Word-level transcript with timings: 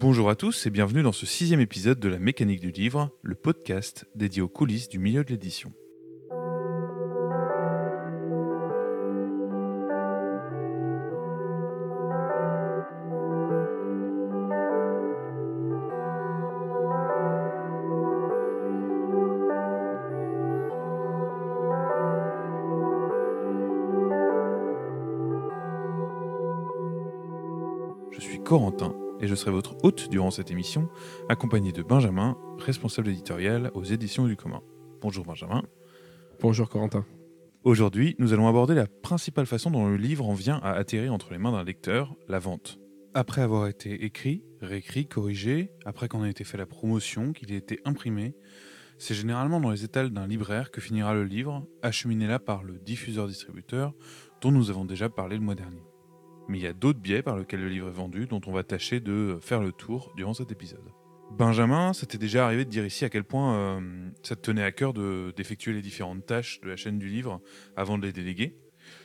Bonjour 0.00 0.30
à 0.30 0.36
tous 0.36 0.64
et 0.64 0.70
bienvenue 0.70 1.02
dans 1.02 1.10
ce 1.10 1.26
sixième 1.26 1.58
épisode 1.58 1.98
de 1.98 2.08
La 2.08 2.20
mécanique 2.20 2.60
du 2.60 2.70
livre, 2.70 3.10
le 3.22 3.34
podcast 3.34 4.06
dédié 4.14 4.40
aux 4.40 4.48
coulisses 4.48 4.88
du 4.88 5.00
milieu 5.00 5.24
de 5.24 5.30
l'édition. 5.30 5.72
Je 28.12 28.20
suis 28.20 28.40
Corentin 28.44 28.94
et 29.20 29.26
je 29.26 29.34
serai 29.34 29.50
votre 29.50 29.76
hôte 29.84 30.08
durant 30.10 30.30
cette 30.30 30.50
émission, 30.50 30.88
accompagné 31.28 31.72
de 31.72 31.82
Benjamin, 31.82 32.36
responsable 32.58 33.08
éditorial 33.08 33.70
aux 33.74 33.84
éditions 33.84 34.26
du 34.26 34.36
commun. 34.36 34.62
Bonjour 35.00 35.24
Benjamin. 35.24 35.62
Bonjour 36.40 36.68
Corentin. 36.68 37.04
Aujourd'hui, 37.64 38.14
nous 38.18 38.32
allons 38.32 38.48
aborder 38.48 38.74
la 38.74 38.86
principale 38.86 39.46
façon 39.46 39.70
dont 39.70 39.88
le 39.88 39.96
livre 39.96 40.28
en 40.28 40.34
vient 40.34 40.58
à 40.62 40.72
atterrir 40.72 41.12
entre 41.12 41.32
les 41.32 41.38
mains 41.38 41.52
d'un 41.52 41.64
lecteur, 41.64 42.14
la 42.28 42.38
vente. 42.38 42.78
Après 43.14 43.42
avoir 43.42 43.66
été 43.66 44.04
écrit, 44.04 44.44
réécrit, 44.60 45.06
corrigé, 45.06 45.72
après 45.84 46.08
qu'on 46.08 46.24
ait 46.24 46.30
été 46.30 46.44
fait 46.44 46.58
la 46.58 46.66
promotion, 46.66 47.32
qu'il 47.32 47.52
ait 47.52 47.56
été 47.56 47.80
imprimé, 47.84 48.34
c'est 48.98 49.14
généralement 49.14 49.60
dans 49.60 49.70
les 49.70 49.84
étals 49.84 50.10
d'un 50.10 50.26
libraire 50.26 50.70
que 50.70 50.80
finira 50.80 51.14
le 51.14 51.24
livre, 51.24 51.66
acheminé 51.82 52.26
là 52.26 52.38
par 52.38 52.62
le 52.62 52.78
diffuseur-distributeur 52.78 53.94
dont 54.40 54.52
nous 54.52 54.70
avons 54.70 54.84
déjà 54.84 55.08
parlé 55.08 55.36
le 55.36 55.42
mois 55.42 55.54
dernier. 55.54 55.82
Mais 56.48 56.58
il 56.58 56.62
y 56.62 56.66
a 56.66 56.72
d'autres 56.72 56.98
biais 56.98 57.22
par 57.22 57.36
lesquels 57.38 57.60
le 57.60 57.68
livre 57.68 57.88
est 57.88 57.92
vendu 57.92 58.26
dont 58.26 58.40
on 58.46 58.52
va 58.52 58.62
tâcher 58.62 59.00
de 59.00 59.38
faire 59.40 59.60
le 59.60 59.72
tour 59.72 60.12
durant 60.16 60.34
cet 60.34 60.50
épisode. 60.50 60.84
Benjamin, 61.30 61.92
c'était 61.92 62.16
déjà 62.16 62.46
arrivé 62.46 62.64
de 62.64 62.70
dire 62.70 62.86
ici 62.86 63.04
à 63.04 63.10
quel 63.10 63.22
point 63.22 63.54
euh, 63.54 63.80
ça 64.22 64.34
te 64.34 64.40
tenait 64.40 64.62
à 64.62 64.72
cœur 64.72 64.94
de- 64.94 65.32
d'effectuer 65.36 65.74
les 65.74 65.82
différentes 65.82 66.24
tâches 66.24 66.58
de 66.62 66.68
la 66.68 66.76
chaîne 66.76 66.98
du 66.98 67.08
livre 67.08 67.42
avant 67.76 67.98
de 67.98 68.06
les 68.06 68.12
déléguer. 68.12 68.56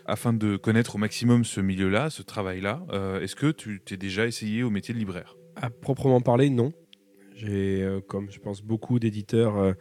Afin 0.05 0.31
de 0.31 0.55
connaître 0.55 0.95
au 0.95 0.97
maximum 0.97 1.43
ce 1.43 1.59
milieu-là, 1.59 2.09
ce 2.09 2.21
travail-là, 2.21 2.85
euh, 2.91 3.19
est-ce 3.19 3.35
que 3.35 3.51
tu 3.51 3.81
t'es 3.83 3.97
déjà 3.97 4.25
essayé 4.25 4.63
au 4.63 4.69
métier 4.69 4.93
de 4.93 4.99
libraire? 4.99 5.35
À 5.57 5.69
proprement 5.69 6.21
parler, 6.21 6.49
non. 6.49 6.71
J'ai, 7.35 7.83
euh, 7.83 7.99
comme 7.99 8.31
je 8.31 8.39
pense 8.39 8.61
beaucoup 8.61 8.99
d'éditeurs, 8.99 9.75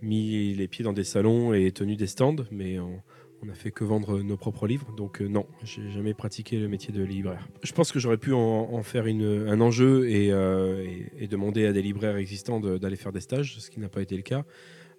mis 0.00 0.54
les 0.54 0.68
pieds 0.68 0.84
dans 0.84 0.94
des 0.94 1.04
salons 1.04 1.52
et 1.52 1.70
tenu 1.72 1.96
des 1.96 2.06
stands, 2.06 2.36
mais 2.50 2.78
on, 2.78 3.02
on 3.44 3.48
a 3.48 3.54
fait 3.54 3.72
que 3.72 3.82
vendre 3.82 4.20
nos 4.22 4.36
propres 4.36 4.66
livres, 4.68 4.92
donc 4.96 5.20
euh, 5.20 5.26
non, 5.26 5.46
j'ai 5.64 5.90
jamais 5.90 6.14
pratiqué 6.14 6.58
le 6.58 6.68
métier 6.68 6.92
de 6.94 7.02
libraire. 7.02 7.48
Je 7.62 7.72
pense 7.72 7.90
que 7.90 7.98
j'aurais 7.98 8.16
pu 8.18 8.32
en, 8.32 8.82
faire 8.82 9.06
un 9.06 9.60
enjeu 9.60 10.08
et, 10.08 10.30
euh, 10.30 10.86
et- 11.18 11.26
demander 11.26 11.66
à 11.66 11.72
des 11.72 11.82
libraires 11.82 12.16
existants 12.16 12.60
de- 12.60 12.78
d'aller 12.78 12.96
faire 12.96 13.12
des 13.12 13.20
stages, 13.20 13.58
ce 13.58 13.70
qui 13.70 13.80
n'a 13.80 13.88
pas 13.88 14.02
été 14.02 14.16
le 14.16 14.22
cas. 14.22 14.44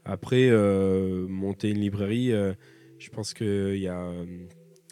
Après, 0.03 0.49
euh, 0.49 1.25
monter 1.27 1.69
une 1.69 1.79
librairie, 1.79 2.31
je 2.97 3.09
pense 3.11 3.33
qu'il 3.33 3.77
y 3.77 3.87
a... 3.87 4.11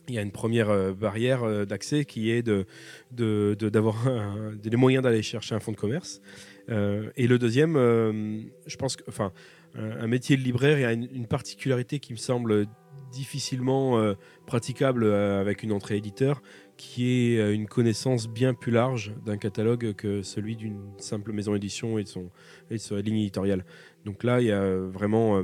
une 0.08 0.32
première 0.32 0.94
barrière 0.96 1.66
d'accès 1.66 2.06
qui 2.06 2.32
est 2.32 2.44
de, 2.44 2.66
de- 3.12 3.56
de- 3.60 3.70
d'avoir 3.70 4.08
un- 4.08 4.54
des 4.56 4.78
moyens 4.78 5.04
d'aller 5.04 5.24
chercher 5.24 5.56
un 5.56 5.60
fonds 5.60 5.74
de 5.74 5.78
commerce. 5.78 6.22
Et 6.70 7.28
le 7.28 7.38
deuxième, 7.38 7.74
je 7.76 8.76
pense 8.78 8.96
que, 8.96 9.04
enfin, 9.10 9.34
un, 9.76 10.08
métier 10.08 10.38
de 10.38 10.42
libraire, 10.42 10.78
il 10.78 10.82
y 10.82 10.86
a 10.86 10.94
une 10.94 11.28
particularité 11.28 12.00
qui 12.00 12.14
me 12.14 12.18
semble 12.18 12.68
difficilement 13.12 14.00
euh, 14.00 14.14
praticable 14.46 15.04
euh, 15.04 15.40
avec 15.42 15.64
une 15.64 15.72
entrée 15.72 15.98
éditeur, 15.98 16.42
qui 16.78 17.34
est 17.34 17.40
euh, 17.40 17.54
une 17.54 17.68
connaissance 17.68 18.28
bien 18.28 18.54
plus 18.54 18.72
large 18.72 19.14
d'un 19.26 19.38
catalogue 19.38 19.94
que 19.94 20.22
celui 20.22 20.56
d'une 20.56 20.82
simple 20.98 21.32
maison 21.34 21.54
d'édition 21.54 21.98
et 21.98 22.04
de 22.04 22.08
son 22.08 22.30
et 22.70 22.76
de 22.76 22.80
sa 22.80 23.00
ligne 23.02 23.18
éditoriale. 23.18 23.66
Donc 24.06 24.24
là, 24.24 24.42
il 24.42 24.48
y 24.48 24.52
a 24.52 24.78
vraiment 24.78 25.44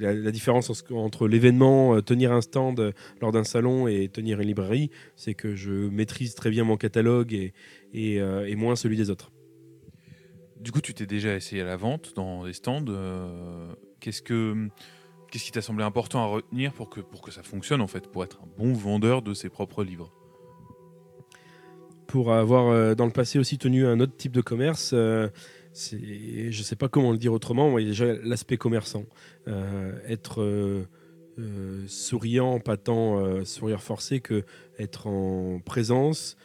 la, 0.00 0.30
différence 0.30 0.70
en- 0.70 0.96
entre 0.96 1.28
l'événement, 1.28 2.00
tenir 2.00 2.32
un 2.32 2.40
stand 2.40 2.94
lors 3.20 3.32
d'un 3.32 3.44
salon 3.44 3.86
et 3.86 4.08
tenir 4.08 4.40
une 4.40 4.46
librairie, 4.46 4.90
c'est 5.16 5.34
que 5.34 5.54
je 5.54 5.72
maîtrise 5.72 6.34
très 6.34 6.50
bien 6.50 6.64
mon 6.64 6.76
catalogue 6.76 7.34
et, 7.34 7.52
et, 7.92 8.14
et 8.14 8.56
moins 8.56 8.76
celui 8.76 8.96
des 8.96 9.10
autres. 9.10 9.30
Du 10.58 10.72
coup, 10.72 10.80
tu 10.80 10.94
t'es 10.94 11.06
déjà 11.06 11.36
essayé 11.36 11.60
à 11.60 11.66
la 11.66 11.76
vente 11.76 12.14
dans 12.16 12.46
des 12.46 12.54
stands. 12.54 12.86
qu'est-ce 14.00 14.22
que 14.22 14.68
qu'est-ce 15.30 15.44
qui 15.44 15.52
t'a 15.52 15.62
semblé 15.62 15.84
important 15.84 16.22
à 16.22 16.26
retenir 16.26 16.72
pour 16.72 16.88
que 16.88 17.00
pour 17.00 17.22
que 17.22 17.30
ça 17.30 17.42
fonctionne 17.42 17.80
en 17.80 17.86
fait, 17.86 18.08
pour 18.08 18.24
être 18.24 18.40
un 18.42 18.48
bon 18.58 18.72
vendeur 18.72 19.22
de 19.22 19.34
ses 19.34 19.48
propres 19.48 19.84
livres? 19.84 20.12
Pour 22.06 22.32
avoir 22.32 22.68
euh, 22.68 22.94
dans 22.94 23.04
le 23.04 23.12
passé 23.12 23.38
aussi 23.38 23.58
tenu 23.58 23.86
un 23.86 24.00
autre 24.00 24.16
type 24.16 24.32
de 24.32 24.40
commerce, 24.40 24.92
euh, 24.94 25.28
je 25.74 26.46
ne 26.46 26.62
sais 26.62 26.76
pas 26.76 26.88
comment 26.88 27.12
le 27.12 27.18
dire 27.18 27.32
autrement, 27.32 27.70
mais 27.70 27.84
déjà 27.84 28.14
l'aspect 28.14 28.56
commerçant. 28.56 29.04
Euh, 29.46 29.92
être 30.08 30.86
souriant, 31.86 32.58
pas 32.58 32.76
tant 32.76 33.44
sourire 33.44 33.80
forcé 33.80 34.18
que 34.18 34.42
être 34.78 35.06
en 35.06 35.60
présence, 35.60 36.36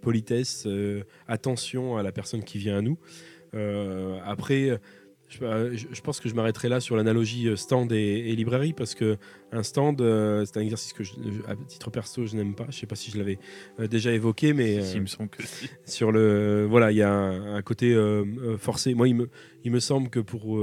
politesse, 0.00 0.66
attention 1.28 1.96
à 1.96 2.02
la 2.02 2.10
personne 2.10 2.42
qui 2.42 2.58
vient 2.58 2.78
à 2.78 2.82
nous. 2.82 2.98
Après, 4.24 4.80
je, 5.28 5.44
euh, 5.44 5.76
je- 5.76 6.00
pense 6.00 6.20
que 6.20 6.28
je 6.28 6.34
m'arrêterai 6.34 6.68
là 6.68 6.80
sur 6.80 6.96
l'analogie 6.96 7.48
euh, 7.48 7.56
stand 7.56 7.92
et, 7.92 7.96
et 8.30 8.34
librairie 8.36 8.72
parce 8.72 8.94
que 8.94 9.16
un 9.52 9.62
stand, 9.62 10.00
euh, 10.00 10.44
c'est 10.46 10.56
un 10.58 10.62
exercice 10.62 10.92
que, 10.92 11.04
je, 11.04 11.12
à 11.46 11.54
titre 11.56 11.90
perso, 11.90 12.24
je 12.26 12.34
n'aime 12.36 12.54
pas. 12.54 12.64
Je 12.64 12.76
ne 12.76 12.80
sais 12.80 12.86
pas 12.86 12.96
si 12.96 13.10
je 13.10 13.18
l'avais 13.18 13.38
déjà 13.90 14.12
évoqué, 14.12 14.52
mais 14.54 14.82
Si, 14.82 14.92
euh, 14.94 14.96
il 14.96 15.02
me 15.02 15.06
semble 15.06 15.28
que 15.30 15.42
si. 15.46 15.68
sur 15.84 16.12
le 16.12 16.66
voilà, 16.68 16.90
il 16.92 16.96
y 16.98 17.02
a 17.02 17.12
un, 17.12 17.56
un 17.56 17.62
côté 17.62 17.92
euh, 17.94 18.56
forcé. 18.58 18.94
Moi, 18.94 19.08
il 19.08 19.14
me, 19.14 19.28
il 19.64 19.70
me 19.72 19.80
semble 19.80 20.08
que 20.10 20.20
pour 20.20 20.58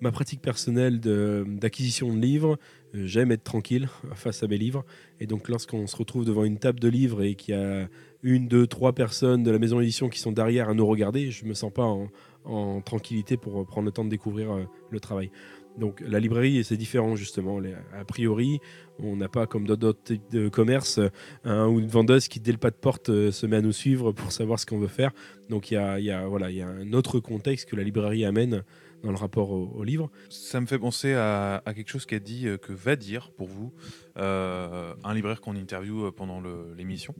ma 0.00 0.10
pratique 0.12 0.40
personnelle 0.40 0.98
d'acquisition 1.00 2.12
de, 2.14 2.18
livres, 2.20 2.58
j'aime 2.94 3.32
être 3.32 3.44
tranquille 3.44 3.88
face 4.14 4.42
à 4.42 4.46
mes 4.48 4.56
livres. 4.58 4.84
Et 5.20 5.26
donc, 5.26 5.48
lorsqu'on 5.48 5.86
se 5.86 5.96
retrouve 5.96 6.24
devant 6.24 6.44
une 6.44 6.58
table 6.58 6.80
de 6.80 6.88
livres 6.88 7.22
et 7.22 7.34
qu'il 7.34 7.54
y 7.54 7.58
a 7.58 7.88
une, 8.22 8.48
deux, 8.48 8.66
trois 8.66 8.94
personnes 8.94 9.42
de 9.42 9.50
la 9.50 9.58
maison 9.58 9.78
d'édition 9.80 10.08
qui 10.08 10.18
sont 10.18 10.32
derrière 10.32 10.68
à 10.68 10.74
nous 10.74 10.86
regarder, 10.86 11.30
je 11.30 11.44
me 11.44 11.54
sens 11.54 11.72
pas 11.72 11.84
en, 11.84 12.08
en 12.44 12.80
tranquillité 12.80 13.36
pour 13.36 13.66
prendre 13.66 13.86
le 13.86 13.92
temps 13.92 14.04
de 14.04 14.10
découvrir 14.10 14.52
euh, 14.52 14.64
le 14.90 15.00
travail. 15.00 15.30
Donc 15.78 16.00
la 16.00 16.18
librairie, 16.18 16.64
c'est 16.64 16.76
différent 16.76 17.14
justement. 17.16 17.60
A 17.94 18.04
priori, 18.04 18.58
on 18.98 19.16
n'a 19.16 19.28
pas 19.28 19.46
comme 19.46 19.66
d'autres 19.66 20.02
types 20.02 20.30
de 20.30 20.48
commerce 20.48 20.98
un 21.44 21.68
ou 21.68 21.78
une 21.78 21.86
vendeuse 21.86 22.26
qui 22.28 22.40
dès 22.40 22.50
le 22.52 22.58
pas 22.58 22.70
de 22.70 22.76
porte 22.76 23.08
euh, 23.10 23.30
se 23.30 23.46
met 23.46 23.56
à 23.56 23.62
nous 23.62 23.72
suivre 23.72 24.12
pour 24.12 24.32
savoir 24.32 24.58
ce 24.58 24.66
qu'on 24.66 24.78
veut 24.78 24.88
faire. 24.88 25.12
Donc 25.48 25.70
il 25.70 25.74
y 25.74 25.76
a, 25.76 26.00
y 26.00 26.10
a- 26.10 26.50
y 26.50 26.60
a 26.60 26.68
un 26.68 26.92
autre 26.92 27.20
contexte 27.20 27.68
que 27.68 27.76
la 27.76 27.84
librairie 27.84 28.24
amène 28.24 28.64
dans 29.04 29.10
le 29.10 29.16
rapport 29.16 29.50
au, 29.52 29.68
au 29.68 29.84
livre. 29.84 30.10
Ça 30.28 30.60
me 30.60 30.66
fait 30.66 30.78
penser 30.78 31.14
à, 31.14 31.62
quelque 31.66 31.88
chose 31.88 32.04
qu'a 32.04 32.18
dit, 32.18 32.48
euh, 32.48 32.58
que 32.58 32.72
va 32.72 32.96
dire 32.96 33.30
pour 33.30 33.46
vous, 33.48 33.72
un 34.16 35.14
libraire 35.14 35.40
qu'on 35.40 35.56
interviewe 35.56 36.10
pendant 36.10 36.42
l'émission, 36.76 37.14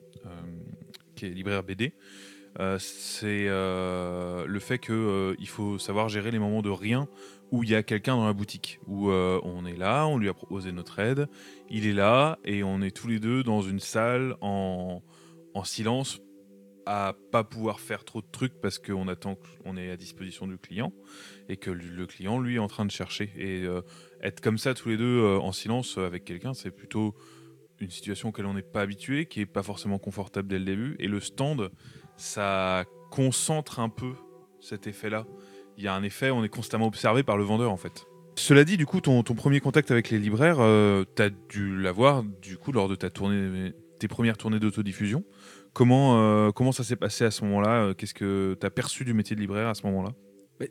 qui 1.14 1.26
est 1.26 1.31
libraire 1.31 1.62
BD. 1.62 1.94
Euh, 2.59 2.78
c'est 2.78 3.47
euh, 3.49 4.44
le 4.47 4.59
fait 4.59 4.78
qu'il 4.78 5.49
faut 5.49 5.78
savoir 5.78 6.09
gérer 6.09 6.31
les 6.31 6.38
moments 6.38 6.62
de 6.62 6.71
rien 6.71 7.09
où 7.53 7.62
il 7.62 7.71
y 7.71 7.75
a 7.75 7.83
quelqu'un 7.83 8.16
dans 8.16 8.27
la 8.27 8.33
boutique, 8.33 8.81
où 8.87 9.11
euh, 9.11 9.41
on 9.43 9.65
est 9.66 9.77
là, 9.77 10.06
on 10.06 10.19
lui 10.19 10.28
a 10.28 10.34
proposé 10.34 10.72
notre 10.72 10.99
aide, 11.00 11.28
il 11.69 11.87
est 11.87 11.93
là, 11.93 12.38
et 12.44 12.62
on 12.62 12.81
est 12.81 12.93
tous 12.93 13.09
les 13.09 13.19
deux 13.19 13.43
dans 13.43 13.61
une 13.61 13.81
salle 13.81 14.37
en, 14.41 15.03
en 15.55 15.65
silence, 15.65 16.21
à 16.87 17.15
pas 17.31 17.44
pouvoir 17.44 17.81
faire 17.81 18.05
trop 18.05 18.21
de 18.21 18.27
trucs 18.31 18.61
parce 18.61 18.78
qu'on 18.78 19.09
attend 19.09 19.37
qu'on 19.37 19.77
est 19.77 19.91
à 19.91 19.97
disposition 19.97 20.47
du 20.47 20.59
client 20.59 20.93
et 21.49 21.56
que 21.56 21.71
le 21.71 22.06
client, 22.06 22.41
lui, 22.41 22.56
est 22.56 22.59
en 22.59 22.69
train 22.69 22.84
de 22.84 22.91
chercher. 22.91 23.32
Et 23.37 23.65
euh, 23.65 23.82
être 24.22 24.41
comme 24.41 24.59
ça 24.59 24.75
tous 24.75 24.88
les 24.88 24.97
deux 24.97 25.21
euh, 25.21 25.38
en 25.38 25.53
silence 25.53 25.99
euh, 25.99 26.06
avec 26.06 26.25
quelqu'un, 26.25 26.55
c'est 26.55 26.71
plutôt 26.71 27.15
une 27.78 27.91
situation 27.91 28.31
auquel 28.31 28.47
on 28.47 28.55
n'est 28.55 28.62
pas 28.62 28.82
habitué, 28.82 29.27
qui 29.27 29.41
est 29.41 29.47
pas 29.47 29.62
forcément 29.62 29.99
confortable 29.99 30.49
dès 30.49 30.59
le 30.59 30.65
début. 30.65 30.97
Et 30.99 31.06
le 31.06 31.21
stand, 31.21 31.71
ça 32.20 32.84
concentre 33.10 33.81
un 33.81 33.88
peu 33.88 34.12
cet 34.61 34.87
effet-là. 34.87 35.26
Il 35.76 35.84
y 35.84 35.88
a 35.88 35.94
un 35.94 36.02
effet, 36.02 36.31
on 36.31 36.44
est 36.44 36.49
constamment 36.49 36.87
observé 36.87 37.22
par 37.22 37.37
le 37.37 37.44
vendeur 37.44 37.72
en 37.72 37.76
fait. 37.76 38.06
Cela 38.37 38.64
dit, 38.64 38.76
du 38.76 38.87
coup, 38.87 39.00
ton, 39.00 39.22
premier 39.22 39.61
contact 39.61 39.90
avec 39.90 40.11
les 40.11 40.19
libraires, 40.19 40.56
tu 40.56 41.22
as 41.22 41.31
dû 41.31 41.76
l'avoir 41.76 42.22
du 42.22 42.56
coup 42.56 42.72
lors 42.72 42.88
de 42.88 42.94
ta 42.94 43.11
tournée, 43.11 43.75
tes 43.99 44.08
premières 44.08 44.37
tournées 44.37 44.58
d'autodiffusion. 44.58 45.25
Comment, 45.72 46.19
euh, 46.19 46.50
comment 46.50 46.72
ça 46.72 46.82
s'est 46.82 46.96
passé 46.96 47.25
à 47.25 47.31
ce 47.31 47.44
moment-là? 47.44 47.84
Euh, 47.84 47.94
Qu'est-ce 47.94 48.14
que 48.14 48.56
tu 48.61 48.67
as 48.67 48.70
perçu 48.70 49.05
du 49.05 49.14
métier 49.14 49.37
de 49.37 49.40
libraire 49.40 49.69
à 49.69 49.75
ce 49.75 49.87
moment-là? 49.87 50.11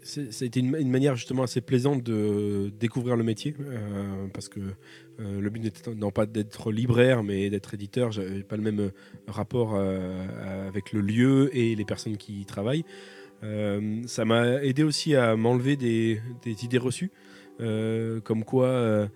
Ça 0.03 0.21
a 0.21 0.45
été 0.45 0.59
une, 0.59 0.89
manière 0.89 1.15
justement 1.15 1.43
assez 1.43 1.61
plaisante 1.61 2.03
de 2.03 2.71
découvrir 2.79 3.15
le 3.15 3.23
métier, 3.23 3.55
euh, 3.59 4.27
parce 4.31 4.47
que 4.47 4.59
euh, 4.59 5.41
le 5.41 5.49
but 5.49 5.61
n'était 5.61 5.95
non 5.95 6.11
pas 6.11 6.27
d'être 6.27 6.71
libraire, 6.71 7.23
mais 7.23 7.49
d'être 7.49 7.73
éditeur. 7.73 8.11
J'avais 8.11 8.43
pas 8.43 8.55
le 8.55 8.61
même 8.61 8.79
euh, 8.79 8.91
rapport 9.27 9.75
avec 9.75 10.93
le 10.93 11.01
lieu 11.01 11.49
et 11.57 11.75
les 11.75 11.85
personnes 11.85 12.17
qui 12.17 12.41
y 12.41 12.45
travaillent. 12.45 12.85
Ça 14.05 14.25
m'a 14.25 14.61
aidé 14.63 14.83
aussi 14.83 15.15
à 15.15 15.35
m'enlever 15.35 15.75
des, 15.75 16.21
idées 16.45 16.77
reçues, 16.77 17.11
comme 17.57 18.43
quoi 18.45 19.09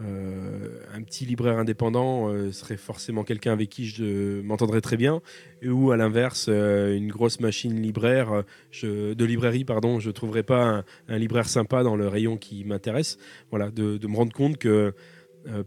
euh, 0.00 0.80
un 0.94 1.02
petit 1.02 1.24
libraire 1.24 1.58
indépendant 1.58 2.30
serait 2.52 2.76
forcément 2.76 3.24
quelqu'un 3.24 3.52
avec 3.52 3.68
qui 3.68 3.86
je 3.86 4.40
m'entendrais 4.42 4.80
très 4.80 4.96
bien, 4.96 5.20
ou 5.64 5.90
à 5.90 5.96
l'inverse, 5.96 6.48
une 6.48 7.08
grosse 7.08 7.40
machine 7.40 7.80
libraire 7.80 8.44
de 8.82 9.24
librairie, 9.24 9.64
pardon, 9.64 9.98
je 9.98 10.10
trouverais 10.10 10.42
pas 10.42 10.84
un, 11.08 11.18
libraire 11.18 11.48
sympa 11.48 11.82
dans 11.82 11.96
le 11.96 12.06
rayon 12.06 12.36
qui 12.36 12.64
m'intéresse. 12.64 13.18
Voilà, 13.50 13.70
de, 13.70 14.06
me 14.06 14.16
rendre 14.16 14.32
compte 14.32 14.58
que 14.58 14.94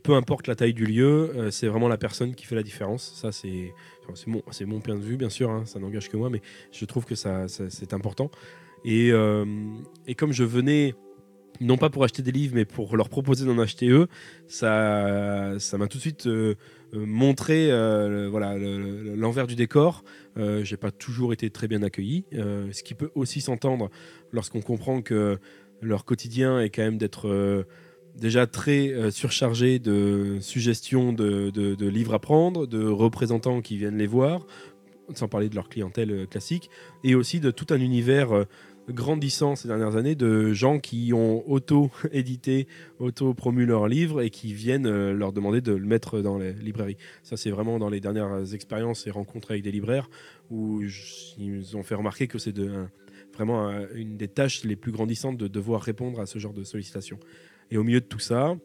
peu 0.04 0.14
importe 0.14 0.48
la 0.48 0.56
taille 0.56 0.74
du 0.74 0.86
lieu, 0.86 1.50
c'est 1.52 1.68
vraiment 1.68 1.88
la 1.88 1.98
personne 1.98 2.36
qui 2.36 2.46
fait 2.46 2.56
la 2.56 2.64
différence. 2.64 3.14
Ça, 3.16 3.32
c'est 3.32 3.74
mon, 4.28 4.42
mon 4.66 4.80
point 4.80 4.96
de 4.96 5.02
vue, 5.02 5.18
bien 5.18 5.30
sûr, 5.30 5.50
hein, 5.50 5.64
ça 5.66 5.80
n'engage 5.80 6.10
que 6.10 6.18
moi, 6.18 6.30
mais 6.30 6.42
je 6.72 6.86
trouve 6.86 7.06
que 7.06 7.16
ça, 7.16 7.48
c'est 7.48 7.94
important. 7.94 8.32
Et, 8.86 9.12
et, 10.08 10.16
comme 10.16 10.32
je 10.32 10.44
venais 10.44 10.96
non 11.60 11.78
pas 11.78 11.90
pour 11.90 12.04
acheter 12.04 12.22
des 12.22 12.32
livres, 12.32 12.56
mais 12.56 12.66
pour 12.66 12.96
leur 12.98 13.10
proposer 13.10 13.46
d'en 13.46 13.60
acheter 13.60 13.90
eux, 13.90 14.08
ça, 14.48 15.56
ça 15.60 15.78
m'a 15.78 15.88
tout 15.88 15.98
de 15.98 16.02
suite 16.02 16.28
euh, 16.28 16.56
euh, 16.94 17.06
montré 17.06 17.72
euh, 17.72 18.28
voilà 18.30 18.58
l'envers 18.58 19.48
du 19.48 19.56
décor. 19.56 20.04
J'ai 20.38 20.78
pas 20.78 20.92
toujours 20.92 21.34
été 21.34 21.50
très 21.50 21.68
bien 21.68 21.84
accueilli, 21.84 22.26
ce 22.32 22.84
qui 22.84 22.94
peut 22.94 23.12
aussi 23.16 23.42
s'entendre 23.42 23.90
lorsqu'on 24.32 24.62
comprend 24.62 25.02
que 25.02 25.38
leur 25.82 26.06
quotidien 26.06 26.62
est 26.62 26.70
quand 26.70 26.84
même 26.84 26.98
d'être 26.98 27.66
déjà 28.16 28.48
très 28.48 29.12
surchargé 29.12 29.78
de 29.80 30.38
suggestions 30.40 31.12
de, 31.12 31.86
livres 31.86 32.14
à 32.14 32.20
prendre, 32.20 32.66
de 32.66 32.88
représentants 32.88 33.62
qui 33.62 33.76
viennent 33.76 33.98
les 33.98 34.08
voir, 34.08 34.48
sans 35.16 35.28
parler 35.28 35.50
de 35.50 35.56
leur 35.56 35.68
clientèle 35.68 36.28
classique, 36.28 36.70
et 37.04 37.14
aussi 37.14 37.42
de 37.42 37.52
tout 37.52 37.68
un 37.72 37.82
univers 37.82 38.46
grandissant 38.90 39.56
ces 39.56 39.68
dernières 39.68 39.96
années 39.96 40.16
de 40.16 40.54
gens 40.54 40.80
qui 40.80 41.14
ont 41.14 41.50
auto-édité, 41.50 42.68
auto-promu 43.00 43.66
leurs 43.66 43.88
livres 43.88 44.22
et 44.22 44.30
qui 44.30 44.54
viennent 44.54 44.88
euh, 44.88 45.14
leur 45.14 45.34
demander 45.34 45.62
de 45.62 45.74
le 45.74 45.86
mettre 45.86 46.22
dans 46.22 46.38
les 46.38 46.54
librairies. 46.54 46.98
Ça, 47.24 47.38
c'est 47.38 47.52
vraiment 47.52 47.80
dans 47.80 47.90
les 47.90 48.00
dernières 48.00 48.54
expériences 48.54 49.08
et 49.08 49.12
rencontres 49.12 49.52
avec 49.52 49.64
des 49.64 49.72
libraires 49.72 50.10
où 50.50 50.82
ils 51.38 51.78
ont 51.78 51.84
fait 51.84 51.96
remarquer 51.96 52.28
que 52.28 52.38
c'est 52.38 52.56
vraiment 53.34 53.72
une 53.94 54.18
des 54.18 54.28
tâches 54.28 54.64
les 54.64 54.76
plus 54.76 54.92
grandissantes 54.92 55.38
de 55.38 55.48
devoir 55.48 55.82
répondre 55.82 56.20
à 56.20 56.26
ce 56.26 56.40
genre 56.40 56.54
de 56.54 56.64
sollicitations. 56.64 57.20
Et 57.70 57.78
au 57.78 57.84
milieu 57.84 58.02
de 58.02 58.06
tout 58.06 58.20
ça, 58.20 58.56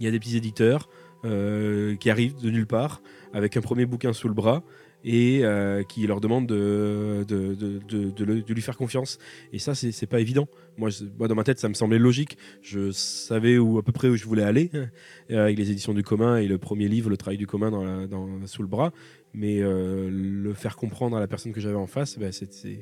il 0.00 0.04
y 0.04 0.08
a 0.08 0.10
des 0.10 0.18
petits 0.18 0.36
éditeurs 0.36 0.88
euh, 1.24 1.94
qui 1.96 2.10
arrivent 2.10 2.34
de 2.40 2.50
nulle 2.50 2.66
part 2.66 3.02
avec 3.32 3.56
un 3.56 3.60
premier 3.60 3.86
bouquin 3.86 4.12
sous 4.12 4.26
le 4.26 4.34
bras 4.34 4.64
et 5.04 5.40
euh, 5.42 5.82
qui 5.82 6.06
leur 6.06 6.20
demande 6.20 6.46
de, 6.46 7.24
de, 7.26 7.54
de, 7.54 8.10
de, 8.10 8.54
lui 8.54 8.62
faire 8.62 8.76
confiance. 8.76 9.18
Et 9.52 9.58
ça, 9.58 9.74
c'est 9.74 10.06
pas 10.06 10.20
évident. 10.20 10.48
Moi, 10.78 10.90
moi, 11.18 11.28
dans 11.28 11.34
ma 11.34 11.44
tête, 11.44 11.58
ça 11.58 11.68
me 11.68 11.74
semblait 11.74 11.98
logique. 11.98 12.38
Je 12.62 12.90
savais 12.92 13.58
où, 13.58 13.78
à 13.78 13.82
peu 13.82 13.92
près 13.92 14.08
où 14.08 14.16
je 14.16 14.24
voulais 14.24 14.44
aller, 14.44 14.70
euh, 15.30 15.44
avec 15.44 15.58
les 15.58 15.70
éditions 15.70 15.94
du 15.94 16.02
commun 16.02 16.36
et 16.36 16.46
le 16.46 16.58
premier 16.58 16.88
livre, 16.88 17.10
Le 17.10 17.16
travail 17.16 17.38
du 17.38 17.46
commun, 17.46 17.70
dans, 17.70 18.06
dans 18.06 18.46
sous 18.46 18.62
le 18.62 18.68
bras. 18.68 18.92
Mais 19.34 19.60
euh, 19.60 20.08
le 20.10 20.52
faire 20.54 20.76
comprendre 20.76 21.16
à 21.16 21.20
la 21.20 21.26
personne 21.26 21.52
que 21.52 21.60
j'avais 21.60 21.76
en 21.76 21.86
face, 21.86 22.18
bah, 22.18 22.32
c'est 22.32 22.80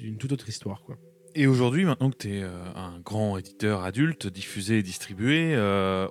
une 0.00 0.16
toute 0.16 0.32
autre 0.32 0.48
histoire. 0.48 0.82
Quoi. 0.84 0.96
Et 1.34 1.46
aujourd'hui, 1.46 1.84
maintenant 1.84 2.10
que 2.10 2.18
tu 2.18 2.36
es 2.36 2.42
un 2.42 3.00
grand 3.04 3.38
éditeur 3.38 3.82
adulte, 3.82 4.26
diffusé 4.26 4.78
et 4.78 4.82
distribué, 4.82 5.56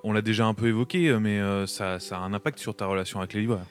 on 0.04 0.12
l'a 0.12 0.20
déjà 0.20 0.46
un 0.46 0.52
peu 0.54 0.66
évoqué, 0.66 1.16
mais 1.20 1.40
ça, 1.66 2.00
ça, 2.00 2.18
a 2.18 2.20
un 2.20 2.34
impact 2.34 2.58
sur 2.58 2.74
ta 2.74 2.86
relation 2.86 3.20
avec 3.20 3.32
les 3.32 3.40
libraires. 3.40 3.66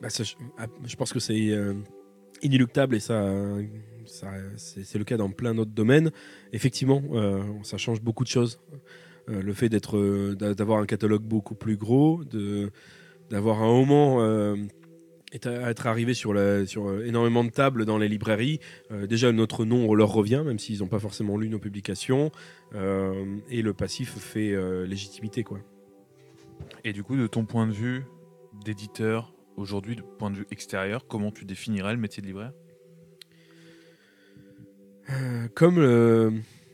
Bah, 0.00 0.08
ah, 0.58 0.66
je, 0.84 0.96
pense 0.96 1.12
que 1.12 1.18
c'est 1.18 1.50
euh, 1.50 1.74
inéluctable 2.42 2.96
et 2.96 3.00
ça, 3.00 3.26
c'est 4.56 4.98
le 4.98 5.04
cas 5.04 5.16
dans 5.16 5.30
plein 5.30 5.54
d'autres 5.54 5.72
domaines. 5.72 6.10
Effectivement, 6.52 7.02
euh, 7.12 7.42
ça 7.62 7.78
change 7.78 8.00
beaucoup 8.00 8.24
de 8.24 8.28
choses. 8.28 8.60
Euh, 9.30 9.42
le 9.42 9.52
fait 9.54 9.68
d'être, 9.68 10.34
d'avoir 10.34 10.80
un 10.80 10.86
catalogue 10.86 11.22
beaucoup 11.22 11.54
plus 11.54 11.76
gros, 11.76 12.24
de, 12.24 12.70
d'avoir 13.30 13.62
un 13.62 13.72
moment 13.72 14.56
être 15.32 15.86
arrivé 15.88 16.14
sur, 16.14 16.32
sur 16.66 17.02
énormément 17.02 17.42
de 17.42 17.50
tables 17.50 17.86
dans 17.86 17.98
les 17.98 18.08
librairies. 18.08 18.60
déjà, 19.08 19.32
notre 19.32 19.64
nom 19.64 19.92
leur 19.94 20.12
revient, 20.12 20.42
même 20.44 20.58
s'ils 20.58 20.80
n'ont 20.80 20.88
pas 20.88 21.00
forcément 21.00 21.36
lu 21.36 21.48
nos 21.48 21.58
publications. 21.58 22.30
et 22.74 23.62
le 23.62 23.72
passif 23.72 24.16
fait 24.18 24.54
légitimité. 24.86 25.42
Quoi. 25.42 25.60
Et 26.84 26.92
du 26.92 27.02
coup, 27.02 27.16
de 27.16 27.26
ton 27.26 27.44
point 27.46 27.66
de 27.66 27.72
vue 27.72 28.04
d'éditeur, 28.64 29.34
aujourd'hui, 29.56 29.96
du 29.96 30.02
point 30.02 30.30
de 30.30 30.36
vue 30.36 30.46
extérieur, 30.50 31.06
comment 31.06 31.30
tu 31.30 31.44
définirais 31.44 31.92
le 31.92 32.00
métier 32.00 32.20
de 32.20 32.26
libraire? 32.26 32.52
Euh, 35.10 35.48
Comme 35.54 35.78
euh, 35.78 36.30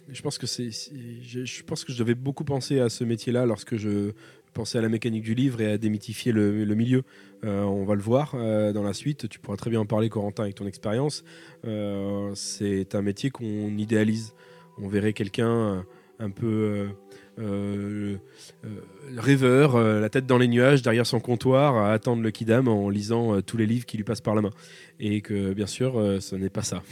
je 0.08 0.22
pense 0.22 0.38
que 0.38 0.46
c'est, 0.46 0.70
je, 0.70 1.62
pense 1.64 1.84
que 1.84 1.92
je 1.92 1.98
devais 1.98 2.14
beaucoup 2.14 2.44
penser 2.44 2.80
à 2.80 2.88
ce 2.88 3.04
métier-là 3.04 3.46
lorsque 3.46 3.76
je 3.76 4.12
pensais 4.52 4.78
à 4.78 4.82
la 4.82 4.88
mécanique 4.88 5.22
du 5.22 5.34
livre 5.34 5.60
et 5.60 5.72
à 5.72 5.78
démythifier 5.78 6.32
le, 6.32 6.74
milieu. 6.74 7.02
Euh, 7.44 7.62
on 7.62 7.84
va 7.84 7.94
le 7.94 8.02
voir 8.02 8.34
dans 8.34 8.82
la 8.82 8.92
suite. 8.92 9.28
Tu 9.28 9.38
pourras 9.38 9.56
très 9.56 9.70
bien 9.70 9.80
en 9.80 9.86
parler, 9.86 10.08
Corentin, 10.08 10.44
avec 10.44 10.56
ton 10.56 10.66
expérience. 10.66 11.24
c'est 12.34 12.94
un 12.94 13.02
métier 13.02 13.30
qu'on 13.30 13.76
idéalise. 13.76 14.34
On 14.78 14.88
verrait 14.88 15.12
quelqu'un 15.12 15.84
un 16.18 16.30
peu 16.30 16.88
euh, 17.40 18.16
euh, 18.64 18.68
rêveur, 19.16 19.74
euh, 19.74 20.00
la 20.00 20.08
tête 20.08 20.26
dans 20.26 20.38
les 20.38 20.48
nuages, 20.48 20.82
derrière 20.82 21.06
son 21.06 21.20
comptoir, 21.20 21.76
à 21.76 21.92
attendre 21.92 22.22
le 22.22 22.30
kidam 22.30 22.68
en 22.68 22.88
lisant 22.90 23.40
tous 23.40 23.56
les 23.56 23.66
livres 23.66 23.86
qui 23.86 23.96
lui 23.96 24.04
passent 24.04 24.20
par 24.20 24.34
la 24.34 24.42
main. 24.42 24.50
Et 24.98 25.22
que 25.22 25.52
bien 25.54 25.66
sûr, 25.66 25.94
ce 26.20 26.36
n'est 26.36 26.50
pas 26.50 26.62
ça. 26.62 26.82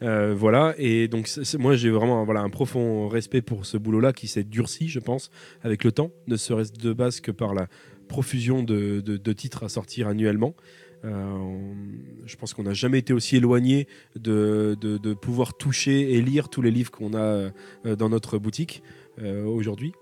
voilà. 0.00 0.74
Et 0.78 1.08
donc, 1.08 1.28
moi, 1.58 1.74
j'ai 1.74 1.90
vraiment 1.90 2.24
voilà, 2.24 2.40
un 2.40 2.50
profond 2.50 3.08
respect 3.08 3.40
pour 3.40 3.66
ce 3.66 3.78
boulot-là 3.78 4.12
qui 4.12 4.28
s'est 4.28 4.44
durci, 4.44 4.88
je 4.88 5.00
pense, 5.00 5.30
avec 5.62 5.84
le 5.84 5.92
temps, 5.92 6.10
ne 6.26 6.36
serait-ce 6.36 6.72
de 6.72 6.92
base 6.92 7.20
que 7.20 7.30
par 7.30 7.54
la 7.54 7.66
profusion 8.08 8.62
de, 8.62 9.32
titres 9.32 9.64
à 9.64 9.68
sortir 9.68 10.08
annuellement. 10.08 10.54
je 11.02 12.36
pense 12.36 12.52
qu'on 12.52 12.64
n'a 12.64 12.74
jamais 12.74 12.98
été 12.98 13.14
aussi 13.14 13.36
éloigné 13.36 13.88
de, 14.16 15.14
pouvoir 15.14 15.54
toucher 15.56 16.12
et 16.12 16.20
lire 16.20 16.50
tous 16.50 16.60
les 16.60 16.70
livres 16.70 16.90
qu'on 16.90 17.14
a 17.14 17.50
dans 17.96 18.10
notre 18.10 18.36
boutique. 18.36 18.82
Euh, 19.22 19.44
aujourd'hui. 19.44 19.92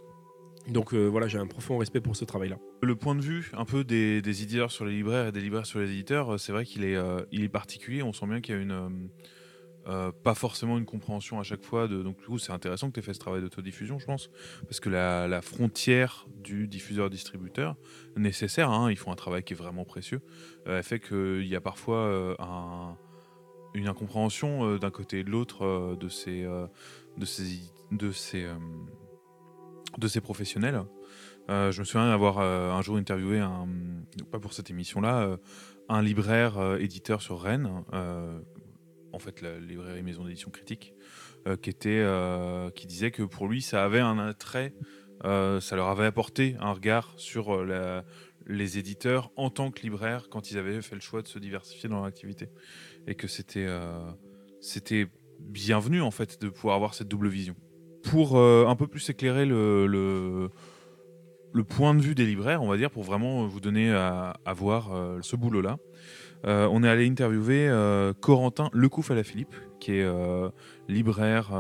Donc 0.68 0.92
euh, 0.92 1.06
voilà, 1.06 1.28
j'ai 1.28 1.38
un 1.38 1.46
profond 1.46 1.78
respect 1.78 2.00
pour 2.00 2.14
ce 2.14 2.24
travail-là. 2.24 2.58
Le 2.82 2.94
point 2.94 3.14
de 3.14 3.22
vue 3.22 3.50
un 3.56 3.64
peu 3.64 3.84
des, 3.84 4.18
éditeurs 4.18 4.70
sur 4.70 4.84
les 4.84 4.92
libraires 4.92 5.28
et 5.28 5.32
des 5.32 5.40
libraires 5.40 5.66
sur 5.66 5.80
les 5.80 5.90
éditeurs, 5.90 6.34
euh, 6.34 6.38
c'est 6.38 6.52
vrai 6.52 6.64
qu'il 6.64 6.84
est, 6.84 7.48
particulier. 7.48 8.02
On 8.02 8.12
sent 8.12 8.26
bien 8.26 8.40
qu'il 8.40 8.54
y 8.54 8.58
a 8.58 8.60
une, 8.60 9.08
pas 10.22 10.34
forcément 10.34 10.76
une 10.76 10.84
compréhension 10.84 11.40
à 11.40 11.42
chaque 11.42 11.64
fois. 11.64 11.88
Donc 11.88 12.18
du 12.18 12.26
coup, 12.26 12.38
c'est 12.38 12.52
intéressant 12.52 12.88
que 12.88 12.94
tu 12.94 13.00
aies 13.00 13.02
fait 13.02 13.14
ce 13.14 13.18
travail 13.18 13.40
d'autodiffusion, 13.40 13.98
je 13.98 14.04
pense, 14.04 14.30
parce 14.64 14.78
que 14.78 14.90
la, 14.90 15.40
frontière 15.40 16.26
du 16.36 16.68
diffuseur-distributeur 16.68 17.76
nécessaire, 18.16 18.70
hein, 18.70 18.90
ils 18.90 18.98
font 18.98 19.10
un 19.10 19.16
travail 19.16 19.42
qui 19.42 19.54
est 19.54 19.56
vraiment 19.56 19.84
précieux, 19.84 20.20
fait 20.82 21.00
qu'il 21.00 21.46
y 21.46 21.56
a 21.56 21.62
parfois 21.62 22.36
une 23.72 23.88
incompréhension 23.88 24.76
d'un 24.76 24.90
côté 24.90 25.20
et 25.20 25.24
de 25.24 25.30
l'autre 25.30 25.96
de 25.98 26.08
ces, 26.10 26.42
de 27.16 27.24
ces, 27.24 27.60
de 27.90 28.10
ces 28.10 28.46
de 29.96 30.08
ces 30.08 30.20
professionnels. 30.20 30.82
Euh, 31.50 31.72
je 31.72 31.80
me 31.80 31.84
souviens 31.84 32.10
avoir 32.10 32.38
euh, 32.38 32.70
un 32.70 32.82
jour 32.82 32.96
interviewé, 32.96 33.38
un, 33.38 33.66
pas 34.30 34.38
pour 34.38 34.52
cette 34.52 34.70
émission-là, 34.70 35.20
euh, 35.20 35.36
un 35.88 36.02
libraire 36.02 36.76
éditeur 36.78 37.22
sur 37.22 37.40
Rennes, 37.40 37.70
en 39.12 39.18
fait 39.18 39.40
la 39.40 39.58
librairie 39.58 40.02
maison 40.02 40.24
d'édition 40.24 40.50
critique, 40.50 40.92
qui, 41.62 41.70
était, 41.70 42.04
qui 42.74 42.86
disait 42.86 43.10
que 43.10 43.22
pour 43.22 43.48
lui 43.48 43.62
ça 43.62 43.82
avait 43.82 44.00
un 44.00 44.18
attrait, 44.18 44.74
ça 45.22 45.76
leur 45.76 45.88
avait 45.88 46.04
apporté 46.04 46.56
un 46.60 46.72
regard 46.72 47.14
sur 47.16 47.64
les 48.46 48.76
éditeurs 48.76 49.32
en 49.36 49.48
tant 49.48 49.70
que 49.70 49.80
libraire 49.80 50.28
quand 50.28 50.50
ils 50.50 50.58
avaient 50.58 50.82
fait 50.82 50.94
le 50.94 51.00
choix 51.00 51.22
de 51.22 51.28
se 51.28 51.38
diversifier 51.38 51.88
dans 51.88 51.96
leur 51.96 52.04
activité. 52.04 52.50
Et 53.06 53.14
que 53.14 53.26
c'était 53.26 53.66
c'était 54.60 55.06
bienvenu 55.40 56.02
en 56.02 56.10
fait 56.10 56.38
de 56.38 56.50
pouvoir 56.50 56.76
avoir 56.76 56.92
cette 56.92 57.08
double 57.08 57.28
vision 57.28 57.56
pour 58.02 58.36
euh, 58.36 58.66
un 58.66 58.76
peu 58.76 58.86
plus 58.86 59.08
éclairer 59.10 59.46
le, 59.46 60.50
point 61.68 61.94
de 61.94 62.00
vue 62.00 62.14
des 62.14 62.26
libraires, 62.26 62.62
on 62.62 62.68
va 62.68 62.76
dire, 62.76 62.90
pour 62.90 63.02
vraiment 63.02 63.46
vous 63.46 63.60
donner 63.60 63.90
à, 63.90 64.34
voir 64.54 64.92
euh, 64.92 65.18
ce 65.22 65.36
boulot-là. 65.36 65.78
Euh, 66.46 66.68
on 66.70 66.84
est 66.84 66.88
allé 66.88 67.08
interviewer 67.08 67.68
Corentin 68.20 68.70
Lecouf 68.72 69.10
à 69.10 69.14
la 69.14 69.24
Philippe, 69.24 69.54
qui 69.80 69.92
est 69.92 70.06
libraire 70.88 71.50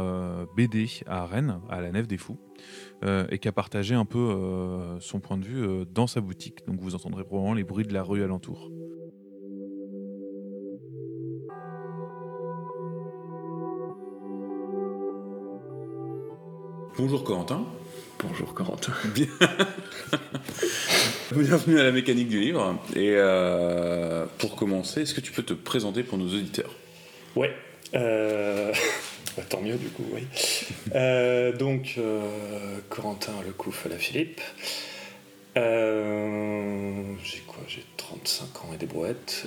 BD 0.56 0.88
à 1.06 1.26
Rennes, 1.26 1.60
à 1.68 1.80
la 1.80 1.90
Nef 1.90 2.06
des 2.06 2.18
Fous, 2.18 2.38
et 3.04 3.38
qui 3.38 3.48
a 3.48 3.52
partagé 3.52 3.94
un 3.94 4.04
peu 4.04 4.98
son 5.00 5.20
point 5.20 5.36
de 5.36 5.44
vue 5.44 5.84
dans 5.92 6.06
sa 6.06 6.20
boutique. 6.20 6.64
Donc 6.66 6.80
vous 6.80 6.94
entendrez 6.94 7.24
probablement 7.24 7.54
les 7.54 7.64
bruits 7.64 7.86
de 7.86 7.92
la 7.92 8.04
rue 8.04 8.22
alentour. 8.22 8.70
Bonjour 16.98 17.22
Corentin. 17.22 17.64
Bonjour 18.18 18.52
Corentin. 18.54 18.92
Bienvenue 21.32 21.78
à 21.78 21.84
la 21.84 21.92
mécanique 21.92 22.28
du 22.28 22.40
livre. 22.40 22.76
Et 22.96 23.12
euh, 23.14 24.26
pour 24.38 24.56
commencer, 24.56 25.02
est-ce 25.02 25.14
que 25.14 25.20
tu 25.20 25.30
peux 25.30 25.44
te 25.44 25.54
présenter 25.54 26.02
pour 26.02 26.18
nos 26.18 26.26
auditeurs? 26.26 26.74
Ouais. 27.36 27.52
Euh, 27.94 28.72
Bah, 29.36 29.44
tant 29.48 29.60
mieux 29.60 29.76
du 29.76 29.86
coup, 29.90 30.04
oui. 30.12 30.26
donc, 31.60 32.00
Corentin 32.88 33.30
Lecouf 33.46 33.86
à 33.86 33.90
la 33.90 33.96
Philippe. 33.96 34.40
j'ai 35.54 35.62
quoi? 37.46 37.62
J'ai 37.68 37.84
35 37.98 38.64
ans 38.64 38.70
et 38.74 38.78
des 38.78 38.86
brouettes. 38.86 39.46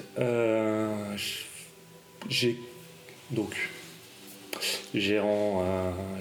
j'ai 2.29 2.55
donc 3.31 3.53
gérant, 4.93 5.65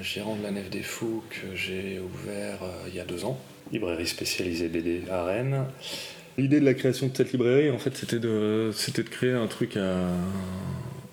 gérant 0.03 0.37
de 0.37 0.43
la 0.43 0.51
Nef 0.51 0.71
des 0.71 0.83
Fous 0.83 1.23
que 1.31 1.57
j'ai 1.57 2.01
ouvert 2.01 2.59
il 2.89 2.95
y 2.95 3.01
a 3.01 3.05
deux 3.05 3.25
ans, 3.25 3.39
librairie 3.73 4.07
spécialisée 4.07 4.69
BD 4.69 5.03
à 5.11 5.25
Rennes. 5.25 5.65
L'idée 6.39 6.61
de 6.61 6.65
la 6.65 6.75
création 6.75 7.09
de 7.09 7.17
cette 7.17 7.33
librairie, 7.33 7.71
en 7.71 7.79
fait, 7.79 7.97
c'était 7.97 8.19
de, 8.19 8.71
c'était 8.73 9.03
de 9.03 9.09
créer 9.09 9.33
un 9.33 9.47
truc 9.47 9.77
à, 9.77 10.07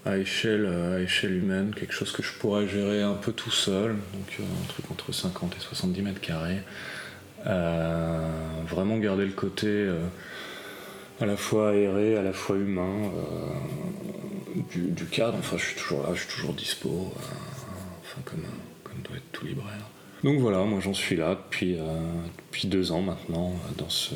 à, 0.06 0.18
échelle, 0.18 0.66
à 0.68 1.00
échelle 1.00 1.34
humaine, 1.34 1.74
quelque 1.76 1.94
chose 1.94 2.12
que 2.12 2.24
je 2.24 2.32
pourrais 2.34 2.68
gérer 2.68 3.02
un 3.02 3.16
peu 3.16 3.32
tout 3.34 3.52
seul, 3.52 3.92
donc 3.92 4.38
euh, 4.40 4.44
un 4.44 4.68
truc 4.68 4.90
entre 4.92 5.12
50 5.12 5.56
et 5.58 5.60
70 5.60 6.02
mètres 6.02 6.22
carrés. 6.22 6.62
Euh, 7.46 8.28
vraiment 8.68 8.98
garder 8.98 9.26
le 9.26 9.32
côté 9.32 9.68
euh, 9.68 10.00
à 11.20 11.26
la 11.26 11.38
fois 11.38 11.72
aéré, 11.72 12.18
à 12.18 12.22
la 12.22 12.34
fois 12.34 12.58
humain 12.58 13.12
du, 14.72 15.06
cadre. 15.06 15.38
Enfin, 15.40 15.58
je 15.58 15.66
suis 15.66 15.76
toujours 15.76 16.04
là, 16.04 16.10
je 16.14 16.22
suis 16.22 16.30
toujours 16.30 16.54
dispo, 16.54 17.14
enfin, 18.02 18.22
comme, 18.26 18.44
comme 18.84 19.02
doit 19.04 19.18
être 19.18 19.32
tout 19.32 19.46
libraire. 19.46 19.90
Donc 20.24 20.40
voilà, 20.40 20.64
moi 20.64 20.80
j'en 20.80 20.94
suis 20.94 21.16
là 21.16 21.36
depuis, 21.36 21.78
depuis 22.48 22.68
deux 22.68 22.92
ans 22.92 23.02
maintenant 23.02 23.54
dans 23.78 23.90
ce, 23.90 24.16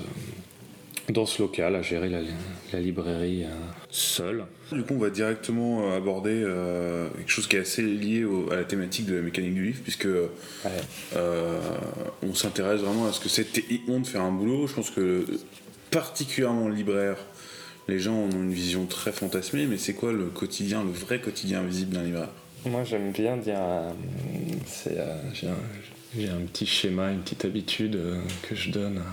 dans 1.11 1.25
ce 1.25 1.41
local 1.41 1.75
à 1.75 1.81
gérer 1.81 2.09
la, 2.09 2.79
librairie 2.79 3.43
euh, 3.43 3.49
seul. 3.89 4.45
Du 4.71 4.83
coup, 4.83 4.93
on 4.95 4.99
va 4.99 5.09
directement 5.09 5.89
euh, 5.89 5.97
aborder 5.97 6.41
euh, 6.43 7.09
quelque 7.17 7.29
chose 7.29 7.47
qui 7.47 7.57
est 7.57 7.59
assez 7.59 7.81
lié 7.81 8.25
à 8.51 8.55
la 8.55 8.63
thématique 8.63 9.05
de 9.05 9.15
la 9.15 9.21
mécanique 9.21 9.53
du 9.53 9.65
livre, 9.65 9.79
puisque 9.83 10.07
on 12.23 12.33
s'intéresse 12.33 12.81
vraiment 12.81 13.07
à 13.07 13.11
ce 13.11 13.19
que 13.19 13.29
c'était 13.29 13.61
de 13.61 14.07
faire 14.07 14.21
un 14.21 14.31
boulot. 14.31 14.67
Je 14.67 14.73
pense 14.73 14.89
que 14.89 15.25
particulièrement 15.91 16.67
libraire, 16.67 17.17
les 17.87 17.99
gens 17.99 18.15
ont 18.15 18.31
une 18.31 18.53
vision 18.53 18.85
très 18.85 19.11
fantasmée, 19.11 19.65
mais 19.65 19.77
c'est 19.77 19.93
quoi 19.93 20.11
le 20.11 20.25
quotidien, 20.25 20.83
le 20.83 20.91
vrai 20.91 21.19
quotidien 21.19 21.61
visible 21.63 21.93
d'un 21.93 22.03
libraire? 22.03 22.29
Moi, 22.65 22.83
j'aime 22.83 23.11
bien 23.11 23.37
dire, 23.37 23.59
j'ai 24.85 24.99
un, 26.29 26.41
petit 26.45 26.65
schéma, 26.65 27.11
une 27.11 27.21
petite 27.21 27.45
habitude 27.45 27.99
que 28.43 28.55
je 28.55 28.69
donne 28.69 28.99
à 28.99 29.03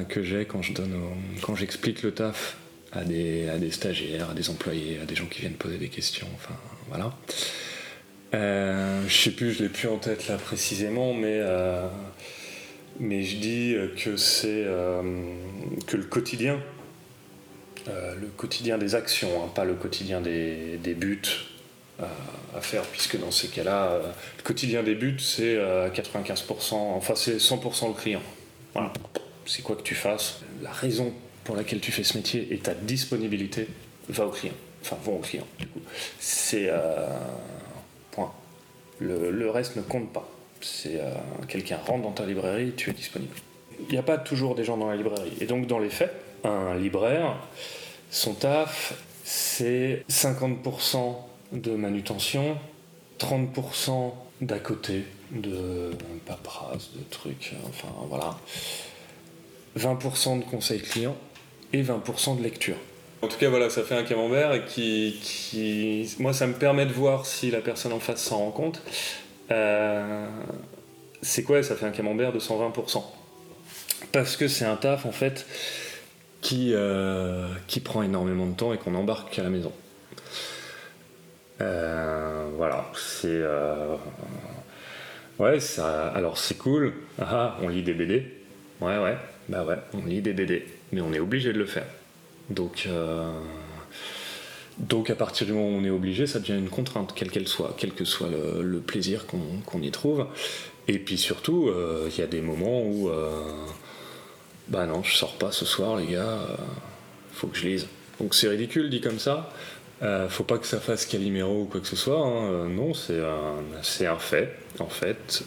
que 0.00 0.22
j'ai 0.22 0.44
quand 0.44 0.62
je 0.62 0.72
donne 0.72 0.94
quand 1.42 1.54
j'explique 1.54 2.02
le 2.02 2.12
taf 2.12 2.56
à 2.92 3.04
des, 3.04 3.70
stagiaires, 3.70 4.30
à 4.30 4.34
des 4.34 4.50
employés, 4.50 4.98
à 5.02 5.06
des 5.06 5.14
gens 5.14 5.26
qui 5.26 5.40
viennent 5.40 5.54
poser 5.54 5.78
des 5.78 5.88
questions, 5.88 6.26
enfin 6.34 6.54
voilà. 6.88 7.12
Euh, 8.34 9.02
je 9.08 9.14
sais 9.14 9.30
plus, 9.30 9.52
je 9.52 9.62
l'ai 9.62 9.68
plus 9.68 9.88
en 9.88 9.98
tête 9.98 10.28
là 10.28 10.36
précisément, 10.36 11.12
mais 11.12 11.38
euh, 11.40 11.86
mais 13.00 13.22
je 13.22 13.36
dis 13.36 13.76
que 14.02 14.16
c'est 14.16 14.64
euh, 14.66 15.02
que 15.86 15.96
le 15.96 16.04
quotidien, 16.04 16.60
le 17.86 18.28
quotidien 18.36 18.78
des 18.78 18.94
actions, 18.94 19.42
hein, 19.42 19.48
pas 19.54 19.64
le 19.64 19.74
quotidien 19.74 20.20
des, 20.20 20.76
des 20.76 20.94
buts 20.94 21.20
à 21.98 22.60
faire, 22.60 22.82
puisque 22.82 23.18
dans 23.18 23.30
ces 23.30 23.48
cas-là, 23.48 24.00
le 24.38 24.42
quotidien 24.42 24.82
des 24.82 24.94
buts 24.94 25.18
c'est 25.18 25.56
95%, 25.56 26.74
enfin 26.74 27.14
c'est 27.14 27.36
100% 27.36 27.88
le 27.88 27.94
client. 27.94 28.22
Voilà 28.72 28.92
c'est 29.46 29.62
quoi 29.62 29.76
que 29.76 29.82
tu 29.82 29.94
fasses, 29.94 30.40
la 30.62 30.70
raison 30.70 31.12
pour 31.44 31.56
laquelle 31.56 31.80
tu 31.80 31.92
fais 31.92 32.04
ce 32.04 32.16
métier 32.16 32.52
et 32.52 32.58
ta 32.58 32.74
disponibilité 32.74 33.68
va 34.08 34.26
au 34.26 34.30
client. 34.30 34.54
Enfin, 34.82 34.96
vont 35.04 35.16
au 35.16 35.20
client. 35.20 35.46
C'est. 36.18 36.68
Euh, 36.68 37.06
point. 38.10 38.32
Le, 38.98 39.50
reste 39.50 39.76
ne 39.76 39.82
compte 39.82 40.12
pas. 40.12 40.28
C'est 40.62 41.00
euh, 41.00 41.10
quelqu'un 41.48 41.76
rentre 41.76 42.02
dans 42.02 42.12
ta 42.12 42.26
librairie, 42.26 42.72
tu 42.76 42.90
es 42.90 42.92
disponible. 42.92 43.34
Il 43.80 43.92
n'y 43.92 43.98
a 43.98 44.02
pas 44.02 44.18
toujours 44.18 44.54
des 44.54 44.64
gens 44.64 44.76
dans 44.76 44.88
la 44.88 44.96
librairie. 44.96 45.32
Et 45.40 45.46
donc, 45.46 45.66
dans 45.66 45.78
les 45.78 45.90
faits, 45.90 46.12
un 46.44 46.74
libraire, 46.76 47.36
son 48.10 48.34
taf, 48.34 48.94
c'est 49.24 50.04
50% 50.10 51.16
de 51.52 51.72
manutention, 51.72 52.56
30% 53.18 54.12
d'à 54.40 54.58
côté, 54.58 55.04
de 55.30 55.90
paperasse, 56.26 56.90
de 56.94 57.02
trucs, 57.10 57.54
enfin 57.68 57.88
voilà. 58.08 58.36
20% 59.78 60.40
de 60.40 60.44
conseils 60.44 60.82
clients 60.82 61.16
et 61.72 61.82
20% 61.82 62.38
de 62.38 62.42
lecture. 62.42 62.76
En 63.22 63.28
tout 63.28 63.38
cas, 63.38 63.48
voilà, 63.48 63.70
ça 63.70 63.84
fait 63.84 63.94
un 63.94 64.02
camembert 64.02 64.66
qui, 64.66 65.18
qui, 65.22 66.12
moi, 66.18 66.32
ça 66.32 66.46
me 66.46 66.54
permet 66.54 66.86
de 66.86 66.92
voir 66.92 67.24
si 67.24 67.50
la 67.50 67.60
personne 67.60 67.92
en 67.92 68.00
face 68.00 68.22
s'en 68.22 68.38
rend 68.38 68.50
compte. 68.50 68.82
Euh, 69.50 70.26
c'est 71.22 71.42
quoi 71.42 71.62
Ça 71.62 71.76
fait 71.76 71.86
un 71.86 71.90
camembert 71.90 72.32
de 72.32 72.38
120%. 72.38 73.02
Parce 74.12 74.36
que 74.36 74.48
c'est 74.48 74.64
un 74.64 74.76
taf, 74.76 75.06
en 75.06 75.12
fait, 75.12 75.46
qui, 76.40 76.72
euh, 76.74 77.48
qui 77.66 77.80
prend 77.80 78.02
énormément 78.02 78.46
de 78.46 78.54
temps 78.54 78.72
et 78.72 78.78
qu'on 78.78 78.94
embarque 78.94 79.38
à 79.38 79.42
la 79.42 79.50
maison. 79.50 79.72
Euh, 81.60 82.48
voilà, 82.56 82.86
c'est. 82.94 83.42
ouais, 85.38 85.60
ça, 85.60 86.08
alors 86.08 86.38
c'est 86.38 86.58
cool. 86.58 86.94
Ah, 87.20 87.56
on 87.62 87.68
lit 87.68 87.82
des 87.82 87.94
BD. 87.94 88.26
Ouais, 88.80 88.98
ouais. 88.98 89.16
Bah 89.48 89.64
ouais, 89.64 89.76
on 89.92 90.04
lit 90.06 90.22
des 90.22 90.32
BD, 90.32 90.66
mais 90.92 91.00
on 91.00 91.12
est 91.12 91.20
obligé 91.20 91.52
de 91.52 91.58
le 91.58 91.66
faire. 91.66 91.86
Donc, 92.50 92.88
donc 94.82 95.10
à 95.10 95.14
partir 95.14 95.46
du 95.46 95.52
moment 95.52 95.68
où 95.68 95.80
on 95.80 95.84
est 95.84 95.90
obligé, 95.90 96.26
ça 96.26 96.38
devient 96.38 96.58
une 96.58 96.68
contrainte, 96.68 97.12
quelle 97.14 97.30
qu'elle 97.30 97.48
soit, 97.48 97.74
quel 97.76 97.92
que 97.92 98.04
soit 98.04 98.28
le, 98.60 98.80
plaisir 98.80 99.26
qu'on 99.26 99.82
y 99.82 99.90
trouve. 99.90 100.26
Et 100.88 100.98
puis 100.98 101.16
surtout, 101.16 101.68
euh, 101.68 102.08
il 102.10 102.18
y 102.18 102.22
a 102.22 102.26
des 102.26 102.40
moments 102.40 102.82
où, 102.82 103.08
euh, 103.08 103.30
bah 104.68 104.86
non, 104.86 105.02
je 105.02 105.14
sors 105.14 105.34
pas 105.34 105.52
ce 105.52 105.64
soir, 105.64 105.96
les 105.96 106.06
gars, 106.06 106.38
faut 107.32 107.46
que 107.46 107.56
je 107.56 107.66
lise. 107.66 107.86
Donc 108.20 108.34
c'est 108.34 108.48
ridicule 108.48 108.90
dit 108.90 109.00
comme 109.00 109.18
ça. 109.18 109.50
faut 110.28 110.44
pas 110.44 110.58
que 110.58 110.66
ça 110.66 110.80
fasse 110.80 111.06
Calimero 111.06 111.62
ou 111.62 111.64
quoi 111.66 111.80
que 111.80 111.86
ce 111.86 111.96
soit. 111.96 112.20
Hein. 112.20 112.68
non, 112.68 112.92
c'est 112.94 113.20
un, 113.20 114.08
un, 114.08 114.18
fait, 114.18 114.58
en 114.80 114.88
fait. 114.88 115.44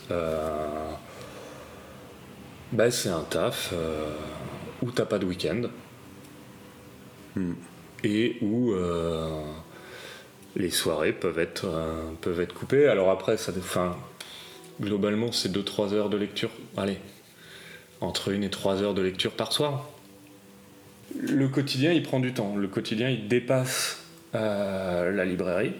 Bah, 2.72 2.92
c'est 2.92 3.10
un 3.10 3.22
taf 3.22 3.72
euh, 3.74 4.10
où 4.82 4.92
t'as 4.92 5.06
pas 5.06 5.20
de 5.20 5.26
week-end 5.26 5.62
hmm. 7.36 7.54
Et 8.06 8.38
où 8.42 8.72
euh, 8.72 9.42
les 10.56 10.70
soirées 10.70 11.12
peuvent 11.12 11.40
être, 11.40 11.66
euh, 11.66 12.12
peuvent 12.22 12.40
être 12.40 12.54
coupées. 12.54 12.88
Alors 12.88 13.10
après, 13.10 13.38
ça, 13.38 13.52
globalement, 14.80 15.32
c'est 15.32 15.52
2-3 15.52 15.94
heures 15.94 16.10
de 16.10 16.18
lecture. 16.18 16.52
Allez, 16.78 16.98
entre 18.02 18.32
1 18.34 18.42
et 18.42 18.50
3 18.50 18.84
heures 18.84 18.94
de 18.94 19.02
lecture 19.02 19.32
par 19.32 19.52
soir. 19.52 19.90
Le 21.20 21.48
quotidien, 21.48 21.92
il 21.92 22.04
prend 22.04 22.20
du 22.20 22.34
temps. 22.34 22.56
Le 22.56 22.68
quotidien, 22.68 23.10
il 23.10 23.28
dépasse 23.28 24.02
la 24.34 25.24
librairie. 25.24 25.72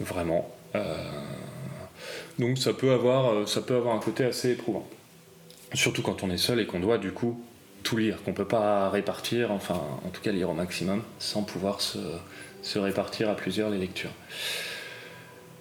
Vraiment. 0.00 0.50
donc 2.38 2.58
ça 2.58 2.72
peut, 2.72 2.90
avoir, 2.90 3.46
ça 3.46 3.60
peut 3.60 3.76
avoir 3.76 3.94
un 3.94 4.00
côté 4.00 4.24
assez 4.24 4.52
éprouvant. 4.52 4.88
Surtout 5.74 6.02
quand 6.02 6.24
on 6.24 6.30
est 6.30 6.38
seul 6.38 6.58
et 6.58 6.66
qu'on 6.66 6.80
doit 6.80 6.98
du 6.98 7.12
coup 7.12 7.40
tout 7.82 7.96
lire, 7.96 8.22
qu'on 8.24 8.32
peut 8.32 8.44
pas 8.44 8.88
répartir, 8.90 9.50
enfin 9.50 9.80
en 10.04 10.08
tout 10.08 10.20
cas 10.20 10.32
lire 10.32 10.50
au 10.50 10.54
maximum, 10.54 11.02
sans 11.18 11.42
pouvoir 11.42 11.80
se, 11.80 11.98
se 12.62 12.78
répartir 12.78 13.28
à 13.30 13.34
plusieurs 13.34 13.70
les 13.70 13.78
lectures. 13.78 14.12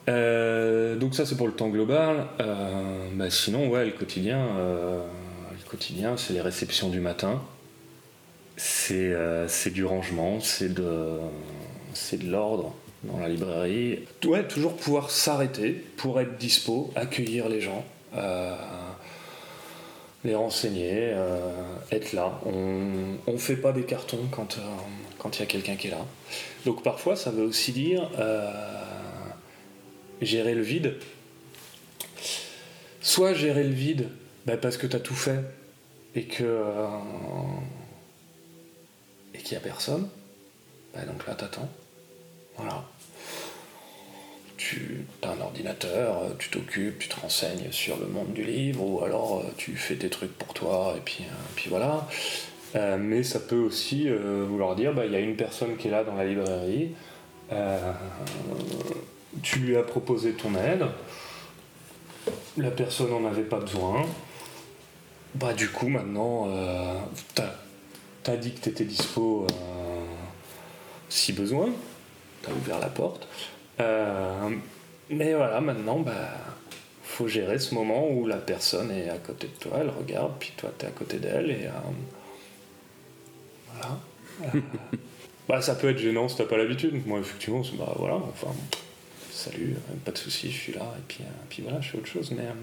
Euh, 0.08 0.96
donc 0.96 1.14
ça 1.16 1.26
c'est 1.26 1.36
pour 1.36 1.48
le 1.48 1.54
temps 1.54 1.70
global. 1.70 2.26
Euh, 2.40 3.08
bah 3.14 3.30
sinon 3.30 3.70
ouais 3.70 3.86
le 3.86 3.92
quotidien, 3.92 4.40
euh, 4.58 5.02
le 5.52 5.70
quotidien 5.70 6.18
c'est 6.18 6.34
les 6.34 6.42
réceptions 6.42 6.90
du 6.90 7.00
matin, 7.00 7.42
c'est 8.58 9.72
du 9.72 9.86
rangement, 9.86 10.40
c'est 10.40 10.74
de 10.74 11.18
c'est 11.94 12.18
de 12.18 12.30
l'ordre 12.30 12.74
dans 13.04 13.20
la 13.20 13.30
librairie. 13.30 14.00
Ouais 14.26 14.48
toujours 14.48 14.76
pouvoir 14.76 15.12
s'arrêter 15.12 15.72
pour 15.98 16.20
être 16.20 16.38
dispo, 16.38 16.92
accueillir 16.96 17.48
les 17.48 17.62
gens 17.62 17.86
les 20.24 20.36
renseigner, 20.36 21.12
euh, 21.14 21.40
être 21.92 22.14
là. 22.14 22.40
On 22.46 23.32
ne 23.32 23.38
fait 23.38 23.56
pas 23.56 23.72
des 23.72 23.84
cartons 23.84 24.28
quand 24.32 24.58
euh, 24.58 24.62
quand 25.18 25.38
il 25.38 25.40
y 25.42 25.44
a 25.44 25.46
quelqu'un 25.46 25.76
qui 25.76 25.88
est 25.88 25.92
là. 25.92 26.06
Donc 26.66 26.84
parfois, 26.84 27.16
ça 27.16 27.32
veut 27.32 27.44
aussi 27.44 27.72
dire 27.72 28.10
euh, 28.20 28.52
gérer 30.22 30.56
le 30.56 30.62
vide. 30.62 30.96
Soit 33.02 33.34
gérer 33.34 33.64
le 33.64 33.74
vide 33.74 34.10
bah, 34.46 34.58
parce 34.58 34.78
que 34.78 34.88
tu 34.88 34.96
as 34.96 35.00
tout 35.00 35.16
fait 35.16 35.40
et 36.16 36.26
que 36.26 36.64
et 39.34 39.38
qu'il 39.38 39.58
n'y 39.58 39.58
a 39.58 39.66
personne. 39.66 40.10
Bah, 40.94 41.06
donc 41.06 41.26
là, 41.28 41.36
t'attends. 41.36 41.70
Voilà 42.58 42.84
tu 44.60 45.06
as 45.24 45.30
un 45.30 45.40
ordinateur, 45.40 46.18
euh, 46.18 46.30
tu 46.38 46.50
t'occupes, 46.50 47.00
tu 47.00 47.08
te 47.08 47.18
renseignes 47.20 47.72
sur 47.72 47.98
le 47.98 48.08
monde 48.08 48.34
du 48.34 48.44
livre, 48.44 48.84
ou 48.84 49.04
alors 49.04 49.40
euh, 49.40 49.54
tu 49.58 49.76
fais 49.78 49.96
tes 49.96 50.10
trucs 50.10 50.38
pour 50.38 50.54
toi, 50.54 50.94
et 50.98 51.00
puis, 51.00 51.24
euh, 51.24 51.70
voilà. 51.70 52.08
mais 52.98 53.24
ça 53.24 53.40
peut 53.40 53.58
aussi 53.58 54.10
vouloir 54.10 54.76
dire, 54.76 54.94
bah, 54.94 55.06
il 55.06 55.14
y 55.14 55.16
a 55.16 55.20
une 55.20 55.38
personne 55.38 55.78
qui 55.78 55.88
est 55.88 55.92
là 55.92 56.04
dans 56.04 56.16
la 56.16 56.26
librairie, 56.26 56.92
tu 59.42 59.60
lui 59.60 59.78
as 59.78 59.84
proposé 59.84 60.34
ton 60.34 60.54
aide, 60.56 60.86
la 62.58 62.70
personne 62.70 63.10
n'en 63.10 63.26
avait 63.26 63.44
pas 63.44 63.60
besoin. 63.60 64.06
Bah 65.36 65.54
du 65.54 65.70
coup 65.70 65.88
maintenant, 65.88 66.48
t'as 67.36 67.54
as 68.26 68.38
dit 68.38 68.52
que 68.52 68.60
t'étais 68.60 68.84
dispo 68.84 69.48
si 71.08 71.34
besoin, 71.34 71.70
t'as 72.44 72.52
ouvert 72.52 72.80
la 72.80 72.90
porte. 72.90 73.28
Euh, 73.82 74.50
mais 75.10 75.34
voilà, 75.34 75.62
maintenant, 75.62 76.00
bah 76.00 76.32
faut 77.04 77.28
gérer 77.28 77.60
ce 77.60 77.74
moment 77.74 78.08
où 78.10 78.28
la 78.28 78.38
personne 78.38 78.92
est 78.92 79.10
à 79.10 79.18
côté 79.18 79.48
de 79.48 79.54
toi, 79.60 79.80
elle 79.82 79.90
regarde, 79.90 80.34
puis 80.40 80.54
toi 80.56 80.72
t'es 80.78 80.88
à 80.88 80.92
côté 80.92 81.18
d'elle 81.18 81.50
et 81.52 81.68
voilà. 83.74 84.00
bah 85.48 85.62
ça 85.62 85.76
peut 85.76 85.90
être 85.90 85.98
gênant 85.98 86.30
si 86.30 86.38
t'as 86.38 86.46
pas 86.46 86.58
l'habitude. 86.58 87.06
Moi 87.08 87.20
effectivement, 87.20 87.64
c'est- 87.64 87.76
bah 87.78 87.94
voilà, 87.98 88.16
enfin 88.16 88.54
salut, 89.32 89.76
euh, 89.90 89.94
pas 90.06 90.12
de 90.12 90.18
soucis, 90.18 90.52
je 90.52 90.58
suis 90.58 90.74
là, 90.74 90.84
et 90.98 91.02
puis, 91.08 91.20
euh, 91.24 91.28
puis 91.50 91.64
voilà, 91.64 91.80
je 91.82 91.90
fais 91.90 91.98
autre 91.98 92.08
chose, 92.08 92.32
mais 92.32 92.44
euh, 92.44 92.54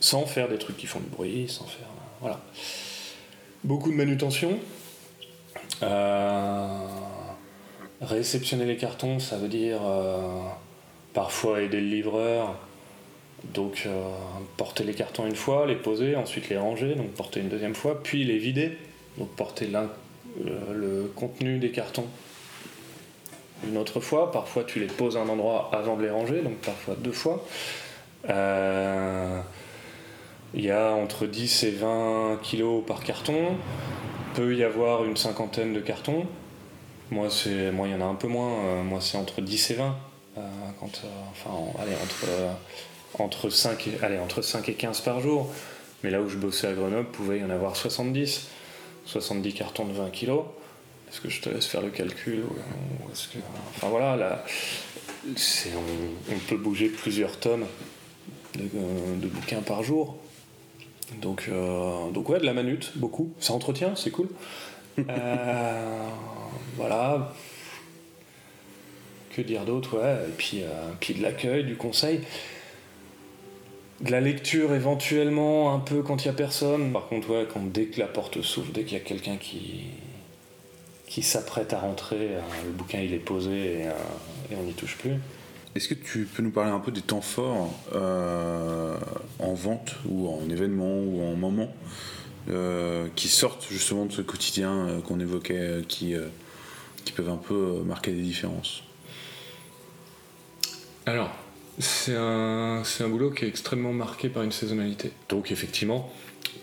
sans 0.00 0.26
faire 0.26 0.48
des 0.48 0.58
trucs 0.58 0.76
qui 0.76 0.86
font 0.86 1.00
du 1.00 1.08
bruit, 1.08 1.48
sans 1.48 1.66
faire. 1.66 1.86
euh, 1.86 2.02
voilà. 2.20 2.40
Beaucoup 3.64 3.90
de 3.90 3.96
manutention. 3.96 4.58
Euh, 5.82 6.78
réceptionner 8.00 8.64
les 8.64 8.76
cartons, 8.76 9.18
ça 9.18 9.36
veut 9.36 9.48
dire 9.48 9.80
euh, 9.84 10.40
parfois 11.14 11.62
aider 11.62 11.80
le 11.80 11.88
livreur. 11.88 12.56
Donc 13.54 13.84
euh, 13.86 14.02
porter 14.56 14.84
les 14.84 14.94
cartons 14.94 15.26
une 15.26 15.36
fois, 15.36 15.66
les 15.66 15.76
poser, 15.76 16.16
ensuite 16.16 16.48
les 16.48 16.58
ranger, 16.58 16.94
donc 16.94 17.10
porter 17.10 17.40
une 17.40 17.48
deuxième 17.48 17.74
fois, 17.74 18.02
puis 18.02 18.24
les 18.24 18.38
vider, 18.38 18.76
donc 19.16 19.28
porter 19.30 19.68
le 20.40 21.12
contenu 21.14 21.58
des 21.58 21.70
cartons 21.70 22.06
une 23.66 23.76
autre 23.76 24.00
fois. 24.00 24.30
Parfois, 24.30 24.64
tu 24.64 24.80
les 24.80 24.86
poses 24.86 25.16
à 25.16 25.20
un 25.20 25.28
endroit 25.28 25.70
avant 25.72 25.96
de 25.96 26.02
les 26.02 26.10
ranger, 26.10 26.42
donc 26.42 26.56
parfois 26.56 26.94
deux 26.98 27.12
fois. 27.12 27.44
Euh, 28.28 29.40
Il 30.54 30.64
y 30.64 30.70
a 30.70 30.92
entre 30.92 31.26
10 31.26 31.64
et 31.64 31.70
20 31.72 32.38
kilos 32.42 32.82
par 32.86 33.02
carton. 33.02 33.56
Peut 34.34 34.56
y 34.56 34.64
avoir 34.64 35.04
une 35.04 35.16
cinquantaine 35.16 35.72
de 35.74 35.80
cartons. 35.80 36.26
Moi, 37.10 37.28
c'est, 37.30 37.70
moi, 37.72 37.88
il 37.88 37.92
y 37.92 37.94
en 37.94 38.00
a 38.00 38.04
un 38.04 38.14
peu 38.14 38.28
moins. 38.28 38.64
Euh, 38.64 38.82
moi, 38.82 39.00
c'est 39.00 39.16
entre 39.16 39.40
10 39.40 39.70
et 39.70 39.74
20. 39.74 39.96
Euh, 40.36 40.40
quand, 40.78 41.00
euh, 41.04 41.08
enfin, 41.32 41.50
en- 41.50 41.74
allez, 41.80 41.94
entre, 41.94 42.24
euh, 42.28 42.52
entre, 43.18 43.50
5 43.50 43.86
et, 43.88 43.98
allez, 44.04 44.18
entre 44.18 44.42
5 44.42 44.68
et 44.68 44.74
15 44.74 45.00
par 45.00 45.20
jour. 45.20 45.50
Mais 46.04 46.10
là 46.10 46.20
où 46.20 46.28
je 46.28 46.36
bossais 46.36 46.66
à 46.68 46.72
Grenoble, 46.72 47.08
pouvait 47.10 47.38
y 47.40 47.44
en 47.44 47.50
avoir 47.50 47.76
70. 47.76 48.48
70 49.06 49.54
cartons 49.54 49.86
de 49.86 49.92
20 49.92 50.10
kilos. 50.10 50.44
Est-ce 51.10 51.20
que 51.22 51.30
je 51.30 51.40
te 51.40 51.48
laisse 51.48 51.66
faire 51.66 51.80
le 51.80 51.88
calcul 51.88 52.40
ou, 52.40 52.52
ou 52.52 53.10
est-ce 53.10 53.28
que... 53.28 53.38
Enfin 53.76 53.88
voilà, 53.88 54.14
là, 54.16 54.44
c'est, 55.36 55.70
on, 55.74 56.34
on 56.34 56.38
peut 56.46 56.58
bouger 56.58 56.88
plusieurs 56.90 57.38
tonnes 57.40 57.64
de, 58.54 58.64
de 58.64 59.26
bouquins 59.28 59.62
par 59.62 59.82
jour. 59.82 60.18
Donc, 61.22 61.46
euh, 61.48 62.10
donc 62.10 62.28
ouais, 62.28 62.38
de 62.38 62.44
la 62.44 62.52
manute, 62.52 62.92
beaucoup. 62.96 63.32
Ça 63.40 63.54
entretient, 63.54 63.96
c'est 63.96 64.10
cool. 64.10 64.28
Euh, 65.08 66.08
voilà. 66.78 67.32
Que 69.32 69.42
dire 69.42 69.64
d'autre, 69.64 69.98
ouais. 69.98 70.28
Et 70.28 70.32
puis, 70.36 70.62
euh, 70.62 70.66
puis 71.00 71.14
de 71.14 71.22
l'accueil, 71.22 71.64
du 71.64 71.76
conseil. 71.76 72.20
De 74.00 74.12
la 74.12 74.20
lecture 74.20 74.72
éventuellement, 74.72 75.74
un 75.74 75.80
peu 75.80 76.02
quand 76.02 76.24
il 76.24 76.28
n'y 76.28 76.34
a 76.34 76.36
personne. 76.36 76.92
Par 76.92 77.08
contre, 77.08 77.30
ouais, 77.30 77.46
quand, 77.52 77.60
dès 77.64 77.86
que 77.86 77.98
la 77.98 78.06
porte 78.06 78.40
s'ouvre, 78.42 78.72
dès 78.72 78.84
qu'il 78.84 78.96
y 78.96 79.00
a 79.00 79.04
quelqu'un 79.04 79.36
qui, 79.36 79.90
s'apprête 81.20 81.72
à 81.72 81.80
rentrer, 81.80 82.36
euh, 82.36 82.40
le 82.64 82.70
bouquin 82.70 83.00
il 83.00 83.12
est 83.12 83.18
posé 83.18 83.50
et, 83.50 83.86
euh, 83.88 84.52
et 84.52 84.54
on 84.54 84.62
n'y 84.62 84.72
touche 84.72 84.96
plus. 84.96 85.14
Est-ce 85.74 85.88
que 85.88 85.94
tu 85.94 86.28
peux 86.32 86.44
nous 86.44 86.52
parler 86.52 86.70
un 86.70 86.78
peu 86.78 86.92
des 86.92 87.02
temps 87.02 87.20
forts 87.20 87.70
en 87.92 89.54
vente 89.54 89.96
ou 90.08 90.28
en 90.28 90.48
événement 90.48 90.94
ou 90.94 91.22
en 91.22 91.34
moment 91.34 91.68
qui 93.14 93.28
sortent 93.28 93.66
justement 93.70 94.06
de 94.06 94.12
ce 94.12 94.22
quotidien 94.22 95.00
qu'on 95.06 95.20
évoquait, 95.20 95.82
qui, 95.86 96.16
qui 97.08 97.14
peuvent 97.14 97.30
un 97.30 97.36
peu 97.36 97.54
euh, 97.54 97.82
marquer 97.84 98.12
des 98.12 98.20
différences 98.20 98.82
Alors, 101.06 101.30
c'est 101.78 102.14
un, 102.14 102.82
un 102.82 103.08
boulot 103.08 103.30
qui 103.30 103.46
est 103.46 103.48
extrêmement 103.48 103.94
marqué 103.94 104.28
par 104.28 104.42
une 104.42 104.52
saisonnalité. 104.52 105.12
Donc 105.30 105.50
effectivement, 105.50 106.12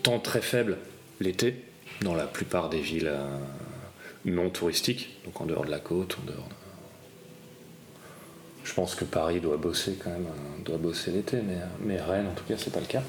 temps 0.03 0.19
très 0.19 0.41
faible 0.41 0.77
l'été, 1.19 1.63
dans 2.01 2.13
la 2.13 2.27
plupart 2.27 2.69
des 2.69 2.79
villes 2.79 3.11
euh, 3.11 3.39
non 4.25 4.51
touristiques, 4.51 5.17
donc 5.25 5.41
en 5.41 5.45
dehors 5.45 5.65
de 5.65 5.71
la 5.71 5.79
côte, 5.79 6.17
en 6.21 6.25
dehors 6.25 6.47
de... 6.47 6.53
Je 8.63 8.73
pense 8.73 8.93
que 8.93 9.05
Paris 9.05 9.39
doit 9.39 9.57
bosser 9.57 9.97
quand 10.03 10.11
même, 10.11 10.27
euh, 10.27 10.63
doit 10.63 10.77
bosser 10.77 11.09
l'été, 11.11 11.41
mais, 11.41 11.57
mais 11.79 11.99
Rennes 11.99 12.27
en 12.27 12.33
tout 12.33 12.43
cas 12.43 12.55
c'est 12.57 12.73
pas 12.73 12.81
le 12.81 12.85
cas. 12.85 13.03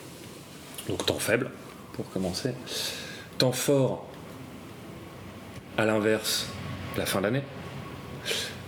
Donc 0.89 1.05
temps 1.05 1.19
faible, 1.19 1.51
pour 1.93 2.09
commencer. 2.11 2.53
Temps 3.37 3.53
fort, 3.53 4.09
à 5.77 5.85
l'inverse, 5.85 6.47
la 6.97 7.07
fin 7.07 7.21
d'année. 7.21 7.43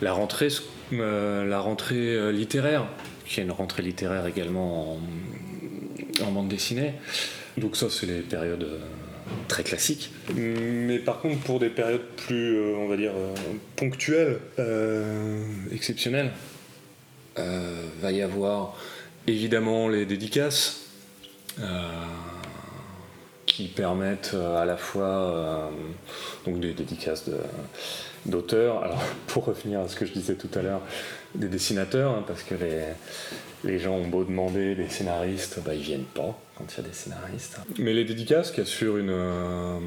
La 0.00 0.12
rentrée, 0.12 0.48
euh, 0.92 1.44
la 1.44 1.60
rentrée 1.60 2.14
euh, 2.14 2.30
littéraire, 2.30 2.86
qui 3.26 3.40
est 3.40 3.42
une 3.42 3.50
rentrée 3.50 3.82
littéraire 3.82 4.26
également 4.26 4.98
en, 6.22 6.30
bande 6.30 6.48
dessinée. 6.48 6.94
Donc 7.56 7.76
ça, 7.76 7.88
c'est 7.90 8.06
les 8.06 8.20
périodes 8.20 8.62
euh, 8.62 8.78
très 9.48 9.64
classiques. 9.64 10.10
Mais 10.34 10.98
par 10.98 11.20
contre, 11.20 11.40
pour 11.40 11.58
des 11.58 11.68
périodes 11.68 12.06
plus, 12.16 12.74
on 12.74 12.88
va 12.88 12.96
dire, 12.96 13.12
ponctuelles, 13.76 14.38
exceptionnelles, 15.72 16.30
va 17.36 18.12
y 18.12 18.22
avoir 18.22 18.76
évidemment 19.26 19.88
les 19.88 20.06
dédicaces. 20.06 20.84
qui 23.46 23.66
permettent 23.66 24.36
à 24.56 24.64
la 24.64 24.76
fois 24.76 25.72
donc 26.46 26.60
des 26.60 26.74
dédicaces 26.74 27.28
de- 27.28 27.40
d'auteurs. 28.26 28.82
Alors 28.82 29.02
pour 29.26 29.44
revenir 29.44 29.80
à 29.80 29.88
ce 29.88 29.96
que 29.96 30.06
je 30.06 30.12
disais 30.12 30.34
tout 30.34 30.50
à 30.58 30.62
l'heure, 30.62 30.82
des 31.34 31.48
dessinateurs, 31.48 32.12
hein, 32.12 32.24
parce 32.26 32.42
que 32.42 32.54
les, 32.54 32.82
les 33.64 33.78
gens 33.78 33.94
ont 33.94 34.08
beau 34.08 34.24
demander 34.24 34.74
des 34.74 34.88
scénaristes, 34.88 35.60
bah, 35.64 35.74
ils 35.74 35.82
viennent 35.82 36.04
pas 36.04 36.38
quand 36.56 36.64
il 36.72 36.82
y 36.82 36.84
a 36.84 36.88
des 36.88 36.94
scénaristes. 36.94 37.58
Mais 37.78 37.92
les 37.92 38.04
dédicaces 38.04 38.50
qui 38.50 38.60
assurent 38.60 38.98
une 38.98 39.10
euh, 39.10 39.78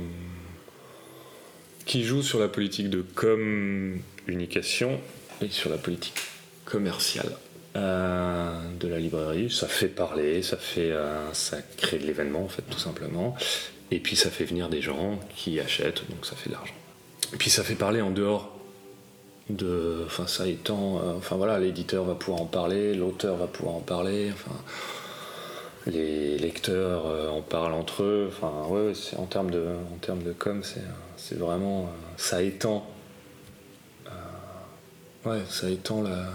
qui 1.85 2.03
jouent 2.03 2.23
sur 2.23 2.39
la 2.39 2.47
politique 2.47 2.89
de 2.89 3.01
communication 3.01 4.99
et 5.41 5.49
sur 5.49 5.69
la 5.69 5.77
politique 5.77 6.21
commerciale 6.65 7.31
euh, 7.75 8.53
de 8.79 8.87
la 8.87 8.99
librairie. 8.99 9.49
Ça 9.49 9.67
fait 9.67 9.87
parler, 9.87 10.41
ça 10.43 10.57
fait, 10.57 10.91
euh, 10.91 11.33
ça 11.33 11.57
crée 11.77 11.99
de 11.99 12.05
l'événement 12.05 12.43
en 12.43 12.47
fait 12.47 12.63
tout 12.63 12.79
simplement. 12.79 13.35
Et 13.91 13.99
puis 13.99 14.15
ça 14.15 14.29
fait 14.29 14.45
venir 14.45 14.69
des 14.69 14.81
gens 14.81 15.19
qui 15.35 15.59
achètent, 15.59 16.09
donc 16.09 16.25
ça 16.25 16.35
fait 16.35 16.49
de 16.49 16.55
l'argent. 16.55 16.73
Et 17.33 17.37
puis 17.37 17.49
ça 17.49 17.63
fait 17.63 17.75
parler 17.75 18.01
en 18.01 18.11
dehors 18.11 18.57
de, 19.49 20.03
enfin 20.05 20.27
ça 20.27 20.47
étant, 20.47 20.97
euh, 20.97 21.13
enfin 21.17 21.35
voilà, 21.35 21.59
l'éditeur 21.59 22.03
va 22.03 22.15
pouvoir 22.15 22.41
en 22.41 22.45
parler, 22.45 22.93
l'auteur 22.93 23.35
va 23.37 23.47
pouvoir 23.47 23.75
en 23.75 23.79
parler, 23.79 24.31
enfin 24.33 24.55
les 25.87 26.37
lecteurs 26.37 27.05
euh, 27.07 27.29
en 27.29 27.41
parlent 27.41 27.73
entre 27.73 28.03
eux. 28.03 28.29
Enfin 28.31 28.67
ouais, 28.69 28.93
en 29.17 29.25
termes 29.25 29.51
de, 29.51 29.65
en 29.93 29.97
termes 29.97 30.23
de 30.23 30.33
com, 30.33 30.61
c'est, 30.63 30.79
euh, 31.33 31.39
vraiment, 31.39 31.83
euh, 31.83 31.87
ça 32.17 32.41
étend, 32.43 32.85
ouais, 35.25 35.41
ça 35.49 35.69
étend 35.69 36.01
la 36.01 36.27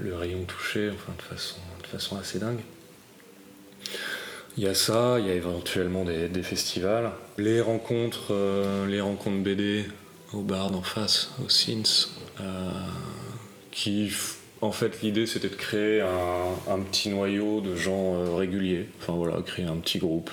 le 0.00 0.14
rayon 0.16 0.44
touché 0.44 0.90
enfin, 0.90 1.12
de, 1.16 1.22
façon, 1.22 1.56
de 1.82 1.86
façon 1.86 2.18
assez 2.18 2.38
dingue. 2.38 2.60
Il 4.56 4.62
y 4.62 4.68
a 4.68 4.74
ça, 4.74 5.16
il 5.18 5.26
y 5.26 5.30
a 5.30 5.34
éventuellement 5.34 6.04
des, 6.04 6.28
des 6.28 6.42
festivals. 6.42 7.10
Les 7.38 7.60
rencontres, 7.60 8.28
euh, 8.30 8.86
les 8.86 9.00
rencontres 9.00 9.42
BD 9.42 9.84
au 10.32 10.42
bar 10.42 10.70
d'en 10.70 10.82
face, 10.82 11.30
au 11.44 11.48
Sins, 11.48 12.08
euh, 12.40 12.70
qui, 13.72 14.12
en 14.60 14.70
fait, 14.70 15.02
l'idée 15.02 15.26
c'était 15.26 15.48
de 15.48 15.56
créer 15.56 16.00
un, 16.02 16.72
un 16.72 16.78
petit 16.80 17.08
noyau 17.08 17.60
de 17.60 17.74
gens 17.74 18.14
euh, 18.14 18.34
réguliers. 18.36 18.86
Enfin 19.00 19.14
voilà, 19.14 19.42
créer 19.42 19.64
un 19.64 19.76
petit 19.76 19.98
groupe. 19.98 20.30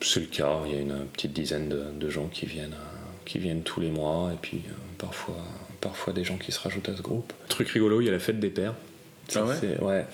C'est 0.00 0.20
le 0.20 0.26
cas, 0.26 0.60
il 0.66 0.72
y 0.72 0.76
a 0.76 0.80
une 0.80 1.04
petite 1.12 1.32
dizaine 1.32 1.68
de, 1.68 1.84
de 1.94 2.10
gens 2.10 2.26
qui 2.26 2.46
viennent, 2.46 2.72
euh, 2.72 3.20
qui 3.24 3.38
viennent 3.38 3.62
tous 3.62 3.80
les 3.80 3.90
mois, 3.90 4.30
et 4.32 4.38
puis 4.40 4.62
euh, 4.66 4.72
parfois, 4.98 5.36
parfois 5.80 6.12
des 6.12 6.24
gens 6.24 6.38
qui 6.38 6.50
se 6.50 6.58
rajoutent 6.58 6.88
à 6.88 6.96
ce 6.96 7.02
groupe. 7.02 7.32
Truc 7.48 7.68
rigolo, 7.68 8.00
il 8.00 8.06
y 8.06 8.08
a 8.08 8.12
la 8.12 8.18
fête 8.18 8.40
des 8.40 8.50
pères. 8.50 8.74
Ah 9.34 9.44
ouais? 9.44 9.78
Ouais. 9.80 10.06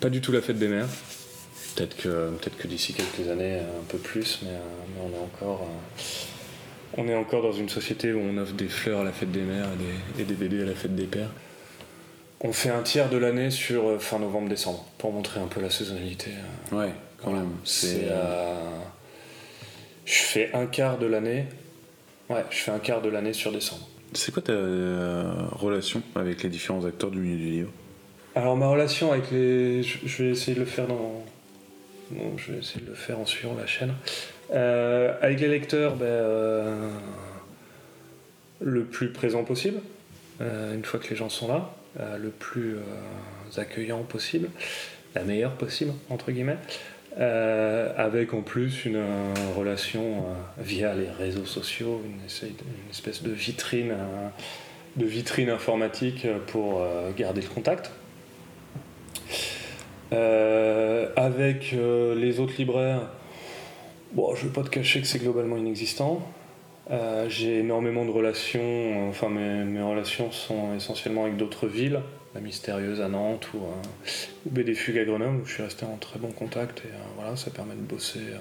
Pas 0.00 0.10
du 0.10 0.20
tout 0.20 0.30
la 0.30 0.40
fête 0.42 0.58
des 0.58 0.68
mères. 0.68 0.88
Peut-être 1.74 1.96
que, 1.96 2.30
peut 2.30 2.50
que 2.58 2.68
d'ici 2.68 2.92
quelques 2.94 3.28
années, 3.28 3.58
un 3.58 3.84
peu 3.88 3.98
plus, 3.98 4.40
mais, 4.42 4.50
euh, 4.50 4.58
mais 4.94 5.00
on 5.10 5.16
est 5.16 5.22
encore. 5.24 5.62
euh, 5.62 6.02
on 6.96 7.08
est 7.08 7.14
encore 7.16 7.42
dans 7.42 7.52
une 7.52 7.68
société 7.68 8.12
où 8.12 8.20
on 8.20 8.36
offre 8.38 8.52
des 8.52 8.68
fleurs 8.68 9.00
à 9.00 9.04
la 9.04 9.10
fête 9.12 9.32
des 9.32 9.40
mères 9.42 9.66
et 9.74 10.18
des, 10.18 10.22
et 10.22 10.24
des 10.24 10.34
BD 10.34 10.62
à 10.62 10.66
la 10.66 10.74
fête 10.74 10.94
des 10.94 11.06
pères. 11.06 11.30
On 12.40 12.52
fait 12.52 12.68
un 12.70 12.82
tiers 12.82 13.08
de 13.10 13.16
l'année 13.16 13.50
sur 13.50 13.88
euh, 13.88 13.98
fin 13.98 14.18
novembre-décembre 14.20 14.84
pour 14.98 15.12
montrer 15.12 15.40
un 15.40 15.46
peu 15.48 15.60
la 15.60 15.70
saisonnalité. 15.70 16.30
euh, 16.72 16.76
Ouais, 16.78 16.92
quand 17.22 17.32
même. 17.32 17.50
c'est. 17.64 18.02
Euh, 18.04 18.54
Je 20.04 20.14
fais 20.14 20.50
un 20.54 20.66
quart 20.66 20.98
de 20.98 21.06
l'année. 21.06 21.46
Ouais, 22.30 22.44
je 22.50 22.58
fais 22.58 22.70
un 22.70 22.78
quart 22.78 23.02
de 23.02 23.08
l'année 23.08 23.32
sur 23.32 23.50
décembre. 23.50 23.88
C'est 24.12 24.30
quoi 24.32 24.42
ta 24.42 24.52
euh, 24.52 25.32
relation 25.52 26.02
avec 26.14 26.42
les 26.44 26.48
différents 26.48 26.84
acteurs 26.84 27.10
du 27.10 27.18
milieu 27.18 27.36
du 27.36 27.50
livre? 27.50 27.70
Alors 28.36 28.56
ma 28.56 28.68
relation 28.68 29.10
avec 29.12 29.30
les... 29.32 29.82
Je 29.82 30.22
vais 30.22 30.30
essayer 30.30 30.54
de 30.54 30.60
le 30.60 30.66
faire 30.66 30.86
dans... 30.86 31.24
Bon, 32.10 32.36
je 32.36 32.52
vais 32.52 32.58
essayer 32.58 32.82
de 32.82 32.90
le 32.90 32.94
faire 32.94 33.18
en 33.18 33.24
suivant 33.24 33.54
la 33.54 33.66
chaîne. 33.66 33.94
Euh, 34.52 35.14
avec 35.22 35.40
les 35.40 35.48
lecteurs, 35.48 35.96
ben, 35.96 36.04
euh, 36.04 36.90
le 38.60 38.84
plus 38.84 39.10
présent 39.10 39.42
possible, 39.42 39.80
euh, 40.40 40.74
une 40.74 40.84
fois 40.84 41.00
que 41.00 41.08
les 41.08 41.16
gens 41.16 41.28
sont 41.28 41.48
là, 41.48 41.74
le 42.20 42.30
plus 42.30 42.76
accueillant 43.56 44.02
possible, 44.02 44.48
la 45.14 45.22
meilleure 45.22 45.52
possible, 45.52 45.92
entre 46.10 46.32
guillemets. 46.32 46.58
Avec 47.16 48.34
en 48.34 48.42
plus 48.42 48.84
une 48.84 49.00
relation 49.56 50.24
via 50.58 50.92
les 50.94 51.08
réseaux 51.08 51.46
sociaux, 51.46 52.02
une, 52.04 52.48
une 52.48 52.90
espèce 52.90 53.22
de 53.22 53.30
vitrine, 53.30 53.94
de 54.96 55.06
vitrine 55.06 55.50
informatique 55.50 56.26
pour 56.48 56.84
garder 57.16 57.42
le 57.42 57.48
contact. 57.48 57.92
Euh, 60.14 61.08
avec 61.16 61.72
euh, 61.72 62.14
les 62.14 62.40
autres 62.40 62.54
libraires, 62.58 63.10
bon, 64.12 64.34
je 64.34 64.44
ne 64.44 64.48
vais 64.48 64.54
pas 64.54 64.62
te 64.62 64.70
cacher 64.70 65.00
que 65.00 65.06
c'est 65.06 65.18
globalement 65.18 65.56
inexistant. 65.56 66.22
Euh, 66.90 67.28
J'ai 67.28 67.60
énormément 67.60 68.04
de 68.04 68.10
relations, 68.10 69.08
enfin 69.08 69.28
mes, 69.28 69.80
relations 69.80 70.30
sont 70.30 70.74
essentiellement 70.76 71.24
avec 71.24 71.36
d'autres 71.36 71.66
villes, 71.66 72.00
la 72.34 72.40
Mystérieuse 72.40 73.00
à 73.00 73.08
Nantes 73.08 73.48
ou, 73.54 73.58
euh, 73.58 74.10
BD 74.46 74.76
à 75.00 75.04
Grenoble, 75.04 75.40
où 75.42 75.46
je 75.46 75.54
suis 75.54 75.62
resté 75.62 75.86
en 75.86 75.96
très 75.96 76.18
bon 76.18 76.30
contact 76.30 76.82
et 76.84 76.90
voilà, 77.16 77.36
ça 77.36 77.50
permet 77.50 77.74
de 77.74 77.80
bosser, 77.80 78.20
euh, 78.20 78.38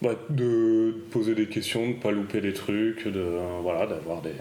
bah, 0.00 0.14
de 0.30 0.96
poser 1.10 1.34
des 1.34 1.46
questions, 1.46 1.82
de 1.82 1.88
ne 1.88 2.00
pas 2.00 2.10
louper 2.10 2.40
des 2.40 2.54
trucs, 2.54 3.06
de 3.06 3.38
voilà, 3.60 3.86
d'avoir 3.86 4.22
des, 4.22 4.32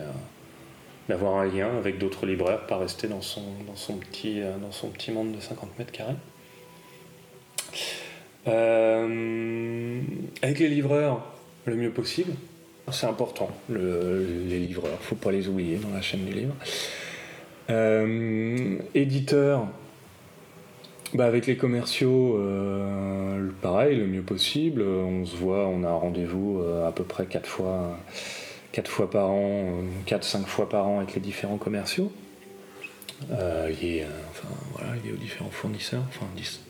d'avoir 1.11 1.35
un 1.39 1.45
lien 1.45 1.67
avec 1.77 1.97
d'autres 1.97 2.25
libraires, 2.25 2.65
pas 2.67 2.77
rester 2.77 3.09
dans 3.09 3.19
son, 3.21 3.41
dans 3.67 3.75
son, 3.75 3.95
petit, 3.97 4.39
euh, 4.41 4.57
dans 4.59 4.71
son 4.71 4.87
petit 4.87 5.11
monde 5.11 5.33
de 5.33 5.41
50 5.41 5.77
mètres 5.77 5.91
carrés. 5.91 6.15
Euh, 8.47 9.99
avec 10.41 10.59
les 10.59 10.69
livreurs, 10.69 11.21
le 11.65 11.75
mieux 11.75 11.91
possible. 11.91 12.31
C'est 12.91 13.07
important, 13.07 13.49
le- 13.69 14.25
les 14.47 14.59
livreurs, 14.59 14.97
faut 15.01 15.15
pas 15.15 15.31
les 15.31 15.47
oublier 15.49 15.77
dans 15.77 15.93
la 15.93 16.01
chaîne 16.01 16.23
du 16.25 16.33
livre. 16.33 16.53
Euh, 17.69 18.77
éditeur, 18.95 19.67
bah 21.13 21.25
avec 21.25 21.45
les 21.45 21.55
commerciaux, 21.57 22.37
euh, 22.37 23.49
pareil, 23.61 23.97
le 23.97 24.07
mieux 24.07 24.21
possible. 24.23 24.81
On 24.81 25.25
se 25.25 25.35
voit, 25.35 25.67
on 25.67 25.83
a 25.83 25.89
un 25.89 25.93
rendez-vous 25.93 26.61
à 26.85 26.91
peu 26.93 27.03
près 27.03 27.25
4 27.25 27.47
fois, 27.47 27.97
quatre 28.71 28.89
fois 28.89 29.09
par 29.09 29.29
an, 29.29 29.81
4-5 30.07 30.45
fois 30.45 30.69
par 30.69 30.87
an 30.87 30.99
avec 30.99 31.15
les 31.15 31.21
différents 31.21 31.57
commerciaux. 31.57 32.11
Euh, 33.31 33.69
liés, 33.69 34.03
euh, 34.03 34.09
enfin, 34.31 34.47
voilà, 34.73 34.93
aux 34.93 35.17
différents 35.17 35.51
fournisseurs, 35.51 36.03
enfin 36.07 36.25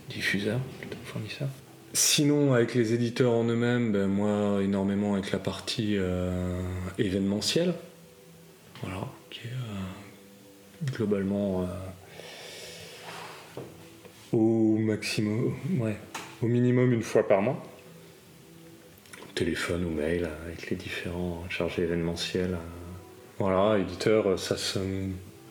diffuseurs, 0.09 0.59
plutôt 0.79 0.97
fournisseurs. 1.05 1.47
Sinon, 1.93 2.53
avec 2.53 2.73
les 2.73 2.93
éditeurs 2.93 3.33
en 3.33 3.43
eux-mêmes, 3.43 3.91
ben, 3.91 4.07
moi, 4.07 4.61
énormément 4.63 5.13
avec 5.15 5.31
la 5.31 5.39
partie 5.39 5.95
euh, 5.97 6.61
événementielle, 6.97 7.73
voilà, 8.81 9.07
qui 9.29 9.41
est 9.41 9.51
euh, 9.51 10.91
globalement 10.95 11.63
euh, 11.63 11.65
au 14.31 14.77
maximum, 14.77 15.53
ouais, 15.79 15.97
au 16.41 16.47
minimum 16.47 16.93
une 16.93 17.03
fois 17.03 17.27
par 17.27 17.41
mois. 17.41 17.61
Téléphone 19.41 19.85
ou 19.85 19.89
mail 19.89 20.25
euh, 20.25 20.45
avec 20.45 20.69
les 20.69 20.75
différents 20.75 21.43
chargés 21.49 21.81
événementiels. 21.81 22.53
euh. 22.53 23.39
Voilà, 23.39 23.79
éditeur, 23.79 24.37
ça 24.37 24.55
se, 24.55 24.77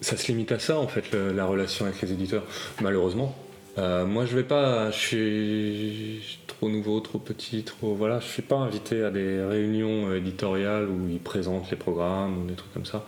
ça 0.01 0.17
se 0.17 0.29
limite 0.29 0.53
à 0.53 0.61
ça 0.61 0.79
en 0.79 0.87
fait, 0.87 1.13
la 1.13 1.45
relation 1.45 1.87
avec 1.87 2.01
les 2.03 2.13
éditeurs, 2.13 2.45
malheureusement. 2.81 3.35
Euh, 3.79 4.07
moi, 4.07 4.27
je 4.27 4.37
vais 4.37 4.45
pas. 4.45 4.93
Je 4.93 4.97
suis 4.97 6.39
trop 6.47 6.69
nouveau, 6.69 7.01
trop 7.01 7.19
petit, 7.19 7.65
trop. 7.65 7.95
Voilà, 7.95 8.21
je 8.21 8.27
suis 8.27 8.43
pas 8.43 8.57
invité 8.57 9.03
à 9.03 9.11
des 9.11 9.43
réunions 9.43 10.09
euh, 10.09 10.19
éditoriales 10.19 10.89
où 10.89 11.09
ils 11.09 11.19
présentent 11.19 11.71
les 11.71 11.77
programmes 11.77 12.43
ou 12.43 12.47
des 12.47 12.55
trucs 12.55 12.73
comme 12.73 12.87
ça. 12.87 13.05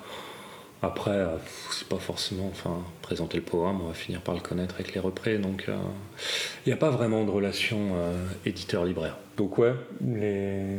Après, 0.83 1.11
euh, 1.13 1.37
c'est 1.71 1.87
pas 1.87 1.99
forcément. 1.99 2.49
Enfin, 2.51 2.79
présenter 3.03 3.37
le 3.37 3.45
programme, 3.45 3.81
on 3.83 3.87
va 3.87 3.95
finir 3.95 4.21
par 4.21 4.35
le 4.35 4.41
connaître 4.41 4.75
avec 4.77 4.95
les 4.95 5.01
représ. 5.01 5.39
Donc, 5.39 5.67
il 5.69 6.69
n'y 6.69 6.73
a 6.73 6.77
pas 6.77 6.91
vraiment 6.91 7.25
de 7.25 7.31
relation 7.31 7.95
euh, 7.95 8.27
éditeur-libraire. 8.47 9.17
Donc, 9.37 9.59
ouais, 9.59 9.73
les, 10.05 10.77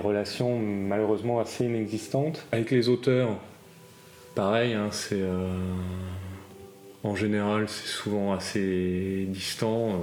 relations 0.00 0.58
malheureusement 0.58 1.40
assez 1.40 1.66
inexistantes. 1.66 2.46
Avec 2.52 2.70
les 2.70 2.88
auteurs, 2.88 3.36
pareil, 4.34 4.74
hein, 4.74 4.88
c'est. 4.90 5.20
euh, 5.20 5.52
en 7.02 7.16
général, 7.16 7.68
c'est 7.68 7.88
souvent 7.88 8.32
assez 8.32 9.26
distant. 9.28 9.90
euh. 9.90 9.94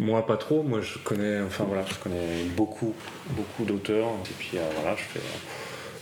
Moi, 0.00 0.26
pas 0.26 0.36
trop. 0.36 0.62
Moi, 0.62 0.80
je 0.80 0.98
connais, 0.98 1.40
enfin 1.42 1.64
voilà, 1.64 1.84
je 1.86 1.94
connais 1.96 2.44
beaucoup, 2.56 2.94
beaucoup 3.30 3.64
d'auteurs. 3.64 4.08
Et 4.24 4.34
puis 4.38 4.58
euh, 4.58 4.62
voilà, 4.76 4.96
je 4.96 5.02
fais 5.02 5.20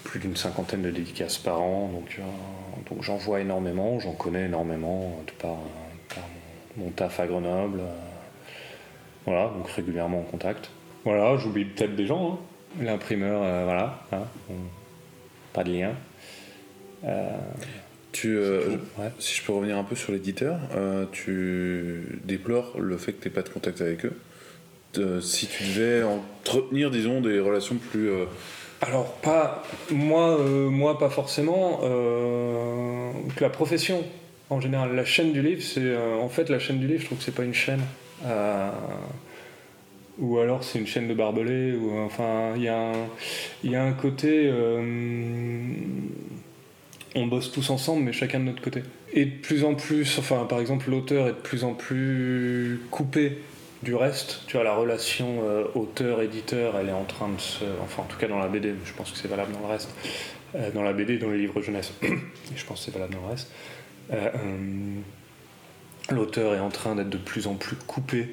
plus 0.04 0.20
d'une 0.20 0.36
cinquantaine 0.36 0.82
de 0.82 0.90
dédicaces 0.90 1.38
par 1.38 1.60
an, 1.60 1.90
donc, 2.90 3.02
j'en 3.02 3.16
vois 3.16 3.40
énormément, 3.40 4.00
j'en 4.00 4.12
connais 4.12 4.46
énormément 4.46 5.20
de 5.26 5.32
par, 5.40 5.56
mon 6.76 6.90
taf 6.90 7.20
à 7.20 7.26
Grenoble. 7.26 7.80
Voilà, 9.26 9.48
donc 9.56 9.68
régulièrement 9.70 10.20
en 10.20 10.24
contact. 10.24 10.70
Voilà, 11.04 11.36
j'oublie 11.38 11.64
peut-être 11.64 11.94
des 11.96 12.06
gens. 12.06 12.32
hein. 12.34 12.84
L'imprimeur, 12.84 13.42
euh, 13.42 13.64
voilà, 13.64 14.00
hein, 14.12 14.22
on- 14.50 14.54
pas 15.52 15.64
de 15.64 15.72
lien. 15.72 15.92
Euh, 17.04 17.28
Tu, 18.12 18.36
euh, 18.36 18.70
ouais. 18.98 19.10
Si 19.20 19.36
je 19.36 19.42
peux 19.44 19.52
revenir 19.52 19.76
un 19.78 19.84
peu 19.84 19.94
sur 19.94 20.10
l'éditeur, 20.12 20.58
euh, 20.76 21.04
tu 21.12 22.18
déplores 22.24 22.76
le 22.78 22.96
fait 22.96 23.12
que 23.12 23.22
tu 23.22 23.28
n'aies 23.28 23.34
pas 23.34 23.42
de 23.42 23.48
contact 23.48 23.80
avec 23.80 24.04
eux. 24.04 25.20
Si 25.22 25.46
tu 25.46 25.62
devais 25.62 26.02
entretenir, 26.02 26.90
disons, 26.90 27.20
des 27.20 27.38
relations 27.38 27.76
plus. 27.76 28.10
Alors 28.80 29.12
pas 29.22 29.62
moi, 29.92 30.38
euh, 30.40 30.68
moi 30.68 30.98
pas 30.98 31.08
forcément. 31.10 31.80
euh, 31.84 33.12
la 33.40 33.48
profession 33.50 34.02
en 34.50 34.60
général, 34.60 34.96
la 34.96 35.04
chaîne 35.04 35.32
du 35.32 35.40
livre, 35.42 35.62
c'est 35.62 35.78
euh, 35.80 36.16
en 36.16 36.28
fait 36.28 36.48
la 36.50 36.58
chaîne 36.58 36.80
du 36.80 36.88
livre. 36.88 37.00
Je 37.00 37.06
trouve 37.06 37.18
que 37.18 37.24
c'est 37.24 37.34
pas 37.34 37.44
une 37.44 37.54
chaîne. 37.54 37.82
Euh, 38.24 38.70
ou 40.18 40.38
alors 40.38 40.64
c'est 40.64 40.78
une 40.78 40.86
chaîne 40.86 41.08
de 41.08 41.14
barbelés. 41.14 41.74
Ou 41.74 41.98
enfin 41.98 42.52
il 42.56 42.62
y 42.62 43.70
y 43.70 43.76
a 43.76 43.82
un 43.84 43.92
côté. 43.92 44.48
euh, 44.52 45.72
on 47.16 47.26
bosse 47.26 47.50
tous 47.50 47.70
ensemble, 47.70 48.04
mais 48.04 48.12
chacun 48.12 48.38
de 48.38 48.44
notre 48.44 48.62
côté. 48.62 48.82
Et 49.12 49.24
de 49.24 49.36
plus 49.40 49.64
en 49.64 49.74
plus, 49.74 50.18
enfin 50.18 50.46
par 50.48 50.60
exemple 50.60 50.90
l'auteur 50.90 51.26
est 51.26 51.32
de 51.32 51.36
plus 51.36 51.64
en 51.64 51.74
plus 51.74 52.80
coupé 52.90 53.38
du 53.82 53.94
reste. 53.94 54.42
Tu 54.46 54.56
vois, 54.56 54.64
la 54.64 54.74
relation 54.74 55.42
euh, 55.42 55.64
auteur-éditeur, 55.74 56.76
elle 56.78 56.90
est 56.90 56.92
en 56.92 57.04
train 57.04 57.28
de 57.28 57.40
se. 57.40 57.64
Enfin, 57.82 58.02
en 58.02 58.06
tout 58.06 58.18
cas 58.18 58.28
dans 58.28 58.38
la 58.38 58.48
BD, 58.48 58.74
je 58.84 58.92
pense 58.92 59.10
que 59.10 59.18
c'est 59.18 59.28
valable 59.28 59.52
dans 59.52 59.60
le 59.60 59.72
reste. 59.72 59.90
Dans 60.74 60.82
la 60.82 60.92
BD, 60.92 61.18
dans 61.18 61.30
les 61.30 61.38
livres 61.38 61.62
jeunesse. 61.62 61.92
Je 62.56 62.64
pense 62.64 62.80
que 62.80 62.86
c'est 62.86 62.90
valable 62.90 63.14
dans 63.14 63.20
le 63.20 63.28
reste. 63.28 63.52
L'auteur 66.10 66.54
est 66.54 66.60
en 66.60 66.70
train 66.70 66.96
d'être 66.96 67.10
de 67.10 67.18
plus 67.18 67.46
en 67.46 67.54
plus 67.54 67.76
coupé 67.76 68.28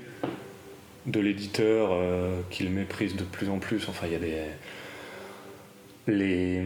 de 1.06 1.20
l'éditeur, 1.20 1.90
euh, 1.92 2.42
qu'il 2.50 2.70
méprise 2.70 3.16
de 3.16 3.24
plus 3.24 3.50
en 3.50 3.60
plus. 3.60 3.88
Enfin, 3.88 4.08
il 4.08 4.14
y 4.14 4.16
a 4.16 4.20
des. 4.20 4.42
Les. 6.08 6.62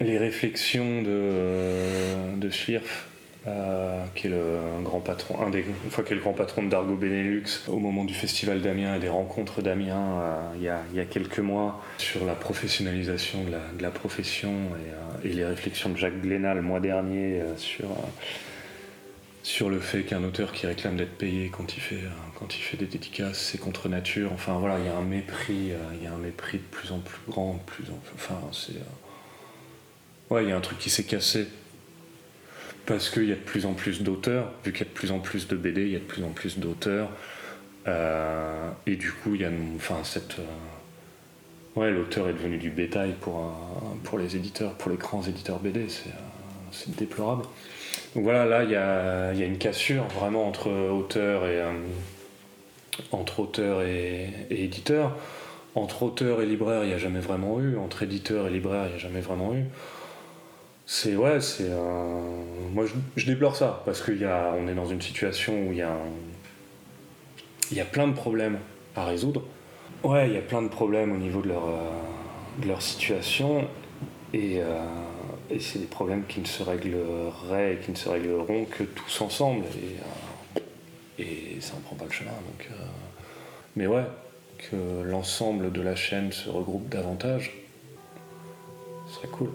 Les 0.00 0.16
réflexions 0.16 1.02
de, 1.02 2.36
de 2.36 2.50
euh, 3.46 4.04
qui 4.14 4.26
est 4.26 4.30
le 4.30 4.58
grand 4.82 5.00
patron, 5.00 5.40
un 5.40 5.48
des, 5.48 5.64
le 5.64 6.20
grand 6.20 6.34
patron 6.34 6.62
de 6.62 6.68
Dargo 6.68 6.94
Benelux, 6.94 7.44
au 7.68 7.78
moment 7.78 8.04
du 8.04 8.12
festival 8.12 8.60
d'Amiens 8.60 8.96
et 8.96 8.98
des 8.98 9.08
rencontres 9.08 9.62
d'Amiens 9.62 10.20
euh, 10.20 10.52
il, 10.56 10.62
y 10.62 11.00
a, 11.00 11.04
quelques 11.06 11.38
mois, 11.38 11.82
sur 11.96 12.26
la 12.26 12.34
professionnalisation 12.34 13.38
de 13.44 13.82
la, 13.82 13.90
profession 13.90 14.50
et, 14.50 14.90
euh, 14.90 15.30
et 15.30 15.32
les 15.32 15.46
réflexions 15.46 15.88
de 15.88 15.96
Jacques 15.96 16.20
Glénat 16.20 16.52
le 16.52 16.60
mois 16.60 16.80
dernier 16.80 17.40
sur, 17.56 17.88
sur 19.42 19.70
le 19.70 19.80
fait 19.80 20.02
qu'un 20.02 20.22
auteur 20.22 20.52
qui 20.52 20.66
réclame 20.66 20.98
d'être 20.98 21.16
payé 21.16 21.50
quand 21.50 21.78
il 21.78 21.80
fait, 21.80 22.02
quand 22.38 22.54
il 22.54 22.60
fait 22.60 22.76
des 22.76 22.84
dédicaces, 22.84 23.38
c'est 23.38 23.58
contre 23.58 23.88
nature. 23.88 24.32
Enfin 24.34 24.58
voilà, 24.58 24.78
il 24.78 24.84
y 24.84 24.88
a 24.90 24.96
un 24.96 25.04
mépris, 25.04 25.72
il 25.94 26.04
y 26.04 26.06
a 26.06 26.12
un 26.12 26.18
mépris 26.18 26.58
de 26.58 26.64
plus 26.64 26.92
en 26.92 26.98
plus 26.98 27.22
grand, 27.26 27.54
de 27.54 27.60
plus 27.60 27.84
en 27.90 27.98
enfin 28.14 28.38
c'est 28.52 28.74
ouais, 30.28 30.44
il 30.44 30.50
y 30.50 30.52
a 30.52 30.56
un 30.58 30.60
truc 30.60 30.78
qui 30.78 30.90
s'est 30.90 31.04
cassé 31.04 31.48
parce 32.86 33.10
qu'il 33.10 33.24
y 33.28 33.32
a 33.32 33.36
de 33.36 33.40
plus 33.40 33.66
en 33.66 33.74
plus 33.74 34.02
d'auteurs, 34.02 34.50
vu 34.64 34.72
qu'il 34.72 34.80
y 34.80 34.88
a 34.88 34.92
de 34.92 34.94
plus 34.94 35.10
en 35.12 35.18
plus 35.20 35.46
de 35.48 35.56
BD, 35.56 35.82
il 35.82 35.90
y 35.92 35.96
a 35.96 36.00
de 36.00 36.04
plus 36.04 36.24
en 36.24 36.30
plus 36.30 36.58
d'auteurs. 36.58 37.08
Euh, 37.88 38.70
et 38.86 38.96
du 38.96 39.12
coup, 39.12 39.34
il 39.34 39.40
y 39.42 39.44
a 39.44 39.50
enfin, 39.76 39.98
cette. 40.04 40.38
euh, 40.38 41.80
ouais, 41.80 41.90
l'auteur 41.90 42.28
est 42.28 42.32
devenu 42.34 42.58
du 42.58 42.70
bétail 42.70 43.14
pour, 43.20 43.36
un- 43.38 43.96
pour 44.04 44.18
les 44.18 44.36
éditeurs, 44.36 44.74
pour 44.74 44.90
les 44.90 44.96
grands 44.96 45.22
éditeurs 45.22 45.58
BD, 45.60 45.88
c'est 45.88 46.10
euh, 46.10 46.92
déplorable. 46.98 47.42
Donc 48.14 48.24
voilà, 48.24 48.44
là, 48.44 48.64
il 48.64 48.70
y 48.70 48.76
a, 48.76 49.32
y 49.34 49.42
a 49.42 49.46
une 49.46 49.58
cassure 49.58 50.04
vraiment 50.08 50.46
entre 50.46 50.70
auteurs 50.70 51.46
et, 51.46 51.60
euh, 51.60 51.72
entre 53.12 53.40
auteur 53.40 53.82
et, 53.82 54.28
éditeur. 54.50 55.16
entre 55.74 56.02
auteurs 56.02 56.42
et 56.42 56.46
libraires, 56.46 56.82
il 56.84 56.88
n'y 56.88 56.94
a 56.94 56.98
jamais 56.98 57.20
vraiment 57.20 57.60
eu. 57.60 57.76
Entre 57.76 58.02
éditeurs 58.02 58.46
et 58.48 58.50
libraires, 58.50 58.86
il 58.86 58.90
n'y 58.90 58.94
a 58.96 58.98
jamais 58.98 59.20
vraiment 59.20 59.54
eu. 59.54 59.64
C'est 60.92 61.14
ouais, 61.14 61.40
c'est 61.40 61.70
moi 62.72 62.84
je, 63.14 63.24
déplore 63.24 63.54
ça 63.54 63.80
parce 63.84 64.02
qu'on 64.02 64.66
est 64.66 64.74
dans 64.74 64.86
une 64.86 65.00
situation 65.00 65.68
où 65.68 65.70
il 65.70 65.78
y 65.78 65.82
a 65.82 65.96
il 67.70 67.76
y 67.76 67.80
a 67.80 67.84
plein 67.84 68.08
de 68.08 68.12
problèmes 68.12 68.58
à 68.96 69.04
résoudre. 69.04 69.44
Ouais, 70.02 70.26
il 70.26 70.34
y 70.34 70.36
a 70.36 70.42
plein 70.42 70.62
de 70.62 70.68
problèmes 70.68 71.12
au 71.12 71.16
niveau 71.16 71.42
de 71.42 71.48
leur 71.50 71.62
de 72.58 72.66
leur 72.66 72.82
situation 72.82 73.68
et, 74.34 74.56
et 75.48 75.60
c'est 75.60 75.78
des 75.78 75.86
problèmes 75.86 76.24
qui 76.26 76.40
ne 76.40 76.46
se 76.46 76.64
régleraient 76.64 77.74
et 77.74 77.76
qui 77.76 77.92
ne 77.92 77.96
se 77.96 78.08
régleront 78.08 78.64
que 78.64 78.82
tous 78.82 79.20
ensemble 79.20 79.66
et, 81.18 81.22
et 81.22 81.60
ça 81.60 81.74
en 81.76 81.80
prend 81.82 81.94
pas 81.94 82.06
le 82.06 82.10
chemin 82.10 82.32
donc 82.32 82.68
mais 83.76 83.86
ouais 83.86 84.06
que 84.58 85.02
l'ensemble 85.04 85.70
de 85.70 85.82
la 85.82 85.94
chaîne 85.94 86.32
se 86.32 86.50
regroupe 86.50 86.88
davantage, 86.88 87.52
ce 89.06 89.14
serait 89.14 89.28
cool. 89.28 89.50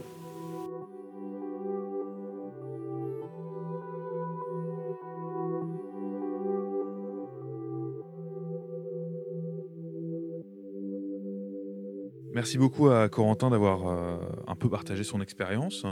Merci 12.35 12.57
beaucoup 12.57 12.89
à 12.89 13.07
Corentin 13.07 13.49
d'avoir 13.49 13.87
euh, 13.87 14.17
un 14.45 14.55
peu 14.57 14.69
partagé 14.69 15.05
son 15.05 15.21
expérience. 15.21 15.85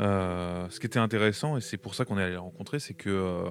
Euh, 0.00 0.66
ce 0.68 0.80
qui 0.80 0.86
était 0.86 0.98
intéressant, 0.98 1.56
et 1.56 1.60
c'est 1.60 1.76
pour 1.76 1.94
ça 1.94 2.04
qu'on 2.04 2.18
est 2.18 2.24
allé 2.24 2.32
le 2.32 2.40
rencontrer, 2.40 2.80
c'est 2.80 2.94
qu'il 2.94 3.12
euh, 3.12 3.48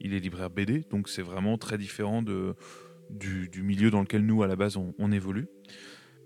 est 0.00 0.18
libraire 0.18 0.48
BD, 0.48 0.86
donc 0.88 1.10
c'est 1.10 1.20
vraiment 1.20 1.58
très 1.58 1.76
différent 1.76 2.22
du, 2.22 3.62
milieu 3.62 3.90
dans 3.90 4.00
lequel 4.00 4.24
nous, 4.24 4.42
à 4.42 4.46
la 4.46 4.56
base, 4.56 4.78
on, 4.78 5.12
évolue. 5.12 5.46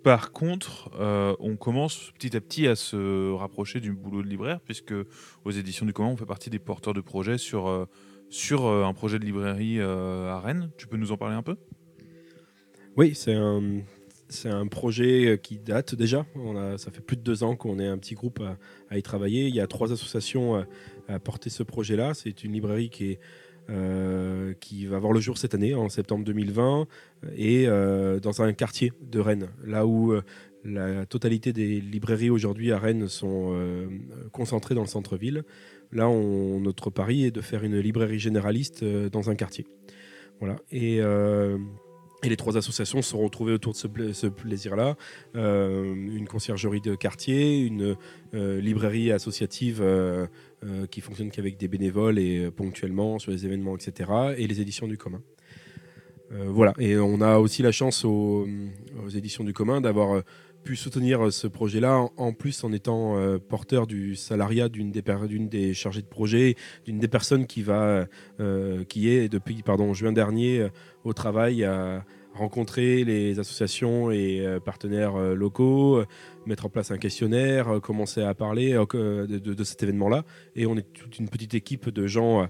Par 0.05 0.31
contre, 0.31 0.93
euh, 1.01 1.35
on 1.41 1.57
commence 1.57 2.13
petit 2.13 2.37
à 2.37 2.41
petit 2.41 2.69
à 2.69 2.77
se 2.77 3.33
rapprocher 3.33 3.81
du 3.81 3.93
boulot 3.93 4.23
de 4.23 4.29
libraire, 4.29 4.61
puisque 4.61 4.95
aux 5.45 5.51
éditions 5.51 5.87
du 5.87 5.93
commun, 5.93 6.11
on 6.11 6.17
fait 6.17 6.25
partie 6.25 6.51
des 6.51 6.61
porteurs 6.61 6.95
de 6.95 7.01
projets 7.01 7.37
sur, 7.37 7.89
sur 8.31 8.69
un 8.69 8.95
projet 8.95 9.19
de 9.19 9.25
librairie 9.25 9.81
à 9.81 10.39
Rennes. 10.39 10.71
Tu 10.79 10.87
peux 10.87 10.97
nous 10.97 11.11
en 11.11 11.17
parler 11.17 11.35
un 11.35 11.43
peu? 11.43 11.57
Oui, 12.97 13.15
c'est 13.17 13.35
un, 13.35 13.81
c'est 14.29 14.49
un 14.49 14.67
projet 14.67 15.39
qui 15.43 15.59
date 15.59 15.95
déjà. 15.95 16.27
Ça 16.77 16.91
fait 16.91 17.01
plus 17.01 17.17
de 17.17 17.23
deux 17.23 17.43
ans 17.43 17.57
qu'on 17.57 17.79
est 17.79 17.87
un 17.87 17.99
petit 17.99 18.15
groupe 18.15 18.43
à, 18.91 18.99
y 18.99 19.03
travailler. 19.03 19.49
Il 19.49 19.55
y 19.55 19.61
a 19.61 19.67
trois 19.67 19.93
associations 19.93 20.65
à 21.09 21.19
porter 21.19 21.51
ce 21.51 21.63
projet-là. 21.63 22.15
C'est 22.15 22.45
une 22.45 22.53
librairie 22.53 22.91
euh, 23.71 24.55
qui 24.61 24.87
va 24.87 24.99
voir 24.99 25.13
le 25.13 25.21
jour 25.21 25.37
cette 25.37 25.55
année, 25.55 25.75
en 25.75 25.91
septembre 25.91 26.25
2020, 26.25 26.87
et 27.37 27.69
euh, 27.69 28.19
dans 28.19 28.41
un 28.41 28.55
quartier 28.55 28.95
de 29.03 29.21
Rennes, 29.21 29.51
là 29.63 29.87
où 29.87 30.13
euh, 30.13 30.23
la 30.65 31.05
totalité 31.05 31.53
des 31.53 31.79
librairies 31.79 32.31
aujourd'hui 32.31 32.73
à 32.73 32.79
Rennes 32.79 33.09
sont 33.09 33.55
concentrées 34.33 34.75
dans 34.75 34.81
le 34.81 34.89
centre-ville. 34.89 35.45
Là, 35.93 36.09
on, 36.09 36.61
notre 36.61 36.89
pari 36.89 37.27
est 37.27 37.31
de 37.31 37.43
faire 37.43 37.63
une 37.63 37.79
librairie 37.79 38.19
généraliste 38.19 38.85
dans 38.85 39.29
un 39.29 39.35
quartier. 39.35 39.67
Voilà. 40.41 40.57
Et 40.73 41.01
et 42.23 42.29
les 42.29 42.37
trois 42.37 42.57
associations 42.57 43.01
se 43.01 43.11
sont 43.11 43.21
retrouvées 43.21 43.53
autour 43.53 43.73
de 43.75 44.13
ce, 44.13 44.27
plaisir-là. 44.27 44.97
Euh, 45.37 45.95
une 45.95 46.27
conciergerie 46.27 46.81
de 46.81 46.95
quartier, 46.95 47.61
une 47.61 47.97
euh, 48.35 48.61
librairie 48.61 49.13
associative 49.13 49.81
euh, 49.81 50.27
qui 50.91 51.01
fonctionne 51.01 51.31
qu'avec 51.31 51.57
des 51.57 51.69
bénévoles 51.69 52.19
et 52.19 52.51
ponctuellement 52.51 53.19
sur 53.19 53.31
les 53.31 53.47
événements, 53.47 53.77
etc. 53.77 54.11
Et 54.37 54.47
les 54.49 54.61
éditions 54.61 54.89
du 54.89 54.99
commun. 54.99 55.23
voilà. 56.31 56.75
Et 56.79 56.99
on 56.99 57.21
a 57.21 57.39
aussi 57.39 57.63
la 57.63 57.71
chance 57.73 58.05
aux, 58.05 58.47
éditions 59.15 59.45
du 59.45 59.53
commun 59.53 59.81
d'avoir 59.81 60.23
pu 60.65 60.77
soutenir 60.77 61.33
ce 61.33 61.47
projet-là, 61.47 62.09
en 62.17 62.33
plus 62.33 62.65
en 62.65 62.73
étant 62.73 63.17
porteur 63.49 63.87
du 63.87 64.17
salariat 64.17 64.69
d'une 64.69 64.91
des, 64.91 65.03
des, 65.49 65.75
chargées 65.75 66.03
de 66.03 66.07
projet, 66.07 66.57
d'une 66.85 66.99
des 66.99 67.09
personnes 67.09 67.47
qui, 67.47 67.63
va, 67.63 68.07
qui 68.89 69.09
est 69.09 69.29
depuis 69.29 69.63
pardon, 69.63 69.95
juin 69.95 70.13
dernier 70.13 70.69
au 71.05 71.13
travail 71.15 71.65
à 71.65 72.05
rencontrer 72.39 73.05
les 73.05 73.39
associations 73.39 74.11
et 74.11 74.41
euh, 74.41 74.61
partenaires 74.61 75.17
euh, 75.17 75.35
locaux, 75.35 75.99
euh, 75.99 76.07
mettre 76.47 76.67
en 76.67 76.69
place 76.71 76.91
un 76.91 76.99
questionnaire, 76.99 77.81
commencer 77.83 78.23
à 78.23 78.33
parler 78.35 78.73
de, 78.73 79.65
cet 79.65 79.83
événement-là. 79.83 80.25
Et 80.55 80.67
on 80.67 80.77
est 80.77 80.93
toute 80.93 81.19
une 81.19 81.29
petite 81.29 81.55
équipe 81.55 81.91
de 81.91 82.07
gens 82.07 82.47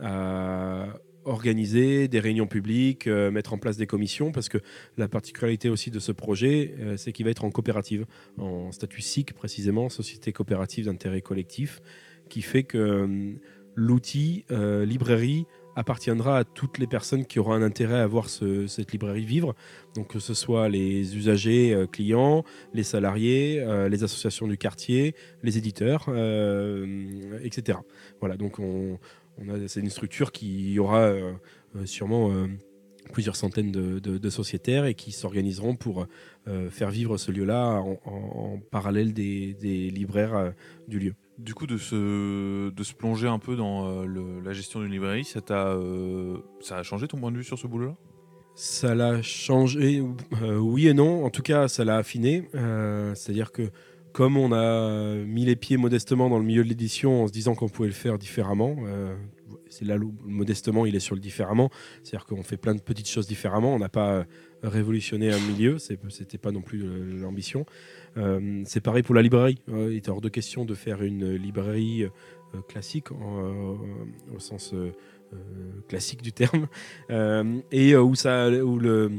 à 0.00 0.86
organiser 1.24 2.08
des 2.08 2.20
réunions 2.20 2.46
publiques, 2.46 3.06
mettre 3.06 3.52
en 3.52 3.58
place 3.58 3.76
des 3.76 3.86
commissions, 3.86 4.32
parce 4.32 4.48
que 4.48 4.58
la 4.96 5.08
particularité 5.08 5.68
aussi 5.68 5.90
de 5.90 5.98
ce 5.98 6.12
projet, 6.12 6.74
c'est 6.96 7.12
qu'il 7.12 7.24
va 7.24 7.30
être 7.30 7.44
en 7.44 7.50
coopérative, 7.50 8.06
en 8.38 8.72
statut 8.72 9.02
SIC 9.02 9.34
précisément, 9.34 9.88
Société 9.88 10.32
coopérative 10.32 10.86
d'intérêt 10.86 11.20
collectif, 11.20 11.80
qui 12.28 12.42
fait 12.42 12.64
que 12.64 13.34
l'outil 13.74 14.44
librairie 14.50 15.46
appartiendra 15.76 16.38
à 16.38 16.44
toutes 16.44 16.78
les 16.78 16.86
personnes 16.86 17.24
qui 17.24 17.38
auront 17.38 17.52
un 17.52 17.62
intérêt 17.62 18.00
à 18.00 18.06
voir 18.06 18.28
cette 18.28 18.92
librairie 18.92 19.24
vivre. 19.24 19.54
Donc 19.94 20.08
que 20.08 20.18
ce 20.18 20.34
soit 20.34 20.68
les 20.68 21.16
usagers, 21.16 21.72
euh, 21.72 21.86
clients, 21.86 22.44
les 22.74 22.82
salariés, 22.82 23.60
euh, 23.60 23.88
les 23.88 24.04
associations 24.04 24.46
du 24.46 24.58
quartier, 24.58 25.14
les 25.42 25.58
éditeurs, 25.58 26.06
euh, 26.08 27.38
etc. 27.42 27.78
Voilà, 28.20 28.36
donc 28.36 28.58
on, 28.58 28.98
c'est 29.66 29.80
une 29.80 29.90
structure 29.90 30.32
qui 30.32 30.78
aura 30.78 31.12
sûrement 31.84 32.30
plusieurs 33.12 33.36
centaines 33.36 33.72
de, 33.72 34.30
sociétaires 34.30 34.84
et 34.84 34.94
qui 34.94 35.12
s'organiseront 35.12 35.76
pour 35.76 36.06
faire 36.70 36.90
vivre 36.90 37.16
ce 37.16 37.30
lieu-là 37.30 37.82
en, 38.04 38.58
parallèle 38.70 39.12
des, 39.12 39.54
des 39.54 39.90
libraires 39.90 40.52
du 40.88 40.98
lieu. 40.98 41.14
Du 41.38 41.54
coup, 41.54 41.66
de 41.66 41.78
se, 41.78 42.70
de 42.70 42.82
se 42.84 42.92
plonger 42.94 43.26
un 43.26 43.38
peu 43.38 43.56
dans 43.56 44.04
euh, 44.04 44.40
la 44.44 44.52
gestion 44.52 44.80
d'une 44.80 44.92
librairie, 44.92 45.24
ça, 45.24 45.40
t'a, 45.40 45.68
euh, 45.68 46.36
ça 46.60 46.76
a 46.76 46.82
changé 46.82 47.08
ton 47.08 47.18
point 47.18 47.32
de 47.32 47.38
vue 47.38 47.44
sur 47.44 47.58
ce 47.58 47.66
boulot-là? 47.66 47.96
Ça 48.54 48.94
l'a 48.94 49.22
changé, 49.22 50.04
euh, 50.42 50.58
oui 50.58 50.88
et 50.88 50.94
non. 50.94 51.24
En 51.24 51.30
tout 51.30 51.40
cas, 51.40 51.68
ça 51.68 51.84
l'a 51.84 51.96
affiné. 51.96 52.48
c'est-à-dire 53.14 53.50
que 53.50 53.70
comme 54.12 54.36
on 54.36 54.52
a 54.52 55.14
mis 55.24 55.44
les 55.44 55.56
pieds 55.56 55.76
modestement 55.76 56.28
dans 56.28 56.38
le 56.38 56.44
milieu 56.44 56.62
de 56.64 56.68
l'édition 56.68 57.24
en 57.24 57.26
se 57.26 57.32
disant 57.32 57.54
qu'on 57.54 57.68
pouvait 57.68 57.88
le 57.88 57.94
faire 57.94 58.18
différemment, 58.18 58.76
c'est 59.68 59.84
là 59.84 59.96
où 59.96 60.14
modestement 60.24 60.86
il 60.86 60.94
est 60.94 61.00
sur 61.00 61.14
le 61.14 61.20
différemment, 61.20 61.70
c'est-à-dire 62.02 62.26
qu'on 62.26 62.42
fait 62.42 62.56
plein 62.56 62.74
de 62.74 62.80
petites 62.80 63.08
choses 63.08 63.26
différemment, 63.26 63.74
on 63.74 63.78
n'a 63.78 63.88
pas 63.88 64.26
révolutionné 64.62 65.32
un 65.32 65.40
milieu, 65.40 65.78
c'était 65.78 66.38
pas 66.38 66.52
non 66.52 66.62
plus 66.62 66.82
l'ambition. 67.20 67.66
Euh, 68.16 68.62
c'est 68.64 68.80
pareil 68.80 69.02
pour 69.02 69.14
la 69.14 69.22
librairie. 69.22 69.58
Euh, 69.68 69.88
il 69.90 69.96
est 69.96 70.08
hors 70.08 70.20
de 70.20 70.28
question 70.28 70.64
de 70.64 70.74
faire 70.74 71.02
une 71.02 71.34
librairie 71.34 72.04
euh, 72.04 72.60
classique 72.68 73.10
au 73.10 74.38
sens 74.38 74.74
classique 75.88 76.20
du 76.20 76.32
terme 76.32 76.68
et 77.70 77.96
où 77.96 78.14
ça 78.14 78.50
où 78.50 78.78
le 78.78 79.10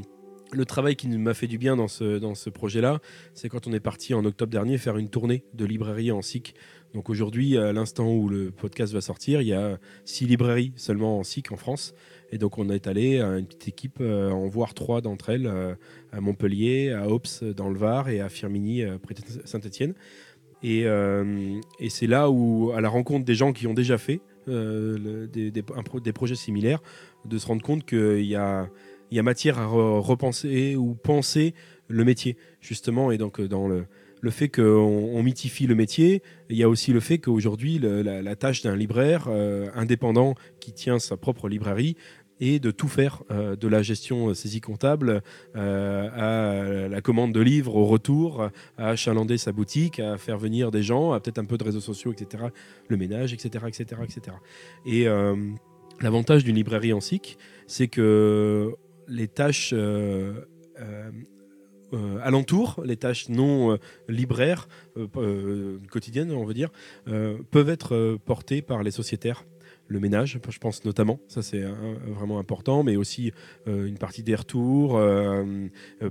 le 0.53 0.65
travail 0.65 0.95
qui 0.95 1.07
m'a 1.07 1.33
fait 1.33 1.47
du 1.47 1.57
bien 1.57 1.75
dans 1.75 1.87
ce, 1.87 2.49
projet-là, 2.49 2.99
c'est 3.33 3.49
quand 3.49 3.67
on 3.67 3.73
est 3.73 3.79
parti 3.79 4.13
en 4.13 4.25
octobre 4.25 4.51
dernier 4.51 4.77
faire 4.77 4.97
une 4.97 5.09
tournée 5.09 5.43
de 5.53 5.65
librairies 5.65 6.11
en 6.11 6.21
SIC. 6.21 6.55
Donc 6.93 7.09
aujourd'hui, 7.09 7.57
à 7.57 7.73
l'instant 7.73 8.13
où 8.13 8.29
le 8.29 8.51
podcast 8.51 8.93
va 8.93 9.01
sortir, 9.01 9.41
il 9.41 9.47
y 9.47 9.53
a 9.53 9.79
six 10.05 10.25
librairies 10.25 10.73
seulement 10.75 11.19
en 11.19 11.23
SIC 11.23 11.51
en 11.51 11.57
France. 11.57 11.93
Et 12.31 12.37
donc 12.37 12.57
on 12.57 12.69
est 12.69 12.87
allé 12.87 13.19
à 13.19 13.37
une 13.37 13.45
petite 13.45 13.67
équipe 13.67 13.97
euh, 14.01 14.29
en 14.31 14.47
voir 14.47 14.73
trois 14.73 15.01
d'entre 15.01 15.29
elles 15.29 15.47
euh, 15.47 15.75
à 16.11 16.21
Montpellier, 16.21 16.91
à 16.91 17.07
Ops 17.07 17.43
dans 17.43 17.69
le 17.69 17.77
Var 17.77 18.09
et 18.09 18.21
à 18.21 18.29
Firminy 18.29 18.83
euh, 18.83 18.97
près 18.97 19.15
de 19.15 19.21
Saint-Etienne. 19.45 19.93
Et, 20.63 20.85
c'est 21.89 22.07
là 22.07 22.29
où, 22.29 22.71
à 22.73 22.79
la 22.79 22.87
rencontre 22.87 23.25
des 23.25 23.35
gens 23.35 23.51
qui 23.51 23.67
ont 23.67 23.73
déjà 23.73 23.97
fait 23.97 24.21
des, 24.47 26.13
projets 26.13 26.35
similaires, 26.35 26.81
de 27.25 27.37
se 27.37 27.45
rendre 27.45 27.61
compte 27.61 27.85
qu'il 27.85 28.23
y 28.23 28.35
a, 28.37 28.69
il 29.13 29.15
y 29.15 29.19
a 29.19 29.23
matière 29.23 29.59
à 29.59 29.67
repenser 29.67 30.75
ou 30.75 30.95
penser 30.95 31.53
le 31.87 32.03
métier, 32.03 32.35
justement. 32.61 33.11
Et 33.11 33.19
donc 33.19 33.39
dans 33.41 33.67
le, 33.67 33.85
fait 34.31 34.49
qu'on 34.49 35.21
mythifie 35.21 35.67
le 35.67 35.75
métier, 35.75 36.23
il 36.49 36.57
y 36.57 36.63
a 36.63 36.69
aussi 36.69 36.93
le 36.93 36.99
fait 36.99 37.19
qu'aujourd'hui, 37.19 37.77
la, 37.77 38.35
tâche 38.35 38.63
d'un 38.63 38.75
libraire 38.75 39.27
indépendant 39.75 40.33
qui 40.59 40.73
tient 40.73 40.97
sa 40.97 41.15
propre 41.15 41.47
librairie 41.47 41.95
et 42.39 42.59
de 42.59 42.71
tout 42.71 42.87
faire, 42.87 43.23
euh, 43.31 43.55
de 43.55 43.67
la 43.67 43.81
gestion 43.81 44.29
euh, 44.29 44.33
saisie 44.33 44.59
comptable 44.59 45.21
euh, 45.55 46.85
à 46.85 46.89
la 46.89 47.01
commande 47.01 47.31
de 47.31 47.39
livres 47.39 47.75
au 47.75 47.85
retour, 47.85 48.49
à 48.77 48.89
achalander 48.89 49.37
sa 49.37 49.51
boutique, 49.51 49.99
à 49.99 50.17
faire 50.17 50.37
venir 50.37 50.71
des 50.71 50.83
gens, 50.83 51.13
à 51.13 51.19
peut-être 51.19 51.37
un 51.37 51.45
peu 51.45 51.57
de 51.57 51.63
réseaux 51.63 51.79
sociaux, 51.79 52.11
etc., 52.11 52.45
le 52.89 52.97
ménage, 52.97 53.33
etc., 53.33 53.65
etc., 53.67 54.01
etc. 54.03 54.37
Et 54.85 55.05
l'avantage 56.01 56.43
d'une 56.43 56.55
librairie 56.55 56.93
en 56.93 56.99
SIC, 56.99 57.37
c'est 57.67 57.87
que 57.87 58.75
les 59.13 59.27
tâches 59.27 59.73
alentour, 62.23 62.81
les 62.83 62.97
tâches 62.97 63.29
non 63.29 63.77
libraires, 64.09 64.67
quotidiennes, 65.91 66.31
on 66.31 66.43
veut 66.45 66.55
dire, 66.55 66.69
peuvent 67.05 67.69
être 67.69 68.17
portées 68.25 68.61
par 68.61 68.83
les 68.83 68.91
sociétaires 68.91 69.45
le 69.87 69.99
ménage, 69.99 70.39
je 70.49 70.59
pense 70.59 70.85
notamment, 70.85 71.19
ça 71.27 71.41
c'est 71.41 71.61
vraiment 72.07 72.39
important, 72.39 72.83
mais 72.83 72.95
aussi 72.95 73.31
une 73.67 73.97
partie 73.97 74.23
des 74.23 74.33
retours, 74.33 74.99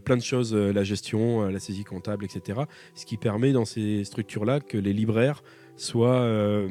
plein 0.04 0.16
de 0.16 0.22
choses, 0.22 0.54
la 0.54 0.84
gestion, 0.84 1.48
la 1.48 1.58
saisie 1.58 1.82
comptable, 1.82 2.24
etc. 2.24 2.60
Ce 2.94 3.06
qui 3.06 3.16
permet 3.16 3.52
dans 3.52 3.64
ces 3.64 4.04
structures-là 4.04 4.60
que 4.60 4.78
les 4.78 4.92
libraires 4.92 5.42
soient 5.76 6.68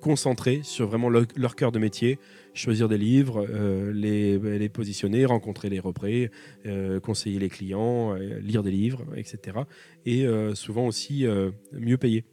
concentrés 0.00 0.60
sur 0.62 0.86
vraiment 0.86 1.08
leur 1.10 1.56
cœur 1.56 1.72
de 1.72 1.78
métier, 1.78 2.18
choisir 2.54 2.88
des 2.88 2.98
livres, 2.98 3.46
euh, 3.48 3.92
les, 3.92 4.68
positionner, 4.68 5.24
rencontrer 5.24 5.68
les 5.68 5.80
représ, 5.80 6.30
euh, 6.66 7.00
conseiller 7.00 7.38
les 7.38 7.48
clients, 7.48 8.14
euh, 8.14 8.38
lire 8.40 8.62
des 8.62 8.70
livres, 8.70 9.04
etc. 9.16 9.58
Et 10.06 10.26
souvent 10.54 10.86
aussi 10.86 11.26
mieux 11.72 11.96
payer 11.96 12.24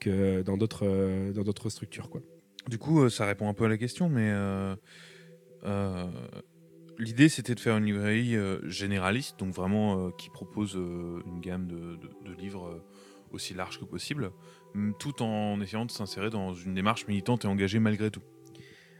que 0.00 0.42
dans 0.42 0.56
d'autres 0.56 1.32
dans 1.32 1.42
d'autres 1.42 1.70
structures. 1.70 2.10
Quoi. 2.10 2.22
Du 2.68 2.78
coup, 2.78 3.08
ça 3.08 3.26
répond 3.26 3.48
un 3.48 3.54
peu 3.54 3.64
à 3.64 3.68
la 3.68 3.78
question, 3.78 4.08
mais 4.08 4.32
l'idée 6.98 7.28
c'était 7.28 7.54
de 7.54 7.60
faire 7.60 7.76
une 7.76 7.86
librairie 7.86 8.36
généraliste, 8.64 9.38
donc 9.38 9.54
vraiment 9.54 10.10
qui 10.12 10.30
propose 10.30 10.74
une 10.74 11.40
gamme 11.40 11.66
de 11.66 12.32
livres 12.38 12.82
aussi 13.32 13.54
large 13.54 13.78
que 13.78 13.84
possible, 13.84 14.32
tout 14.98 15.22
en 15.22 15.60
essayant 15.60 15.86
de 15.86 15.90
s'insérer 15.90 16.30
dans 16.30 16.54
une 16.54 16.74
démarche 16.74 17.06
militante 17.06 17.44
et 17.44 17.48
engagée 17.48 17.78
malgré 17.78 18.10
tout. 18.10 18.22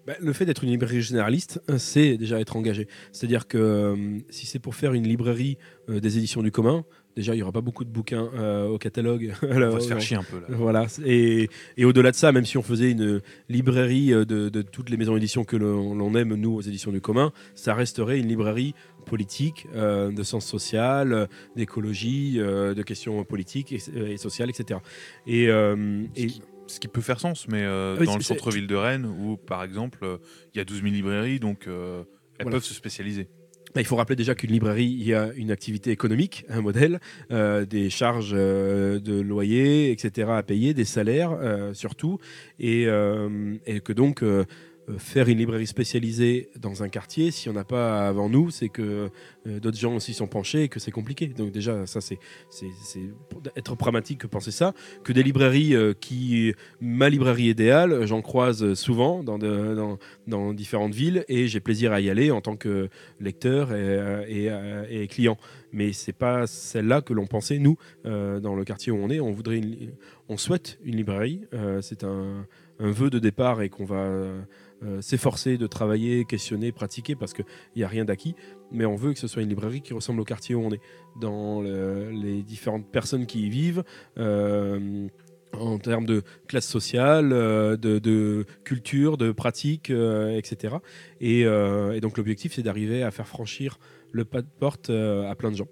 Bah, 0.09 0.15
le 0.21 0.33
fait 0.33 0.47
d'être 0.47 0.65
une 0.65 0.71
librairie 0.71 1.03
généraliste, 1.03 1.61
euh, 1.69 1.77
c'est 1.77 2.17
déjà 2.17 2.41
être 2.41 2.57
engagé. 2.57 2.89
C'est-à-dire 3.13 3.47
que 3.47 3.59
euh, 3.59 4.19
si 4.31 4.47
c'est 4.47 4.59
pour 4.59 4.75
faire 4.75 4.95
une 4.95 5.07
librairie 5.07 5.59
euh, 5.91 6.01
des 6.01 6.17
éditions 6.17 6.43
du 6.43 6.51
commun, 6.51 6.87
déjà 7.19 7.35
il 7.35 7.37
n'y 7.37 7.43
aura 7.43 7.53
pas 7.53 7.61
beaucoup 7.61 7.85
de 7.85 7.91
bouquins 7.91 8.29
au 8.69 8.79
catalogue. 8.79 9.35
On 9.43 9.71
va 9.71 9.81
se 9.81 9.89
faire 9.89 10.01
chier 10.01 10.17
un 10.17 10.23
peu 10.23 10.39
là. 10.41 10.47
Voilà. 10.49 10.87
Et, 11.05 11.49
au-delà 11.85 12.11
de 12.11 12.17
ça, 12.17 12.33
même 12.33 12.45
si 12.45 12.59
on 12.59 12.63
faisait 12.63 12.91
une 12.91 13.21
librairie 13.49 14.11
de, 14.11 14.63
toutes 14.63 14.91
les 14.91 14.97
maisons 14.97 15.15
d'édition 15.15 15.45
que 15.45 15.57
l'on 15.57 16.15
aime, 16.15 16.35
nous, 16.35 16.55
aux 16.55 16.61
éditions 16.61 16.93
du 16.93 17.01
commun, 17.01 17.33
ça 17.55 17.75
resterait 17.75 18.19
une 18.19 18.29
librairie 18.29 18.75
politique, 19.07 19.67
de 19.75 20.23
sens 20.23 20.47
social, 20.47 21.29
d'écologie, 21.57 22.39
de 22.39 22.83
questions 22.83 23.25
politiques 23.25 23.73
et, 23.73 24.17
sociales, 24.17 24.51
etc. 24.51 24.81
Et, 25.27 25.45
et 25.45 26.29
ce 26.71 26.81
qui 26.81 26.89
peut 26.89 27.01
faire 27.01 27.21
sens, 27.21 27.49
mais 27.49 27.63
euh, 27.63 27.97
dans 28.05 28.17
le 28.17 28.23
centre-ville 28.23 28.67
de 28.67 28.75
Rennes, 28.75 29.07
où 29.07 29.37
par 29.37 29.63
exemple, 29.63 29.99
euh, 30.03 30.19
il 30.55 30.59
y 30.59 30.61
a 30.61 30.65
12 30.65 30.83
000 30.83 30.93
librairies, 30.93 31.41
donc 31.41 31.67
euh, 31.67 32.05
elles 32.39 32.49
peuvent 32.49 32.65
se 32.65 32.75
spécialiser. 32.75 33.29
Bah, 33.75 33.81
il 33.81 33.85
faut 33.87 33.97
rappeler 33.97 34.17
déjà 34.17 34.35
qu'une 34.35 34.51
librairie, 34.51 34.85
il 34.99 35.07
y 35.07 35.15
a 35.15 35.31
une 35.37 35.51
activité 35.51 35.91
économique, 35.91 36.45
un 36.49 36.61
modèle, 36.61 37.01
des 37.31 37.91
charges 37.91 38.33
de 38.33 39.21
loyer, 39.21 39.91
etc. 39.91 40.31
à 40.33 40.43
payer, 40.43 40.75
des 40.75 40.85
salaires 40.85 41.37
surtout, 41.75 42.19
et, 42.59 42.85
que 42.85 43.93
donc 43.93 44.23
euh, 44.23 44.45
faire 44.97 45.29
une 45.29 45.39
librairie 45.39 45.67
spécialisée 45.67 46.51
dans 46.59 46.83
un 46.83 46.89
quartier, 46.89 47.31
si 47.31 47.49
on 47.49 47.53
n'a 47.53 47.65
pas 47.65 48.09
avant 48.09 48.29
nous, 48.29 48.51
c'est 48.51 48.69
que 48.69 49.11
euh, 49.47 49.61
d'autres 49.61 49.79
gens 49.79 49.95
aussi 49.95 50.15
sont 50.15 50.27
penchés 50.27 50.65
et 50.65 50.69
que 50.69 50.81
c'est 50.81 50.91
compliqué. 50.91 51.27
Donc 51.27 51.51
déjà, 51.51 51.87
ça 51.87 52.01
c'est 52.01 52.19
être 53.57 53.75
pragmatique 53.77 54.21
que 54.21 54.27
penser 54.27 54.51
ça. 54.51 54.73
Que 55.05 55.13
des 55.13 55.23
librairies 55.23 55.75
euh, 55.75 55.93
qui, 55.93 56.55
ma 56.81 57.09
librairie 57.09 57.49
idéale, 57.49 58.07
j'en 58.07 58.23
croise 58.23 58.75
souvent 58.75 59.23
dans, 59.23 59.39
différentes 60.55 60.95
villes 60.95 61.25
et 61.29 61.49
j'ai 61.49 61.61
plaisir 61.61 61.93
à 61.93 62.01
y 62.01 62.09
aller 62.11 62.31
en 62.31 62.41
tant 62.41 62.57
que 62.57 62.89
lecteur 63.21 63.73
et, 63.75 65.07
client. 65.09 65.37
Mais 65.73 65.93
c'est 65.93 66.13
pas 66.13 66.47
celle-là 66.47 67.03
que 67.03 67.13
l'on 67.13 67.27
pensait 67.27 67.59
nous 67.59 67.77
dans 68.05 68.55
le 68.55 68.65
quartier 68.65 68.93
où 68.93 68.97
on 68.97 69.11
est. 69.11 69.21
On 69.21 69.33
voudrait, 69.33 69.61
on 70.29 70.37
souhaite 70.37 70.79
une 70.85 70.97
librairie. 70.97 71.43
c'est 71.81 72.05
un 72.05 72.47
vœu 72.79 73.11
de 73.11 73.19
départ 73.19 73.63
et 73.63 73.69
qu'on 73.69 73.85
va 73.85 74.33
euh, 74.85 75.01
s'efforcer 75.01 75.59
de 75.59 75.67
travailler, 75.67 76.25
questionner, 76.25 76.71
pratiquer, 76.71 77.17
parce 77.17 77.33
qu'il 77.33 77.45
n'y 77.75 77.83
a 77.83 77.89
rien 77.89 78.05
d'acquis, 78.05 78.37
mais 78.71 78.85
on 78.85 78.95
veut 78.95 79.13
que 79.13 79.19
ce 79.19 79.27
soit 79.27 79.43
une 79.43 79.49
librairie 79.49 79.81
qui 79.81 79.93
ressemble 79.93 80.21
au 80.21 80.25
quartier 80.25 80.55
où 80.55 80.61
on 80.61 80.71
est, 80.71 80.81
dans 81.21 81.63
les 81.63 82.43
différentes 82.43 82.87
personnes 82.87 83.27
qui 83.27 83.47
y 83.47 83.51
vivent. 83.51 83.83
Euh, 84.19 85.09
en 85.55 85.79
termes 85.79 86.05
de 86.05 86.23
classe 86.47 86.67
sociale, 86.67 87.33
euh, 87.33 87.79
de, 87.79 88.45
culture, 88.65 89.17
de 89.17 89.33
pratique, 89.33 89.91
etc. 89.91 90.77
Et, 91.21 91.41
et, 91.41 92.01
donc 92.01 92.19
l'objectif, 92.19 92.53
c'est 92.55 92.63
d'arriver 92.63 93.03
à 93.03 93.11
faire 93.11 93.27
franchir 93.27 93.79
le 94.13 94.25
pas 94.25 94.43
de 94.43 94.49
porte 94.61 94.91
à 94.91 95.35
plein 95.35 95.51
de 95.51 95.57
gens, 95.57 95.69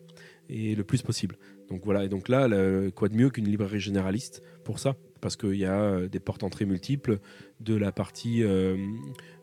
et 0.49 0.75
le 0.75 0.83
plus 0.83 1.03
possible. 1.03 1.37
Donc 1.69 1.83
voilà, 1.85 2.05
et 2.05 2.09
donc 2.09 2.29
là, 2.29 2.49
quoi 2.93 3.09
de 3.09 3.17
mieux 3.17 3.31
qu'une 3.31 3.45
librairie 3.47 3.81
généraliste 3.81 4.43
pour 4.65 4.79
ça? 4.79 4.97
Parce 5.21 5.37
qu'il 5.37 5.57
y 5.57 5.65
a 5.65 5.81
euh, 5.81 6.09
des 6.09 6.21
portes 6.21 6.43
entrées 6.43 6.67
multiples 6.67 7.19
de 7.61 7.75
la 7.75 7.93
partie 7.93 8.43
euh, 8.43 8.77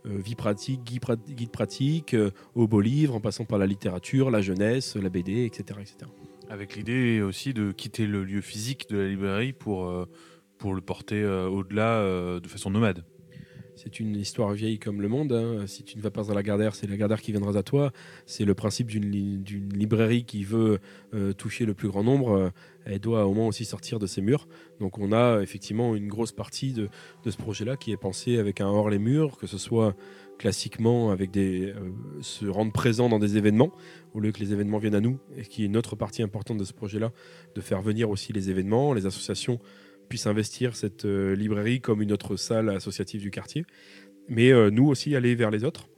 euh, 0.05 0.17
vie 0.17 0.36
pratique, 0.36 0.83
guide, 0.83 1.51
pratique, 1.51 2.15
au 2.55 2.67
beau 2.67 2.81
livre, 2.81 3.15
en 3.15 3.19
passant 3.19 3.45
par 3.45 3.57
la 3.57 3.65
littérature, 3.65 4.31
la 4.31 4.41
jeunesse, 4.41 4.95
la 4.95 5.09
BD, 5.09 5.45
etc. 5.45 5.79
etc. 5.81 6.12
Avec 6.49 6.75
l'idée 6.75 7.21
aussi 7.21 7.53
de 7.53 7.71
quitter 7.71 8.05
le 8.05 8.23
lieu 8.23 8.41
physique 8.41 8.89
de 8.89 8.97
la 8.97 9.07
librairie 9.07 9.53
pour, 9.53 9.91
pour 10.57 10.75
le 10.75 10.81
porter 10.81 11.23
au-delà 11.25 12.39
de 12.39 12.47
façon 12.47 12.69
nomade 12.69 13.03
c'est 13.75 13.99
une 13.99 14.15
histoire 14.15 14.51
vieille 14.53 14.79
comme 14.79 15.01
le 15.01 15.07
monde. 15.07 15.31
Hein. 15.31 15.65
Si 15.67 15.83
tu 15.83 15.97
ne 15.97 16.03
vas 16.03 16.12
pas 16.12 16.31
à 16.31 16.33
la 16.33 16.43
Gardère, 16.43 16.75
c'est 16.75 16.88
la 16.88 16.97
Gardère 16.97 17.21
qui 17.21 17.31
viendra 17.31 17.57
à 17.57 17.63
toi. 17.63 17.91
C'est 18.25 18.45
le 18.45 18.53
principe 18.53 18.88
d'une 18.88 19.43
librairie 19.73 20.25
qui 20.25 20.43
veut 20.43 20.79
euh, 21.13 21.33
toucher 21.33 21.65
le 21.65 21.73
plus 21.73 21.88
grand 21.88 22.03
nombre. 22.03 22.51
Elle 22.86 22.99
doit 22.99 23.25
au 23.25 23.33
moins 23.33 23.47
aussi 23.47 23.65
sortir 23.65 23.99
de 23.99 24.07
ses 24.07 24.21
murs. 24.21 24.47
Donc 24.79 24.97
on 24.97 25.12
a 25.12 25.41
effectivement 25.41 25.95
une 25.95 26.07
grosse 26.07 26.31
partie 26.31 26.73
de, 26.73 26.89
ce 27.25 27.38
projet-là 27.38 27.77
qui 27.77 27.91
est 27.91 27.97
pensé 27.97 28.38
avec 28.38 28.62
un 28.62 28.67
hors 28.67 28.89
les 28.89 28.99
murs, 28.99 29.38
que 29.38 29.47
ce 29.47 29.57
soit 29.57 29.95
classiquement 30.38 31.12
avec 31.12 31.31
des 31.31 31.67
euh, 31.67 31.91
se 32.21 32.45
rendre 32.45 32.71
présent 32.71 33.07
dans 33.07 33.19
des 33.19 33.38
événements 33.38 33.71
au 34.13 34.19
lieu 34.19 34.31
que 34.31 34.39
les 34.39 34.51
événements 34.51 34.79
viennent 34.79 34.95
à 34.95 34.99
nous 34.99 35.19
et 35.38 35.43
qui 35.43 35.63
est 35.63 35.67
une 35.67 35.77
autre 35.77 35.95
partie 35.95 36.23
importante 36.23 36.57
de 36.57 36.63
ce 36.63 36.73
projet-là 36.73 37.12
de 37.55 37.62
faire 37.62 37.81
venir 37.81 38.09
aussi 38.09 38.33
les 38.33 38.49
événements, 38.49 38.93
les 38.93 39.05
associations 39.05 39.59
puisse 40.13 40.28
investir 40.28 40.76
cette 40.76 41.06
euh, 41.06 41.36
librairie 41.36 41.82
comme 41.82 42.04
une 42.04 42.12
autre 42.12 42.36
salle 42.36 42.69
associative 42.69 43.19
du 43.19 43.32
quartier, 43.32 43.65
mais 44.30 44.52
euh, 44.52 44.69
nous 44.69 44.88
aussi 44.88 45.15
aller 45.15 45.34
vers 45.34 45.49
les 45.49 45.63
autres, 45.63 45.89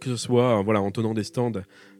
que 0.00 0.08
ce 0.08 0.16
soit 0.16 0.62
voilà, 0.62 0.80
en 0.80 0.90
tenant 0.90 1.12
des 1.12 1.24
stands 1.24 1.52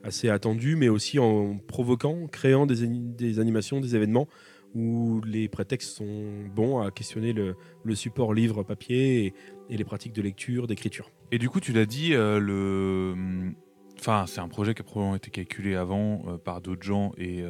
assez 0.03 0.31
attendus, 0.31 0.75
mais 0.75 0.89
aussi 0.89 1.19
en 1.19 1.59
provoquant, 1.59 2.29
créant 2.29 2.65
des, 2.65 2.87
des 2.87 3.41
animations, 3.41 3.79
des 3.83 3.95
événements 3.95 4.27
où 4.75 5.21
les 5.27 5.51
prétextes 5.51 5.99
sont 5.99 6.47
bons 6.57 6.81
à 6.81 6.91
questionner 6.91 7.35
le, 7.35 7.55
support 7.95 8.33
livre 8.33 8.63
papier 8.63 9.35
et, 9.69 9.77
les 9.77 9.85
pratiques 9.85 10.15
de 10.15 10.23
lecture, 10.23 10.67
d'écriture. 10.67 11.11
Et 11.31 11.37
du 11.37 11.51
coup, 11.51 11.61
tu 11.61 11.75
l'as 11.75 11.85
dit, 11.85 12.15
euh, 12.15 12.41
le... 12.41 13.53
enfin, 13.99 14.25
c'est 14.27 14.41
un 14.41 14.49
projet 14.49 14.73
qui 14.73 14.81
a 14.81 14.85
probablement 14.85 15.17
été 15.17 15.31
calculé 15.31 15.75
avant 15.75 16.39
par 16.43 16.63
d'autres 16.63 16.85
gens 16.85 17.13
et 17.19 17.45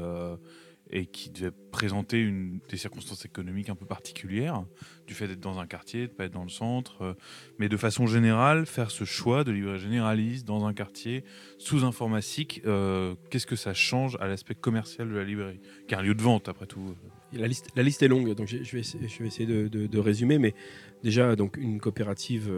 et 0.90 1.06
qui 1.06 1.30
devait 1.30 1.52
présenter 1.70 2.30
des 2.68 2.76
circonstances 2.76 3.24
économiques 3.24 3.68
un 3.68 3.74
peu 3.74 3.86
particulières, 3.86 4.64
du 5.06 5.14
fait 5.14 5.28
d'être 5.28 5.40
dans 5.40 5.58
un 5.58 5.66
quartier, 5.66 6.06
de 6.06 6.12
ne 6.12 6.16
pas 6.16 6.24
être 6.24 6.32
dans 6.32 6.44
le 6.44 6.48
centre, 6.48 7.02
euh, 7.02 7.14
mais 7.58 7.68
de 7.68 7.76
façon 7.76 8.06
générale, 8.06 8.66
faire 8.66 8.90
ce 8.90 9.04
choix 9.04 9.44
de 9.44 9.52
librairie 9.52 9.78
généraliste 9.78 10.46
dans 10.46 10.66
un 10.66 10.72
quartier 10.72 11.24
sous 11.58 11.84
informatique, 11.84 12.62
euh, 12.66 13.14
qu'est-ce 13.30 13.46
que 13.46 13.56
ça 13.56 13.74
change 13.74 14.16
à 14.20 14.26
l'aspect 14.26 14.54
commercial 14.54 15.08
de 15.08 15.14
la 15.14 15.24
librairie? 15.24 15.60
Qui 15.86 15.94
est 15.94 15.98
un 15.98 16.02
lieu 16.02 16.14
de 16.14 16.22
vente, 16.22 16.48
après 16.48 16.66
tout. 16.66 16.94
La 17.32 17.46
liste, 17.46 17.68
la 17.76 17.82
liste 17.82 18.02
est 18.02 18.08
longue, 18.08 18.34
donc 18.34 18.48
je 18.48 18.56
vais, 18.56 18.64
je 18.64 19.18
vais 19.22 19.26
essayer 19.26 19.46
de, 19.46 19.98
résumer, 19.98 20.38
mais 20.38 20.54
déjà, 21.02 21.36
donc 21.36 21.56
une 21.56 21.80
coopérative... 21.80 22.50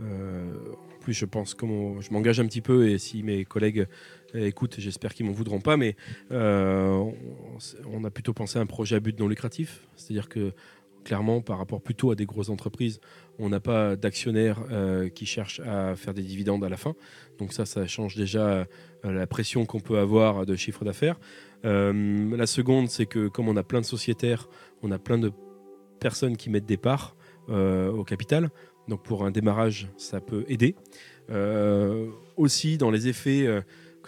Euh, 0.00 0.52
en 0.96 1.00
plus, 1.00 1.14
je 1.14 1.24
pense, 1.24 1.54
comme 1.54 2.00
je 2.00 2.12
m'engage 2.12 2.40
un 2.40 2.46
petit 2.46 2.60
peu, 2.60 2.88
et 2.88 2.98
si 2.98 3.22
mes 3.22 3.44
collègues 3.44 3.80
euh, 3.80 3.86
écoute, 4.34 4.76
j'espère 4.78 5.14
qu'ils 5.14 5.26
m'en 5.26 5.32
voudront 5.32 5.60
pas, 5.60 5.76
mais 5.76 5.96
euh, 6.32 7.10
on 7.90 8.04
a 8.04 8.10
plutôt 8.10 8.32
pensé 8.32 8.58
à 8.58 8.62
un 8.62 8.66
projet 8.66 8.96
à 8.96 9.00
but 9.00 9.18
non 9.18 9.28
lucratif. 9.28 9.86
C'est-à-dire 9.96 10.28
que 10.28 10.52
clairement, 11.04 11.40
par 11.40 11.58
rapport 11.58 11.80
plutôt 11.80 12.10
à 12.10 12.14
des 12.14 12.26
grosses 12.26 12.50
entreprises, 12.50 13.00
on 13.38 13.48
n'a 13.48 13.60
pas 13.60 13.96
d'actionnaires 13.96 14.60
euh, 14.70 15.08
qui 15.08 15.24
cherchent 15.24 15.60
à 15.60 15.96
faire 15.96 16.12
des 16.12 16.22
dividendes 16.22 16.64
à 16.64 16.68
la 16.68 16.76
fin. 16.76 16.94
Donc 17.38 17.52
ça, 17.52 17.64
ça 17.64 17.86
change 17.86 18.16
déjà 18.16 18.66
la 19.04 19.26
pression 19.26 19.64
qu'on 19.64 19.80
peut 19.80 19.98
avoir 19.98 20.44
de 20.44 20.56
chiffre 20.56 20.84
d'affaires. 20.84 21.18
la 21.62 22.46
seconde, 22.46 22.90
c'est 22.90 23.06
que 23.06 23.28
comme 23.28 23.48
on 23.48 23.56
a 23.56 23.62
plein 23.62 23.80
de 23.80 23.86
sociétaires, 23.86 24.48
on 24.82 24.90
a 24.90 24.98
plein 24.98 25.18
de 25.18 25.32
personnes 26.00 26.36
qui 26.36 26.50
mettent 26.50 26.66
des 26.66 26.76
parts 26.76 27.16
au 27.48 28.04
capital. 28.04 28.50
Donc 28.88 29.02
pour 29.04 29.24
un 29.24 29.30
démarrage, 29.30 29.88
ça 29.96 30.20
peut 30.20 30.44
aider. 30.48 30.74
aussi, 32.36 32.76
dans 32.76 32.90
les 32.90 33.06
effets 33.06 33.46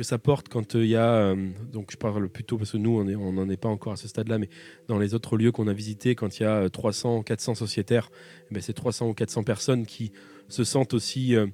que 0.00 0.06
ça 0.06 0.18
porte 0.18 0.48
quand 0.48 0.76
il 0.76 0.86
y 0.86 0.96
a, 0.96 1.12
euh, 1.12 1.50
donc 1.70 1.90
je 1.90 1.98
parle 1.98 2.30
plutôt 2.30 2.56
parce 2.56 2.72
que 2.72 2.78
nous 2.78 2.98
on 2.98 3.32
n'en 3.32 3.48
est 3.50 3.58
pas 3.58 3.68
encore 3.68 3.92
à 3.92 3.96
ce 3.96 4.08
stade-là, 4.08 4.38
mais 4.38 4.48
dans 4.88 4.98
les 4.98 5.12
autres 5.12 5.36
lieux 5.36 5.52
qu'on 5.52 5.68
a 5.68 5.74
visités, 5.74 6.14
quand 6.14 6.38
il 6.38 6.44
y 6.44 6.46
a 6.46 6.70
300, 6.70 7.22
400 7.22 7.54
sociétaires, 7.54 8.10
eh 8.50 8.54
ben 8.54 8.62
c'est 8.62 8.72
300 8.72 9.10
ou 9.10 9.14
400 9.14 9.42
personnes 9.42 9.84
qui 9.84 10.12
se 10.48 10.64
sentent 10.64 10.94
aussi 10.94 11.36
euh, 11.36 11.48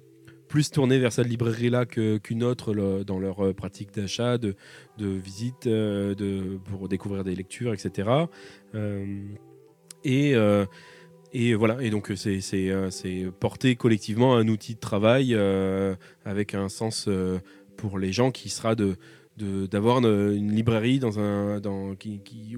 plus 0.46 0.70
tournées 0.70 1.00
vers 1.00 1.12
cette 1.12 1.26
librairie-là 1.26 1.86
qu'une 1.86 2.44
autre 2.44 2.72
dans 3.02 3.18
leur 3.18 3.46
euh, 3.46 3.52
pratique 3.52 3.92
d'achat, 3.92 4.38
de, 4.38 4.54
de 4.96 5.08
visite, 5.08 5.66
de, 5.66 6.60
pour 6.66 6.88
découvrir 6.88 7.24
des 7.24 7.34
lectures, 7.34 7.74
etc. 7.74 8.08
et 10.04 10.36
Et 11.32 11.54
voilà, 11.54 11.82
et 11.82 11.90
donc 11.90 12.12
c'est 12.14 13.26
porter 13.40 13.74
collectivement 13.74 14.36
un 14.36 14.46
outil 14.46 14.76
de 14.76 14.80
travail 14.80 15.36
avec 16.24 16.54
un 16.54 16.68
sens 16.68 17.08
pour 17.76 17.98
les 17.98 18.12
gens 18.12 18.30
qui 18.30 18.48
sera 18.48 18.74
de 18.74 18.96
d'avoir 19.38 19.98
une, 19.98 20.52
librairie 20.52 20.98
dans 20.98 21.18
un 21.18 21.60
dans 21.60 21.94
qui, 21.94 22.20
qui 22.20 22.56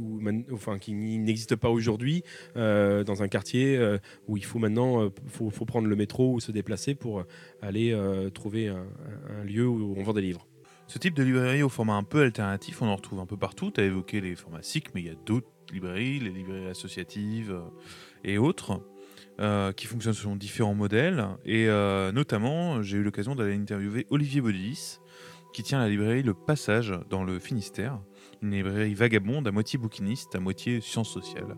enfin 0.52 0.78
qui 0.78 0.94
n'existe 0.94 1.56
pas 1.56 1.70
aujourd'hui 1.70 2.22
euh, 2.56 3.02
dans 3.02 3.22
un 3.22 3.28
quartier 3.28 3.76
euh, 3.76 3.98
où 4.28 4.36
il 4.36 4.44
faut 4.44 4.58
maintenant 4.58 5.02
euh, 5.02 5.10
faut, 5.26 5.50
faut, 5.50 5.64
prendre 5.64 5.88
le 5.88 5.96
métro 5.96 6.34
ou 6.34 6.40
se 6.40 6.52
déplacer 6.52 6.94
pour 6.94 7.24
aller 7.62 7.96
trouver 8.32 8.68
un, 8.68 9.44
lieu 9.44 9.66
où 9.66 9.94
on 9.96 10.02
vend 10.02 10.12
des 10.12 10.22
livres. 10.22 10.46
Ce 10.86 10.98
type 10.98 11.14
de 11.14 11.22
librairie 11.22 11.62
au 11.62 11.68
format 11.68 11.94
un 11.94 12.02
peu 12.02 12.22
alternatif, 12.22 12.80
on 12.80 12.86
en 12.86 12.96
retrouve 12.96 13.20
un 13.20 13.26
peu 13.26 13.36
partout. 13.36 13.70
Tu 13.70 13.80
as 13.80 13.84
évoqué 13.84 14.20
les 14.20 14.34
formats 14.36 14.62
SIC, 14.62 14.94
mais 14.94 15.02
il 15.02 15.06
y 15.06 15.10
a 15.10 15.16
d'autres 15.26 15.48
librairies, 15.70 16.18
les 16.20 16.30
librairies 16.30 16.68
associatives 16.68 17.54
et 18.24 18.38
autres. 18.38 18.80
qui 19.76 19.86
fonctionnent 19.86 20.14
selon 20.14 20.36
différents 20.36 20.74
modèles. 20.74 21.26
Et 21.44 21.66
notamment, 22.12 22.82
j'ai 22.82 22.98
eu 22.98 23.02
l'occasion 23.02 23.34
d'aller 23.34 23.54
interviewer 23.54 24.06
Olivier 24.10 24.40
Bodilis, 24.40 25.00
qui 25.52 25.62
tient 25.62 25.78
la 25.78 25.88
librairie 25.88 26.22
Le 26.22 26.34
Passage 26.34 26.94
dans 27.10 27.24
le 27.24 27.38
Finistère, 27.38 28.00
une 28.42 28.52
librairie 28.52 28.94
vagabonde 28.94 29.48
à 29.48 29.52
moitié 29.52 29.78
bouquiniste, 29.78 30.34
à 30.34 30.40
moitié 30.40 30.80
sciences 30.80 31.10
sociales. 31.10 31.56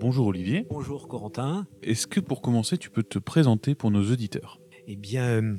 Bonjour 0.00 0.28
Olivier. 0.28 0.64
Bonjour 0.70 1.08
Corentin. 1.08 1.66
Est-ce 1.82 2.06
que 2.06 2.20
pour 2.20 2.40
commencer, 2.40 2.78
tu 2.78 2.88
peux 2.88 3.02
te 3.02 3.18
présenter 3.18 3.74
pour 3.74 3.90
nos 3.90 4.12
auditeurs? 4.12 4.60
Eh 4.86 4.94
bien, 4.94 5.56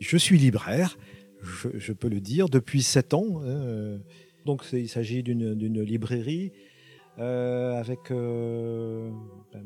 je 0.00 0.16
suis 0.16 0.38
libraire, 0.38 0.96
je, 1.42 1.92
peux 1.92 2.08
le 2.08 2.20
dire, 2.20 2.48
depuis 2.48 2.82
7 2.82 3.12
ans. 3.14 3.42
Hein. 3.44 3.98
Donc 4.46 4.64
il 4.72 4.88
s'agit 4.88 5.22
d'une 5.22 5.82
librairie 5.82 6.52
euh, 6.54 6.71
avec 7.18 8.10
euh, 8.10 9.10
ben, 9.52 9.64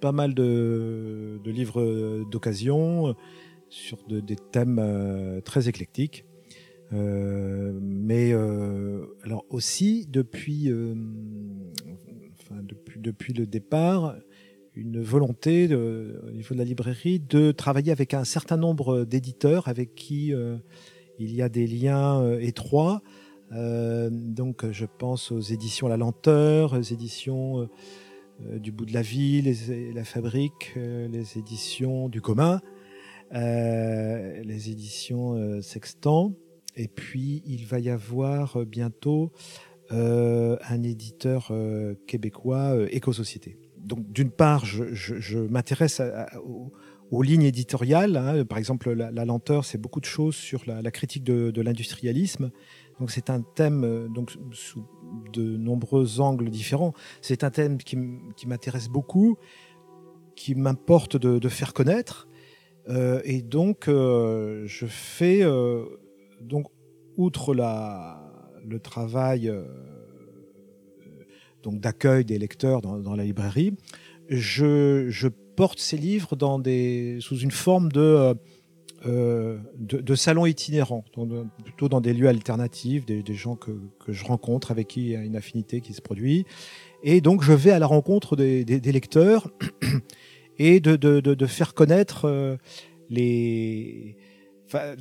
pas 0.00 0.12
mal 0.12 0.34
de, 0.34 1.40
livres 1.44 2.24
d'occasion 2.30 3.16
sur 3.68 3.98
des 4.06 4.36
thèmes 4.36 4.78
euh, 4.78 5.40
très 5.40 5.68
éclectiques. 5.68 6.24
mais 6.92 8.32
alors 9.24 9.44
aussi 9.50 10.06
depuis, 10.08 10.70
depuis, 12.50 13.00
depuis, 13.00 13.32
le 13.32 13.46
départ, 13.46 14.16
une 14.74 15.02
volonté 15.02 15.74
au 15.74 16.30
niveau 16.30 16.54
de 16.54 16.58
la 16.58 16.64
librairie 16.64 17.18
de 17.18 17.50
travailler 17.52 17.92
avec 17.92 18.14
un 18.14 18.24
certain 18.24 18.56
nombre 18.56 19.04
d'éditeurs 19.04 19.68
avec 19.68 19.94
qui 19.94 20.32
il 21.18 21.34
y 21.34 21.42
a 21.42 21.48
des 21.48 21.66
liens 21.66 22.38
étroits 22.38 23.02
euh, 23.52 24.10
donc 24.12 24.70
je 24.70 24.84
pense 24.84 25.32
aux 25.32 25.40
éditions 25.40 25.88
La 25.88 25.96
Lenteur, 25.96 26.74
aux 26.74 26.82
éditions 26.82 27.62
euh, 27.62 27.68
euh, 28.46 28.58
du 28.58 28.72
bout 28.72 28.84
de 28.84 28.92
la 28.92 29.02
vie, 29.02 29.42
la 29.94 30.04
fabrique, 30.04 30.74
les 30.76 31.38
éditions 31.38 32.08
du 32.08 32.20
commun, 32.20 32.60
les 33.32 34.70
éditions 34.70 35.60
Sextant. 35.62 36.34
Et 36.76 36.88
puis 36.88 37.42
il 37.46 37.66
va 37.66 37.80
y 37.80 37.90
avoir 37.90 38.64
bientôt 38.64 39.32
un 39.90 40.82
éditeur 40.82 41.52
québécois, 42.06 42.76
Éco-Société. 42.90 43.58
Donc 43.78 44.12
d'une 44.12 44.30
part, 44.30 44.64
je, 44.64 45.38
m'intéresse 45.38 46.00
aux, 47.10 47.22
lignes 47.22 47.42
éditoriales. 47.42 48.16
Hein. 48.16 48.44
Par 48.44 48.58
exemple, 48.58 48.92
la, 48.92 49.24
lenteur, 49.24 49.64
c'est 49.64 49.78
beaucoup 49.78 50.00
de 50.00 50.04
choses 50.04 50.36
sur 50.36 50.62
la, 50.66 50.90
critique 50.90 51.24
de 51.24 51.60
l'industrialisme. 51.60 52.52
Donc 53.00 53.10
c'est 53.10 53.30
un 53.30 53.42
thème 53.42 53.84
euh, 53.84 54.08
donc 54.08 54.32
sous 54.52 54.84
de 55.32 55.56
nombreux 55.56 56.20
angles 56.20 56.50
différents. 56.50 56.92
C'est 57.22 57.44
un 57.44 57.50
thème 57.50 57.78
qui, 57.78 57.96
m'intéresse 58.46 58.88
beaucoup, 58.88 59.36
qui 60.36 60.54
m'importe 60.54 61.16
de, 61.16 61.48
faire 61.48 61.72
connaître. 61.72 62.28
Euh, 62.88 63.20
et 63.24 63.42
donc 63.42 63.88
euh, 63.88 64.64
je 64.66 64.86
fais 64.86 65.42
donc 66.40 66.66
outre 67.16 67.54
la, 67.54 68.32
le 68.64 68.80
travail 68.80 69.52
d'accueil 71.76 72.24
des 72.24 72.38
lecteurs 72.38 72.80
dans, 72.80 73.14
la 73.14 73.24
librairie, 73.24 73.74
je, 74.28 75.06
je, 75.08 75.28
porte 75.28 75.80
ces 75.80 75.96
livres 75.96 76.36
dans 76.36 76.60
des, 76.60 77.18
sous 77.20 77.36
une 77.38 77.50
forme 77.50 77.90
de 77.90 78.34
euh, 79.06 79.58
de, 79.78 80.14
salons 80.16 80.46
itinérants, 80.46 81.04
plutôt 81.64 81.88
dans 81.88 82.00
des 82.00 82.12
lieux 82.12 82.28
alternatifs, 82.28 83.06
des, 83.06 83.34
gens 83.34 83.54
que, 83.54 83.72
je 84.08 84.24
rencontre, 84.24 84.70
avec 84.70 84.88
qui 84.88 85.00
il 85.02 85.08
y 85.10 85.16
a 85.16 85.22
une 85.22 85.36
affinité 85.36 85.80
qui 85.80 85.92
se 85.92 86.00
produit. 86.00 86.46
Et 87.04 87.20
donc 87.20 87.42
je 87.42 87.52
vais 87.52 87.70
à 87.70 87.78
la 87.78 87.86
rencontre 87.86 88.34
des, 88.34 88.64
lecteurs 88.64 89.50
et 90.58 90.80
de, 90.80 91.46
faire 91.46 91.74
connaître 91.74 92.24
euh, 92.24 92.56
les... 93.08 94.16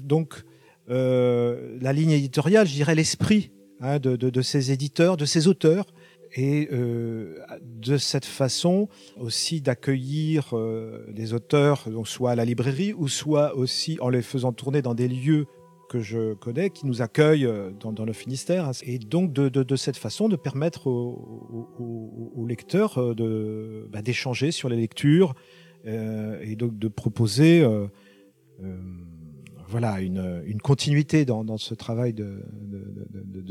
donc 0.03 0.43
euh, 0.89 1.77
la 1.81 1.91
ligne 1.91 2.11
éditoriale, 2.11 2.67
je 2.67 2.73
dirais 2.73 2.95
l'esprit 2.95 3.51
hein, 3.81 3.99
de, 3.99 4.41
ces 4.41 4.71
éditeurs, 4.71 5.17
de 5.17 5.25
ces 5.25 5.47
auteurs, 5.47 5.87
et 6.35 6.69
euh, 6.71 7.39
de 7.61 7.97
cette 7.97 8.25
façon 8.25 8.89
aussi 9.17 9.61
d'accueillir 9.61 10.49
euh, 10.53 11.05
des 11.11 11.33
auteurs, 11.33 11.89
donc 11.89 12.07
soit 12.07 12.31
à 12.31 12.35
la 12.35 12.45
librairie 12.45 12.93
ou 12.93 13.07
soit 13.07 13.55
aussi 13.55 13.97
en 14.01 14.09
les 14.09 14.21
faisant 14.21 14.51
tourner 14.51 14.81
dans 14.81 14.95
des 14.95 15.07
lieux 15.07 15.45
que 15.89 15.99
je 15.99 16.33
connais, 16.33 16.69
qui 16.69 16.85
nous 16.85 17.01
accueillent 17.01 17.45
euh, 17.45 17.71
dans, 17.71 18.05
le 18.05 18.13
Finistère, 18.13 18.71
et 18.83 18.99
donc 18.99 19.31
de, 19.31 19.75
cette 19.75 19.97
façon 19.97 20.27
de 20.27 20.35
permettre 20.35 20.87
aux, 20.87 22.45
lecteurs 22.47 22.95
bah, 23.89 24.01
d'échanger 24.01 24.51
sur 24.51 24.69
les 24.69 24.77
lectures 24.77 25.33
et 25.85 26.55
donc 26.55 26.77
de 26.77 26.87
proposer 26.87 27.65
voilà 29.67 29.99
une, 30.01 30.61
continuité 30.61 31.25
dans, 31.25 31.57
ce 31.57 31.73
travail 31.73 32.13
de, 32.13 32.43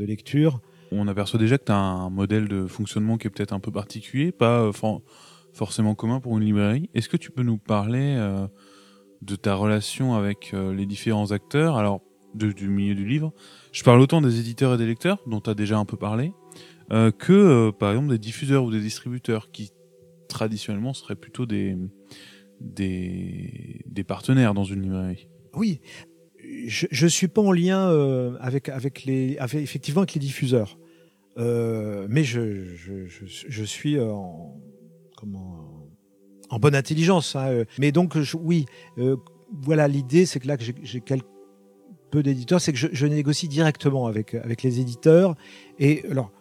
lecture 0.03 0.61
on 0.91 1.07
aperçoit 1.07 1.39
déjà 1.39 1.57
que 1.57 1.65
tu 1.65 1.71
as 1.71 1.77
un 1.77 2.09
modèle 2.09 2.47
de 2.47 2.67
fonctionnement 2.67 3.17
qui 3.17 3.27
est 3.27 3.29
peut-être 3.29 3.53
un 3.53 3.59
peu 3.59 3.71
particulier, 3.71 4.31
pas 4.31 4.61
euh, 4.61 4.71
forcément 5.53 5.95
commun 5.95 6.19
pour 6.19 6.37
une 6.37 6.43
librairie. 6.43 6.89
Est-ce 6.93 7.09
que 7.09 7.17
tu 7.17 7.31
peux 7.31 7.43
nous 7.43 7.57
parler 7.57 8.15
euh, 8.17 8.47
de 9.21 9.35
ta 9.35 9.55
relation 9.55 10.15
avec 10.15 10.51
euh, 10.53 10.73
les 10.73 10.85
différents 10.85 11.31
acteurs, 11.31 11.77
alors 11.77 12.01
du 12.33 12.67
milieu 12.67 12.93
du 12.93 13.07
livre 13.07 13.33
Je 13.71 13.83
parle 13.83 13.99
autant 13.99 14.21
des 14.21 14.39
éditeurs 14.39 14.75
et 14.75 14.77
des 14.77 14.85
lecteurs, 14.85 15.19
dont 15.25 15.41
tu 15.41 15.49
as 15.49 15.55
déjà 15.55 15.77
un 15.79 15.85
peu 15.85 15.97
parlé, 15.97 16.33
que 16.89 17.71
par 17.71 17.91
exemple 17.91 18.09
des 18.09 18.19
diffuseurs 18.19 18.63
ou 18.63 18.69
des 18.69 18.79
distributeurs, 18.79 19.49
qui 19.49 19.71
traditionnellement 20.27 20.93
seraient 20.93 21.15
plutôt 21.15 21.47
des, 21.47 21.75
des, 22.59 24.03
partenaires 24.07 24.53
dans 24.53 24.65
une 24.65 24.83
librairie. 24.83 25.27
Oui, 25.53 25.81
je 26.65 27.05
ne 27.05 27.09
suis 27.09 27.27
pas 27.27 27.41
en 27.41 27.51
lien 27.51 27.89
euh, 27.89 28.37
avec, 28.39 28.69
avec 28.69 29.03
les, 29.05 29.37
effectivement 29.53 30.01
avec 30.01 30.13
les 30.13 30.19
diffuseurs. 30.19 30.77
Euh, 31.37 32.07
mais 32.09 32.23
je, 32.23 32.75
je, 32.75 33.05
je, 33.27 33.63
suis 33.63 33.99
en, 33.99 34.59
comment, 35.15 35.87
en 36.49 36.59
bonne 36.59 36.75
intelligence. 36.75 37.35
Hein, 37.35 37.63
mais 37.77 37.91
donc, 37.91 38.17
oui, 38.33 38.65
euh, 38.97 39.17
voilà, 39.61 39.87
l'idée, 39.87 40.25
c'est 40.25 40.39
que 40.39 40.47
là, 40.47 40.57
que 40.57 40.63
j'ai 40.63 41.03
peu 42.09 42.23
d'éditeurs, 42.23 42.61
c'est 42.61 42.73
que 42.73 42.79
je, 42.91 43.05
négocie 43.05 43.47
directement 43.47 44.07
avec, 44.07 44.33
avec 44.33 44.63
les 44.63 44.79
éditeurs. 44.79 45.35
Et 45.77 46.03
alors, 46.09 46.31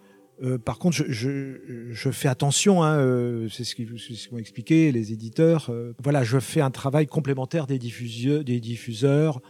par 0.64 0.78
contre, 0.78 0.96
je, 1.08 1.90
je, 1.90 2.10
fais 2.10 2.28
attention, 2.28 2.82
hein, 2.82 3.48
c'est 3.50 3.64
ce 3.64 3.74
qu'ils 3.74 3.90
m'ont 4.32 4.38
expliqué, 4.38 4.92
les 4.92 5.12
éditeurs. 5.12 5.70
voilà, 6.02 6.24
je 6.24 6.38
fais 6.38 6.60
un 6.60 6.70
travail 6.70 7.06
complémentaire 7.06 7.66
des 7.66 7.78
diffuseurs, 7.78 8.44
des 8.44 8.60
diffuseurs 8.60 9.40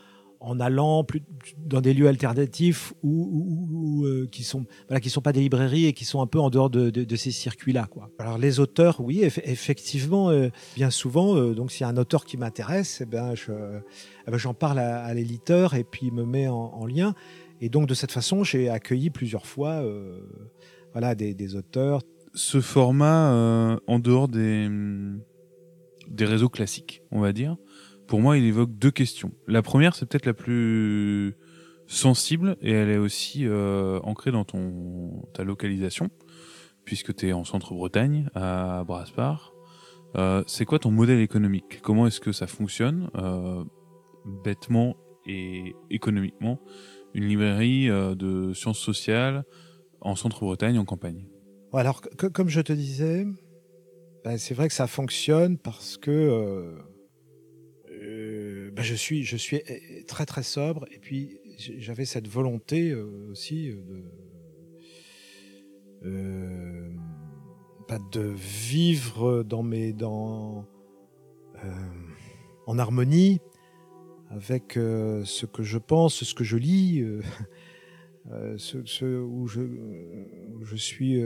en 0.40 0.60
allant 0.60 1.04
plus 1.04 1.22
dans 1.58 1.80
des 1.80 1.94
lieux 1.94 2.08
alternatifs 2.08 2.92
ou, 3.02 4.04
euh, 4.04 4.26
qui 4.30 4.44
sont 4.44 4.66
voilà 4.88 5.00
qui 5.00 5.10
sont 5.10 5.20
pas 5.20 5.32
des 5.32 5.40
librairies 5.40 5.86
et 5.86 5.92
qui 5.92 6.04
sont 6.04 6.20
un 6.20 6.26
peu 6.26 6.38
en 6.38 6.50
dehors 6.50 6.70
de, 6.70 7.16
ces 7.16 7.30
circuits 7.30 7.72
là 7.72 7.86
quoi. 7.86 8.10
Alors 8.18 8.38
les 8.38 8.60
auteurs 8.60 9.00
oui 9.00 9.22
effectivement 9.22 10.30
euh, 10.30 10.48
bien 10.74 10.90
souvent 10.90 11.36
euh, 11.36 11.54
donc 11.54 11.72
s'il 11.72 11.82
y 11.82 11.84
a 11.84 11.88
un 11.88 11.96
auteur 11.96 12.24
qui 12.24 12.36
m'intéresse 12.36 13.00
eh 13.00 13.06
ben 13.06 13.34
je 13.34 13.52
eh 14.26 14.30
ben, 14.30 14.38
j'en 14.38 14.54
parle 14.54 14.78
à, 14.78 15.12
l'éditeur 15.14 15.74
et 15.74 15.84
puis 15.84 16.06
il 16.06 16.12
me 16.12 16.24
met 16.24 16.48
en, 16.48 16.86
lien 16.86 17.14
et 17.60 17.68
donc 17.68 17.88
de 17.88 17.94
cette 17.94 18.12
façon 18.12 18.44
j'ai 18.44 18.68
accueilli 18.68 19.10
plusieurs 19.10 19.46
fois 19.46 19.82
voilà 20.92 21.14
des, 21.14 21.34
des, 21.34 21.56
auteurs. 21.56 22.02
Ce 22.34 22.60
format 22.60 23.78
en 23.86 23.98
dehors 23.98 24.28
des 24.28 24.68
des 26.08 26.24
réseaux 26.24 26.48
classiques 26.48 27.02
on 27.10 27.20
va 27.20 27.32
dire 27.32 27.56
pour 28.06 28.20
moi, 28.20 28.38
il 28.38 28.44
évoque 28.44 28.70
deux 28.78 28.90
questions. 28.90 29.32
La 29.46 29.62
première, 29.62 29.94
c'est 29.94 30.06
peut-être 30.06 30.26
la 30.26 30.34
plus 30.34 31.36
sensible 31.86 32.56
et 32.60 32.72
elle 32.72 32.90
est 32.90 32.98
aussi 32.98 33.46
euh, 33.46 34.00
ancrée 34.02 34.32
dans 34.32 34.44
ton, 34.44 35.22
ta 35.34 35.44
localisation, 35.44 36.08
puisque 36.84 37.14
tu 37.14 37.28
es 37.28 37.32
en 37.32 37.44
centre-Bretagne, 37.44 38.28
à 38.34 38.84
Braspar. 38.86 39.52
Euh, 40.16 40.42
c'est 40.46 40.64
quoi 40.64 40.78
ton 40.78 40.90
modèle 40.90 41.20
économique? 41.20 41.80
Comment 41.82 42.06
est-ce 42.06 42.20
que 42.20 42.32
ça 42.32 42.46
fonctionne 42.46 43.10
euh, 43.16 43.64
bêtement 44.44 44.96
et 45.26 45.74
économiquement 45.90 46.60
une 47.14 47.24
librairie 47.24 47.88
de 47.88 48.52
sciences 48.52 48.78
sociales 48.78 49.44
en 50.00 50.14
centre-Bretagne, 50.14 50.78
en 50.78 50.84
campagne? 50.84 51.26
Alors, 51.72 52.00
comme 52.32 52.48
je 52.48 52.60
te 52.60 52.72
disais, 52.72 53.26
ben, 54.24 54.38
c'est 54.38 54.54
vrai 54.54 54.68
que 54.68 54.74
ça 54.74 54.86
fonctionne 54.86 55.58
parce 55.58 55.96
que 55.96 56.76
je, 58.06 58.94
suis, 58.94 59.24
je 59.24 59.36
suis 59.36 59.60
très 60.06 60.26
très 60.26 60.42
sobre 60.42 60.86
et 60.92 60.98
puis 60.98 61.38
j'avais 61.58 62.04
cette 62.04 62.28
volonté 62.28 62.94
aussi 62.94 63.70
de 63.70 64.04
euh, 66.04 66.88
pas 67.88 67.98
de 68.12 68.20
vivre 68.20 69.44
euh, 69.44 70.64
en 72.66 72.78
harmonie 72.78 73.40
avec 74.30 74.76
euh, 74.76 75.24
ce 75.24 75.46
que 75.46 75.62
je 75.62 75.78
pense, 75.78 76.24
ce 76.24 76.34
que 76.34 76.42
je 76.42 76.56
lis, 76.56 77.04
ce, 78.56 79.22
où, 79.22 79.46
je, 79.46 79.60
je 80.62 80.76
suis 80.76 81.22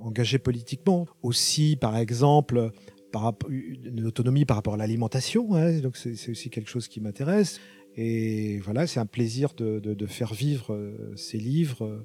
engagé 0.00 0.38
politiquement. 0.38 1.06
Aussi, 1.22 1.76
par 1.80 1.96
exemple, 1.96 2.72
par, 3.14 3.32
une 3.48 4.06
autonomie 4.06 4.44
par 4.44 4.56
rapport 4.56 4.74
à 4.74 4.76
l'alimentation, 4.76 5.54
hein, 5.54 5.78
donc 5.78 5.96
c'est 5.96 6.30
aussi 6.30 6.50
quelque 6.50 6.68
chose 6.68 6.88
qui 6.88 7.00
m'intéresse. 7.00 7.60
Et 7.96 8.58
voilà, 8.58 8.88
c'est 8.88 8.98
un 8.98 9.06
plaisir 9.06 9.50
de, 9.56 9.78
de, 9.78 9.94
de, 9.94 10.06
faire 10.06 10.34
vivre 10.34 10.76
ces 11.14 11.38
livres 11.38 12.04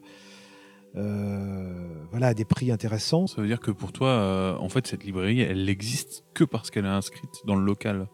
euh, 0.96 2.06
voilà, 2.10 2.28
à 2.28 2.34
des 2.34 2.46
prix 2.46 2.72
intéressants. 2.72 3.28
Ça 3.28 3.42
veut 3.42 3.48
dire 3.48 3.60
que 3.60 3.72
pour 3.72 3.92
toi, 3.92 4.10
euh, 4.10 4.56
en 4.56 4.70
fait, 4.70 4.88
cette 4.88 5.04
librairie, 5.04 5.42
elle 5.42 5.66
n'existe 5.66 6.24
que 6.34 6.44
parce 6.44 6.72
qu'elle 6.72 6.86
est 6.86 6.90
inscrite 6.90 7.42
dans 7.46 7.56
le 7.56 7.64
local 7.64 8.08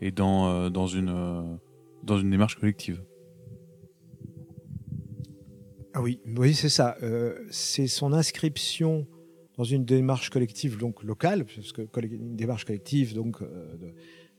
et 0.00 0.10
dans, 0.10 0.48
euh, 0.48 0.70
dans, 0.70 0.86
une, 0.86 1.58
dans 2.02 2.18
une 2.18 2.30
démarche 2.30 2.56
collective. 2.56 3.02
Ah 5.94 6.02
oui, 6.02 6.20
oui, 6.36 6.54
c'est 6.54 6.68
ça. 6.68 6.96
c'est 7.50 7.88
son 7.88 8.12
inscription 8.12 9.06
dans 9.60 9.64
une 9.64 9.84
démarche 9.84 10.30
collective 10.30 10.78
donc 10.78 11.02
locale, 11.02 11.44
parce 11.44 11.72
une 12.02 12.34
démarche 12.34 12.64
collective 12.64 13.14
donc 13.14 13.42
de, 13.42 13.46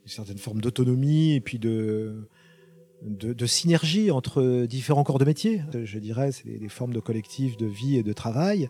une 0.03 0.07
certaine 0.07 0.39
forme 0.39 0.61
d'autonomie 0.61 1.33
et 1.35 1.41
puis 1.41 1.59
de 1.59 2.27
de, 3.03 3.45
synergie 3.45 4.11
entre 4.11 4.65
différents 4.65 5.03
corps 5.03 5.19
de 5.19 5.25
métier. 5.25 5.61
Je 5.83 5.99
dirais, 5.99 6.31
c'est 6.31 6.57
des, 6.57 6.69
formes 6.69 6.93
de 6.93 6.99
collectifs 6.99 7.57
de 7.57 7.65
vie 7.65 7.97
et 7.97 8.03
de 8.03 8.13
travail, 8.13 8.69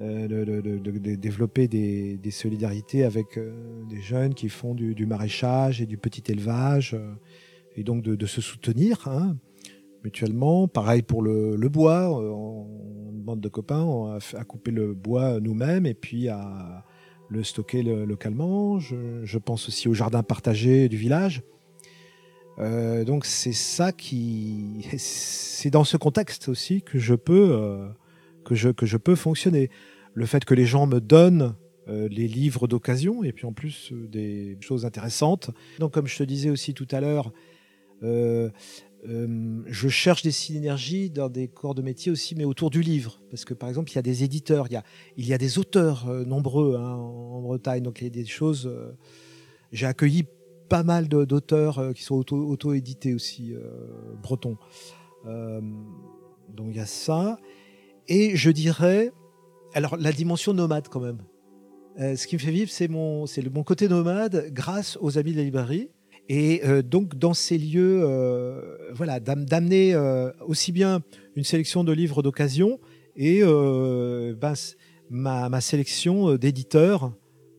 euh, 0.00 0.28
de, 0.28 1.14
développer 1.16 1.68
des, 1.68 2.30
solidarités 2.30 3.04
avec 3.04 3.36
euh, 3.36 3.84
des 3.88 4.00
jeunes 4.00 4.34
qui 4.34 4.48
font 4.48 4.74
du, 4.74 5.06
maraîchage 5.06 5.82
et 5.82 5.86
du 5.86 5.98
petit 5.98 6.30
élevage, 6.30 6.94
euh, 6.94 7.12
et 7.76 7.84
donc 7.84 8.02
de, 8.02 8.26
se 8.26 8.40
soutenir 8.40 9.06
hein, 9.08 9.36
mutuellement. 10.04 10.68
Pareil 10.68 11.02
pour 11.02 11.22
le, 11.22 11.56
bois, 11.68 12.08
on, 12.10 12.66
une 13.12 13.22
bande 13.22 13.40
de 13.40 13.48
copains 13.48 13.82
on 13.82 14.16
a, 14.16 14.44
coupé 14.44 14.70
le 14.70 14.94
bois 14.94 15.40
nous-mêmes 15.40 15.86
et 15.86 15.94
puis 15.94 16.28
à 16.28 16.84
le 17.28 17.42
stocker 17.44 17.82
localement. 17.82 18.78
Je, 18.78 19.24
je 19.24 19.38
pense 19.38 19.68
aussi 19.68 19.88
au 19.88 19.94
jardin 19.94 20.22
partagé 20.22 20.88
du 20.88 20.96
village 20.96 21.42
euh, 22.60 23.04
donc 23.04 23.24
c'est 23.24 23.52
ça 23.52 23.92
qui, 23.92 24.86
c'est 24.98 25.70
dans 25.70 25.84
ce 25.84 25.96
contexte 25.96 26.48
aussi 26.48 26.82
que 26.82 26.98
je 26.98 27.14
peux 27.14 27.52
euh, 27.52 27.88
que 28.44 28.54
je 28.54 28.70
que 28.70 28.86
je 28.86 28.96
peux 28.96 29.14
fonctionner. 29.14 29.70
Le 30.14 30.26
fait 30.26 30.44
que 30.44 30.54
les 30.54 30.66
gens 30.66 30.86
me 30.86 31.00
donnent 31.00 31.54
euh, 31.88 32.08
les 32.10 32.28
livres 32.28 32.66
d'occasion 32.66 33.22
et 33.22 33.32
puis 33.32 33.46
en 33.46 33.52
plus 33.52 33.92
des 33.92 34.58
choses 34.60 34.84
intéressantes. 34.84 35.50
Donc 35.78 35.92
comme 35.94 36.06
je 36.06 36.18
te 36.18 36.22
disais 36.22 36.50
aussi 36.50 36.74
tout 36.74 36.88
à 36.90 37.00
l'heure, 37.00 37.32
je 39.04 39.88
cherche 39.88 40.22
des 40.22 40.30
synergies 40.30 41.10
dans 41.10 41.28
des 41.28 41.48
corps 41.48 41.74
de 41.74 41.82
métier 41.82 42.12
aussi, 42.12 42.34
mais 42.34 42.44
autour 42.44 42.70
du 42.70 42.82
livre, 42.82 43.22
parce 43.30 43.44
que 43.44 43.54
par 43.54 43.68
exemple 43.68 43.90
il 43.90 43.94
y 43.94 43.98
a 43.98 44.02
des 44.02 44.24
éditeurs, 44.24 44.66
il 44.68 44.74
y 44.74 44.76
a 44.76 44.84
il 45.16 45.26
y 45.26 45.32
a 45.32 45.38
des 45.38 45.58
auteurs 45.58 46.06
nombreux 46.26 46.76
hein, 46.76 46.96
en 46.96 47.40
Bretagne, 47.40 47.82
donc 47.82 48.00
il 48.00 48.04
y 48.04 48.06
a 48.08 48.10
des 48.10 48.26
choses. 48.26 48.70
j'ai 49.72 49.86
accueilli 49.86 50.24
pas 50.70 50.84
mal 50.84 51.08
d'auteurs 51.08 51.78
euh, 51.80 51.92
qui 51.92 52.04
sont 52.04 52.24
auto-édités 52.32 53.12
aussi, 53.12 53.52
euh, 53.52 54.14
bretons. 54.22 54.56
Euh, 55.26 55.60
donc 56.48 56.68
il 56.70 56.76
y 56.76 56.80
a 56.80 56.86
ça. 56.86 57.38
Et 58.08 58.36
je 58.36 58.50
dirais, 58.50 59.12
alors 59.74 59.96
la 59.96 60.12
dimension 60.12 60.54
nomade 60.54 60.88
quand 60.88 61.00
même. 61.00 61.18
ce 61.98 62.26
qui 62.26 62.36
me 62.36 62.40
fait 62.40 62.52
vivre, 62.52 62.70
c'est 62.70 62.88
mon, 62.88 63.26
c'est 63.26 63.42
mon 63.52 63.64
côté 63.64 63.88
nomade 63.88 64.50
grâce 64.52 64.96
aux 65.00 65.18
amis 65.18 65.32
de 65.32 65.38
la 65.38 65.44
librairie. 65.44 65.90
Et 66.28 66.62
donc 66.84 67.16
dans 67.16 67.34
ces 67.34 67.58
lieux, 67.58 68.04
voilà, 68.92 69.18
d'amener 69.18 69.96
aussi 70.46 70.70
bien 70.70 71.02
une 71.34 71.42
sélection 71.42 71.82
de 71.82 71.92
livres 71.92 72.22
d'occasion 72.22 72.78
et 73.16 73.42
ben, 73.42 74.54
ma, 75.10 75.48
ma, 75.48 75.60
sélection 75.60 76.36
d'éditeurs 76.36 77.12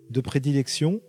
de 0.10 0.22
prédilection 0.22 1.02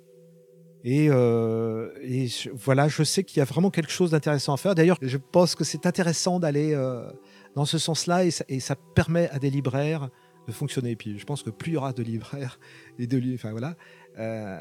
et, 0.84 1.08
euh, 1.10 1.90
et 2.02 2.26
voilà, 2.54 2.88
je 2.88 3.04
sais 3.04 3.22
qu'il 3.22 3.38
y 3.38 3.40
a 3.40 3.44
vraiment 3.44 3.70
quelque 3.70 3.92
chose 3.92 4.10
d'intéressant 4.10 4.52
à 4.52 4.56
faire. 4.56 4.74
D'ailleurs, 4.74 4.98
je 5.00 5.16
pense 5.16 5.54
que 5.54 5.64
c'est 5.64 5.86
intéressant 5.86 6.40
d'aller 6.40 6.74
euh, 6.74 7.08
dans 7.54 7.64
ce 7.64 7.78
sens-là 7.78 8.24
et, 8.24 8.30
et 8.48 8.58
ça, 8.58 8.74
permet 8.94 9.28
à 9.30 9.38
des 9.38 9.50
libraires 9.50 10.10
de 10.48 10.52
fonctionner. 10.52 10.90
Et 10.90 10.96
puis, 10.96 11.18
je 11.18 11.24
pense 11.24 11.44
que 11.44 11.50
plus 11.50 11.72
il 11.72 11.74
y 11.74 11.76
aura 11.76 11.92
de 11.92 12.02
libraires 12.02 12.58
et 12.98 13.06
de 13.06 13.34
enfin 13.34 13.52
voilà, 13.52 13.76
euh, 14.18 14.60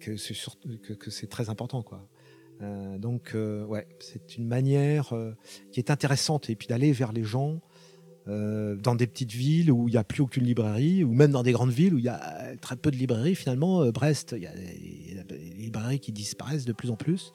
que 0.00 0.16
c'est 0.16 0.34
que, 0.82 0.94
que 0.94 1.10
c'est 1.10 1.28
très 1.28 1.48
important, 1.48 1.82
quoi. 1.82 2.08
Euh, 2.62 2.98
donc, 2.98 3.32
euh, 3.34 3.64
ouais, 3.64 3.86
c'est 3.98 4.36
une 4.36 4.46
manière 4.46 5.12
euh, 5.14 5.32
qui 5.72 5.80
est 5.80 5.90
intéressante 5.90 6.50
et 6.50 6.56
puis 6.56 6.68
d'aller 6.68 6.92
vers 6.92 7.12
les 7.12 7.24
gens 7.24 7.60
euh, 8.28 8.76
dans 8.76 8.94
des 8.94 9.06
petites 9.06 9.32
villes 9.32 9.72
où 9.72 9.88
il 9.88 9.92
n'y 9.92 9.98
a 9.98 10.04
plus 10.04 10.22
aucune 10.22 10.44
librairie, 10.44 11.02
ou 11.02 11.12
même 11.12 11.32
dans 11.32 11.42
des 11.42 11.52
grandes 11.52 11.72
villes 11.72 11.94
où 11.94 11.98
il 11.98 12.04
y 12.04 12.08
a 12.08 12.56
très 12.60 12.76
peu 12.76 12.90
de 12.90 12.96
librairies. 12.96 13.34
Finalement, 13.34 13.90
Brest, 13.90 14.34
il 14.36 14.44
y, 14.44 14.46
a 14.46 15.24
des 15.24 15.38
librairies 15.38 16.00
qui 16.00 16.12
disparaissent 16.12 16.64
de 16.64 16.72
plus 16.72 16.90
en 16.90 16.96
plus. 16.96 17.32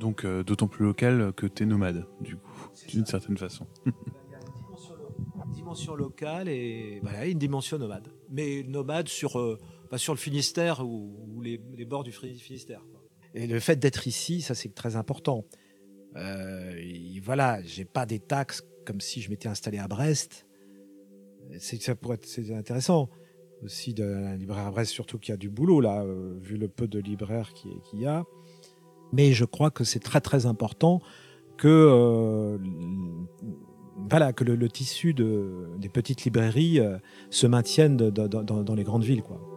Donc 0.00 0.26
d'autant 0.26 0.68
plus 0.68 0.84
local 0.84 1.32
que 1.34 1.46
tu 1.46 1.62
es 1.62 1.66
nomade, 1.66 2.06
du 2.20 2.36
coup, 2.36 2.68
d'une 2.88 3.06
certaine 3.06 3.38
façon. 3.38 3.66
il 3.86 3.92
y 4.32 4.34
a 4.34 5.46
une 5.46 5.52
dimension, 5.52 5.94
locale 5.94 6.48
et 6.48 7.00
voilà, 7.02 7.26
une 7.26 7.38
dimension 7.38 7.78
nomade. 7.78 8.08
Mais 8.30 8.62
nomade 8.62 9.08
sur, 9.08 9.58
pas 9.88 9.98
sur 9.98 10.12
le 10.12 10.18
Finistère 10.18 10.84
ou, 10.86 11.40
les, 11.42 11.58
bords 11.86 12.04
du 12.04 12.12
Finistère. 12.12 12.82
Et 13.36 13.46
le 13.46 13.60
fait 13.60 13.76
d'être 13.76 14.06
ici, 14.06 14.40
ça 14.40 14.54
c'est 14.54 14.74
très 14.74 14.96
important. 14.96 15.44
voilà, 17.22 17.62
j'ai 17.62 17.84
pas 17.84 18.06
des 18.06 18.18
taxes 18.18 18.62
comme 18.86 19.00
si 19.00 19.20
je 19.20 19.28
m'étais 19.28 19.48
installé 19.48 19.78
à 19.78 19.88
Brest. 19.88 20.46
C'est, 21.58 21.80
ça 21.82 21.94
pourrait 21.94 22.16
être 22.16 22.52
intéressant 22.52 23.10
aussi 23.62 23.94
la 23.94 24.36
libraire 24.36 24.66
à 24.66 24.70
Brest, 24.70 24.90
surtout 24.90 25.18
qu'il 25.18 25.32
y 25.32 25.34
a 25.34 25.36
du 25.36 25.50
boulot 25.50 25.80
là, 25.80 26.02
euh, 26.02 26.38
vu 26.40 26.56
le 26.56 26.68
peu 26.68 26.88
de 26.88 26.98
libraires 26.98 27.52
qu'il 27.52 28.00
y 28.00 28.06
a. 28.06 28.24
Mais 29.12 29.32
je 29.32 29.44
crois 29.44 29.70
que 29.70 29.84
c'est 29.84 30.00
très 30.00 30.20
très 30.20 30.46
important 30.46 31.00
que 31.58 31.68
euh, 31.68 32.58
voilà 34.08 34.32
que 34.32 34.44
le, 34.44 34.68
tissu 34.68 35.14
de, 35.14 35.68
des 35.78 35.88
petites 35.88 36.24
librairies 36.24 36.80
euh, 36.80 36.98
se 37.30 37.46
maintienne 37.46 37.96
dans, 37.96 38.28
dans 38.42 38.74
les 38.74 38.84
grandes 38.84 39.04
villes 39.04 39.22
quoi. 39.22 39.55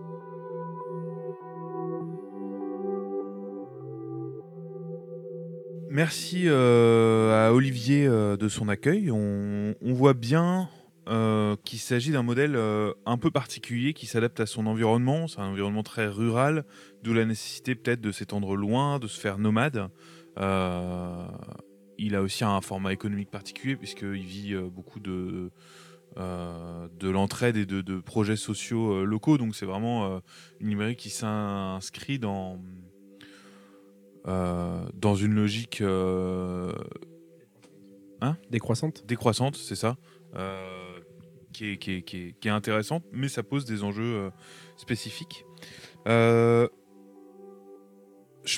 Merci 6.00 6.44
euh, 6.46 7.50
à 7.50 7.52
Olivier 7.52 8.08
euh, 8.08 8.38
de 8.38 8.48
son 8.48 8.70
accueil. 8.70 9.12
On, 9.12 9.76
voit 9.82 10.14
bien 10.14 10.70
euh, 11.10 11.58
qu'il 11.66 11.80
s'agit 11.80 12.14
d'un 12.14 12.24
modèle 12.24 12.58
un 13.06 13.18
peu 13.18 13.32
particulier 13.32 13.92
qui 13.92 14.06
s'adapte 14.06 14.40
à 14.40 14.46
son 14.46 14.66
environnement. 14.66 15.28
C'est 15.28 15.42
un 15.42 15.50
environnement 15.50 15.84
très 15.84 16.08
rural, 16.08 16.64
d'où 17.04 17.14
la 17.14 17.26
nécessité 17.26 17.76
peut-être 17.76 18.00
de 18.00 18.14
s'étendre 18.14 18.56
loin, 18.56 18.98
de 19.00 19.08
se 19.08 19.20
faire 19.20 19.38
nomade. 19.40 19.90
il 20.38 22.16
a 22.16 22.22
aussi 22.22 22.46
un 22.46 22.62
format 22.62 22.94
économique 22.94 23.30
particulier 23.30 23.76
puisqu'il 23.76 24.24
vit 24.24 24.56
beaucoup 24.56 25.02
de, 25.02 25.52
de 26.16 27.10
l'entraide 27.10 27.58
et 27.58 27.66
de, 27.66 28.00
projets 28.00 28.38
sociaux 28.38 29.04
locaux. 29.04 29.38
Donc 29.38 29.54
c'est 29.54 29.66
vraiment 29.66 30.22
une 30.62 30.70
librairie 30.70 30.96
qui 30.96 31.10
s'inscrit 31.10 32.20
dans 32.20 32.58
dans 34.26 35.16
une 35.16 35.34
logique 35.34 35.82
euh, 35.82 36.72
hein 38.22 38.38
décroissante. 38.50 39.06
Décroissante, 39.06 39.56
c'est 39.56 39.76
ça. 39.76 39.98
Euh, 40.36 41.00
qui 41.54 41.72
est, 41.72 41.78
qui, 41.78 41.92
est, 41.94 42.02
qui, 42.04 42.36
est, 42.46 42.50
intéressante, 42.50 43.04
mais 43.12 43.28
ça 43.28 43.42
pose 43.42 43.66
des 43.66 43.84
enjeux 43.84 44.30
spécifiques. 44.78 45.46
je 46.06 46.70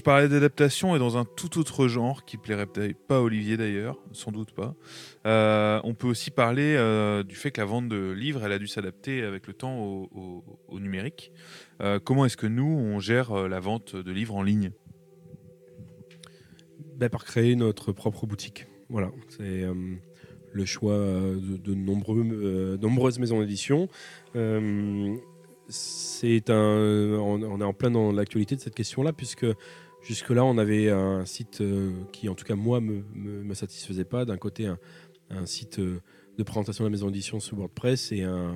parlais 0.04 0.28
d'adaptation 0.28 0.96
et 0.96 1.00
dans 1.00 1.18
un 1.18 1.24
tout 1.26 1.58
autre 1.58 1.88
genre 1.88 2.26
qui 2.26 2.38
plairait 2.38 2.68
pas 2.68 3.16
à 3.16 3.22
Olivier 3.22 3.56
d'ailleurs, 3.56 3.98
sans 4.12 4.32
doute 4.32 4.52
pas. 4.52 4.76
on 5.24 5.94
peut 5.94 6.08
aussi 6.08 6.32
parler 6.32 6.76
du 7.26 7.36
fait 7.36 7.52
que 7.52 7.62
la 7.62 7.66
vente 7.66 7.88
de 7.88 8.12
livres, 8.12 8.44
elle 8.44 8.52
a 8.52 8.60
dû 8.60 8.68
s'adapter 8.68 9.24
avec 9.24 9.48
le 9.48 9.54
temps 9.54 9.80
au, 9.80 10.44
au 10.68 10.80
numérique. 10.82 11.32
comment 12.04 12.26
est-ce 12.26 12.38
que 12.38 12.48
nous, 12.48 12.68
on 12.68 13.00
gère 13.00 13.48
la 13.48 13.62
vente 13.62 13.96
de 13.96 14.12
livres 14.12 14.36
en 14.36 14.44
ligne? 14.44 14.72
Bah, 17.02 17.10
par 17.10 17.26
créer 17.26 17.56
notre 17.56 17.92
propre 17.92 18.26
boutique. 18.26 18.68
Voilà, 18.90 19.12
c'est 19.30 19.64
euh, 19.64 19.74
le 20.54 20.66
choix 20.66 20.98
de, 20.98 21.58
de 21.58 21.74
nombreux, 21.74 22.24
nombreuses 22.82 23.20
maisons 23.20 23.40
d'édition. 23.40 23.90
c'est 25.68 26.50
un, 26.50 26.56
on, 27.20 27.60
est 27.60 27.64
en 27.64 27.74
plein 27.74 27.92
dans 27.92 28.12
l'actualité 28.12 28.56
de 28.56 28.62
cette 28.62 28.76
question-là, 28.76 29.14
puisque 29.14 29.48
jusque-là, 30.02 30.46
on 30.46 30.58
avait 30.58 30.90
un 30.90 31.26
site 31.26 31.64
qui, 32.12 32.30
en 32.30 32.36
tout 32.36 32.46
cas, 32.46 32.56
moi, 32.56 32.82
me, 32.82 33.04
me, 33.16 33.54
satisfaisait 33.54 34.06
pas. 34.06 34.26
D'un 34.26 34.38
côté, 34.38 34.68
un, 34.68 34.78
un 35.30 35.46
site 35.46 35.80
de 35.80 36.44
présentation 36.44 36.84
de 36.84 36.90
la 36.90 36.92
maison 36.92 37.08
d'édition 37.08 37.40
sous 37.40 37.56
WordPress 37.56 38.12
et 38.12 38.24
un, 38.24 38.56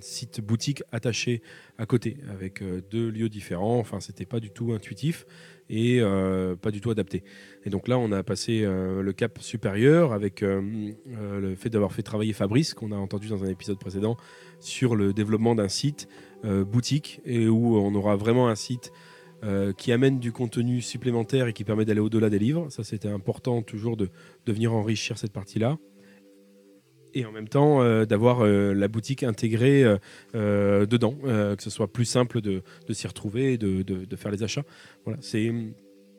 site 0.00 0.40
boutique 0.40 0.82
attaché 0.92 1.42
à 1.78 1.86
côté 1.86 2.16
avec 2.30 2.62
euh, 2.62 2.82
deux 2.90 3.10
lieux 3.10 3.28
différents. 3.28 3.78
Enfin, 3.78 4.00
c'était 4.00 4.24
pas 4.26 4.40
du 4.40 4.50
tout 4.50 4.72
intuitif 4.72 5.26
et 5.68 6.00
euh, 6.00 6.56
pas 6.56 6.70
du 6.70 6.80
tout 6.80 6.90
adapté. 6.90 7.24
Et 7.64 7.70
donc 7.70 7.88
là, 7.88 7.98
on 7.98 8.12
a 8.12 8.22
passé 8.22 8.62
euh, 8.64 9.02
le 9.02 9.12
cap 9.12 9.38
supérieur 9.40 10.12
avec 10.12 10.40
le 10.40 11.54
fait 11.56 11.70
d'avoir 11.70 11.92
fait 11.92 12.02
travailler 12.02 12.32
Fabrice, 12.32 12.74
qu'on 12.74 12.92
a 12.92 12.96
entendu 12.96 13.28
dans 13.28 13.44
un 13.44 13.48
épisode 13.48 13.78
précédent, 13.78 14.16
sur 14.60 14.96
le 14.96 15.12
développement 15.12 15.54
d'un 15.54 15.68
site 15.68 16.08
boutique 16.44 17.20
et 17.24 17.48
où 17.48 17.76
on 17.76 17.94
aura 17.94 18.14
vraiment 18.16 18.48
un 18.48 18.54
site 18.54 18.92
qui 19.76 19.92
amène 19.92 20.18
du 20.18 20.32
contenu 20.32 20.80
supplémentaire 20.80 21.46
et 21.48 21.52
qui 21.52 21.64
permet 21.64 21.84
d'aller 21.84 22.00
au-delà 22.00 22.30
des 22.30 22.38
livres. 22.38 22.68
Ça, 22.70 22.84
c'était 22.84 23.08
important 23.08 23.62
toujours 23.62 23.96
de, 23.96 24.10
de 24.46 24.52
venir 24.52 24.72
enrichir 24.72 25.18
cette 25.18 25.32
partie-là 25.32 25.78
et 27.14 27.24
en 27.24 27.32
même 27.32 27.48
temps 27.48 27.82
euh, 27.82 28.04
d'avoir 28.04 28.44
euh, 28.44 28.74
la 28.74 28.88
boutique 28.88 29.22
intégrée 29.22 29.84
euh, 30.34 30.86
dedans, 30.86 31.14
que 31.22 31.62
ce 31.62 31.70
soit 31.70 31.92
plus 31.92 32.04
simple 32.04 32.40
de, 32.40 32.62
s'y 32.90 33.06
retrouver 33.06 33.54
et 33.54 33.58
de, 33.58 33.82
de, 33.82 34.16
faire 34.16 34.30
les 34.30 34.42
achats. 34.42 34.64
Voilà, 35.04 35.18
c'est 35.20 35.52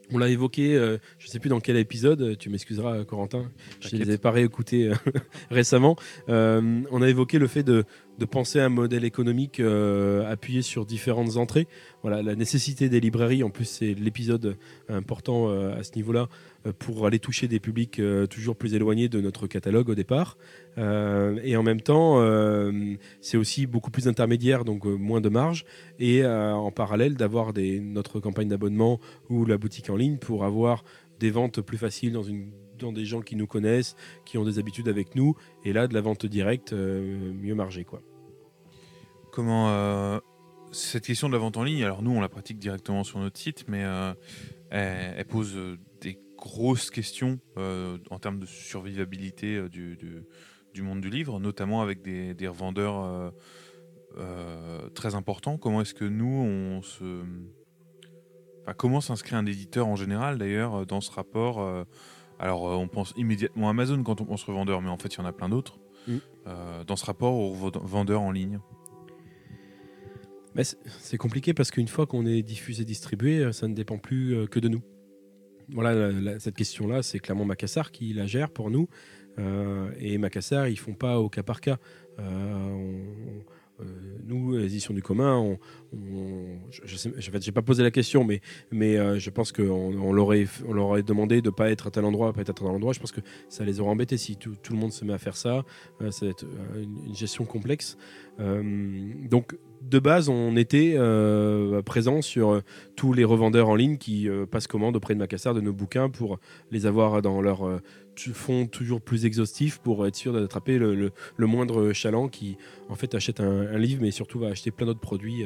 on 0.09 0.19
l'a 0.19 0.29
évoqué, 0.29 0.73
je 1.19 1.25
ne 1.25 1.29
sais 1.29 1.39
plus 1.39 1.49
dans 1.49 1.59
quel 1.59 1.75
épisode, 1.75 2.37
tu 2.37 2.49
m'excuseras 2.49 3.03
Corentin, 3.03 3.51
je 3.81 3.93
ne 3.93 4.03
les 4.03 4.13
ai 4.13 4.17
pas 4.17 4.31
réécoutés 4.31 4.89
récemment. 5.51 5.97
on 6.27 7.01
a 7.01 7.09
évoqué 7.09 7.39
le 7.39 7.47
fait 7.47 7.63
de, 7.63 7.83
de 8.17 8.25
penser 8.25 8.59
un 8.59 8.69
modèle 8.69 9.05
économique 9.05 9.59
appuyé 9.59 10.61
sur 10.61 10.85
différentes 10.85 11.37
entrées. 11.37 11.67
Voilà, 12.01 12.21
la 12.21 12.35
nécessité 12.35 12.89
des 12.89 12.99
librairies, 12.99 13.43
en 13.43 13.49
plus 13.49 13.65
c'est 13.65 13.93
l'épisode 13.93 14.57
important 14.89 15.49
à 15.49 15.83
ce 15.83 15.91
niveau-là, 15.95 16.27
euh, 16.67 16.73
pour 16.77 17.05
aller 17.05 17.19
toucher 17.19 17.47
des 17.47 17.59
publics 17.59 17.99
euh, 17.99 18.25
toujours 18.27 18.55
plus 18.55 18.73
éloignés 18.73 19.09
de 19.09 19.21
notre 19.21 19.47
catalogue 19.47 19.89
au 19.89 19.95
départ. 19.95 20.37
Euh, 20.77 21.39
et 21.43 21.57
en 21.57 21.63
même 21.63 21.81
temps, 21.81 22.17
c'est 23.21 23.37
aussi 23.37 23.65
beaucoup 23.65 23.91
plus 23.91 24.07
intermédiaire, 24.07 24.65
donc 24.65 24.85
moins 24.85 25.21
de 25.21 25.29
marge. 25.29 25.65
Et 25.99 26.25
en 26.25 26.71
parallèle, 26.71 27.15
d'avoir 27.15 27.53
notre 27.55 28.19
campagne 28.19 28.47
d'abonnement 28.47 28.99
ou 29.29 29.45
la 29.45 29.57
boutique 29.57 29.89
en 29.89 29.95
ligne 29.95 30.17
pour 30.17 30.45
avoir 30.45 30.83
des 31.19 31.31
ventes 31.31 31.61
plus 31.61 31.77
faciles 31.77 32.13
dans 32.13 32.23
une 32.23 32.51
dans 32.77 32.91
des 32.91 33.05
gens 33.05 33.21
qui 33.21 33.35
nous 33.35 33.47
connaissent, 33.47 33.95
qui 34.25 34.37
ont 34.37 34.45
des 34.45 34.59
habitudes 34.59 34.87
avec 34.87 35.15
nous, 35.15 35.35
et 35.63 35.73
là 35.73 35.87
de 35.87 35.93
la 35.93 36.01
vente 36.01 36.25
directe 36.25 36.73
mieux 36.73 37.55
margée 37.55 37.83
quoi. 37.83 38.01
Comment 39.31 40.19
cette 40.71 41.05
question 41.05 41.27
de 41.27 41.33
la 41.33 41.39
vente 41.39 41.57
en 41.57 41.63
ligne, 41.63 41.83
alors 41.83 42.01
nous 42.01 42.11
on 42.11 42.21
la 42.21 42.29
pratique 42.29 42.59
directement 42.59 43.03
sur 43.03 43.19
notre 43.19 43.39
site, 43.39 43.65
mais 43.67 43.85
elle, 44.69 45.25
pose 45.25 45.55
grosse 46.37 46.89
question 46.91 47.39
euh, 47.57 47.97
en 48.09 48.19
termes 48.19 48.39
de 48.39 48.45
survivabilité 48.45 49.55
euh, 49.55 49.69
du, 49.69 49.97
du, 50.73 50.81
monde 50.81 51.01
du 51.01 51.09
livre, 51.09 51.39
notamment 51.39 51.81
avec 51.81 52.01
des, 52.01 52.33
des 52.33 52.47
revendeurs 52.47 53.33
euh, 54.17 54.89
très 54.89 55.15
importants. 55.15 55.57
Comment 55.57 55.81
est-ce 55.81 55.93
que 55.93 56.05
nous, 56.05 56.25
on 56.27 56.81
se... 56.81 57.23
Comment 58.77 59.01
s'inscrit 59.01 59.35
un 59.35 59.45
éditeur 59.45 59.87
en 59.87 59.95
général, 59.95 60.37
d'ailleurs, 60.37 60.85
dans 60.85 60.99
ce 60.99 61.09
rapport 61.09 61.85
Alors, 62.39 62.63
on 62.63 62.87
pense 62.87 63.13
immédiatement 63.17 63.67
à 63.67 63.71
Amazon 63.71 64.01
quand 64.03 64.21
on 64.21 64.25
pense 64.25 64.43
revendeur, 64.43 64.81
mais 64.81 64.89
en 64.89 64.97
fait, 64.97 65.13
il 65.15 65.17
y 65.17 65.21
en 65.21 65.25
a 65.25 65.33
plein 65.33 65.49
d'autres. 65.49 65.79
Mm. 66.07 66.17
dans 66.87 66.95
ce 66.95 67.05
rapport 67.05 67.33
aux 67.33 67.53
vendeurs 67.53 68.21
en 68.21 68.31
ligne 68.31 68.61
c'est 70.99 71.17
compliqué 71.17 71.53
parce 71.53 71.69
qu'une 71.69 71.89
fois 71.89 72.07
qu'on 72.07 72.25
est 72.25 72.41
diffusé, 72.41 72.85
distribué, 72.85 73.51
ça 73.51 73.67
ne 73.67 73.73
dépend 73.75 73.97
plus 73.97 74.47
que 74.47 74.59
de 74.59 74.69
nous 74.69 74.81
voilà, 75.69 76.39
cette 76.39 76.55
question-là, 76.55 77.03
c'est 77.03 77.19
clairement 77.19 77.45
Macassar 77.45 77.91
qui 77.91 78.13
la 78.13 78.25
gère 78.25 78.49
pour 78.49 78.71
nous. 78.71 78.87
Euh, 79.39 79.91
et 79.99 80.17
Macassar, 80.17 80.67
ils 80.67 80.79
font 80.79 80.93
pas 80.93 81.19
au 81.19 81.29
cas 81.29 81.43
par 81.43 81.61
cas. 81.61 81.77
Euh, 82.19 82.23
euh, 82.23 83.03
nous, 84.25 84.57
les 84.57 84.75
du 84.93 85.01
commun, 85.01 85.57
je 86.83 87.09
n'ai 87.09 87.51
pas 87.51 87.61
posé 87.61 87.83
la 87.83 87.91
question, 87.91 88.23
mais, 88.23 88.41
mais 88.71 89.19
je 89.19 89.29
pense 89.29 89.51
qu'on 89.51 90.13
leur 90.13 91.03
demandé 91.03 91.41
de 91.41 91.49
ne 91.49 91.53
pas 91.53 91.69
être 91.69 91.87
à 91.87 91.91
tel 91.91 92.05
endroit, 92.05 92.33
pas 92.33 92.41
être 92.41 92.49
à 92.49 92.53
tel 92.53 92.67
endroit. 92.67 92.93
Je 92.93 92.99
pense 92.99 93.11
que 93.11 93.21
ça 93.49 93.63
les 93.63 93.79
aurait 93.79 93.91
embêtés 93.91 94.17
si 94.17 94.35
tout, 94.35 94.55
le 94.69 94.77
monde 94.77 94.91
se 94.91 95.05
met 95.05 95.13
à 95.13 95.17
faire 95.17 95.37
ça. 95.37 95.63
ça 96.09 96.25
va 96.25 96.31
être 96.31 96.45
une, 96.75 97.15
gestion 97.15 97.45
complexe. 97.45 97.97
donc, 98.39 99.55
de 99.81 99.99
base, 99.99 100.29
on 100.29 100.55
était 100.55 100.95
euh, 100.97 101.81
présent 101.81 102.21
sur 102.21 102.51
euh, 102.51 102.61
tous 102.95 103.13
les 103.13 103.23
revendeurs 103.23 103.69
en 103.69 103.75
ligne 103.75 103.97
qui 103.97 104.27
euh, 104.27 104.45
passent 104.45 104.67
commande 104.67 104.95
auprès 104.95 105.13
de 105.13 105.19
Macassar 105.19 105.53
de 105.53 105.61
nos 105.61 105.73
bouquins 105.73 106.09
pour 106.09 106.39
les 106.71 106.85
avoir 106.85 107.21
dans 107.21 107.41
leur 107.41 107.81
fond 108.33 108.65
toujours 108.65 108.99
plus 109.01 109.25
exhaustif 109.25 109.77
pour 109.77 110.07
être 110.07 110.15
sûr 110.15 110.33
d'attraper 110.33 110.79
le, 110.79 111.11
moindre 111.37 111.93
chaland 111.93 112.29
qui 112.29 112.57
en 112.89 112.95
fait 112.95 113.13
achète 113.13 113.39
un, 113.39 113.77
livre 113.77 114.01
mais 114.01 114.09
surtout 114.09 114.39
va 114.39 114.47
acheter 114.47 114.71
plein 114.71 114.87
d'autres 114.87 114.99
produits 114.99 115.45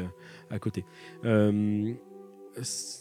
à 0.50 0.58
côté. 0.58 0.86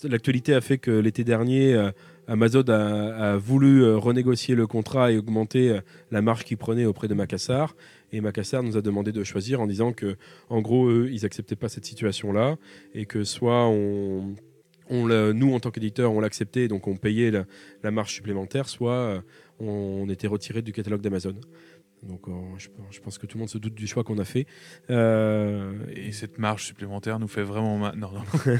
L'actualité 0.04 0.54
a 0.54 0.60
fait 0.60 0.78
que 0.78 0.90
l'été 0.90 1.22
dernier, 1.22 1.90
Amazon 2.26 2.64
a, 2.68 3.36
voulu 3.36 3.94
renégocier 3.94 4.56
le 4.56 4.66
contrat 4.66 5.12
et 5.12 5.18
augmenter 5.18 5.78
la 6.10 6.20
marge 6.20 6.42
qu'il 6.42 6.56
prenait 6.56 6.84
auprès 6.84 7.06
de 7.06 7.14
Macassar. 7.14 7.76
Et 8.12 8.20
Macassar 8.20 8.62
nous 8.62 8.76
a 8.76 8.82
demandé 8.82 9.12
de 9.12 9.22
choisir 9.24 9.60
en 9.60 9.66
disant 9.66 9.92
que, 9.92 10.16
en 10.48 10.60
gros, 10.60 10.88
eux, 10.88 11.08
ils 11.10 11.22
n'acceptaient 11.22 11.56
pas 11.56 11.68
cette 11.68 11.84
situation-là 11.84 12.56
et 12.94 13.06
que 13.06 13.24
soit 13.24 13.66
on, 13.68 14.34
on 14.88 15.06
nous, 15.32 15.54
en 15.54 15.60
tant 15.60 15.70
qu'éditeur, 15.70 16.12
on 16.12 16.20
l'acceptait, 16.20 16.68
donc 16.68 16.88
on 16.88 16.96
payait 16.96 17.30
la, 17.30 17.44
la 17.82 17.90
marge 17.90 18.12
supplémentaire, 18.12 18.68
soit 18.68 18.92
euh, 18.92 19.20
on 19.60 20.08
était 20.08 20.26
retiré 20.26 20.62
du 20.62 20.72
catalogue 20.72 21.00
d'Amazon. 21.00 21.36
Donc 22.02 22.28
euh, 22.28 22.32
je, 22.56 23.00
pense 23.00 23.18
que 23.18 23.26
tout 23.26 23.36
le 23.36 23.40
monde 23.40 23.50
se 23.50 23.58
doute 23.58 23.74
du 23.74 23.86
choix 23.86 24.04
qu'on 24.04 24.18
a 24.18 24.24
fait. 24.24 24.46
Euh, 24.88 25.72
et 25.94 26.12
cette 26.12 26.38
marge 26.38 26.64
supplémentaire 26.64 27.18
nous 27.18 27.28
fait 27.28 27.42
vraiment 27.42 27.76
mal. 27.76 27.94
Non, 27.96 28.10
non. 28.12 28.22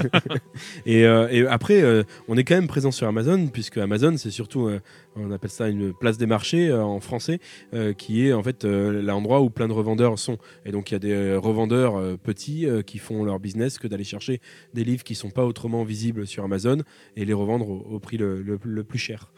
et, 0.85 1.05
euh, 1.05 1.27
et, 1.31 1.45
après, 1.47 1.83
on 2.27 2.37
est 2.37 2.43
quand 2.43 2.55
même 2.55 2.67
présent 2.67 2.91
sur 2.91 3.07
Amazon, 3.07 3.47
puisque 3.47 3.77
Amazon, 3.77 4.15
c'est 4.17 4.29
surtout, 4.29 4.69
on 5.15 5.31
appelle 5.31 5.49
ça 5.49 5.69
une 5.69 5.93
place 5.93 6.17
des 6.17 6.27
marchés 6.27 6.71
en 6.71 6.99
français, 6.99 7.39
qui 7.97 8.27
est 8.27 8.33
en 8.33 8.43
fait 8.43 8.63
l'endroit 8.63 9.41
où 9.41 9.49
plein 9.49 9.67
de 9.67 9.73
revendeurs 9.73 10.19
sont. 10.19 10.37
Et 10.65 10.71
donc 10.71 10.91
il 10.91 10.93
y 10.93 10.97
a 10.97 10.99
des 10.99 11.35
revendeurs 11.35 12.17
petits 12.19 12.67
qui 12.85 12.99
font 12.99 13.23
leur 13.23 13.39
business 13.39 13.79
que 13.79 13.87
d'aller 13.87 14.03
chercher 14.03 14.39
des 14.73 14.83
livres 14.83 15.03
qui 15.03 15.13
ne 15.13 15.17
sont 15.17 15.31
pas 15.31 15.45
autrement 15.45 15.83
visibles 15.83 16.27
sur 16.27 16.43
Amazon 16.43 16.77
et 17.15 17.25
les 17.25 17.33
revendre 17.33 17.69
au, 17.69 17.99
prix 17.99 18.17
le, 18.17 18.41
le, 18.41 18.83
plus 18.83 18.99
cher. 18.99 19.31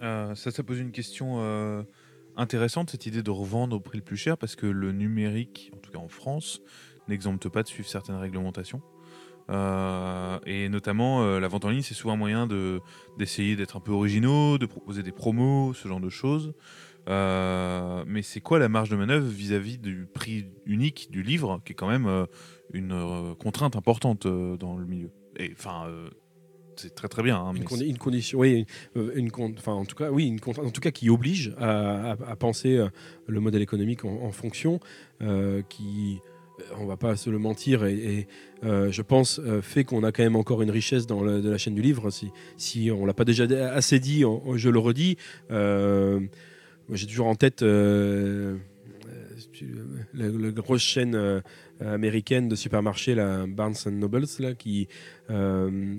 ça, 0.00 0.34
ça 0.34 0.62
pose 0.62 0.78
une 0.78 0.92
question 0.92 1.84
intéressante 2.38 2.90
cette 2.90 3.04
idée 3.04 3.22
de 3.22 3.30
revendre 3.30 3.76
au 3.76 3.80
prix 3.80 3.98
le 3.98 4.04
plus 4.04 4.16
cher 4.16 4.38
parce 4.38 4.56
que 4.56 4.66
le 4.66 4.92
numérique, 4.92 5.70
en 5.74 5.78
tout 5.78 5.90
cas 5.90 5.98
en 5.98 6.08
France, 6.08 6.62
n'exempte 7.08 7.48
pas 7.48 7.62
de 7.62 7.68
suivre 7.68 7.88
certaines 7.88 8.16
réglementations. 8.16 8.80
Euh, 9.50 10.38
et 10.46 10.68
notamment, 10.68 11.22
euh, 11.22 11.40
la 11.40 11.48
vente 11.48 11.64
en 11.64 11.70
ligne, 11.70 11.82
c'est 11.82 11.94
souvent 11.94 12.14
un 12.14 12.18
moyen 12.18 12.46
de, 12.46 12.80
d'essayer 13.18 13.56
d'être 13.56 13.76
un 13.76 13.80
peu 13.80 13.92
originaux, 13.92 14.58
de 14.58 14.66
proposer 14.66 15.02
des 15.02 15.12
promos, 15.12 15.74
ce 15.74 15.88
genre 15.88 16.00
de 16.00 16.10
choses. 16.10 16.52
Euh, 17.08 18.04
mais 18.06 18.22
c'est 18.22 18.40
quoi 18.40 18.58
la 18.58 18.68
marge 18.68 18.90
de 18.90 18.96
manœuvre 18.96 19.26
vis-à-vis 19.26 19.78
du 19.78 20.06
prix 20.12 20.46
unique 20.66 21.10
du 21.10 21.22
livre, 21.22 21.60
qui 21.64 21.72
est 21.72 21.74
quand 21.74 21.88
même 21.88 22.26
une 22.72 23.34
contrainte 23.38 23.76
importante 23.76 24.26
dans 24.26 24.76
le 24.76 24.84
milieu? 24.84 25.10
C'est 26.78 26.94
très 26.94 27.08
très 27.08 27.22
bien. 27.22 27.36
Hein, 27.36 27.52
une, 27.54 27.98
condition, 27.98 28.38
oui, 28.38 28.64
euh, 28.96 29.12
une, 29.14 29.30
enfin, 29.56 29.72
en 29.72 29.84
tout 29.84 29.96
cas, 29.96 30.10
oui, 30.10 30.26
une 30.26 30.38
en 30.46 30.70
tout 30.70 30.80
cas 30.80 30.90
qui 30.90 31.10
oblige 31.10 31.52
à, 31.58 32.16
penser 32.38 32.76
euh, 32.76 32.88
le 33.26 33.40
modèle 33.40 33.62
économique 33.62 34.04
en, 34.04 34.30
fonction, 34.30 34.80
euh, 35.22 35.62
qui, 35.68 36.20
on 36.78 36.86
va 36.86 36.96
pas 36.96 37.16
se 37.16 37.30
le 37.30 37.38
mentir, 37.38 37.84
et, 37.84 38.26
je 38.62 39.02
pense 39.02 39.40
fait 39.62 39.84
qu'on 39.84 40.02
a 40.02 40.10
quand 40.10 40.22
même 40.22 40.36
encore 40.36 40.62
une 40.62 40.70
richesse 40.70 41.06
dans 41.06 41.22
de 41.22 41.48
la 41.48 41.58
chaîne 41.58 41.74
du 41.74 41.82
livre. 41.82 42.10
Si, 42.10 42.30
si 42.56 42.90
on 42.90 43.06
l'a 43.06 43.14
pas 43.14 43.24
déjà 43.24 43.44
assez 43.72 44.00
dit, 44.00 44.24
je 44.54 44.68
le 44.68 44.78
redis. 44.78 45.16
J'ai 45.50 47.06
toujours 47.06 47.26
en 47.26 47.34
tête 47.34 47.62
la, 47.62 48.54
la 50.14 50.50
grosse 50.50 50.82
chaîne 50.82 51.42
américaine 51.80 52.48
de 52.48 52.54
supermarchés, 52.56 53.14
la 53.14 53.46
Barnes 53.46 53.74
Nobles, 53.90 54.26
là, 54.40 54.54
qui, 54.54 54.88
euh, 55.30 55.96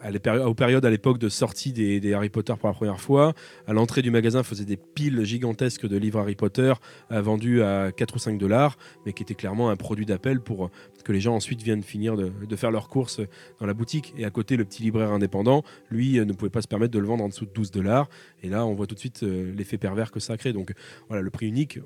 à 0.00 0.10
les 0.10 0.18
péri- 0.18 0.40
aux 0.42 0.54
périodes 0.54 0.84
à 0.84 0.90
l'époque 0.90 1.18
de 1.18 1.28
sortie 1.28 1.72
des, 1.72 2.12
Harry 2.14 2.28
Potter 2.28 2.54
pour 2.58 2.68
la 2.68 2.74
première 2.74 3.00
fois, 3.00 3.34
à 3.66 3.72
l'entrée 3.72 4.02
du 4.02 4.10
magasin 4.10 4.42
faisait 4.42 4.64
des 4.64 4.76
piles 4.76 5.24
gigantesques 5.24 5.86
de 5.86 5.96
livres 5.96 6.20
Harry 6.20 6.34
Potter 6.36 6.72
euh, 7.12 7.20
vendus 7.22 7.62
à 7.62 7.92
4 7.92 8.16
ou 8.16 8.18
5 8.18 8.38
dollars, 8.38 8.76
mais 9.06 9.12
qui 9.12 9.22
était 9.22 9.34
clairement 9.34 9.70
un 9.70 9.76
produit 9.76 10.06
d'appel 10.06 10.40
pour 10.40 10.66
euh, 10.66 10.70
que 11.04 11.12
les 11.12 11.20
gens 11.20 11.34
ensuite 11.34 11.62
viennent 11.62 11.82
finir 11.82 12.16
de, 12.16 12.30
de 12.46 12.56
faire 12.56 12.70
leurs 12.70 12.88
courses 12.88 13.20
dans 13.58 13.66
la 13.66 13.74
boutique. 13.74 14.14
Et 14.18 14.24
à 14.24 14.30
côté, 14.30 14.56
le 14.56 14.64
petit 14.64 14.82
libraire 14.82 15.10
indépendant, 15.12 15.62
lui, 15.90 16.18
euh, 16.18 16.24
ne 16.24 16.32
pouvait 16.32 16.50
pas 16.50 16.62
se 16.62 16.68
permettre 16.68 16.92
de 16.92 16.98
le 16.98 17.06
vendre 17.06 17.24
en 17.24 17.28
dessous 17.28 17.46
de 17.46 17.52
12 17.52 17.70
dollars. 17.70 18.08
Et 18.42 18.48
là, 18.48 18.66
on 18.66 18.74
voit 18.74 18.86
tout 18.86 18.94
de 18.94 19.00
suite 19.00 19.22
euh, 19.22 19.52
l'effet 19.56 19.78
pervers 19.78 20.10
que 20.10 20.20
ça 20.20 20.36
crée. 20.36 20.52
Donc 20.52 20.72
voilà, 21.08 21.22
le 21.22 21.30
prix 21.30 21.46
unique, 21.46 21.78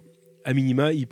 à 0.44 0.52
minima, 0.52 0.92
il, 0.92 1.06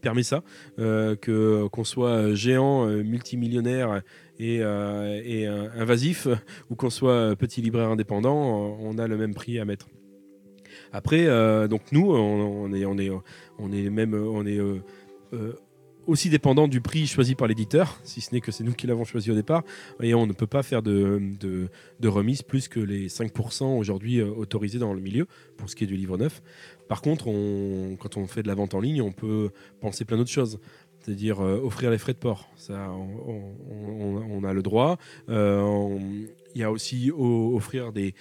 permet 0.00 0.22
ça, 0.22 0.42
euh, 0.78 1.16
que 1.16 1.68
qu'on 1.68 1.84
soit 1.84 2.34
géant, 2.34 2.86
euh, 2.86 3.02
multimillionnaire 3.02 4.02
et, 4.38 4.58
euh, 4.60 5.68
invasif, 5.76 6.26
ou 6.68 6.74
qu'on 6.74 6.90
soit 6.90 7.36
petit 7.36 7.62
libraire 7.62 7.88
indépendant, 7.88 8.76
on 8.80 8.98
a 8.98 9.06
le 9.06 9.16
même 9.16 9.34
prix 9.34 9.58
à 9.58 9.64
mettre. 9.64 9.88
Après, 10.92 11.26
donc 11.68 11.82
nous, 11.92 12.12
on, 12.12 12.72
est, 12.72 12.84
on 12.84 12.98
est, 12.98 13.10
on 13.58 13.72
est 13.72 13.90
même, 13.90 14.14
on 14.14 14.44
est 14.44 14.58
aussi 16.06 16.28
dépendant 16.28 16.68
du 16.68 16.80
prix 16.80 17.06
choisi 17.06 17.34
par 17.34 17.46
l'éditeur, 17.46 18.00
si 18.02 18.20
ce 18.20 18.34
n'est 18.34 18.40
que 18.40 18.50
c'est 18.50 18.64
nous 18.64 18.72
qui 18.72 18.86
l'avons 18.86 19.04
choisi 19.04 19.30
au 19.30 19.34
départ, 19.34 19.62
et 20.02 20.14
on 20.14 20.26
ne 20.26 20.32
peut 20.32 20.46
pas 20.46 20.62
faire 20.62 20.82
de, 20.82 21.68
remise 22.02 22.42
plus 22.42 22.68
que 22.68 22.80
les 22.80 23.08
5% 23.08 23.78
aujourd'hui 23.78 24.22
autorisés 24.22 24.78
dans 24.78 24.92
le 24.92 25.00
milieu 25.00 25.26
pour 25.56 25.70
ce 25.70 25.76
qui 25.76 25.84
est 25.84 25.86
du 25.86 25.96
livre 25.96 26.16
neuf. 26.16 26.42
Par 26.90 27.02
contre, 27.02 27.28
on, 27.28 27.96
quand 28.00 28.16
on 28.16 28.26
fait 28.26 28.42
de 28.42 28.48
la 28.48 28.56
vente 28.56 28.74
en 28.74 28.80
ligne, 28.80 29.00
on 29.00 29.12
peut 29.12 29.50
penser 29.80 30.04
plein 30.04 30.16
d'autres 30.16 30.28
choses. 30.28 30.58
C'est-à-dire 30.98 31.38
euh, 31.38 31.60
offrir 31.62 31.88
les 31.88 31.98
frais 31.98 32.14
de 32.14 32.18
port. 32.18 32.50
On, 32.68 34.42
a 34.42 34.52
le 34.52 34.60
droit. 34.60 34.98
Euh, 35.28 35.96
il 36.52 36.60
y 36.60 36.64
a 36.64 36.72
aussi 36.72 37.12
offrir 37.16 37.92
des, 37.92 38.12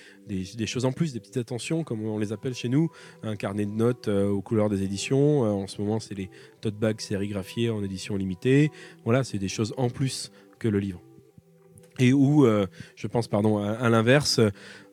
choses 0.67 0.85
en 0.85 0.91
plus, 0.91 1.13
des 1.13 1.19
petites 1.19 1.37
attentions, 1.37 1.83
comme 1.83 2.05
on 2.05 2.19
les 2.19 2.31
appelle 2.31 2.53
chez 2.53 2.69
nous, 2.69 2.91
un 3.23 3.35
carnet 3.35 3.65
de 3.65 3.71
notes 3.71 4.07
euh, 4.07 4.29
aux 4.29 4.43
couleurs 4.43 4.69
des 4.69 4.83
éditions. 4.83 5.41
En 5.41 5.65
ce 5.65 5.81
moment, 5.81 5.99
c'est 5.99 6.13
les 6.13 6.29
tote 6.61 6.75
bags 6.75 7.01
sérigraphiés 7.01 7.71
en 7.71 7.83
édition 7.83 8.17
limitée. 8.17 8.69
Voilà, 9.03 9.23
c'est 9.23 9.39
des 9.39 9.47
choses 9.47 9.73
en 9.77 9.89
plus 9.89 10.31
que 10.59 10.67
le 10.67 10.77
livre. 10.77 11.01
Et 11.99 12.13
où, 12.13 12.45
euh, 12.45 12.65
je 12.95 13.07
pense, 13.07 13.27
pardon, 13.27 13.57
à, 13.57 13.89
l'inverse, 13.89 14.39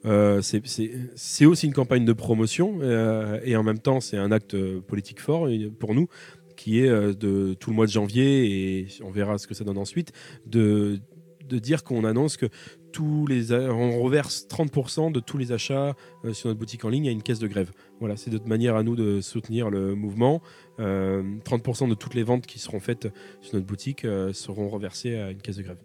euh, 0.05 0.43
c'est- 0.43 1.47
aussi 1.47 1.67
une 1.67 1.73
campagne 1.73 2.05
de 2.05 2.13
promotion 2.13 2.79
euh, 2.83 3.39
et 3.45 3.57
en 3.57 3.63
même 3.63 3.79
temps, 3.79 4.01
c'est 4.01 4.17
un 4.19 4.33
acte 4.33 4.57
politique 4.81 5.21
fort 5.21 5.49
pour 5.79 5.95
nous 5.95 6.09
qui 6.57 6.81
est 6.81 6.89
de 6.89 7.55
tout 7.55 7.71
le 7.71 7.77
mois 7.77 7.87
de 7.87 7.91
janvier 7.91 8.81
et 8.81 8.89
on 9.05 9.11
verra 9.11 9.37
ce 9.39 9.47
que 9.47 9.55
ça 9.55 9.63
donne 9.63 9.79
ensuite 9.79 10.13
de 10.47 10.99
de 11.49 11.61
dire 11.61 11.85
qu'on 11.85 12.03
annonce 12.03 12.37
que 12.37 12.47
tous 12.91 13.25
les 13.29 13.53
on 13.53 14.01
reverse 14.03 14.49
30% 14.49 15.13
de 15.13 15.21
tous 15.21 15.39
les 15.39 15.53
achats 15.53 15.95
sur 16.33 16.49
notre 16.49 16.59
boutique 16.59 16.85
en 16.85 16.89
ligne 16.89 17.07
à 17.09 17.13
une 17.13 17.23
caisse 17.23 17.39
de 17.39 17.47
grève. 17.47 17.71
Voilà, 18.01 18.17
c'est 18.17 18.33
notre 18.33 18.49
manière 18.49 18.75
à 18.75 18.83
nous 18.83 18.97
de 18.97 19.21
soutenir 19.21 19.71
le 19.71 19.95
mouvement. 19.95 20.43
Euh, 20.81 21.23
30% 21.45 21.89
de 21.89 21.95
toutes 21.95 22.15
les 22.15 22.25
ventes 22.25 22.47
qui 22.47 22.59
seront 22.59 22.81
faites 22.81 23.07
sur 23.43 23.55
notre 23.55 23.67
boutique 23.67 24.05
seront 24.33 24.69
reversées 24.69 25.15
à 25.17 25.31
une 25.31 25.41
caisse 25.41 25.57
de 25.57 25.63
grève. 25.63 25.79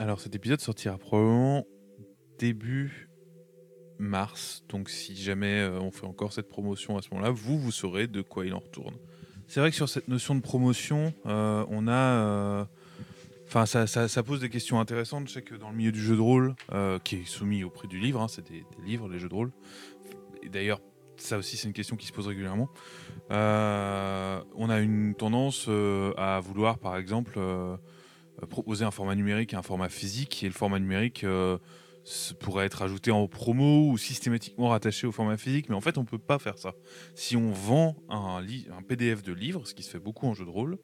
Alors 0.00 0.18
cet 0.18 0.34
épisode 0.34 0.60
sortira 0.62 0.96
probablement 0.96 1.66
début 2.38 3.10
mars. 3.98 4.64
Donc 4.70 4.88
si 4.88 5.14
jamais 5.14 5.60
euh, 5.60 5.78
on 5.78 5.90
fait 5.90 6.06
encore 6.06 6.32
cette 6.32 6.48
promotion 6.48 6.96
à 6.96 7.02
ce 7.02 7.10
moment-là, 7.10 7.30
vous, 7.30 7.58
vous 7.58 7.70
saurez 7.70 8.06
de 8.06 8.22
quoi 8.22 8.46
il 8.46 8.54
en 8.54 8.60
retourne. 8.60 8.94
C'est 9.46 9.60
vrai 9.60 9.68
que 9.68 9.76
sur 9.76 9.90
cette 9.90 10.08
notion 10.08 10.34
de 10.34 10.40
promotion, 10.40 11.12
euh, 11.26 11.66
on 11.68 11.86
a... 11.86 11.92
euh, 11.92 12.64
Enfin, 13.46 13.66
ça, 13.66 13.86
ça- 13.86 14.22
pose 14.22 14.40
des 14.40 14.48
questions 14.48 14.80
intéressantes. 14.80 15.28
Je 15.28 15.34
sais 15.34 15.42
que 15.42 15.56
dans 15.56 15.70
le 15.70 15.76
milieu 15.76 15.92
du 15.92 16.00
jeu 16.00 16.14
de 16.14 16.20
rôle, 16.20 16.54
qui 17.02 17.16
est 17.16 17.24
soumis 17.26 17.64
au 17.64 17.68
prix 17.68 17.88
du 17.88 17.98
livre, 17.98 18.22
hein, 18.22 18.28
c'est 18.28 18.48
des, 18.48 18.64
livres, 18.86 19.08
les 19.08 19.18
jeux 19.18 19.28
de 19.28 19.34
rôle. 19.34 19.50
Et 20.44 20.48
d'ailleurs, 20.48 20.80
ça 21.16 21.36
aussi, 21.36 21.56
c'est 21.56 21.66
une 21.66 21.74
question 21.74 21.96
qui 21.96 22.06
se 22.06 22.12
pose 22.12 22.28
régulièrement. 22.28 22.68
On 23.28 23.34
a 24.70 24.78
une 24.80 25.16
tendance 25.16 25.68
à 26.16 26.38
vouloir, 26.38 26.78
par 26.78 26.96
exemple, 26.96 27.40
proposer 28.46 28.84
un 28.84 28.90
format 28.90 29.14
numérique 29.14 29.52
et 29.52 29.56
un 29.56 29.62
format 29.62 29.88
physique. 29.88 30.42
Et 30.42 30.46
le 30.46 30.52
format 30.52 30.78
numérique 30.78 31.24
euh, 31.24 31.58
pourrait 32.40 32.66
être 32.66 32.82
ajouté 32.82 33.10
en 33.10 33.26
promo 33.28 33.90
ou 33.90 33.98
systématiquement 33.98 34.68
rattaché 34.68 35.06
au 35.06 35.12
format 35.12 35.36
physique. 35.36 35.68
Mais 35.68 35.74
en 35.74 35.80
fait, 35.80 35.98
on 35.98 36.02
ne 36.02 36.06
peut 36.06 36.18
pas 36.18 36.38
faire 36.38 36.58
ça. 36.58 36.74
Si 37.14 37.36
on 37.36 37.50
vend 37.52 37.96
un, 38.08 38.42
PDF 38.88 39.22
de 39.22 39.32
livre, 39.32 39.66
ce 39.66 39.74
qui 39.74 39.82
se 39.82 39.90
fait 39.90 39.98
beaucoup 39.98 40.26
en 40.26 40.34
jeu 40.34 40.44
de 40.44 40.50
rôle, 40.50 40.78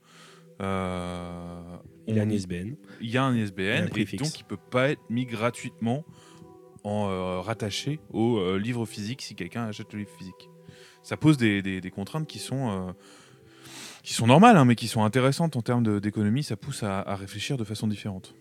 euh, 0.61 1.77
Il 2.07 2.17
y 2.17 2.21
a 2.21 2.23
un 2.23 2.31
ISBN. 2.31 2.77
il 3.01 3.11
y 3.11 3.17
a 3.19 3.25
un 3.25 3.35
Et 3.37 3.43
ISBN 3.43 3.83
un 3.83 3.87
et, 3.87 3.89
prix 3.91 4.07
fixe. 4.07 4.23
donc 4.23 4.41
il 4.41 4.45
peut 4.45 4.57
pas 4.57 4.91
être 4.91 5.03
mis 5.11 5.27
gratuitement 5.27 6.05
en 6.85 7.09
euh, 7.11 7.41
rattaché 7.41 7.99
au 8.13 8.39
euh, 8.39 8.59
livre 8.59 8.87
physique 8.87 9.21
si 9.23 9.35
quelqu'un 9.35 9.65
achète 9.67 9.93
le 9.93 10.01
livre 10.01 10.11
physique. 10.17 10.49
Ça 11.03 11.17
pose 11.17 11.37
des, 11.37 11.63
des- 11.63 11.81
des 11.81 11.91
contraintes 11.91 12.27
qui 12.27 12.39
sont 12.39 12.71
euh, 12.71 12.93
qui 14.07 14.15
sont 14.15 14.29
normales, 14.29 14.57
hein, 14.57 14.65
mais 14.65 14.77
qui 14.77 14.87
sont 14.87 15.03
intéressantes 15.03 15.57
en 15.57 15.63
termes 15.63 16.01
d'économie. 16.01 16.45
Ça 16.45 16.57
pousse 16.57 16.85
à, 16.85 17.03
réfléchir 17.17 17.57
de 17.57 17.65
façon 17.65 17.89
différente. 17.89 18.37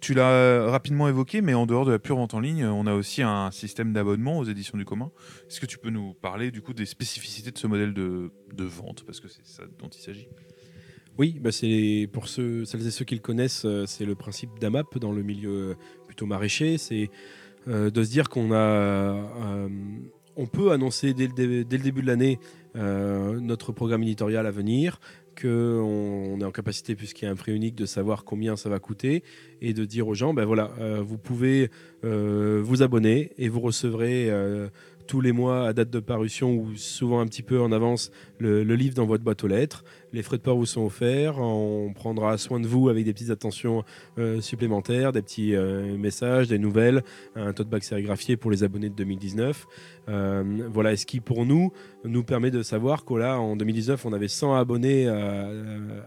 Tu 0.00 0.14
l'as 0.14 0.68
rapidement 0.68 1.08
évoqué, 1.08 1.42
mais 1.42 1.54
en 1.54 1.64
dehors 1.64 1.86
de 1.86 1.92
la 1.92 2.00
pure 2.00 2.16
vente 2.16 2.34
en 2.34 2.40
ligne, 2.40 2.66
on 2.66 2.88
a 2.88 2.92
aussi 2.92 3.22
un 3.22 3.52
système 3.52 3.92
d'abonnement 3.92 4.36
aux 4.36 4.44
éditions 4.44 4.76
du 4.76 4.84
commun. 4.84 5.12
Est-ce 5.48 5.60
que 5.60 5.66
tu 5.66 5.78
peux 5.78 5.90
nous 5.90 6.12
parler 6.12 6.50
du 6.50 6.60
coup 6.60 6.74
des 6.74 6.86
spécificités 6.86 7.52
de 7.52 7.56
ce 7.56 7.68
modèle 7.68 7.94
de, 7.94 8.32
vente, 8.58 9.04
parce 9.04 9.20
que 9.20 9.28
c'est 9.28 9.46
ça 9.46 9.62
dont 9.78 9.88
il 9.88 10.02
s'agit? 10.02 10.28
Oui, 11.18 11.38
bah 11.40 11.50
pour 12.12 12.26
ceux, 12.26 12.64
celles 12.64 12.86
et 12.86 12.90
ceux 12.90 13.04
qui 13.04 13.14
le 13.14 13.20
connaissent, 13.20 13.64
euh, 13.64 13.86
c'est 13.86 14.04
le 14.04 14.16
principe 14.16 14.58
d'AMAP 14.58 14.98
dans 14.98 15.12
le 15.12 15.22
milieu 15.22 15.50
euh, 15.50 15.74
plutôt 16.06 16.26
maraîcher. 16.26 16.78
C'est 16.78 17.10
euh, 17.68 17.90
de 17.90 18.02
se 18.02 18.10
dire 18.10 18.28
qu'on 18.28 18.52
a, 18.52 19.68
on 20.36 20.46
peut 20.46 20.72
annoncer 20.72 21.14
dès 21.14 21.28
le, 21.28 21.64
début 21.64 22.02
de 22.02 22.06
l'année 22.06 22.38
notre 22.76 23.72
programme 23.72 24.02
éditorial 24.02 24.46
à 24.46 24.50
venir, 24.50 25.00
qu'on 25.40 25.46
on 25.48 26.40
est 26.40 26.44
en 26.44 26.50
capacité, 26.50 26.94
puisqu'il 26.94 27.26
y 27.26 27.28
a 27.28 27.30
un 27.30 27.36
prix 27.36 27.54
unique, 27.54 27.74
de 27.74 27.86
savoir 27.86 28.24
combien 28.24 28.56
ça 28.56 28.68
va 28.68 28.78
coûter 28.78 29.22
et 29.60 29.72
de 29.72 29.84
dire 29.84 30.08
aux 30.08 30.14
gens, 30.14 30.34
ben 30.34 30.44
voilà, 30.44 30.72
euh, 30.80 31.02
vous 31.02 31.18
pouvez 31.18 31.70
euh, 32.04 32.60
vous 32.62 32.82
abonner 32.82 33.32
et 33.38 33.48
vous 33.48 33.60
recevrez 33.60 34.30
euh, 34.30 34.68
tous 35.06 35.20
les 35.20 35.32
mois 35.32 35.68
à 35.68 35.72
date 35.72 35.90
de 35.90 36.00
parution 36.00 36.54
ou 36.54 36.74
souvent 36.76 37.20
un 37.20 37.26
petit 37.26 37.42
peu 37.42 37.60
en 37.60 37.70
avance 37.72 38.10
le 38.38 38.62
livre 38.62 38.94
dans 38.94 39.06
votre 39.06 39.22
boîte 39.22 39.44
aux 39.44 39.48
lettres. 39.48 39.84
Les 40.12 40.22
frais 40.22 40.36
de 40.36 40.42
port 40.42 40.56
vous 40.56 40.66
sont 40.66 40.84
offerts. 40.84 41.38
On 41.38 41.92
prendra 41.94 42.38
soin 42.38 42.60
de 42.60 42.66
vous 42.66 42.88
avec 42.88 43.04
des 43.04 43.12
petites 43.12 43.30
attentions 43.30 43.84
euh, 44.18 44.40
supplémentaires, 44.40 45.12
des 45.12 45.22
petits 45.22 45.54
euh, 45.54 45.96
messages, 45.96 46.48
des 46.48 46.58
nouvelles, 46.58 47.02
un 47.34 47.52
tote 47.52 47.68
bag 47.68 47.82
sérigraphié 47.82 48.36
pour 48.36 48.50
les 48.50 48.64
abonnés 48.64 48.88
de 48.88 48.94
2019. 48.94 49.66
Euh, 50.08 50.68
voilà, 50.72 50.96
ce 50.96 51.06
qui 51.06 51.20
pour 51.20 51.44
nous 51.44 51.72
nous 52.04 52.22
permet 52.22 52.50
de 52.50 52.62
savoir 52.62 53.04
qu'au 53.04 53.18
là, 53.18 53.40
en 53.40 53.56
2019, 53.56 54.06
on 54.06 54.12
avait 54.12 54.28
100 54.28 54.54
abonnés 54.54 55.08
à, 55.08 55.50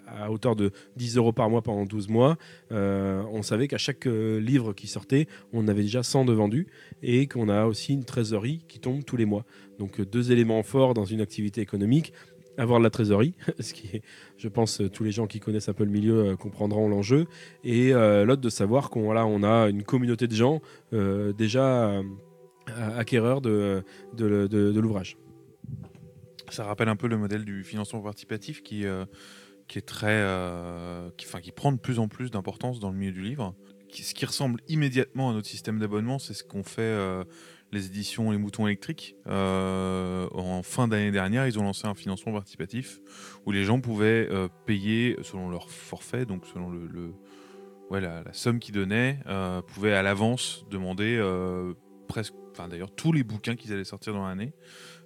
à 0.07 0.31
hauteur 0.31 0.55
de 0.55 0.71
10 0.95 1.17
euros 1.17 1.33
par 1.33 1.49
mois 1.49 1.61
pendant 1.61 1.85
12 1.85 2.09
mois. 2.09 2.37
Euh, 2.71 3.23
on 3.31 3.41
savait 3.41 3.67
qu'à 3.67 3.77
chaque 3.77 4.07
euh, 4.07 4.39
livre 4.39 4.73
qui 4.73 4.87
sortait, 4.87 5.27
on 5.53 5.67
avait 5.67 5.81
déjà 5.81 6.03
100 6.03 6.25
de 6.25 6.33
vendus 6.33 6.67
et 7.03 7.27
qu'on 7.27 7.49
a 7.49 7.65
aussi 7.65 7.93
une 7.93 8.05
trésorerie 8.05 8.63
qui 8.67 8.79
tombe 8.79 9.03
tous 9.03 9.17
les 9.17 9.25
mois. 9.25 9.45
Donc 9.79 9.99
euh, 9.99 10.05
deux 10.05 10.31
éléments 10.31 10.63
forts 10.63 10.93
dans 10.93 11.05
une 11.05 11.21
activité 11.21 11.61
économique 11.61 12.13
avoir 12.59 12.79
de 12.79 12.83
la 12.83 12.89
trésorerie, 12.89 13.33
ce 13.59 13.73
qui 13.73 14.01
je 14.37 14.47
pense, 14.47 14.81
euh, 14.81 14.89
tous 14.89 15.03
les 15.03 15.11
gens 15.11 15.27
qui 15.27 15.39
connaissent 15.39 15.69
un 15.69 15.73
peu 15.73 15.85
le 15.85 15.91
milieu 15.91 16.19
euh, 16.19 16.35
comprendront 16.35 16.87
l'enjeu, 16.87 17.25
et 17.63 17.93
euh, 17.93 18.25
l'autre 18.25 18.41
de 18.41 18.49
savoir 18.49 18.89
qu'on 18.89 19.03
voilà, 19.03 19.25
on 19.25 19.43
a 19.43 19.69
une 19.69 19.83
communauté 19.83 20.27
de 20.27 20.35
gens 20.35 20.61
déjà 20.91 22.01
acquéreurs 22.97 23.41
de, 23.41 23.83
l'ouvrage. 24.17 25.17
Ça 26.49 26.65
rappelle 26.65 26.89
un 26.89 26.95
peu 26.95 27.07
le 27.07 27.17
modèle 27.17 27.45
du 27.45 27.63
financement 27.63 28.01
participatif 28.01 28.61
qui, 28.63 28.83
est 28.83 29.85
très, 29.85 30.23
enfin, 30.23 31.41
qui 31.41 31.51
prend 31.51 31.71
de 31.71 31.79
plus 31.79 31.99
en 31.99 32.07
plus 32.07 32.31
d'importance 32.31 32.79
dans 32.79 32.89
le 32.89 32.97
milieu 32.97 33.11
du 33.11 33.21
livre. 33.21 33.55
Ce 33.91 34.13
qui 34.13 34.25
ressemble 34.25 34.61
immédiatement 34.67 35.31
à 35.31 35.33
notre 35.33 35.47
système 35.47 35.79
d'abonnement, 35.79 36.19
c'est 36.19 36.33
ce 36.33 36.43
qu'ont 36.43 36.63
fait 36.63 36.95
les 37.71 37.85
éditions 37.85 38.31
Les 38.31 38.37
Moutons 38.37 38.67
électriques. 38.67 39.15
Euh, 39.27 40.27
en 40.31 40.63
fin 40.63 40.87
d'année 40.87 41.11
dernière, 41.11 41.47
ils 41.47 41.59
ont 41.59 41.63
lancé 41.63 41.87
un 41.87 41.95
financement 41.95 42.31
participatif 42.33 42.99
où 43.45 43.51
les 43.51 43.63
gens 43.63 43.79
pouvaient 43.79 44.27
euh, 44.31 44.47
payer 44.65 45.17
selon 45.21 45.49
leur 45.49 45.69
forfait, 45.69 46.25
donc 46.25 46.45
selon 46.45 46.69
le, 46.69 47.13
ouais, 47.89 48.01
la, 48.01 48.23
somme 48.33 48.59
qu'ils 48.59 48.75
donnaient, 48.75 49.19
euh, 49.27 49.61
pouvaient 49.61 49.93
à 49.93 50.01
l'avance 50.01 50.65
demander 50.69 51.19
presque, 52.07 52.33
enfin 52.51 52.67
d'ailleurs 52.67 52.93
tous 52.93 53.11
les 53.11 53.23
bouquins 53.23 53.55
qu'ils 53.55 53.71
allaient 53.73 53.83
sortir 53.83 54.13
dans 54.13 54.27
l'année. 54.27 54.53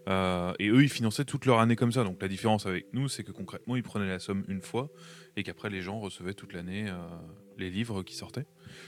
Et 0.07 0.69
eux, 0.69 0.83
ils 0.83 0.89
finançaient 0.89 1.25
toute 1.25 1.45
leur 1.45 1.59
année 1.59 1.75
comme 1.75 1.91
ça. 1.91 2.03
Donc 2.03 2.21
la 2.21 2.27
différence 2.27 2.65
avec 2.65 2.87
nous, 2.93 3.07
c'est 3.07 3.23
que 3.23 3.31
concrètement, 3.31 3.75
ils 3.75 3.83
prenaient 3.83 4.09
la 4.09 4.19
somme 4.19 4.43
une 4.47 4.61
fois 4.61 4.89
et 5.35 5.43
qu'après, 5.43 5.69
les 5.69 5.81
gens 5.81 5.99
recevaient 5.99 6.33
toute 6.33 6.53
l'année 6.53 6.91
les 7.57 7.69
livres 7.69 8.03
qui 8.03 8.15
sortaient. 8.15 8.45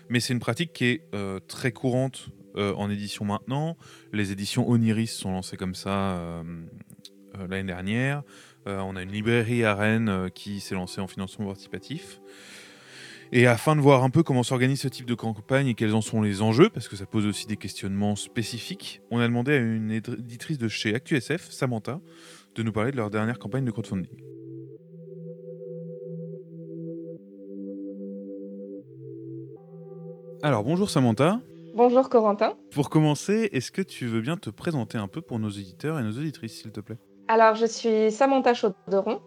Mais 0.09 0.19
c'est 0.19 0.33
une 0.33 0.39
pratique 0.39 0.73
qui 0.73 0.85
est 0.85 1.01
euh, 1.13 1.39
très 1.47 1.71
courante 1.71 2.29
euh, 2.55 2.73
en 2.75 2.89
édition 2.89 3.25
maintenant. 3.25 3.77
Les 4.13 4.31
éditions 4.31 4.69
Oniris 4.69 5.11
sont 5.11 5.31
lancées 5.31 5.57
comme 5.57 5.75
ça 5.75 6.17
euh, 6.17 6.43
l'année 7.49 7.67
dernière. 7.67 8.23
on 8.65 8.95
a 8.95 9.01
une 9.01 9.11
librairie 9.11 9.63
à 9.63 9.75
Rennes 9.75 10.29
qui 10.33 10.59
s'est 10.59 10.75
lancée 10.75 11.01
en 11.01 11.07
financement 11.07 11.45
participatif. 11.45 12.19
Et 13.31 13.47
afin 13.47 13.75
de 13.75 13.81
voir 13.81 14.03
un 14.03 14.09
peu 14.09 14.23
comment 14.23 14.43
s'organise 14.43 14.81
ce 14.81 14.87
type 14.87 15.05
de 15.05 15.15
campagne 15.15 15.67
et 15.67 15.73
quels 15.73 15.93
en 15.93 16.01
sont 16.01 16.21
les 16.21 16.41
enjeux, 16.41 16.69
parce 16.69 16.87
que 16.87 16.95
ça 16.95 17.05
pose 17.05 17.25
aussi 17.25 17.47
des 17.47 17.57
questionnements 17.57 18.15
spécifiques, 18.15 19.01
on 19.11 19.19
a 19.19 19.27
demandé 19.27 19.53
à 19.53 19.57
une 19.57 19.91
éditrice 19.91 20.57
de 20.57 20.67
chez 20.67 20.95
ActuSF, 20.95 21.49
Samantha, 21.49 21.99
de 22.55 22.63
nous 22.63 22.71
parler 22.71 22.91
de 22.91 22.97
leur 22.97 23.09
dernière 23.09 23.39
campagne 23.39 23.65
de 23.65 23.71
crowdfunding. 23.71 24.44
Alors 30.45 30.63
bonjour 30.63 30.91
Samantha. 30.91 31.39
Bonjour 31.73 32.07
Corentin. 32.07 32.53
Pour 32.69 32.91
commencer, 32.91 33.49
est-ce 33.51 33.71
que 33.71 33.81
tu 33.81 34.05
veux 34.05 34.21
bien 34.21 34.37
te 34.37 34.51
présenter 34.51 34.95
un 34.95 35.07
peu 35.07 35.19
pour 35.19 35.39
nos 35.39 35.49
éditeurs 35.49 35.97
et 35.97 36.03
nos 36.03 36.11
auditrices, 36.11 36.61
s'il 36.61 36.71
te 36.71 36.81
plaît? 36.81 36.97
Alors 37.27 37.55
je 37.55 37.65
suis 37.65 38.11
Samantha 38.11 38.53
Chauderon. 38.53 39.21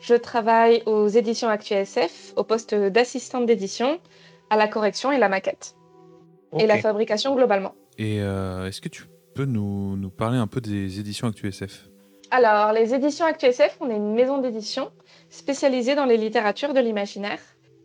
Je 0.00 0.16
travaille 0.16 0.82
aux 0.86 1.06
éditions 1.06 1.48
ActuSF 1.48 2.32
au 2.34 2.42
poste 2.42 2.74
d'assistante 2.74 3.46
d'édition 3.46 4.00
à 4.50 4.56
la 4.56 4.66
correction 4.66 5.12
et 5.12 5.18
la 5.18 5.28
maquette. 5.28 5.76
Et 6.58 6.66
la 6.66 6.78
fabrication 6.78 7.36
globalement. 7.36 7.76
Et 7.96 8.20
euh, 8.20 8.66
est-ce 8.66 8.80
que 8.80 8.88
tu 8.88 9.04
peux 9.36 9.44
nous, 9.44 9.96
nous, 9.96 10.10
parler 10.10 10.38
un 10.38 10.48
peu 10.48 10.60
des 10.60 10.98
éditions 10.98 11.28
ActuSF 11.28 11.88
Alors, 12.32 12.72
les 12.72 12.94
éditions 12.94 13.26
ActuSF, 13.26 13.76
on 13.80 13.90
est 13.90 13.96
une 13.96 14.14
maison 14.14 14.38
d'édition 14.38 14.90
spécialisée 15.30 15.94
dans 15.94 16.04
les 16.04 16.16
littératures 16.16 16.74
de 16.74 16.80
l'imaginaire, 16.80 17.38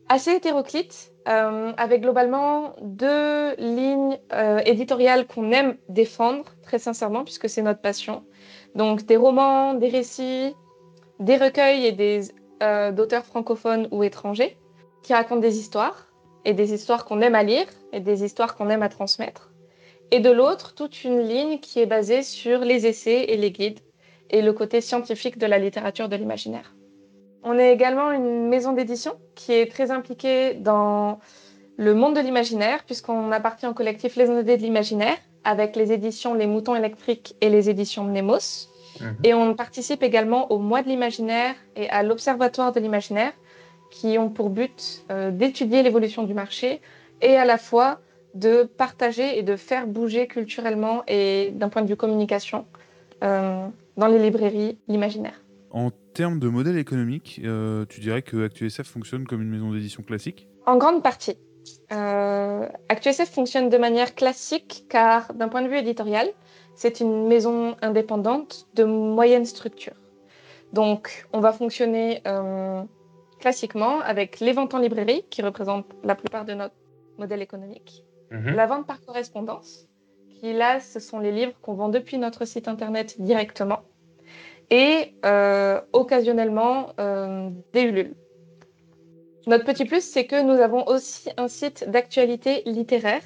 assez 0.10 0.32
hétéroclite, 0.32 1.14
euh, 1.28 1.72
avec 1.78 2.02
globalement 2.02 2.76
deux 2.82 3.56
lignes 3.58 4.18
euh, 4.34 4.60
éditoriales 4.66 5.28
qu'on 5.28 5.52
aime 5.52 5.78
défendre, 5.88 6.46
très 6.64 6.80
sincèrement, 6.80 7.24
puisque 7.24 7.48
c'est 7.48 7.62
notre 7.62 7.82
passion. 7.82 8.24
Donc, 8.76 9.06
des 9.06 9.18
romans, 9.18 9.76
des 9.76 9.90
récits, 9.90 10.56
des 11.20 11.38
recueils 11.38 11.86
et 11.86 11.92
des 11.92 12.22
euh, 12.64 12.92
d'auteurs 12.92 13.26
francophones 13.26 13.88
ou 13.92 14.04
étrangers 14.04 14.58
qui 15.04 15.14
racontent 15.14 15.40
des 15.40 15.60
histoires 15.60 16.08
et 16.44 16.54
des 16.54 16.74
histoires 16.74 17.06
qu'on 17.06 17.22
aime 17.22 17.36
à 17.36 17.44
lire 17.44 17.68
et 17.94 18.00
des 18.00 18.24
histoires 18.24 18.56
qu'on 18.56 18.70
aime 18.70 18.84
à 18.84 18.90
transmettre. 18.90 19.52
Et 20.12 20.20
de 20.20 20.32
l'autre, 20.32 20.74
toute 20.74 21.04
une 21.04 21.22
ligne 21.22 21.60
qui 21.60 21.80
est 21.80 21.86
basée 21.86 22.24
sur 22.24 22.60
les 22.60 22.88
essais 22.88 23.26
et 23.26 23.38
les 23.38 23.52
guides 23.52 23.80
et 24.32 24.42
le 24.42 24.54
côté 24.54 24.82
scientifique 24.82 25.38
de 25.38 25.46
la 25.46 25.60
littérature 25.60 26.10
de 26.10 26.16
l'imaginaire. 26.16 26.74
On 27.44 27.58
est 27.58 27.72
également 27.72 28.12
une 28.12 28.48
maison 28.48 28.74
d'édition 28.74 29.14
qui 29.36 29.54
est 29.54 29.72
très 29.72 29.92
impliquée 29.92 30.56
dans 30.56 31.20
le 31.78 31.94
monde 31.94 32.16
de 32.16 32.22
l'imaginaire 32.22 32.84
puisqu'on 32.86 33.32
appartient 33.32 33.68
au 33.68 33.74
collectif 33.74 34.16
Les 34.16 34.30
Ondées 34.30 34.58
de 34.58 34.62
l'imaginaire 34.62 35.18
avec 35.44 35.76
les 35.76 35.94
éditions 35.94 36.34
Les 36.34 36.48
Moutons 36.48 36.76
électriques 36.76 37.36
et 37.42 37.50
les 37.50 37.70
éditions 37.70 38.04
Mnemos. 38.04 38.68
Mhm. 39.00 39.18
Et 39.24 39.34
on 39.34 39.56
participe 39.56 40.04
également 40.04 40.52
au 40.52 40.60
mois 40.60 40.82
de 40.82 40.90
l'imaginaire 40.90 41.56
et 41.76 41.90
à 41.90 42.04
l'observatoire 42.04 42.74
de 42.74 42.80
l'imaginaire, 42.80 43.32
qui 43.92 44.18
ont 44.18 44.30
pour 44.30 44.50
but 44.50 45.04
euh, 45.10 45.32
d'étudier 45.32 45.84
l'évolution 45.84 46.24
du 46.24 46.34
marché 46.34 46.82
et 47.22 47.36
à 47.36 47.46
la 47.46 47.58
fois 47.58 48.00
de 48.34 48.64
partager 48.64 49.40
et 49.40 49.44
de 49.44 49.56
faire 49.56 49.88
bouger 49.88 50.28
culturellement 50.28 51.04
et 51.08 51.52
d'un 51.54 51.70
point 51.70 51.82
de 51.82 51.88
vue 51.88 51.96
communication 51.96 52.66
euh, 53.24 53.66
dans 53.98 54.08
les 54.08 54.20
librairies 54.20 54.78
l'imaginaire. 54.88 55.42
En 55.72 55.92
termes 56.14 56.40
de 56.40 56.48
modèle 56.48 56.78
économique, 56.78 57.42
euh, 57.44 57.86
tu 57.86 58.00
dirais 58.00 58.22
que 58.22 58.46
ActuSF 58.46 58.88
fonctionne 58.88 59.26
comme 59.26 59.42
une 59.42 59.50
maison 59.50 59.72
d'édition 59.72 60.04
classique? 60.04 60.48
En 60.66 60.78
grande 60.78 61.04
partie. 61.04 61.38
ActuSF 61.90 63.30
fonctionne 63.30 63.70
de 63.70 63.78
manière 63.78 64.16
classique 64.16 64.86
car 64.90 65.34
d'un 65.34 65.50
point 65.50 65.62
de 65.62 65.68
vue 65.68 65.78
éditorial, 65.78 66.28
c'est 66.76 67.00
une 67.00 67.28
maison 67.28 67.76
indépendante 67.82 68.68
de 68.76 68.86
moyenne 68.86 69.46
structure. 69.46 69.94
Donc, 70.74 71.28
on 71.34 71.40
va 71.40 71.52
fonctionner 71.52 72.22
euh, 72.28 72.84
classiquement 73.40 74.00
avec 74.00 74.40
les 74.40 74.52
ventes 74.52 74.74
en 74.74 74.80
librairie, 74.80 75.24
qui 75.30 75.42
représentent 75.42 75.92
la 76.04 76.16
plupart 76.16 76.46
de 76.46 76.54
notre 76.54 76.76
modèle 77.18 77.42
économique, 77.42 78.06
mhm. 78.32 78.56
la 78.56 78.66
vente 78.68 78.86
par 78.86 79.02
correspondance, 79.02 79.88
qui 80.30 80.54
là, 80.54 80.80
ce 80.80 81.00
sont 81.00 81.20
les 81.20 81.32
livres 81.32 81.54
qu'on 81.62 81.74
vend 81.74 81.90
depuis 81.90 82.18
notre 82.18 82.46
site 82.46 82.68
internet 82.68 83.20
directement, 83.20 83.82
et 84.70 85.14
euh, 85.26 85.82
occasionnellement 85.94 86.94
euh, 87.00 87.50
des 87.74 87.82
Ulule. 87.82 88.16
Notre 89.48 89.66
petit 89.66 89.86
plus, 89.86 90.04
c'est 90.04 90.26
que 90.26 90.42
nous 90.42 90.62
avons 90.62 90.86
aussi 90.88 91.30
un 91.38 91.48
site 91.48 91.90
d'actualité 91.90 92.62
littéraire 92.66 93.24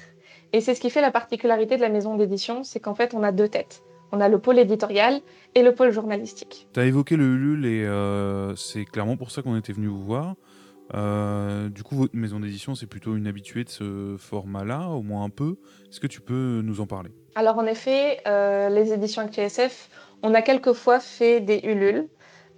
et 0.54 0.60
c'est 0.60 0.76
ce 0.76 0.80
qui 0.80 0.88
fait 0.88 1.00
la 1.00 1.10
particularité 1.10 1.74
de 1.76 1.80
la 1.80 1.88
maison 1.88 2.16
d'édition, 2.16 2.62
c'est 2.62 2.78
qu'en 2.78 2.94
fait, 2.94 3.12
on 3.12 3.24
a 3.24 3.32
deux 3.32 3.48
têtes. 3.48 3.82
On 4.12 4.20
a 4.20 4.28
le 4.28 4.38
pôle 4.38 4.60
éditorial 4.60 5.20
et 5.56 5.64
le 5.64 5.74
pôle 5.74 5.90
journalistique. 5.90 6.68
Tu 6.72 6.78
as 6.78 6.84
évoqué 6.84 7.16
le 7.16 7.24
Ulule 7.24 7.66
et 7.66 7.84
euh, 7.84 8.54
c'est 8.54 8.84
clairement 8.84 9.16
pour 9.16 9.32
ça 9.32 9.42
qu'on 9.42 9.56
était 9.56 9.72
venu 9.72 9.88
vous 9.88 10.04
voir. 10.04 10.36
Euh, 10.94 11.68
du 11.70 11.82
coup, 11.82 11.96
votre 11.96 12.14
maison 12.14 12.38
d'édition, 12.38 12.76
c'est 12.76 12.86
plutôt 12.86 13.16
une 13.16 13.26
habituée 13.26 13.64
de 13.64 13.68
ce 13.68 14.16
format-là, 14.16 14.90
au 14.90 15.02
moins 15.02 15.24
un 15.24 15.28
peu. 15.28 15.56
Est-ce 15.90 15.98
que 15.98 16.06
tu 16.06 16.20
peux 16.20 16.60
nous 16.62 16.80
en 16.80 16.86
parler? 16.86 17.10
Alors, 17.34 17.58
en 17.58 17.66
effet, 17.66 18.20
euh, 18.28 18.68
les 18.68 18.92
éditions 18.92 19.22
ActuSF, 19.22 19.90
on 20.24 20.34
a 20.34 20.42
quelquefois 20.42 20.98
fait 20.98 21.40
des 21.40 21.60
Ulule. 21.62 22.08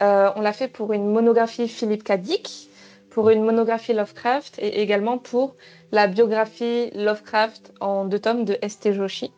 on 0.01 0.41
l'a 0.41 0.53
fait 0.53 0.69
pour 0.69 0.95
une 0.95 1.11
monographie 1.13 1.69
Philippe 1.69 2.05
Cadic, 2.05 2.71
pour 3.17 3.31
une 3.31 3.43
monographie 3.43 3.95
Lovecraft 3.95 4.59
et 4.59 4.83
également 4.83 5.17
pour 5.17 5.57
la 5.91 6.07
biographie 6.07 6.91
Lovecraft 6.95 7.73
en 7.81 8.05
deux 8.05 8.19
tomes 8.19 8.45
de 8.45 8.59
S.T. 8.61 8.93
Joshi 8.93 9.33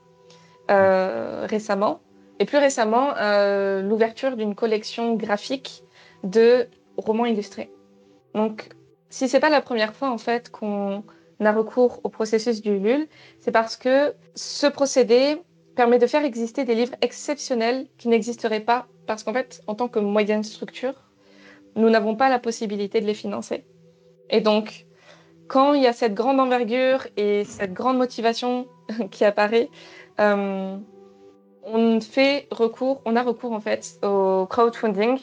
euh, 0.69 1.47
récemment. 1.49 2.01
Et 2.41 2.45
plus 2.45 2.59
récemment, 2.59 3.15
euh, 3.17 3.81
l'ouverture 3.81 4.37
d'une 4.37 4.57
collection 4.57 5.15
graphique 5.15 5.85
de 6.25 6.67
romans 6.97 7.25
illustrés. 7.25 7.71
Donc, 8.35 8.69
si 9.11 9.29
c'est 9.29 9.39
pas 9.39 9.49
la 9.49 9.61
première 9.61 9.95
fois 9.95 10.11
en 10.11 10.19
fait 10.19 10.51
qu'on 10.51 11.05
a 11.39 11.53
recours 11.53 12.01
au 12.03 12.09
processus 12.09 12.61
du 12.61 12.81
LUL, 12.81 13.07
c'est 13.39 13.53
parce 13.53 13.77
que 13.77 14.13
ce 14.35 14.67
procédé 14.67 15.41
permet 15.79 16.01
de 16.01 16.09
faire 16.09 16.25
exister 16.25 16.65
des 16.65 16.75
livres 16.75 16.97
exceptionnels 17.03 17.87
qui 17.99 18.09
n'existeraient 18.09 18.67
pas 18.73 18.89
parce 19.07 19.23
qu'en 19.23 19.33
fait, 19.33 19.63
en 19.69 19.77
tant 19.77 19.87
que 19.87 20.01
moyenne 20.01 20.43
structure, 20.43 20.95
nous 21.77 21.89
n'avons 21.89 22.17
pas 22.17 22.29
la 22.29 22.41
possibilité 22.41 23.01
de 23.01 23.07
les 23.07 23.15
financer. 23.15 23.65
Et 24.29 24.41
donc, 24.41 24.87
quand 25.47 25.75
il 25.75 25.83
y 25.85 25.87
a 25.87 25.93
cette 25.93 26.15
grande 26.15 26.41
envergure 26.41 27.07
et 27.17 27.45
cette 27.45 27.75
grande 27.75 27.97
motivation 27.97 28.67
qui 29.13 29.25
apparaît, 29.25 29.71
euh, 30.19 30.77
on 31.63 32.01
fait 32.01 32.49
recours, 32.51 33.01
on 33.05 33.15
a 33.15 33.23
recours 33.23 33.53
en 33.53 33.61
fait 33.61 34.01
au 34.03 34.47
crowdfunding, 34.47 35.21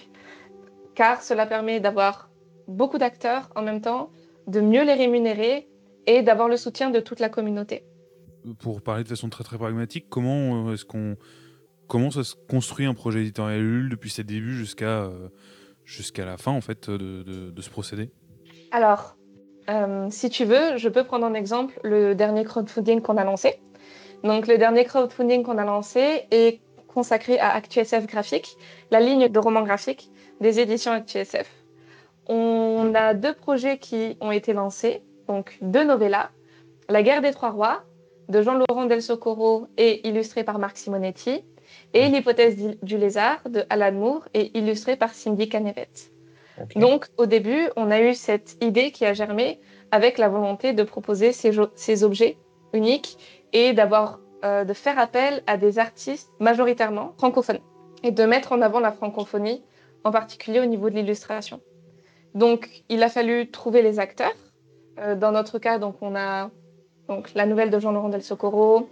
car 0.95 1.21
cela 1.21 1.45
permet 1.45 1.81
d'avoir 1.81 2.29
beaucoup 2.69 2.97
d'acteurs 2.97 3.49
en 3.57 3.61
même 3.61 3.81
temps, 3.81 4.09
de 4.47 4.61
mieux 4.61 4.85
les 4.85 4.93
rémunérer 4.93 5.67
et 6.07 6.21
d'avoir 6.21 6.47
le 6.47 6.55
soutien 6.55 6.91
de 6.91 7.01
toute 7.01 7.19
la 7.19 7.27
communauté. 7.27 7.83
Pour 8.59 8.81
parler 8.81 9.03
de 9.03 9.09
façon 9.09 9.29
très 9.29 9.43
très 9.43 9.57
pragmatique, 9.57 10.07
comment 10.09 10.67
euh, 10.67 10.73
est-ce 10.73 10.85
qu'on 10.85 11.17
comment 11.87 12.11
ça 12.11 12.23
se 12.23 12.35
construit 12.35 12.85
un 12.85 12.93
projet 12.93 13.21
éditorial 13.21 13.89
depuis 13.89 14.09
ses 14.09 14.23
débuts 14.23 14.55
jusqu'à 14.55 15.03
euh, 15.03 15.29
jusqu'à 15.83 16.25
la 16.25 16.37
fin 16.37 16.51
en 16.51 16.61
fait 16.61 16.89
de, 16.89 17.23
de 17.51 17.61
ce 17.61 17.69
procédé? 17.69 18.11
Alors, 18.71 19.15
euh, 19.69 20.07
si 20.11 20.29
tu 20.29 20.45
veux, 20.45 20.77
je 20.77 20.89
peux 20.89 21.03
prendre 21.03 21.25
en 21.25 21.33
exemple 21.33 21.79
le 21.83 22.13
dernier 22.13 22.43
crowdfunding 22.43 23.01
qu'on 23.01 23.17
a 23.17 23.23
lancé. 23.23 23.61
Donc, 24.23 24.47
le 24.47 24.57
dernier 24.57 24.85
crowdfunding 24.85 25.43
qu'on 25.43 25.57
a 25.57 25.65
lancé 25.65 26.25
est 26.31 26.61
consacré 26.87 27.39
à 27.39 27.53
ActuSF 27.53 28.07
Graphique, 28.07 28.57
la 28.91 28.99
ligne 28.99 29.27
de 29.27 29.39
romans 29.39 29.63
graphiques 29.63 30.09
des 30.39 30.59
éditions 30.59 30.91
ActuSF. 30.91 31.49
On 32.27 32.93
a 32.95 33.13
deux 33.13 33.33
projets 33.33 33.77
qui 33.77 34.17
ont 34.21 34.31
été 34.31 34.53
lancés, 34.53 35.03
donc 35.27 35.57
deux 35.61 35.83
novellas. 35.83 36.31
La 36.89 37.03
guerre 37.03 37.21
des 37.21 37.31
trois 37.31 37.51
rois, 37.51 37.83
de 38.30 38.41
Jean-Laurent 38.41 38.86
Del 38.86 39.01
Socorro 39.01 39.67
et 39.78 40.07
illustré 40.07 40.43
par 40.43 40.59
Marc 40.59 40.78
Simonetti, 40.78 41.43
et 41.93 42.07
l'hypothèse 42.09 42.78
du 42.82 42.97
lézard 42.97 43.41
de 43.49 43.63
Alan 43.69 43.91
Moore 43.93 44.28
et 44.34 44.57
illustré 44.57 44.95
par 44.95 45.13
Cindy 45.13 45.49
Canevet. 45.49 45.89
Donc, 46.76 47.07
au 47.17 47.26
début, 47.26 47.69
on 47.76 47.91
a 47.91 48.01
eu 48.01 48.13
cette 48.13 48.57
idée 48.63 48.91
qui 48.91 49.05
a 49.05 49.13
germé 49.13 49.59
avec 49.91 50.17
la 50.17 50.30
volonté 50.30 50.73
de 50.73 50.84
proposer 50.84 51.32
ces, 51.32 52.03
objets 52.03 52.38
uniques 52.73 53.17
et 53.53 53.73
d'avoir, 53.73 54.19
euh, 54.43 54.63
de 54.63 54.73
faire 54.73 54.97
appel 54.97 55.43
à 55.47 55.57
des 55.57 55.80
artistes 55.80 56.32
majoritairement 56.39 57.13
francophones 57.17 57.59
et 58.03 58.11
de 58.11 58.23
mettre 58.23 58.51
en 58.51 58.61
avant 58.61 58.80
la 58.80 58.91
francophonie, 58.91 59.63
en 60.03 60.11
particulier 60.11 60.59
au 60.59 60.65
niveau 60.65 60.89
de 60.89 60.95
l'illustration. 60.95 61.61
Donc, 62.36 62.84
il 62.89 63.03
a 63.03 63.09
fallu 63.09 63.49
trouver 63.49 63.82
les 63.82 63.99
acteurs. 63.99 64.36
Euh, 64.99 65.15
dans 65.15 65.32
notre 65.32 65.59
cas, 65.59 65.78
donc, 65.78 65.95
on 66.01 66.15
a 66.15 66.51
donc, 67.07 67.33
la 67.35 67.45
nouvelle 67.45 67.69
de 67.69 67.79
Jean-Laurent 67.79 68.09
Del 68.09 68.23
Socorro, 68.23 68.89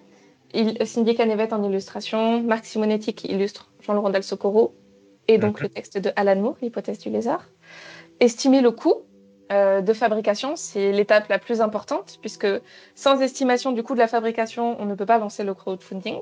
Cindy 0.85 1.15
Canevet 1.15 1.53
en 1.53 1.63
illustration, 1.63 2.41
Marc 2.41 2.65
Simonetti 2.65 3.13
qui 3.13 3.27
illustre 3.27 3.71
Jean-Laurent 3.81 4.11
Del 4.11 4.23
Socorro, 4.23 4.73
et 5.27 5.37
donc 5.37 5.61
le 5.61 5.69
texte 5.69 5.97
de 5.97 6.11
Alan 6.15 6.35
Moore, 6.35 6.57
l'hypothèse 6.61 6.99
du 6.99 7.09
lézard. 7.09 7.45
Estimer 8.19 8.61
le 8.61 8.71
coût 8.71 9.03
euh, 9.51 9.81
de 9.81 9.93
fabrication, 9.93 10.55
c'est 10.55 10.91
l'étape 10.91 11.27
la 11.29 11.39
plus 11.39 11.61
importante, 11.61 12.17
puisque 12.21 12.47
sans 12.95 13.21
estimation 13.21 13.71
du 13.71 13.83
coût 13.83 13.93
de 13.93 13.99
la 13.99 14.07
fabrication, 14.07 14.75
on 14.79 14.85
ne 14.85 14.95
peut 14.95 15.05
pas 15.05 15.17
lancer 15.17 15.43
le 15.43 15.53
crowdfunding. 15.53 16.19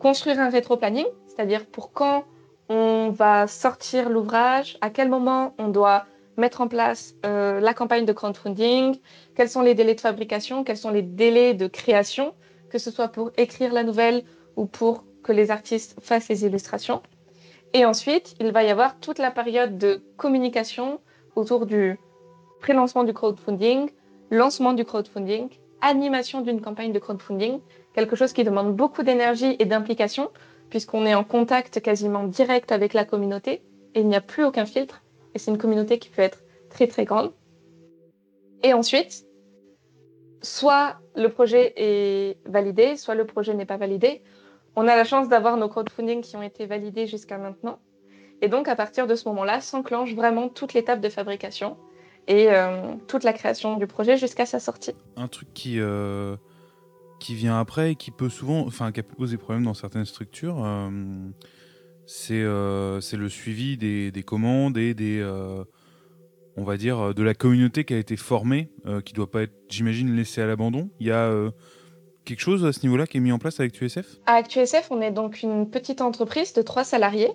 Construire 0.00 0.40
un 0.40 0.50
rétro-planning, 0.50 1.06
c'est-à-dire 1.26 1.66
pour 1.66 1.92
quand 1.92 2.24
on 2.68 3.10
va 3.10 3.46
sortir 3.46 4.10
l'ouvrage, 4.10 4.76
à 4.80 4.90
quel 4.90 5.08
moment 5.08 5.54
on 5.58 5.68
doit 5.68 6.04
mettre 6.36 6.60
en 6.60 6.68
place 6.68 7.14
euh, 7.24 7.60
la 7.60 7.74
campagne 7.74 8.04
de 8.04 8.12
crowdfunding, 8.12 8.96
quels 9.34 9.48
sont 9.48 9.62
les 9.62 9.74
délais 9.74 9.94
de 9.94 10.00
fabrication, 10.00 10.64
quels 10.64 10.76
sont 10.76 10.90
les 10.90 11.02
délais 11.02 11.54
de 11.54 11.66
création, 11.66 12.34
que 12.70 12.78
ce 12.78 12.90
soit 12.90 13.08
pour 13.08 13.30
écrire 13.36 13.72
la 13.72 13.84
nouvelle 13.84 14.24
ou 14.56 14.66
pour 14.66 15.04
que 15.22 15.32
les 15.32 15.50
artistes 15.50 15.96
fassent 16.00 16.28
les 16.28 16.44
illustrations. 16.44 17.02
Et 17.72 17.84
ensuite, 17.84 18.34
il 18.40 18.52
va 18.52 18.62
y 18.62 18.70
avoir 18.70 19.00
toute 19.00 19.18
la 19.18 19.30
période 19.30 19.78
de 19.78 20.02
communication 20.16 21.00
autour 21.34 21.66
du 21.66 21.98
pré-lancement 22.60 23.04
du 23.04 23.12
crowdfunding, 23.12 23.90
lancement 24.30 24.72
du 24.72 24.84
crowdfunding, 24.84 25.48
animation 25.80 26.40
d'une 26.40 26.60
campagne 26.60 26.92
de 26.92 26.98
crowdfunding, 26.98 27.60
quelque 27.94 28.16
chose 28.16 28.32
qui 28.32 28.44
demande 28.44 28.74
beaucoup 28.74 29.02
d'énergie 29.02 29.56
et 29.58 29.64
d'implication, 29.64 30.30
puisqu'on 30.70 31.04
est 31.06 31.14
en 31.14 31.24
contact 31.24 31.80
quasiment 31.80 32.24
direct 32.24 32.72
avec 32.72 32.94
la 32.94 33.04
communauté 33.04 33.62
et 33.94 34.00
il 34.00 34.08
n'y 34.08 34.16
a 34.16 34.20
plus 34.20 34.44
aucun 34.44 34.66
filtre. 34.66 35.03
Et 35.34 35.38
c'est 35.38 35.50
une 35.50 35.58
communauté 35.58 35.98
qui 35.98 36.10
peut 36.10 36.22
être 36.22 36.42
très 36.70 36.86
très 36.86 37.04
grande. 37.04 37.32
Et 38.62 38.72
ensuite, 38.72 39.26
soit 40.42 40.96
le 41.16 41.28
projet 41.28 41.72
est 41.76 42.38
validé, 42.46 42.96
soit 42.96 43.14
le 43.14 43.26
projet 43.26 43.54
n'est 43.54 43.66
pas 43.66 43.76
validé. 43.76 44.22
On 44.76 44.88
a 44.88 44.96
la 44.96 45.04
chance 45.04 45.28
d'avoir 45.28 45.56
nos 45.56 45.68
crowdfunding 45.68 46.22
qui 46.22 46.36
ont 46.36 46.42
été 46.42 46.66
validés 46.66 47.06
jusqu'à 47.06 47.38
maintenant. 47.38 47.78
Et 48.42 48.48
donc, 48.48 48.68
à 48.68 48.76
partir 48.76 49.06
de 49.06 49.14
ce 49.14 49.28
moment-là, 49.28 49.60
s'enclenche 49.60 50.14
vraiment 50.14 50.48
toute 50.48 50.74
l'étape 50.74 51.00
de 51.00 51.08
fabrication 51.08 51.76
et 52.26 52.50
euh, 52.50 52.94
toute 53.06 53.24
la 53.24 53.32
création 53.32 53.76
du 53.76 53.86
projet 53.86 54.16
jusqu'à 54.16 54.46
sa 54.46 54.58
sortie. 54.58 54.94
Un 55.16 55.28
truc 55.28 55.48
qui, 55.54 55.78
euh, 55.78 56.36
qui 57.20 57.34
vient 57.34 57.58
après 57.58 57.92
et 57.92 57.94
qui 57.96 58.10
peut 58.10 58.28
souvent, 58.28 58.66
enfin, 58.66 58.92
qui 58.92 59.02
problème 59.36 59.64
dans 59.64 59.74
certaines 59.74 60.04
structures, 60.04 60.64
euh, 60.64 60.90
c'est 62.06 62.44
c'est 63.00 63.16
le 63.16 63.28
suivi 63.28 63.76
des, 63.76 64.10
des, 64.10 64.22
commandes 64.22 64.76
et 64.78 64.94
des, 64.94 65.24
on 66.56 66.64
va 66.64 66.76
dire, 66.76 67.14
de 67.14 67.22
la 67.22 67.34
communauté 67.34 67.84
qui 67.84 67.94
a 67.94 67.98
été 67.98 68.16
formée, 68.16 68.70
qui 69.04 69.12
doit 69.12 69.30
pas 69.30 69.42
être, 69.42 69.54
j'imagine, 69.68 70.14
laissée 70.14 70.40
à 70.40 70.46
l'abandon. 70.46 70.90
Il 71.00 71.06
y 71.06 71.12
a 71.12 71.30
quelque 72.24 72.40
chose 72.40 72.64
à 72.64 72.72
ce 72.72 72.80
niveau-là 72.82 73.06
qui 73.06 73.18
est 73.18 73.20
mis 73.20 73.32
en 73.32 73.38
place 73.38 73.60
avec 73.60 73.72
TUSF 73.72 74.06
À 74.26 74.34
ActuSF, 74.34 74.88
on 74.90 75.00
est 75.00 75.10
donc 75.10 75.42
une 75.42 75.68
petite 75.70 76.00
entreprise 76.00 76.52
de 76.52 76.62
trois 76.62 76.84
salariés, 76.84 77.32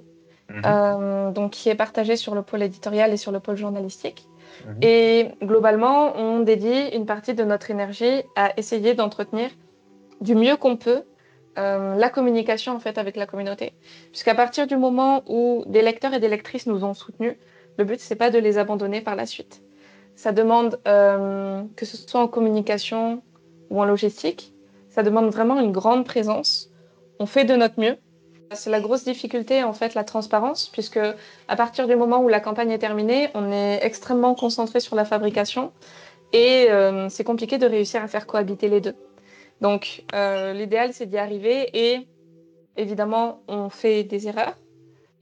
mhm. 0.49 1.33
donc 1.33 1.51
qui 1.51 1.69
est 1.69 1.75
partagée 1.75 2.15
sur 2.15 2.35
le 2.35 2.41
pôle 2.41 2.63
éditorial 2.63 3.13
et 3.13 3.17
sur 3.17 3.31
le 3.31 3.39
pôle 3.39 3.57
journalistique. 3.57 4.27
Mhm. 4.65 4.77
Et 4.81 5.27
globalement, 5.43 6.17
on 6.17 6.41
dédie 6.41 6.89
une 6.93 7.05
partie 7.05 7.33
de 7.33 7.43
notre 7.43 7.71
énergie 7.71 8.23
à 8.35 8.57
essayer 8.57 8.93
d'entretenir 8.93 9.49
du 10.21 10.35
mieux 10.35 10.57
qu'on 10.57 10.75
peut 10.75 11.03
euh, 11.59 11.95
la 11.95 12.09
communication 12.09 12.73
en 12.73 12.79
fait 12.79 12.97
avec 12.97 13.15
la 13.15 13.25
communauté. 13.25 13.73
Puisqu'à 14.11 14.35
partir 14.35 14.67
du 14.67 14.77
moment 14.77 15.23
où 15.27 15.63
des 15.67 15.81
lecteurs 15.81 16.13
et 16.13 16.19
des 16.19 16.29
lectrices 16.29 16.67
nous 16.67 16.83
ont 16.83 16.93
soutenus, 16.93 17.35
le 17.77 17.83
but 17.83 17.99
c'est 17.99 18.15
pas 18.15 18.29
de 18.29 18.39
les 18.39 18.57
abandonner 18.57 19.01
par 19.01 19.15
la 19.15 19.25
suite. 19.25 19.61
Ça 20.15 20.31
demande 20.31 20.79
euh, 20.87 21.63
que 21.75 21.85
ce 21.85 21.97
soit 21.97 22.21
en 22.21 22.27
communication 22.27 23.21
ou 23.69 23.81
en 23.81 23.85
logistique, 23.85 24.53
ça 24.89 25.03
demande 25.03 25.29
vraiment 25.29 25.59
une 25.59 25.71
grande 25.71 26.05
présence. 26.05 26.71
On 27.19 27.25
fait 27.25 27.45
de 27.45 27.55
notre 27.55 27.79
mieux 27.79 27.97
c'est 28.55 28.69
la 28.69 28.79
grosse 28.79 29.03
difficulté, 29.03 29.63
en 29.63 29.73
fait, 29.73 29.93
la 29.93 30.03
transparence, 30.03 30.69
puisque 30.69 30.99
à 31.47 31.55
partir 31.55 31.87
du 31.87 31.95
moment 31.95 32.23
où 32.23 32.27
la 32.27 32.39
campagne 32.39 32.71
est 32.71 32.79
terminée, 32.79 33.29
on 33.33 33.51
est 33.51 33.79
extrêmement 33.83 34.35
concentré 34.35 34.79
sur 34.79 34.95
la 34.95 35.05
fabrication 35.05 35.71
et 36.33 36.67
euh, 36.69 37.09
c'est 37.09 37.23
compliqué 37.23 37.57
de 37.57 37.65
réussir 37.65 38.03
à 38.03 38.07
faire 38.07 38.25
cohabiter 38.25 38.69
les 38.69 38.81
deux. 38.81 38.95
Donc, 39.61 40.03
euh, 40.13 40.53
l'idéal, 40.53 40.93
c'est 40.93 41.05
d'y 41.05 41.17
arriver 41.17 41.69
et 41.73 42.07
évidemment, 42.77 43.43
on 43.47 43.69
fait 43.69 44.03
des 44.03 44.27
erreurs 44.27 44.57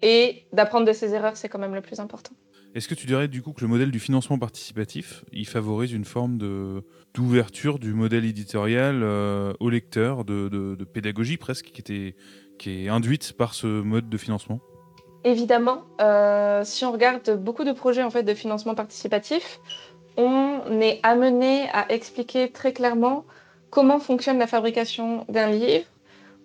et 0.02 0.46
d'apprendre 0.54 0.86
de 0.86 0.94
ces 0.94 1.14
erreurs, 1.14 1.38
c'est 1.38 1.50
quand 1.50 1.60
même 1.60 1.74
le 1.74 1.82
plus 1.82 2.00
important. 2.00 2.34
Est-ce 2.76 2.88
que 2.88 2.94
tu 2.94 3.08
dirais 3.08 3.28
du 3.28 3.42
coup 3.42 3.54
que 3.54 3.62
le 3.62 3.68
modèle 3.68 3.90
du 3.90 4.00
financement 4.00 4.38
participatif, 4.38 5.26
il 5.32 5.48
favorise 5.48 5.94
une 5.94 6.06
forme 6.06 6.38
de 6.38 6.84
d'ouverture 7.16 7.80
du 7.80 7.94
modèle 7.94 8.26
éditorial 8.26 9.02
euh, 9.02 9.54
au 9.60 9.72
lecteur, 9.72 10.26
de, 10.26 10.48
de, 10.50 10.84
pédagogie 10.84 11.38
presque, 11.38 11.72
qui 11.72 11.82
était 11.82 12.16
qui 12.60 12.86
est 12.86 12.90
induite 12.90 13.34
par 13.34 13.56
ce 13.56 13.66
mode 13.66 14.10
de 14.10 14.18
financement? 14.18 14.60
Évidemment, 15.24 15.86
euh, 16.02 16.64
si 16.64 16.86
on 16.86 16.92
regarde 16.92 17.42
beaucoup 17.42 17.64
de 17.64 17.72
projets 17.72 18.04
en 18.04 18.12
fait 18.12 18.24
de 18.24 18.34
financement 18.36 18.76
participatif, 18.76 19.60
on 20.16 20.62
est 20.80 21.00
amené 21.02 21.68
à 21.74 21.92
expliquer 21.92 22.52
très 22.52 22.74
clairement 22.74 23.26
comment 23.70 24.00
fonctionne 24.00 24.38
la 24.38 24.48
fabrication 24.48 25.26
d'un 25.30 25.52
livre, 25.52 25.86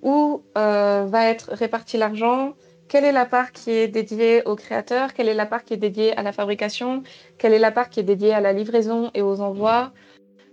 où 0.02 0.42
euh, 0.58 1.04
va 1.06 1.28
être 1.28 1.50
réparti 1.52 1.96
l'argent, 1.96 2.54
quelle 2.88 3.04
est 3.04 3.12
la 3.12 3.24
part 3.24 3.52
qui 3.52 3.70
est 3.70 3.88
dédiée 3.88 4.42
au 4.44 4.56
créateur, 4.56 5.14
quelle 5.14 5.28
est 5.28 5.34
la 5.34 5.46
part 5.46 5.64
qui 5.64 5.74
est 5.74 5.78
dédiée 5.78 6.16
à 6.16 6.22
la 6.22 6.32
fabrication, 6.32 7.02
quelle 7.38 7.52
est 7.52 7.58
la 7.58 7.70
part 7.70 7.88
qui 7.88 8.00
est 8.00 8.04
dédiée 8.04 8.34
à 8.34 8.40
la 8.40 8.52
livraison 8.52 9.10
et 9.14 9.22
aux 9.22 9.40
envois, 9.40 9.92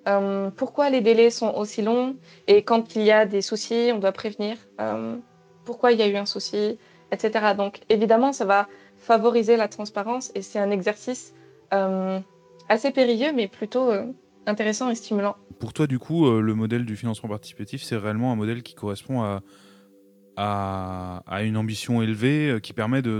euh, 0.07 0.49
pourquoi 0.51 0.89
les 0.89 1.01
délais 1.01 1.30
sont 1.30 1.53
aussi 1.55 1.82
longs 1.82 2.15
et 2.47 2.63
quand 2.63 2.95
il 2.95 3.03
y 3.03 3.11
a 3.11 3.26
des 3.26 3.41
soucis, 3.41 3.91
on 3.93 3.99
doit 3.99 4.13
prévenir 4.13 4.57
pourquoi 5.65 5.91
il 5.91 5.99
y 5.99 6.01
a 6.01 6.07
eu 6.07 6.15
un 6.15 6.26
souci, 6.26 6.80
etc. 7.11 7.53
Donc 7.55 7.82
évidemment, 7.89 8.34
ça 8.34 8.45
va 8.45 8.67
favoriser 8.97 9.55
la 9.55 9.67
transparence 9.67 10.32
et 10.34 10.41
c'est 10.41 10.57
un 10.57 10.72
exercice 10.72 11.34
euh, 11.74 12.20
assez 12.70 12.91
périlleux, 12.91 13.32
mais 13.34 13.47
plutôt 13.47 13.91
euh, 13.91 14.05
intéressant 14.47 14.89
et 14.89 14.95
stimulant. 14.95 15.36
Pour 15.60 15.74
toi, 15.74 15.88
du 15.88 15.99
coup, 15.99 16.26
euh, 16.26 16.41
le 16.41 16.55
modèle 16.55 16.86
du 16.86 16.95
financement 16.95 17.30
participatif, 17.30 17.84
c'est 17.84 17.97
réellement 17.97 18.32
un 18.32 18.36
modèle 18.36 18.64
qui 18.64 18.76
correspond 18.76 19.41
à, 20.38 21.41
une 21.43 21.57
ambition 21.57 22.01
élevée, 22.01 22.60
qui 22.64 22.74
permet 22.74 23.01
de, 23.01 23.20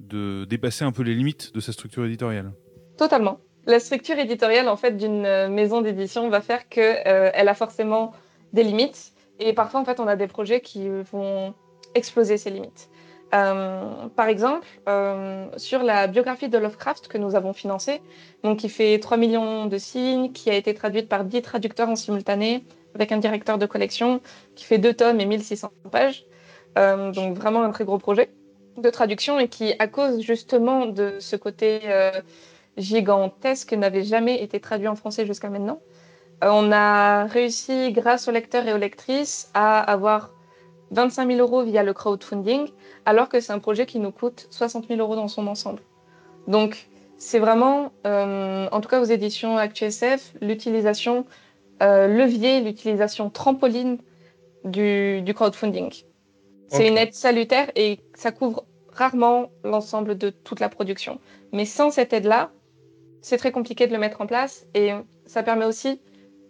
de, 0.00 0.44
dépasser 0.44 0.84
un 0.84 0.92
peu 0.92 1.02
les 1.02 1.14
limites 1.14 1.54
de 1.54 1.60
sa 1.60 1.72
structure 1.72 2.04
éditoriale? 2.04 2.52
Totalement. 2.98 3.40
La 3.66 3.80
structure 3.80 4.18
éditoriale, 4.18 4.68
en 4.68 4.76
fait, 4.76 4.96
d'une 4.96 5.48
maison 5.48 5.80
d'édition 5.80 6.28
va 6.28 6.40
faire 6.40 6.68
qu'elle 6.68 7.48
a 7.48 7.54
forcément 7.54 8.12
des 8.52 8.64
limites 8.64 9.12
et 9.38 9.54
parfois, 9.54 9.80
en 9.80 9.84
fait, 9.84 9.98
on 10.00 10.06
a 10.06 10.16
des 10.16 10.26
projets 10.26 10.60
qui 10.60 10.88
vont 11.10 11.54
exploser 11.94 12.36
ces 12.36 12.50
limites. 12.50 12.90
Euh, 13.32 14.08
par 14.16 14.26
exemple, 14.28 14.66
euh, 14.88 15.46
sur 15.56 15.82
la 15.82 16.08
biographie 16.08 16.48
de 16.48 16.58
Lovecraft 16.58 17.08
que 17.08 17.16
nous 17.16 17.36
avons 17.36 17.52
financée, 17.52 18.02
donc 18.42 18.58
qui 18.58 18.68
fait 18.68 18.98
3 18.98 19.16
millions 19.16 19.66
de 19.66 19.78
signes, 19.78 20.32
qui 20.32 20.50
a 20.50 20.54
été 20.54 20.74
traduite 20.74 21.08
par 21.08 21.24
10 21.24 21.42
traducteurs 21.42 21.88
en 21.88 21.96
simultané, 21.96 22.64
avec 22.94 23.12
un 23.12 23.18
directeur 23.18 23.58
de 23.58 23.66
collection, 23.66 24.20
qui 24.56 24.64
fait 24.64 24.78
2 24.78 24.94
tomes 24.94 25.20
et 25.20 25.26
1600 25.26 25.70
pages. 25.92 26.26
Euh, 26.78 27.12
donc 27.12 27.36
vraiment 27.36 27.62
un 27.62 27.70
très 27.70 27.84
gros 27.84 27.98
projet 27.98 28.30
de 28.76 28.90
traduction 28.90 29.38
et 29.38 29.48
qui, 29.48 29.74
à 29.78 29.86
cause 29.86 30.20
justement 30.22 30.86
de 30.86 31.16
ce 31.20 31.36
côté 31.36 31.80
gigantesque, 32.76 33.72
n'avait 33.74 34.04
jamais 34.04 34.42
été 34.42 34.58
traduit 34.60 34.88
en 34.88 34.96
français 34.96 35.26
jusqu'à 35.26 35.50
maintenant. 35.50 35.80
On 36.42 36.72
a 36.72 37.26
réussi, 37.26 37.92
grâce 37.92 38.26
aux 38.28 38.30
lecteurs 38.30 38.66
et 38.66 38.72
aux 38.72 38.78
lectrices, 38.78 39.50
à 39.52 39.80
avoir 39.80 40.30
25 40.90 41.28
000 41.28 41.40
euros 41.40 41.62
via 41.62 41.82
le 41.82 41.92
crowdfunding, 41.92 42.68
alors 43.04 43.28
que 43.28 43.40
c'est 43.40 43.52
un 43.52 43.58
projet 43.58 43.86
qui 43.86 43.98
nous 43.98 44.10
coûte 44.10 44.46
60 44.50 44.88
000 44.88 45.00
euros 45.00 45.16
dans 45.16 45.28
son 45.28 45.46
ensemble. 45.46 45.82
Donc, 46.48 46.88
c'est 47.16 47.38
vraiment, 47.38 47.92
euh, 48.06 48.68
en 48.72 48.80
tout 48.80 48.88
cas 48.88 49.00
aux 49.00 49.04
éditions 49.04 49.56
ActuSF, 49.56 50.34
l'utilisation 50.40 51.26
euh, 51.82 52.08
levier, 52.08 52.60
l'utilisation 52.60 53.30
trampoline 53.30 53.98
du, 54.64 55.22
crowdfunding. 55.34 56.04
C'est 56.68 56.86
une 56.86 56.98
aide 56.98 57.14
salutaire 57.14 57.70
et 57.74 58.00
ça 58.14 58.32
couvre 58.32 58.64
rarement 58.92 59.50
l'ensemble 59.64 60.16
de 60.16 60.30
toute 60.30 60.60
la 60.60 60.68
production. 60.68 61.18
Mais 61.52 61.64
sans 61.64 61.90
cette 61.90 62.12
aide-là, 62.12 62.52
c'est 63.22 63.38
très 63.38 63.50
compliqué 63.52 63.86
de 63.86 63.92
le 63.92 63.98
mettre 63.98 64.20
en 64.20 64.26
place 64.26 64.66
et 64.74 64.92
ça 65.26 65.42
permet 65.42 65.64
aussi 65.64 66.00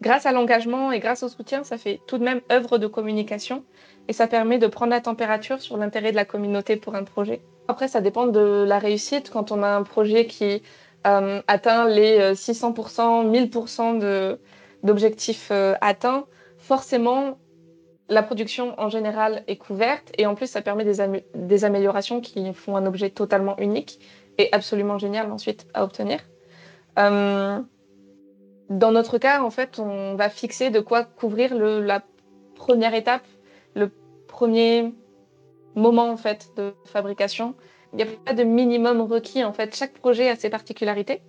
grâce 0.01 0.27
à 0.27 0.33
l'engagement 0.33 0.93
et 0.93 0.99
grâce 0.99 1.23
au 1.23 1.29
soutien, 1.29 1.65
ça 1.65 1.79
fait 1.79 2.01
tout 2.07 2.19
de 2.19 2.25
même 2.25 2.41
œuvre 2.51 2.79
de 2.79 2.87
communication 2.87 3.65
et 4.09 4.13
ça 4.13 4.27
permet 4.27 4.59
de 4.59 4.67
prendre 4.67 4.91
la 4.91 5.01
température 5.01 5.61
sur 5.61 5.77
l'intérêt 5.77 6.11
de 6.11 6.17
la 6.17 6.25
communauté 6.25 6.77
pour 6.77 6.95
un 6.95 7.05
projet. 7.05 7.43
Après, 7.69 7.87
ça 7.87 8.01
dépend 8.01 8.27
de 8.27 8.65
la 8.67 8.79
réussite. 8.79 9.31
Quand 9.31 9.53
on 9.53 9.63
a 9.63 9.69
un 9.69 9.85
projet 9.85 10.27
qui 10.27 10.63
euh, 11.07 11.41
atteint 11.47 11.89
les 11.89 12.33
600%, 12.35 13.25
euh, 13.25 13.31
1000% 13.31 14.39
d'objectifs 14.83 15.51
euh, 15.53 15.75
atteints, 15.81 16.27
forcément, 16.59 17.39
la 18.09 18.23
production 18.23 18.75
en 18.79 18.89
général 18.89 19.45
est 19.47 19.57
couverte 19.57 20.11
et 20.19 20.27
en 20.27 20.35
plus, 20.35 20.49
ça 20.49 20.63
permet 20.63 20.85
des, 20.85 21.65
améliorations 21.65 22.21
qui 22.21 22.53
font 22.53 22.77
un 22.77 22.87
objet 22.87 23.11
totalement 23.11 23.57
unique 23.59 24.01
et 24.37 24.49
absolument 24.53 24.99
génial 24.99 25.31
ensuite 25.31 25.69
à 25.73 25.85
obtenir. 25.85 26.19
Dans 28.71 28.93
notre 28.93 29.19
cas, 29.19 29.43
en 29.43 29.51
fait, 29.51 29.79
on 29.79 30.15
va 30.15 30.29
fixer 30.29 30.71
de 30.71 30.81
quoi 30.81 31.05
couvrir 31.05 31.55
la 31.55 32.03
première 32.55 32.95
étape, 32.95 33.27
le 33.75 33.91
premier 34.29 34.95
moment 35.75 36.11
en 36.11 36.17
fait 36.17 36.51
de 36.57 36.75
fabrication. 36.85 37.55
Il 37.93 37.97
n'y 37.97 38.03
a 38.03 38.07
pas 38.25 38.35
de 38.35 38.45
minimum 38.45 39.01
requis 39.01 39.45
en 39.45 39.53
fait. 39.53 39.75
Chaque 39.75 39.95
projet 39.95 40.29
a 40.29 40.37
ses 40.37 40.51
particularités. 40.51 41.23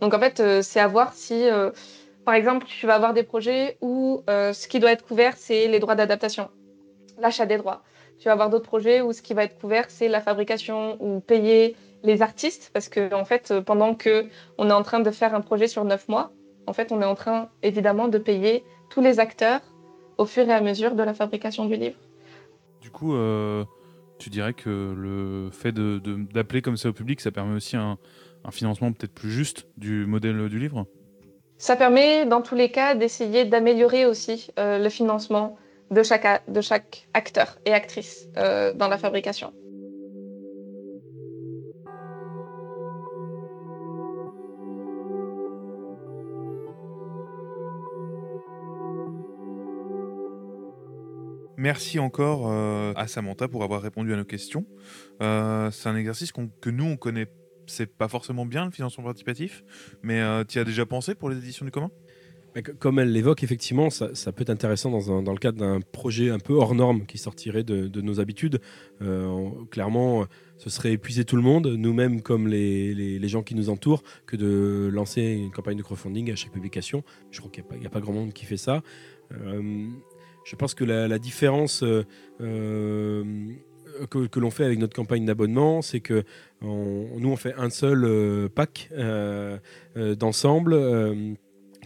Donc 0.00 0.14
en 0.14 0.18
fait, 0.18 0.40
euh, 0.40 0.62
c'est 0.62 0.80
à 0.80 0.88
voir 0.88 1.12
si, 1.12 1.48
euh, 1.48 1.70
par 2.24 2.34
exemple, 2.34 2.66
tu 2.66 2.86
vas 2.86 2.94
avoir 2.94 3.14
des 3.14 3.22
projets 3.22 3.76
où 3.80 4.22
euh, 4.28 4.52
ce 4.52 4.66
qui 4.66 4.80
doit 4.80 4.92
être 4.92 5.04
couvert, 5.04 5.36
c'est 5.36 5.68
les 5.68 5.78
droits 5.78 5.94
d'adaptation, 5.94 6.48
l'achat 7.18 7.46
des 7.46 7.58
droits. 7.58 7.82
Tu 8.18 8.26
vas 8.26 8.32
avoir 8.32 8.50
d'autres 8.50 8.66
projets 8.66 9.00
où 9.00 9.12
ce 9.12 9.22
qui 9.22 9.34
va 9.34 9.44
être 9.44 9.58
couvert, 9.58 9.86
c'est 9.88 10.08
la 10.08 10.20
fabrication 10.20 10.96
ou 11.00 11.20
payer 11.20 11.76
les 12.02 12.22
artistes, 12.22 12.70
parce 12.72 12.88
que 12.88 13.14
en 13.14 13.24
fait, 13.24 13.60
pendant 13.60 13.94
que 13.94 14.26
on 14.58 14.68
est 14.68 14.72
en 14.72 14.82
train 14.82 15.00
de 15.00 15.10
faire 15.10 15.34
un 15.34 15.40
projet 15.40 15.68
sur 15.68 15.84
neuf 15.84 16.08
mois, 16.08 16.32
en 16.66 16.72
fait, 16.72 16.92
on 16.92 17.00
est 17.02 17.06
en 17.06 17.14
train 17.14 17.50
évidemment 17.62 18.08
de 18.08 18.18
payer 18.18 18.64
tous 18.90 19.00
les 19.00 19.20
acteurs 19.20 19.60
au 20.20 20.26
fur 20.26 20.46
et 20.46 20.52
à 20.52 20.60
mesure 20.60 20.94
de 20.94 21.02
la 21.02 21.14
fabrication 21.14 21.64
du 21.64 21.76
livre. 21.76 21.96
Du 22.82 22.90
coup, 22.90 23.14
euh, 23.14 23.64
tu 24.18 24.28
dirais 24.28 24.52
que 24.52 24.94
le 24.94 25.50
fait 25.50 25.72
d'appeler 25.72 26.60
comme 26.60 26.76
ça 26.76 26.90
au 26.90 26.92
public, 26.92 27.22
ça 27.22 27.30
permet 27.30 27.56
aussi 27.56 27.76
un, 27.76 27.98
financement 28.50 28.92
peut-être 28.92 29.14
plus 29.14 29.30
juste 29.30 29.66
du 29.78 30.04
modèle 30.06 30.48
du 30.48 30.58
livre? 30.58 30.86
Ça 31.56 31.76
permet, 31.76 32.26
dans 32.26 32.42
tous 32.42 32.54
les 32.54 32.70
cas, 32.70 32.94
d'essayer 32.94 33.44
d'améliorer 33.46 34.04
aussi 34.04 34.48
euh, 34.58 34.78
le 34.78 34.88
financement 34.90 35.56
de 35.90 36.02
chaque, 36.02 36.42
de 36.48 36.60
chaque 36.60 37.08
acteur 37.14 37.58
et 37.64 37.72
actrice 37.72 38.28
euh, 38.36 38.74
dans 38.74 38.88
la 38.88 38.98
fabrication. 38.98 39.52
Merci 51.60 51.98
encore 51.98 52.50
euh, 52.50 52.94
à 52.96 53.06
Samantha 53.06 53.46
pour 53.46 53.62
avoir 53.62 53.82
répondu 53.82 54.14
à 54.14 54.16
nos 54.16 54.24
questions. 54.24 54.64
Euh, 55.20 55.70
c'est 55.70 55.90
un 55.90 55.96
exercice 55.96 56.32
que 56.32 56.70
nous, 56.70 56.86
on 56.86 56.96
connaît, 56.96 57.26
c'est 57.66 57.84
pas 57.98 58.08
forcément 58.08 58.46
bien 58.46 58.64
le 58.64 58.70
financement 58.70 59.04
participatif, 59.04 59.62
mais 60.02 60.22
tu 60.46 60.56
y 60.56 60.60
as 60.62 60.64
déjà 60.64 60.86
pensé 60.86 61.14
pour 61.14 61.28
les 61.28 61.36
éditions 61.36 61.66
du 61.66 61.70
commun? 61.70 61.90
Comme 62.78 62.98
elle 62.98 63.12
l'évoque, 63.12 63.44
effectivement, 63.44 63.90
ça, 63.90 64.08
peut 64.32 64.42
être 64.42 64.50
intéressant 64.50 64.90
dans, 64.90 65.32
le 65.32 65.38
cadre 65.38 65.58
d'un 65.58 65.80
projet 65.80 66.30
un 66.30 66.38
peu 66.38 66.54
hors 66.54 66.74
norme 66.74 67.04
qui 67.04 67.18
sortirait 67.18 67.62
de, 67.62 68.00
nos 68.00 68.20
habitudes. 68.20 68.60
Euh, 69.02 69.50
clairement, 69.70 70.24
ce 70.56 70.70
serait 70.70 70.92
épuiser 70.92 71.24
tout 71.24 71.36
le 71.36 71.42
monde, 71.42 71.66
nous-mêmes 71.66 72.22
comme 72.22 72.48
les, 72.48 73.28
gens 73.28 73.42
qui 73.42 73.54
nous 73.54 73.68
entourent, 73.68 74.02
que 74.26 74.36
de 74.36 74.88
lancer 74.90 75.22
une 75.22 75.50
campagne 75.50 75.76
de 75.76 75.82
crowdfunding 75.82 76.32
à 76.32 76.36
chaque 76.36 76.52
publication. 76.52 77.04
Je 77.30 77.38
crois 77.38 77.52
qu'il 77.52 77.64
n'y 77.78 77.86
a, 77.86 77.90
pas 77.90 78.00
grand 78.00 78.14
monde 78.14 78.32
qui 78.32 78.46
fait 78.46 78.56
ça. 78.56 78.82
Euh, 79.32 79.86
je 80.44 80.56
pense 80.56 80.74
que 80.74 80.84
la, 80.84 81.18
différence 81.18 81.82
euh, 81.82 83.24
que, 84.10 84.38
l'on 84.38 84.50
fait 84.50 84.64
avec 84.64 84.78
notre 84.78 84.94
campagne 84.94 85.24
d'abonnement, 85.24 85.82
c'est 85.82 86.00
que 86.00 86.24
nous, 86.62 87.28
on 87.28 87.36
fait 87.36 87.54
un 87.54 87.70
seul 87.70 88.48
pack 88.54 88.90
d'ensemble 89.96 91.36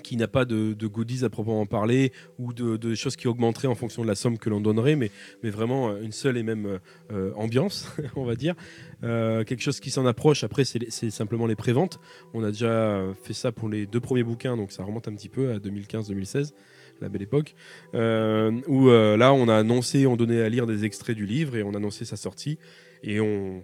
qui 0.04 0.16
n'a 0.16 0.28
pas 0.28 0.44
de, 0.44 0.86
goodies 0.86 1.24
à 1.24 1.30
proprement 1.30 1.66
parler 1.66 2.12
ou 2.38 2.52
de, 2.52 2.94
choses 2.94 3.16
qui 3.16 3.26
augmenteraient 3.26 3.66
en 3.66 3.74
fonction 3.74 4.02
de 4.02 4.06
la 4.06 4.14
somme 4.14 4.38
que 4.38 4.48
l'on 4.48 4.60
donnerait, 4.60 4.94
mais, 4.94 5.10
vraiment 5.42 5.88
euh, 5.88 6.02
une 6.02 6.12
seule 6.12 6.36
et 6.36 6.42
même 6.42 6.78
euh, 7.10 7.32
ambiance, 7.34 7.90
on 8.16 8.24
va 8.24 8.36
dire. 8.36 8.54
Euh, 9.02 9.42
quelque 9.42 9.62
chose 9.62 9.80
qui 9.80 9.90
s'en 9.90 10.06
approche, 10.06 10.44
après, 10.44 10.64
c'est 10.64 11.10
simplement 11.10 11.46
les 11.46 11.56
préventes. 11.56 11.98
On 12.34 12.44
a 12.44 12.50
déjà 12.50 13.02
fait 13.22 13.32
ça 13.32 13.50
pour 13.50 13.68
les 13.68 13.86
deux 13.86 14.00
premiers 14.00 14.22
bouquins, 14.22 14.56
donc 14.56 14.70
ça 14.70 14.84
remonte 14.84 15.08
un 15.08 15.14
petit 15.14 15.28
peu 15.28 15.50
à 15.52 15.58
2015-2016 15.58 16.52
la 17.00 17.08
belle 17.08 17.22
époque, 17.22 17.54
où 17.92 18.88
là 18.88 19.32
on 19.32 19.48
a 19.48 19.56
annoncé, 19.56 20.06
on 20.06 20.16
donnait 20.16 20.42
à 20.42 20.48
lire 20.48 20.66
des 20.66 20.84
extraits 20.84 21.16
du 21.16 21.26
livre 21.26 21.56
et 21.56 21.62
on 21.62 21.74
annonçait 21.74 22.04
sa 22.04 22.16
sortie. 22.16 22.58
Et 23.02 23.20
on 23.20 23.62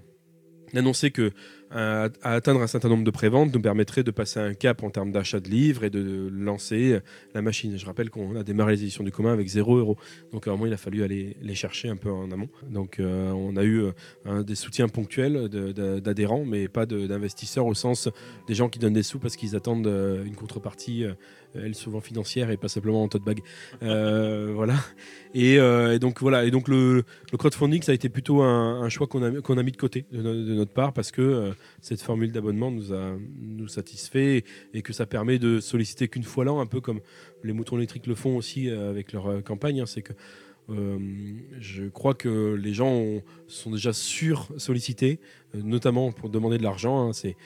annonçait 0.74 1.10
que 1.10 1.32
à, 1.70 2.08
atteindre 2.22 2.60
un 2.60 2.66
certain 2.66 2.88
nombre 2.88 3.04
de 3.04 3.10
préventes 3.10 3.54
nous 3.54 3.60
permettrait 3.60 4.02
de 4.02 4.10
passer 4.10 4.40
un 4.40 4.54
cap 4.54 4.82
en 4.82 4.90
termes 4.90 5.12
d'achat 5.12 5.40
de 5.40 5.48
livres 5.48 5.84
et 5.84 5.90
de 5.90 6.28
lancer 6.32 6.98
la 7.34 7.42
machine. 7.42 7.78
Je 7.78 7.86
rappelle 7.86 8.10
qu'on 8.10 8.36
a 8.36 8.42
démarré 8.42 8.72
les 8.72 8.82
éditions 8.82 9.04
du 9.04 9.12
commun 9.12 9.32
avec 9.32 9.48
0 9.48 9.76
euros. 9.76 9.96
Donc 10.32 10.46
à 10.46 10.50
un 10.50 10.54
moment, 10.54 10.66
il 10.66 10.72
a 10.72 10.76
fallu 10.76 11.02
aller 11.02 11.36
les 11.42 11.54
chercher 11.54 11.88
un 11.88 11.96
peu 11.96 12.10
en 12.10 12.30
amont. 12.30 12.48
Donc 12.68 12.98
euh, 12.98 13.30
on 13.30 13.56
a 13.56 13.64
eu 13.64 13.84
euh, 14.26 14.42
des 14.42 14.54
soutiens 14.54 14.88
ponctuels 14.88 15.48
d'adhérents, 15.48 16.44
mais 16.44 16.68
pas 16.68 16.86
d'investisseurs 16.86 17.66
au 17.66 17.74
sens 17.74 18.08
des 18.46 18.54
gens 18.54 18.68
qui 18.68 18.78
donnent 18.78 18.92
des 18.92 19.02
sous 19.02 19.18
parce 19.18 19.36
qu'ils 19.36 19.56
attendent 19.56 19.86
euh, 19.86 20.24
une 20.24 20.34
contrepartie 20.34 21.04
elle 21.54 21.74
souvent 21.74 22.00
financière 22.00 22.50
et 22.50 22.56
pas 22.56 22.68
simplement 22.68 23.02
en 23.02 23.08
tote 23.08 23.24
bag. 23.24 23.40
Euh, 23.82 24.52
voilà. 24.54 24.74
Et, 25.34 25.58
donc 25.98 26.20
voilà. 26.20 26.44
Et 26.44 26.50
donc 26.50 26.68
le, 26.68 27.02
crowdfunding, 27.36 27.82
ça 27.82 27.92
a 27.92 27.94
été 27.94 28.08
plutôt 28.08 28.42
un, 28.42 28.88
choix 28.88 29.06
qu'on 29.06 29.22
a, 29.22 29.40
qu'on 29.40 29.56
a 29.56 29.62
mis 29.62 29.72
de 29.72 29.76
côté 29.76 30.04
de, 30.12 30.20
notre 30.20 30.72
part 30.72 30.92
parce 30.92 31.10
que 31.10 31.52
cette 31.80 32.02
formule 32.02 32.32
d'abonnement 32.32 32.70
nous, 32.70 32.92
a, 32.92 33.16
nous 33.40 33.68
satisfait 33.68 34.44
et 34.74 34.82
que 34.82 34.92
ça 34.92 35.06
permet 35.06 35.38
de 35.38 35.61
solliciter 35.61 36.08
qu'une 36.08 36.22
fois 36.22 36.44
l'an, 36.44 36.61
un 36.61 36.66
peu 36.66 36.80
comme 36.80 37.00
les 37.44 37.52
moutons 37.52 37.76
électriques 37.76 38.06
le 38.06 38.14
font 38.14 38.36
aussi 38.36 38.68
euh, 38.68 38.90
avec 38.90 39.12
leur 39.12 39.26
euh, 39.26 39.40
campagne. 39.40 39.80
Hein. 39.80 39.86
c'est 39.86 40.02
que 40.02 40.12
euh, 40.70 40.98
je 41.58 41.84
crois 41.84 42.14
que 42.14 42.54
les 42.54 42.72
gens 42.72 43.02
sont 43.48 43.72
déjà 43.72 43.92
sur-sollicités, 43.92 45.18
notamment 45.54 46.12
pour 46.12 46.30
demander 46.30 46.58
de 46.58 46.62
l'argent. 46.62 47.08
Hein. 47.08 47.12
c'est 47.12 47.36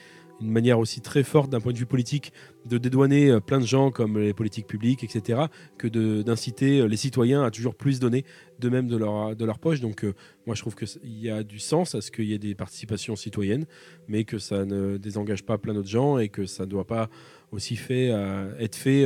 une 0.41 0.51
manière 0.51 0.79
aussi 0.79 1.01
très 1.01 1.23
forte 1.23 1.49
d'un 1.49 1.61
point 1.61 1.71
de 1.71 1.77
vue 1.77 1.85
politique 1.85 2.33
de 2.65 2.77
dédouaner 2.77 3.29
euh, 3.29 3.39
plein 3.39 3.59
de 3.59 3.65
gens 3.65 3.91
comme 3.91 4.17
les 4.17 4.33
politiques 4.33 4.67
publiques, 4.67 5.03
etc., 5.03 5.43
que 5.77 5.87
d'inciter 6.21 6.79
euh, 6.79 6.87
les 6.87 6.97
citoyens 6.97 7.43
à 7.43 7.51
toujours 7.51 7.75
plus 7.75 7.99
donner 7.99 8.25
d'eux-mêmes 8.59 8.87
de 8.87 8.97
leur, 8.97 9.35
de 9.35 9.45
leur 9.45 9.59
poche. 9.59 9.79
Donc 9.79 10.03
euh, 10.03 10.13
moi 10.45 10.55
je 10.55 10.61
trouve 10.61 10.75
qu'il 10.75 10.89
y 11.03 11.29
a 11.29 11.43
du 11.43 11.59
sens 11.59 11.95
à 11.95 12.01
ce 12.01 12.11
qu'il 12.11 12.25
y 12.25 12.33
ait 12.33 12.39
des 12.39 12.55
participations 12.55 13.15
citoyennes, 13.15 13.65
mais 14.07 14.23
que 14.23 14.37
ça 14.37 14.65
ne 14.65 14.97
désengage 14.97 15.43
pas 15.43 15.57
plein 15.57 15.73
d'autres 15.73 15.89
gens 15.89 16.17
et 16.17 16.29
que 16.29 16.45
ça 16.45 16.65
ne 16.65 16.69
doit 16.69 16.87
pas 16.87 17.09
aussi 17.51 17.79
être 17.89 18.75
fait 18.75 19.05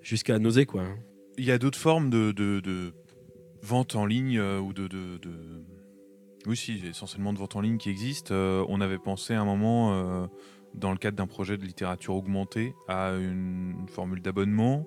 jusqu'à 0.00 0.38
nauser. 0.38 0.64
Quoi. 0.64 0.84
Il 1.36 1.44
y 1.44 1.50
a 1.50 1.58
d'autres 1.58 1.78
formes 1.78 2.08
de, 2.08 2.32
de, 2.32 2.92
vente 3.62 3.96
en 3.96 4.06
ligne 4.06 4.40
ou 4.40 4.72
de, 4.72 4.86
de, 4.86 5.18
Oui, 6.46 6.56
si, 6.56 6.80
essentiellement 6.86 7.32
de 7.32 7.38
vente 7.38 7.56
en 7.56 7.60
ligne 7.60 7.76
qui 7.76 7.90
existent. 7.90 8.34
on 8.34 8.80
avait 8.80 8.98
pensé 8.98 9.34
à 9.34 9.40
un 9.40 9.44
moment 9.44 10.28
dans 10.74 10.92
le 10.92 10.98
cadre 10.98 11.16
d'un 11.16 11.26
projet 11.26 11.56
de 11.56 11.64
littérature 11.64 12.14
augmentée 12.14 12.74
à 12.88 13.12
une, 13.12 13.86
formule 13.88 14.20
d'abonnement. 14.20 14.86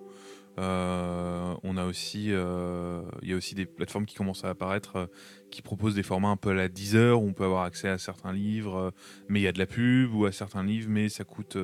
Euh, 0.60 1.54
on 1.64 1.78
a 1.78 1.86
aussi, 1.86 2.28
euh, 2.32 3.04
il 3.22 3.30
y 3.30 3.34
a 3.34 3.36
aussi 3.36 3.54
des 3.54 3.68
plateformes 3.68 4.08
qui 4.08 4.16
commencent 4.16 4.44
à 4.44 4.50
apparaître 4.50 4.96
euh, 4.96 5.06
qui 5.52 5.62
proposent 5.62 5.94
des 5.94 6.02
formats 6.02 6.30
un 6.30 6.36
peu 6.36 6.50
à 6.50 6.54
la 6.56 6.68
Deezer 6.68 7.22
où 7.22 7.28
on 7.28 7.34
peut 7.34 7.44
avoir 7.44 7.64
accès 7.64 7.90
à 7.90 8.00
certains 8.00 8.34
livres, 8.34 8.92
mais 9.30 9.40
il 9.40 9.44
y 9.44 9.48
a 9.48 9.52
de 9.52 9.60
la 9.60 9.68
pub 9.68 10.16
ou 10.16 10.26
à 10.26 10.32
certains 10.32 10.64
livres, 10.64 10.90
mais 10.90 11.10
ça 11.10 11.24
coûte 11.24 11.58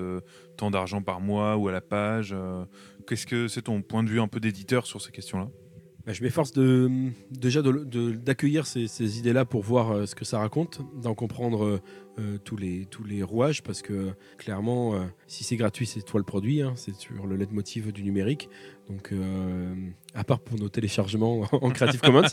tant 0.57 0.69
d'argent 0.69 1.01
par 1.01 1.21
mois 1.21 1.57
ou 1.57 1.67
à 1.67 1.71
la 1.71 1.81
page. 1.81 2.35
Qu'est-ce 3.07 3.25
que 3.25 3.47
c'est 3.47 3.63
ton 3.63 3.81
point 3.81 4.03
de 4.03 4.09
vue 4.09 4.21
un 4.21 4.27
peu 4.27 4.39
d'éditeur 4.39 4.85
sur 4.85 5.01
ces 5.01 5.11
questions-là? 5.11 5.49
Bah, 6.05 6.11
je 6.11 6.21
m'efforce 6.21 6.51
déjà 7.31 7.61
d'accueillir 7.61 8.67
ces, 8.67 9.19
idées-là 9.19 9.45
pour 9.45 9.63
voir 9.63 9.91
euh, 9.91 10.05
ce 10.05 10.15
que 10.15 10.25
ça 10.25 10.39
raconte, 10.39 10.81
d'en 11.01 11.15
comprendre 11.15 11.63
euh, 11.63 11.81
euh, 12.19 12.37
tous, 12.43 12.57
les, 12.57 13.23
rouages, 13.23 13.63
parce 13.63 13.81
que 13.81 14.11
clairement, 14.37 15.07
si 15.27 15.45
c'est 15.45 15.55
gratuit, 15.55 15.85
c'est 15.85 16.01
toi 16.01 16.19
le 16.19 16.25
produit, 16.25 16.61
hein, 16.61 16.73
c'est 16.75 16.93
sur 16.93 17.25
le 17.25 17.37
leitmotiv 17.37 17.93
du 17.93 18.03
numérique. 18.03 18.49
Donc, 18.89 19.13
à 20.13 20.23
part 20.25 20.41
pour 20.41 20.59
nos 20.59 20.67
téléchargements 20.67 21.47
en 21.53 21.69
Creative 21.69 22.01
Commons, 22.01 22.27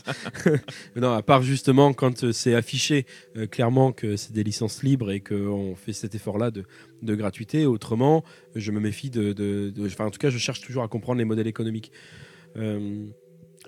non, 0.97 1.13
à 1.13 1.23
part 1.23 1.41
justement 1.41 1.93
quand 1.93 2.31
c'est 2.33 2.53
affiché 2.53 3.05
clairement 3.51 3.93
que 3.93 4.17
c'est 4.17 4.33
des 4.33 4.43
licences 4.43 4.83
libres 4.83 5.11
et 5.11 5.21
qu'on 5.21 5.75
fait 5.75 5.93
cet 5.93 6.13
effort-là 6.13 6.51
de, 6.51 7.15
gratuité, 7.15 7.65
autrement, 7.65 8.23
je 8.53 8.71
me 8.71 8.81
méfie 8.81 9.09
de, 9.09 9.31
de, 9.31 9.73
Enfin, 9.85 10.05
en 10.05 10.11
tout 10.11 10.19
cas, 10.19 10.29
je 10.29 10.37
cherche 10.37 10.59
toujours 10.59 10.83
à 10.83 10.89
comprendre 10.89 11.19
les 11.19 11.25
modèles 11.25 11.47
économiques. 11.47 11.91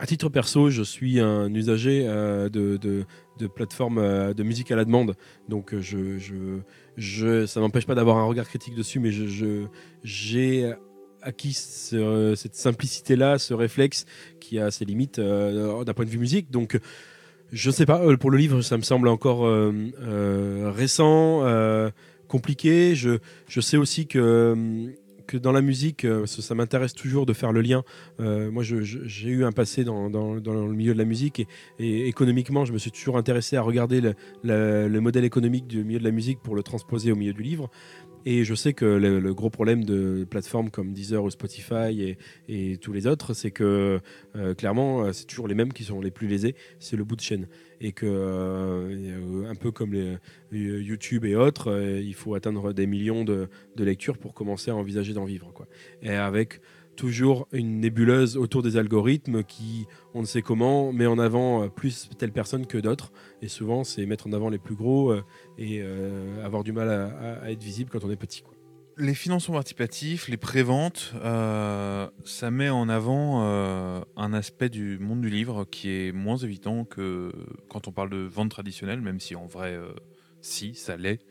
À 0.03 0.05
titre 0.05 0.27
perso, 0.27 0.69
je 0.69 0.83
suis 0.83 1.21
un 1.21 1.53
usager 1.53 2.03
euh, 2.05 2.49
de, 2.49 2.75
de, 2.75 3.47
plateformes 3.47 3.99
euh, 3.99 4.33
de 4.33 4.43
musique 4.43 4.69
à 4.69 4.75
la 4.75 4.83
demande. 4.83 5.15
Donc, 5.47 5.73
euh, 5.73 5.79
je, 5.79 6.19
je, 6.97 7.45
ça 7.45 7.61
m'empêche 7.61 7.85
pas 7.85 7.95
d'avoir 7.95 8.17
un 8.17 8.25
regard 8.25 8.45
critique 8.45 8.75
dessus, 8.75 8.99
mais 8.99 9.13
j'ai 9.13 9.69
je, 10.03 10.73
acquis 11.21 11.53
cette 11.53 12.55
simplicité-là, 12.55 13.39
ce 13.39 13.53
réflexe 13.53 14.05
qui 14.41 14.59
a 14.59 14.71
ses 14.71 14.83
limites 14.83 15.21
d'un 15.21 15.93
point 15.93 16.03
de 16.03 16.09
vue 16.09 16.17
musique. 16.17 16.51
Donc, 16.51 16.77
je 17.53 17.69
ne 17.69 17.73
sais 17.73 17.85
pas, 17.85 18.01
pour 18.17 18.29
le 18.29 18.37
livre, 18.37 18.61
ça 18.61 18.75
me 18.75 18.83
semble 18.83 19.07
encore 19.07 19.49
récent, 20.75 21.45
compliqué. 22.27 22.93
Je, 22.93 23.19
sais 23.61 23.77
aussi 23.77 24.05
que 24.07 24.93
que 25.27 25.37
dans 25.37 25.51
la 25.51 25.61
musique, 25.61 26.05
euh, 26.05 26.25
ça, 26.25 26.55
m'intéresse 26.55 26.93
toujours 26.93 27.25
de 27.25 27.33
faire 27.33 27.51
le 27.51 27.61
lien. 27.61 27.83
Euh, 28.19 28.51
moi, 28.51 28.63
j'ai 28.63 29.29
eu 29.29 29.45
un 29.45 29.51
passé 29.51 29.83
dans, 29.83 30.09
le 30.09 30.73
milieu 30.73 30.93
de 30.93 30.97
la 30.97 31.05
musique 31.05 31.45
et, 31.79 32.07
économiquement, 32.07 32.65
je 32.65 32.73
me 32.73 32.77
suis 32.77 32.91
toujours 32.91 33.17
intéressé 33.17 33.55
à 33.55 33.61
regarder 33.61 34.01
le, 34.43 34.99
modèle 34.99 35.25
économique 35.25 35.67
du 35.67 35.83
milieu 35.83 35.99
de 35.99 36.03
la 36.03 36.11
musique 36.11 36.39
pour 36.41 36.55
le 36.55 36.63
transposer 36.63 37.11
au 37.11 37.15
milieu 37.15 37.33
du 37.33 37.43
livre. 37.43 37.69
Et 38.25 38.43
je 38.43 38.55
sais 38.55 38.73
que 38.73 38.85
le, 38.85 39.33
gros 39.33 39.49
problème 39.49 39.83
de 39.83 40.25
plateformes 40.29 40.69
comme 40.69 40.93
Deezer 40.93 41.23
ou 41.23 41.29
Spotify 41.29 42.17
et, 42.47 42.77
tous 42.77 42.93
les 42.93 43.07
autres, 43.07 43.33
c'est 43.33 43.51
que 43.51 43.99
euh, 44.35 44.53
clairement, 44.53 45.11
c'est 45.13 45.25
toujours 45.25 45.47
les 45.47 45.55
mêmes 45.55 45.73
qui 45.73 45.83
sont 45.83 46.01
les 46.01 46.11
plus 46.11 46.27
lésés, 46.27 46.55
c'est 46.79 46.97
le 46.97 47.03
bout 47.03 47.15
de 47.15 47.21
chaîne 47.21 47.47
et 47.83 47.91
que 47.91 48.05
euh, 48.07 49.49
un 49.49 49.55
peu 49.55 49.71
comme 49.71 49.93
euh, 49.93 50.17
YouTube 50.51 51.25
et 51.25 51.35
autres, 51.35 51.69
euh, 51.69 51.99
il 52.01 52.13
faut 52.13 52.33
atteindre 52.33 52.71
des 52.71 52.87
millions 52.87 53.25
de, 53.25 53.49
lectures 53.77 54.17
pour 54.17 54.33
commencer 54.33 54.71
à 54.71 54.75
envisager 54.75 55.13
d'en 55.13 55.25
vivre. 55.25 55.51
Quoi. 55.53 55.67
Et 56.01 56.11
avec 56.15 56.61
toujours 56.95 57.47
une 57.51 57.79
nébuleuse 57.79 58.37
autour 58.37 58.63
des 58.63 58.77
algorithmes 58.77 59.43
qui, 59.43 59.87
on 60.13 60.21
ne 60.21 60.25
sait 60.25 60.41
comment, 60.41 60.93
met 60.93 61.07
en 61.07 61.19
avant 61.19 61.69
plus 61.69 62.09
telle 62.17 62.31
personne 62.31 62.65
que 62.67 62.77
d'autres. 62.77 63.11
Et 63.41 63.47
souvent, 63.47 63.83
c'est 63.83 64.05
mettre 64.05 64.27
en 64.27 64.33
avant 64.33 64.49
les 64.49 64.59
plus 64.59 64.75
gros 64.75 65.13
et 65.57 65.83
avoir 66.43 66.63
du 66.63 66.71
mal 66.71 66.89
à, 66.89 67.51
être 67.51 67.63
visible 67.63 67.89
quand 67.89 68.03
on 68.03 68.11
est 68.11 68.15
petit. 68.15 68.43
Les 68.97 69.15
financements 69.15 69.55
participatifs, 69.55 70.27
les 70.27 70.37
préventes, 70.37 71.13
euh, 71.15 72.07
ça 72.25 72.51
met 72.51 72.69
en 72.69 72.89
avant 72.89 73.41
euh, 73.43 74.01
un 74.15 74.33
aspect 74.33 74.69
du 74.69 74.99
monde 74.99 75.21
du 75.21 75.31
livre 75.31 75.65
qui 75.65 75.89
est 75.89 76.11
moins 76.11 76.37
évident 76.37 76.85
que 76.85 77.31
quand 77.69 77.87
on 77.87 77.91
parle 77.91 78.11
de 78.11 78.17
vente 78.17 78.51
traditionnelle, 78.51 79.01
même 79.01 79.19
si 79.19 79.35
en 79.35 79.47
vrai, 79.47 79.71
euh, 79.71 79.93
si, 80.41 80.75
ça 80.75 80.95
l'est. 80.95 81.21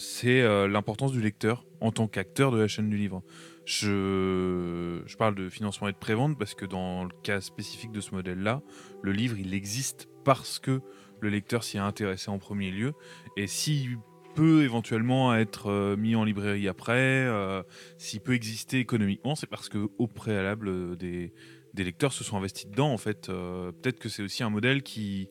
c'est 0.00 0.42
l'importance 0.66 1.12
du 1.12 1.20
lecteur 1.20 1.64
en 1.80 1.92
tant 1.92 2.08
qu'acteur 2.08 2.50
de 2.50 2.58
la 2.58 2.66
chaîne 2.66 2.90
du 2.90 2.96
livre. 2.96 3.22
Je, 3.64 5.16
parle 5.16 5.34
de 5.34 5.48
financement 5.48 5.88
et 5.88 5.92
de 5.92 5.98
prévente 5.98 6.38
parce 6.38 6.54
que 6.54 6.64
dans 6.64 7.04
le 7.04 7.10
cas 7.22 7.40
spécifique 7.40 7.92
de 7.92 8.00
ce 8.00 8.14
modèle-là, 8.14 8.62
le 9.02 9.12
livre, 9.12 9.38
il 9.38 9.54
existe 9.54 10.08
parce 10.24 10.58
que 10.58 10.80
le 11.20 11.28
lecteur 11.28 11.62
s'y 11.62 11.76
est 11.76 11.80
intéressé 11.80 12.30
en 12.30 12.38
premier 12.38 12.70
lieu. 12.70 12.94
Et 13.36 13.46
si 13.46 13.90
peut 14.34 14.62
éventuellement 14.62 15.34
être 15.34 15.66
euh, 15.66 15.96
mis 15.96 16.14
en 16.14 16.24
librairie 16.24 16.68
après, 16.68 17.26
euh, 17.26 17.62
s'il 17.98 18.20
peut 18.20 18.34
exister 18.34 18.78
économiquement, 18.78 19.34
c'est 19.34 19.46
parce 19.46 19.68
que 19.68 19.88
au 19.98 20.06
préalable 20.06 20.68
euh, 20.68 20.96
des, 20.96 21.32
lecteurs 21.76 22.12
se 22.12 22.24
sont 22.24 22.36
investis 22.36 22.68
dedans. 22.68 22.92
En 22.92 22.98
fait, 22.98 23.26
peut-être 23.26 23.98
que 23.98 24.08
c'est 24.08 24.22
aussi 24.22 24.42
un 24.42 24.50
modèle 24.50 24.82
qui 24.82 25.28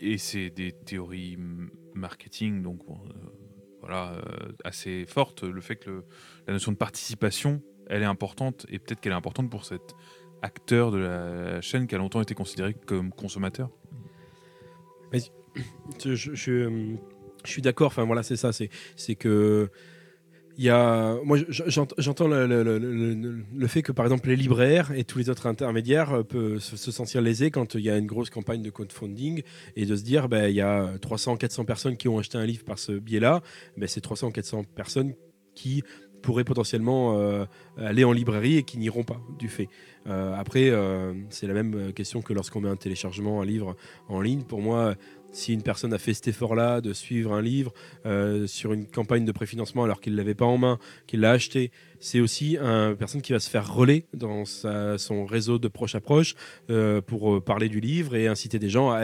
et 0.00 0.18
c'est 0.18 0.50
des 0.50 0.72
théories 0.72 1.36
marketing, 1.94 2.62
donc 2.62 2.80
voilà, 3.84 4.12
assez 4.64 5.04
fortes. 5.06 5.44
Le 5.44 5.60
fait 5.60 5.76
que 5.76 6.04
la 6.46 6.52
notion 6.52 6.72
de 6.72 6.76
participation, 6.76 7.62
elle 7.88 8.02
est 8.02 8.06
importante 8.06 8.66
et 8.68 8.78
peut-être 8.78 9.00
qu'elle 9.00 9.12
est 9.12 9.16
importante 9.16 9.50
pour 9.50 9.64
cet 9.64 9.94
acteur 10.42 10.90
de 10.90 10.98
la 10.98 11.60
chaîne 11.60 11.86
qui 11.86 11.94
a 11.94 11.98
longtemps 11.98 12.20
été 12.20 12.34
considéré 12.34 12.74
comme 12.74 13.12
consommateur. 13.12 13.70
je, 16.04 16.14
je, 16.14 16.96
suis 17.44 17.62
d'accord. 17.62 17.88
Enfin 17.88 18.04
voilà, 18.04 18.22
c'est 18.22 18.36
ça. 18.36 18.50
C'est 18.52 19.14
que 19.14 19.70
il 20.56 20.64
y 20.64 20.70
a, 20.70 21.16
moi, 21.24 21.38
j'entends 21.48 22.28
le, 22.28 23.66
fait 23.66 23.82
que, 23.82 23.92
par 23.92 24.06
exemple, 24.06 24.28
les 24.28 24.36
libraires 24.36 24.92
et 24.92 25.04
tous 25.04 25.18
les 25.18 25.30
autres 25.30 25.46
intermédiaires 25.46 26.24
peuvent 26.24 26.58
se, 26.58 26.90
sentir 26.92 27.20
lésés 27.22 27.50
quand 27.50 27.74
il 27.74 27.80
y 27.80 27.90
a 27.90 27.96
une 27.96 28.06
grosse 28.06 28.30
campagne 28.30 28.62
de 28.62 28.70
crowdfunding 28.70 29.42
et 29.76 29.86
de 29.86 29.96
se 29.96 30.02
dire, 30.02 30.28
ben, 30.28 30.48
il 30.48 30.54
y 30.54 30.60
a 30.60 30.92
300, 31.00 31.36
400 31.36 31.64
personnes 31.64 31.96
qui 31.96 32.08
ont 32.08 32.18
acheté 32.18 32.38
un 32.38 32.46
livre 32.46 32.64
par 32.64 32.78
ce 32.78 32.92
biais-là. 32.92 33.42
Ben, 33.76 33.88
c'est 33.88 34.00
300, 34.00 34.30
400 34.30 34.64
personnes 34.74 35.14
qui 35.54 35.82
pourraient 36.24 36.44
potentiellement 36.44 37.18
euh, 37.18 37.44
aller 37.76 38.02
en 38.02 38.12
librairie 38.12 38.56
et 38.56 38.62
qui 38.62 38.78
n'iront 38.78 39.04
pas 39.04 39.20
du 39.38 39.48
fait. 39.48 39.68
Euh, 40.06 40.34
après, 40.34 40.70
euh, 40.70 41.12
c'est 41.28 41.46
la 41.46 41.52
même 41.52 41.92
question 41.92 42.22
que 42.22 42.32
lorsqu'on 42.32 42.62
met 42.62 42.68
un 42.68 42.76
téléchargement, 42.76 43.42
un 43.42 43.44
livre 43.44 43.76
en 44.08 44.20
ligne. 44.20 44.42
Pour 44.42 44.62
moi, 44.62 44.94
si 45.34 45.52
une 45.52 45.62
personne 45.62 45.92
a 45.92 45.98
fait 45.98 46.14
cet 46.14 46.28
effort-là 46.28 46.80
de 46.80 46.92
suivre 46.92 47.32
un 47.32 47.42
livre 47.42 47.74
euh, 48.06 48.46
sur 48.46 48.72
une 48.72 48.86
campagne 48.86 49.24
de 49.24 49.32
préfinancement 49.32 49.84
alors 49.84 50.00
qu'il 50.00 50.12
ne 50.12 50.16
l'avait 50.16 50.34
pas 50.34 50.44
en 50.44 50.58
main, 50.58 50.78
qu'il 51.06 51.20
l'a 51.20 51.32
acheté, 51.32 51.72
c'est 51.98 52.20
aussi 52.20 52.56
une 52.56 52.96
personne 52.96 53.20
qui 53.20 53.32
va 53.32 53.40
se 53.40 53.50
faire 53.50 53.72
relais 53.72 54.06
dans 54.14 54.44
son 54.44 55.26
réseau 55.26 55.58
de 55.58 55.68
proche 55.68 55.94
à 55.94 56.00
proche 56.00 56.34
euh, 56.70 57.00
pour 57.00 57.34
euh, 57.34 57.40
parler 57.40 57.68
du 57.68 57.80
livre 57.80 58.14
et 58.14 58.28
inciter 58.28 58.58
des 58.58 58.68
gens 58.68 58.90
à 58.90 59.02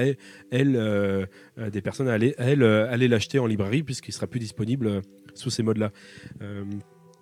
elle, 0.50 1.28
des 1.58 1.82
personnes 1.82 2.08
à 2.08 2.12
aller, 2.12 2.34
aller 2.36 3.08
l'acheter 3.08 3.38
en 3.38 3.46
librairie 3.46 3.82
puisqu'il 3.82 4.12
sera 4.12 4.26
plus 4.26 4.40
disponible 4.40 5.02
sous 5.34 5.50
ces 5.50 5.62
modes-là. 5.62 5.90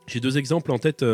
j'ai 0.06 0.20
deux 0.20 0.36
exemples 0.36 0.72
en 0.72 0.78
tête 0.78 1.04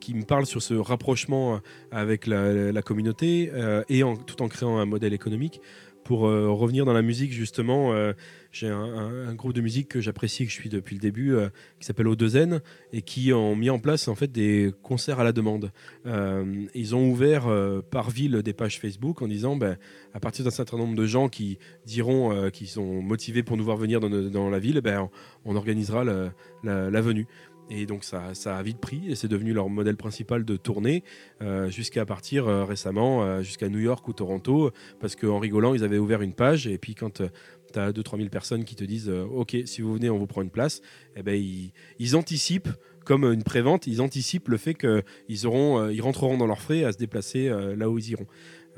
qui 0.00 0.14
me 0.14 0.24
parlent 0.24 0.46
sur 0.46 0.62
ce 0.62 0.74
rapprochement 0.74 1.60
avec 1.90 2.26
la, 2.26 2.82
communauté 2.82 3.50
et 3.88 4.02
tout 4.26 4.42
en 4.42 4.48
créant 4.48 4.78
un 4.78 4.86
modèle 4.86 5.14
économique 5.14 5.60
pour 6.04 6.26
euh, 6.26 6.50
revenir 6.50 6.84
dans 6.84 6.92
la 6.92 7.02
musique, 7.02 7.32
justement, 7.32 7.92
euh, 7.92 8.12
j'ai 8.52 8.68
un, 8.68 9.34
groupe 9.34 9.54
de 9.54 9.60
musique 9.60 9.88
que 9.88 10.00
j'apprécie, 10.00 10.44
que 10.44 10.50
je 10.50 10.54
suis 10.56 10.68
depuis 10.68 10.94
le 10.94 11.00
début, 11.00 11.34
euh, 11.34 11.48
qui 11.80 11.86
s'appelle 11.86 12.06
O2N, 12.06 12.60
et 12.92 13.02
qui 13.02 13.32
ont 13.32 13.56
mis 13.56 13.70
en 13.70 13.78
place 13.78 14.06
en 14.06 14.14
fait 14.14 14.30
des 14.30 14.72
concerts 14.82 15.18
à 15.18 15.24
la 15.24 15.32
demande. 15.32 15.72
ils 16.74 16.94
ont 16.94 17.10
ouvert 17.10 17.46
par 17.90 18.10
ville 18.10 18.42
des 18.42 18.52
pages 18.52 18.78
Facebook 18.78 19.22
en 19.22 19.28
disant, 19.28 19.56
ben, 19.56 19.76
à 20.12 20.20
partir 20.20 20.44
d'un 20.44 20.50
certain 20.50 20.76
nombre 20.76 20.94
de 20.94 21.06
gens 21.06 21.28
qui 21.28 21.58
diront 21.86 22.50
qu'ils 22.50 22.68
sont 22.68 23.02
motivés 23.02 23.42
pour 23.42 23.56
nous 23.56 23.64
voir 23.64 23.76
venir 23.76 24.00
dans, 24.00 24.50
la 24.50 24.58
ville, 24.58 24.80
ben, 24.80 25.08
on, 25.44 25.56
organisera 25.56 26.04
la 26.04 27.00
venue. 27.00 27.26
Et 27.70 27.86
donc 27.86 28.04
ça, 28.04 28.34
ça, 28.34 28.56
a 28.58 28.62
vite 28.62 28.78
pris 28.78 29.10
et 29.10 29.14
c'est 29.14 29.28
devenu 29.28 29.52
leur 29.52 29.68
modèle 29.70 29.96
principal 29.96 30.44
de 30.44 30.56
tournée 30.56 31.02
euh, 31.40 31.70
jusqu'à 31.70 32.04
partir 32.04 32.46
euh, 32.46 32.64
récemment 32.64 33.24
euh, 33.24 33.42
jusqu'à 33.42 33.68
New 33.68 33.78
York 33.78 34.06
ou 34.06 34.12
Toronto 34.12 34.70
parce 35.00 35.16
qu'en 35.16 35.38
rigolant 35.38 35.74
ils 35.74 35.82
avaient 35.82 35.98
ouvert 35.98 36.20
une 36.20 36.34
page 36.34 36.66
et 36.66 36.76
puis 36.76 36.94
quand 36.94 37.22
tu 37.22 37.78
as 37.78 37.90
2-3 37.90 38.18
000 38.18 38.28
personnes 38.28 38.64
qui 38.64 38.76
te 38.76 38.84
disent 38.84 39.08
ok 39.08 39.56
si 39.64 39.80
vous 39.80 39.94
venez 39.94 40.10
on 40.10 40.18
vous 40.18 40.26
prend 40.26 40.42
une 40.42 40.50
place 40.50 40.82
eh 41.16 41.22
ben, 41.22 41.34
ils, 41.98 42.16
anticipent 42.16 42.68
comme 43.04 43.24
une 43.24 43.42
prévente 43.42 43.86
ils 43.86 44.00
anticipent 44.02 44.48
le 44.48 44.58
fait 44.58 44.74
qu'ils 44.74 45.46
auront 45.46 45.88
ils 45.88 46.02
rentreront 46.02 46.36
dans 46.36 46.46
leurs 46.46 46.60
frais 46.60 46.84
à 46.84 46.92
se 46.92 46.98
déplacer 46.98 47.48
là 47.76 47.88
où 47.88 47.98
ils 47.98 48.10
iront. 48.10 48.26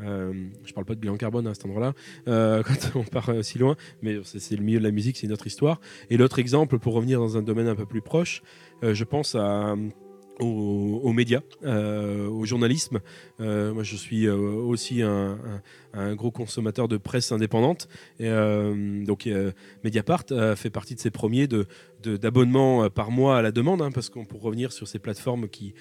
Euh, 0.03 0.49
je 0.65 0.73
parle 0.73 0.85
pas 0.85 0.95
de 0.95 1.01
bilan 1.01 1.17
carbone 1.17 1.47
à 1.47 1.55
cet 1.55 1.65
endroit-là, 1.65 1.95
euh, 2.29 2.63
quand 2.67 2.99
on 2.99 3.03
part 3.03 3.33
si 3.43 3.59
loin, 3.59 3.77
mais 4.03 4.19
c'est 4.25 4.57
le 4.57 4.63
milieu 4.63 4.79
de 4.79 4.85
la 4.85 4.91
musique, 4.91 5.17
c'est 5.17 5.27
une 5.27 5.33
autre 5.33 5.47
histoire. 5.47 5.81
Et 6.11 6.17
l'autre 6.17 6.39
exemple, 6.39 6.79
pour 6.79 6.95
revenir 6.95 7.19
dans 7.19 7.37
un 7.37 7.43
domaine 7.43 7.69
un 7.69 7.75
peu 7.75 7.87
plus 7.87 8.03
proche, 8.03 8.43
euh, 8.43 8.66
je 8.83 9.05
pense 9.05 9.37
aux, 10.41 11.13
médias, 11.13 11.41
euh, 11.65 12.29
au 12.29 12.45
journalisme. 12.45 13.01
Euh, 13.41 13.73
moi, 13.73 13.83
je 13.83 13.97
suis 13.97 14.27
euh, 14.27 14.37
aussi 14.37 15.03
un, 15.03 15.39
gros 16.15 16.31
consommateur 16.31 16.89
de 16.89 16.99
presse 16.99 17.33
indépendante. 17.33 17.89
Et, 18.21 18.29
donc, 19.05 19.29
Mediapart 19.83 20.25
fait 20.57 20.71
partie 20.71 20.95
de 20.95 21.01
ces 21.01 21.11
premiers 21.11 21.49
d'abonnements 22.09 22.89
par 22.91 23.11
mois 23.11 23.39
à 23.39 23.43
la 23.43 23.53
demande, 23.53 23.83
hein, 23.83 23.91
parce 23.93 24.11
qu'on 24.11 24.25
pour 24.25 24.43
revenir 24.43 24.73
sur 24.73 24.89
ces 24.89 24.99
plateformes 24.99 25.49
qui, 25.49 25.75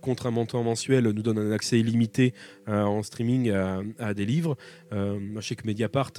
contre 0.00 0.26
un 0.26 0.30
montant 0.30 0.62
mensuel, 0.62 1.04
nous 1.04 1.22
donnent 1.22 1.38
un 1.38 1.52
accès 1.52 1.78
illimité 1.78 2.34
en 2.66 3.02
streaming 3.02 3.50
à, 3.98 4.14
des 4.14 4.26
livres. 4.26 4.56
je 4.90 5.40
sais 5.40 5.56
que 5.56 5.66
Mediapart, 5.66 6.12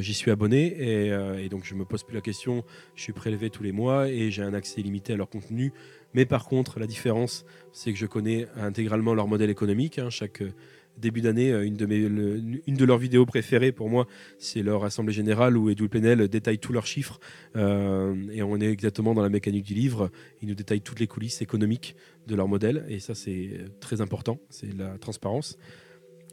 j'y 0.00 0.14
suis 0.14 0.30
abonné, 0.30 1.42
et, 1.42 1.48
donc 1.48 1.64
je 1.64 1.74
me 1.74 1.84
pose 1.84 2.02
plus 2.02 2.14
la 2.14 2.20
question. 2.20 2.64
Je 2.94 3.02
suis 3.02 3.12
prélevé 3.12 3.50
tous 3.50 3.62
les 3.62 3.72
mois 3.72 4.08
et 4.08 4.30
j'ai 4.30 4.42
un 4.42 4.54
accès 4.54 4.80
illimité 4.80 5.12
à 5.12 5.16
leur 5.16 5.28
contenu 5.28 5.72
mais 6.14 6.26
par 6.26 6.44
contre, 6.46 6.78
la 6.78 6.86
différence, 6.86 7.44
c'est 7.72 7.92
que 7.92 7.98
je 7.98 8.06
connais 8.06 8.46
intégralement 8.56 9.14
leur 9.14 9.28
modèle 9.28 9.50
économique. 9.50 9.98
Hein. 9.98 10.10
Chaque 10.10 10.42
euh, 10.42 10.52
début 10.98 11.20
d'année, 11.20 11.52
euh, 11.52 11.64
une, 11.64 11.76
de 11.76 12.84
leurs 12.84 12.98
vidéos 12.98 13.26
préférées 13.26 13.72
pour 13.72 13.88
moi, 13.88 14.06
c'est 14.38 14.62
leur 14.62 14.84
assemblée 14.84 15.12
générale 15.12 15.56
où 15.56 15.70
Edoul 15.70 15.88
Plenel 15.88 16.28
détaille 16.28 16.58
tous 16.58 16.72
leurs 16.72 16.86
chiffres. 16.86 17.20
Euh, 17.56 18.14
et 18.32 18.42
on 18.42 18.60
est 18.60 18.70
exactement 18.70 19.14
dans 19.14 19.22
la 19.22 19.28
mécanique 19.28 19.64
du 19.64 19.74
livre. 19.74 20.10
Il 20.40 20.48
nous 20.48 20.54
détaille 20.54 20.80
toutes 20.80 21.00
les 21.00 21.06
coulisses 21.06 21.42
économiques 21.42 21.96
de 22.26 22.34
leur 22.34 22.48
modèle. 22.48 22.84
Et 22.88 23.00
ça, 23.00 23.14
c'est 23.14 23.64
très 23.80 24.00
important. 24.00 24.38
C'est 24.50 24.76
la 24.76 24.98
transparence. 24.98 25.58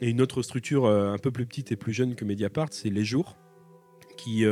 Et 0.00 0.08
une 0.08 0.20
autre 0.20 0.42
structure 0.42 0.86
un 0.86 1.18
peu 1.18 1.30
plus 1.30 1.44
petite 1.44 1.72
et 1.72 1.76
plus 1.76 1.92
jeune 1.92 2.14
que 2.14 2.24
Mediapart, 2.24 2.68
c'est 2.70 2.88
Les 2.88 3.04
Jours, 3.04 3.36
qui 4.16 4.46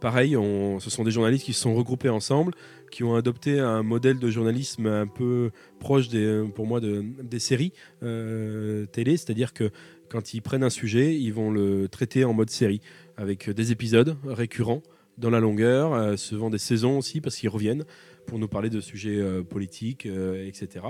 pareil, 0.00 0.36
ce 0.78 0.90
sont 0.90 1.02
des 1.02 1.10
journalistes 1.10 1.46
qui 1.46 1.52
se 1.52 1.62
sont 1.62 1.74
regroupés 1.74 2.10
ensemble, 2.10 2.52
qui 2.94 3.02
ont 3.02 3.16
adopté 3.16 3.58
un 3.58 3.82
modèle 3.82 4.20
de 4.20 4.30
journalisme 4.30 4.86
un 4.86 5.08
peu 5.08 5.50
proche 5.80 6.06
des, 6.08 6.44
pour 6.54 6.64
moi 6.64 6.78
de, 6.78 7.04
des 7.24 7.40
séries 7.40 7.72
euh, 8.04 8.86
télé, 8.86 9.16
c'est-à-dire 9.16 9.52
que 9.52 9.72
quand 10.08 10.32
ils 10.32 10.40
prennent 10.40 10.62
un 10.62 10.70
sujet, 10.70 11.16
ils 11.16 11.32
vont 11.32 11.50
le 11.50 11.88
traiter 11.88 12.24
en 12.24 12.32
mode 12.32 12.50
série, 12.50 12.80
avec 13.16 13.50
des 13.50 13.72
épisodes 13.72 14.16
récurrents 14.24 14.80
dans 15.18 15.30
la 15.30 15.40
longueur, 15.40 15.92
euh, 15.92 16.16
souvent 16.16 16.50
des 16.50 16.58
saisons 16.58 16.98
aussi, 16.98 17.20
parce 17.20 17.34
qu'ils 17.34 17.48
reviennent 17.48 17.84
pour 18.28 18.38
nous 18.38 18.46
parler 18.46 18.70
de 18.70 18.80
sujets 18.80 19.18
euh, 19.20 19.42
politiques, 19.42 20.06
etc. 20.06 20.86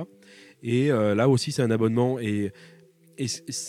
Et 0.62 0.89
là 0.89 1.26
aussi, 1.31 1.52
c'est 1.52 1.62
un 1.62 1.70
abonnement. 1.70 2.18
Et, 2.18 2.52
et 3.16 3.26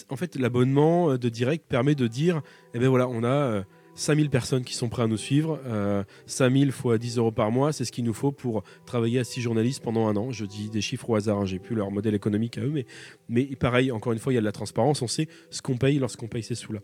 en 0.10 0.18
fait, 0.18 0.36
l'abonnement 0.36 1.18
de 1.18 1.30
direct 1.30 1.66
permet 1.70 1.96
de 1.96 2.08
dire, 2.08 2.42
eh 2.74 2.80
ben 2.80 2.90
voilà, 2.90 3.08
on 3.08 3.24
a 3.24 3.64
5000 3.96 4.30
personnes 4.30 4.64
qui 4.64 4.74
sont 4.74 4.90
prêtes 4.90 5.06
à 5.06 5.08
nous 5.08 5.18
suivre. 5.18 5.60
Euh, 5.66 6.04
5000 6.28 6.72
fois 6.72 6.98
10 6.98 7.18
euros 7.18 7.32
par 7.32 7.52
mois, 7.52 7.74
c'est 7.74 7.86
ce 7.86 7.92
qu'il 7.92 8.04
nous 8.04 8.14
faut 8.14 8.32
pour 8.32 8.64
travailler 8.86 9.20
à 9.20 9.24
6 9.24 9.42
journalistes 9.42 9.82
pendant 9.82 10.08
un 10.08 10.16
an. 10.16 10.32
Je 10.32 10.46
dis 10.46 10.70
des 10.70 10.82
chiffres 10.82 11.10
au 11.10 11.16
hasard, 11.16 11.40
hein, 11.40 11.46
j'ai 11.46 11.60
plus 11.60 11.76
leur 11.76 11.92
modèle 11.92 12.14
économique 12.14 12.58
à 12.58 12.62
eux, 12.62 12.72
mais, 12.72 12.86
mais 13.30 13.46
pareil, 13.56 13.92
encore 13.92 14.14
une 14.14 14.20
fois, 14.20 14.34
il 14.34 14.36
y 14.36 14.38
a 14.38 14.42
de 14.42 14.46
la 14.46 14.52
transparence. 14.52 15.02
On 15.02 15.08
sait 15.08 15.28
ce 15.50 15.62
qu'on 15.62 15.78
paye 15.78 15.98
lorsqu'on 15.98 16.28
paye 16.28 16.44
ces 16.44 16.56
sous-là. 16.56 16.82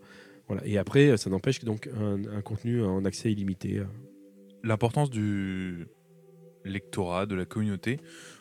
Voilà. 0.48 0.66
Et 0.66 0.78
après, 0.78 1.16
ça 1.16 1.30
n'empêche 1.30 1.62
donc 1.64 1.88
un, 1.88 2.40
contenu 2.42 2.82
en 2.82 3.04
accès 3.04 3.30
illimité. 3.30 3.78
Euh. 3.78 3.84
L'importance 4.64 5.10
du 5.10 5.86
lectorat, 6.64 7.26
de 7.26 7.34
la 7.34 7.44
communauté, 7.44 8.00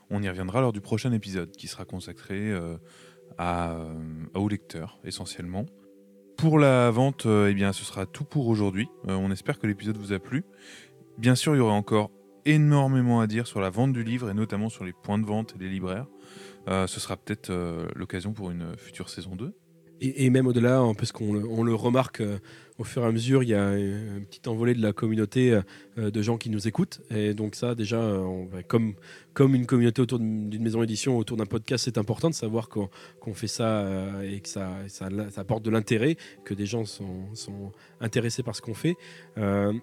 on 0.10 0.22
y 0.22 0.30
reviendra 0.30 0.62
lors 0.62 0.74
du 0.74 0.82
prochain 0.82 1.12
épisode 1.12 1.52
qui 1.52 1.68
sera 1.68 1.86
consacré 1.86 2.52
euh, 2.52 2.78
à, 3.38 3.74
euh, 3.74 3.94
aux 4.36 4.48
lecteurs 4.48 5.00
essentiellement. 5.04 5.66
Pour 6.42 6.58
la 6.58 6.90
vente, 6.90 7.28
euh, 7.28 7.50
eh 7.52 7.54
bien, 7.54 7.72
ce 7.72 7.86
sera 7.86 8.08
tout 8.08 8.24
pour 8.24 8.48
aujourd'hui. 8.48 8.90
Euh, 9.08 9.14
on 9.14 9.30
espère 9.30 9.60
que 9.60 9.68
l'épisode 9.68 9.98
vous 9.98 10.12
a 10.12 10.18
plu. 10.18 10.44
Bien 11.20 11.36
sûr, 11.36 11.54
il 11.54 11.60
y 11.60 11.62
aura 11.62 11.74
encore 11.74 12.10
énormément 12.46 13.22
à 13.22 13.28
dire 13.28 13.46
sur 13.46 13.62
la 13.62 13.70
vente 13.70 13.94
du 13.94 14.04
livre 14.04 14.28
et 14.28 14.34
notamment 14.34 14.68
sur 14.68 14.84
les 14.84 14.92
points 14.92 15.20
de 15.20 15.26
vente 15.28 15.54
et 15.56 15.64
les 15.64 15.70
libraires. 15.70 16.08
Euh, 16.68 16.88
ce 16.88 17.00
sera 17.00 17.16
peut-être 17.16 17.52
l'occasion 17.96 18.34
pour 18.34 18.50
une 18.50 18.76
future 18.76 19.10
saison 19.10 19.36
2. 19.36 19.54
Et, 20.02 20.32
même 20.32 20.48
au-delà, 20.48 20.82
parce 20.98 21.12
qu'on 21.12 21.32
le, 21.32 21.76
remarque 21.76 22.24
au 22.82 22.84
fur 22.84 23.04
et 23.04 23.06
à 23.06 23.12
mesure, 23.12 23.44
il 23.44 23.50
y 23.50 23.54
a 23.54 23.78
une 23.78 24.26
petite 24.26 24.48
envolée 24.48 24.74
de 24.74 24.82
la 24.82 24.92
communauté 24.92 25.62
euh, 25.98 26.10
de 26.10 26.22
gens 26.22 26.38
qui 26.38 26.50
nous 26.50 26.70
écoutent. 26.70 27.02
Et 27.12 27.34
donc 27.34 27.54
ça, 27.54 27.76
déjà, 27.76 27.98
euh, 27.98 28.46
comme, 28.68 28.96
une 29.54 29.66
communauté 29.66 30.02
autour 30.02 30.20
d'une 30.20 30.64
maison 30.64 30.80
d'édition, 30.80 31.18
autour 31.18 31.38
d'un 31.38 31.46
podcast, 31.46 31.84
c'est 31.84 31.98
important 31.98 32.30
de 32.30 32.34
savoir 32.34 32.70
qu'on 32.70 33.34
fait 33.34 33.48
ça 33.48 33.82
euh, 33.82 34.22
et 34.22 34.40
que 34.40 34.48
ça, 34.48 34.70
apporte 35.38 35.64
de 35.64 35.70
l'intérêt, 35.70 36.16
que 36.44 36.54
des 36.54 36.66
gens 36.66 36.86
sont, 36.86 37.72
intéressés 38.00 38.42
par 38.42 38.56
ce 38.56 38.62
qu'on 38.62 38.74
fait. 38.74 38.96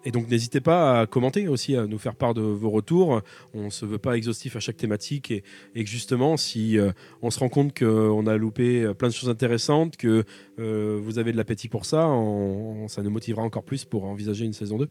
Et 0.05 0.11
donc 0.11 0.29
n'hésitez 0.29 0.61
pas 0.61 1.01
à 1.01 1.07
commenter 1.07 1.47
aussi, 1.47 1.77
à 1.77 1.87
nous 1.87 1.99
faire 1.99 2.17
part 2.17 2.35
de 2.35 2.41
vos 2.41 2.71
retours. 2.71 3.23
On 3.55 3.67
ne 3.67 3.71
se 3.71 3.87
veut 3.87 3.99
pas 3.99 4.17
exhaustif 4.17 4.57
à 4.57 4.61
chaque 4.61 4.77
thématique 4.77 5.31
et, 5.31 5.43
que 5.75 5.89
justement, 5.89 6.37
si 6.37 6.79
on 7.23 7.31
se 7.31 7.39
rend 7.39 7.49
compte 7.49 7.79
qu'on 7.79 8.27
a 8.27 8.37
loupé 8.37 8.93
plein 8.95 9.09
de 9.09 9.15
choses 9.15 9.31
intéressantes, 9.31 9.97
que 9.97 10.25
vous 10.57 11.19
avez 11.19 11.31
de 11.33 11.37
l'appétit 11.37 11.69
pour 11.69 11.85
ça, 11.85 12.09
on- 12.09 12.88
ça 12.89 13.03
nous 13.03 13.11
motivera 13.11 13.43
encore 13.43 13.65
plus 13.65 13.85
pour 13.85 14.05
envisager 14.05 14.45
une 14.45 14.53
saison 14.53 14.79
2. 14.79 14.89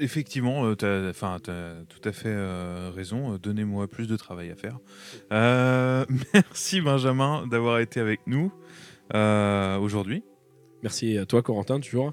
Effectivement, 0.00 0.74
tu 0.74 0.84
as, 0.84 1.12
tout 1.12 2.08
à 2.08 2.12
fait 2.12 2.28
euh, 2.28 2.90
raison. 2.94 3.34
Euh, 3.34 3.38
Donnez-moi 3.38 3.86
plus 3.86 4.08
de 4.08 4.16
travail 4.16 4.50
à 4.50 4.56
faire. 4.56 4.78
Euh, 5.32 6.04
merci 6.34 6.80
Benjamin 6.80 7.46
d'avoir 7.46 7.78
été 7.78 8.00
avec 8.00 8.20
nous 8.26 8.52
euh, 9.14 9.78
aujourd'hui. 9.78 10.24
Merci 10.82 11.16
à 11.16 11.26
toi, 11.26 11.42
Corentin, 11.42 11.80
toujours. 11.80 12.12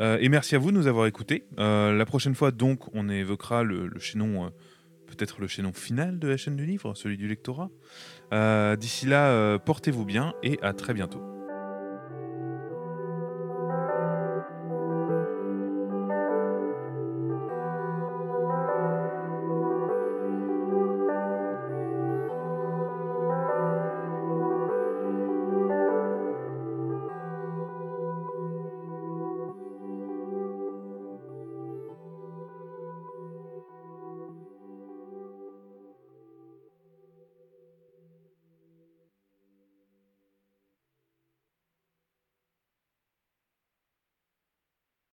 Euh, 0.00 0.18
et 0.20 0.28
merci 0.28 0.54
à 0.54 0.58
vous 0.58 0.72
de 0.72 0.76
nous 0.76 0.86
avoir 0.86 1.06
écoutés. 1.06 1.44
Euh, 1.58 1.92
la 1.92 2.06
prochaine 2.06 2.34
fois, 2.34 2.50
donc, 2.50 2.92
on 2.94 3.08
évoquera 3.08 3.62
le, 3.62 3.86
le 3.86 4.00
chaînon, 4.00 4.46
euh, 4.46 4.48
peut-être 5.06 5.40
le 5.40 5.46
chaînon 5.46 5.72
final 5.72 6.18
de 6.18 6.28
la 6.28 6.36
chaîne 6.36 6.56
du 6.56 6.64
livre, 6.64 6.94
celui 6.94 7.18
du 7.18 7.28
lectorat. 7.28 7.70
Euh, 8.32 8.76
D'ici 8.76 9.06
là, 9.06 9.28
euh, 9.28 9.58
portez-vous 9.58 10.04
bien 10.04 10.32
et 10.42 10.58
à 10.62 10.72
très 10.72 10.94
bientôt. 10.94 11.31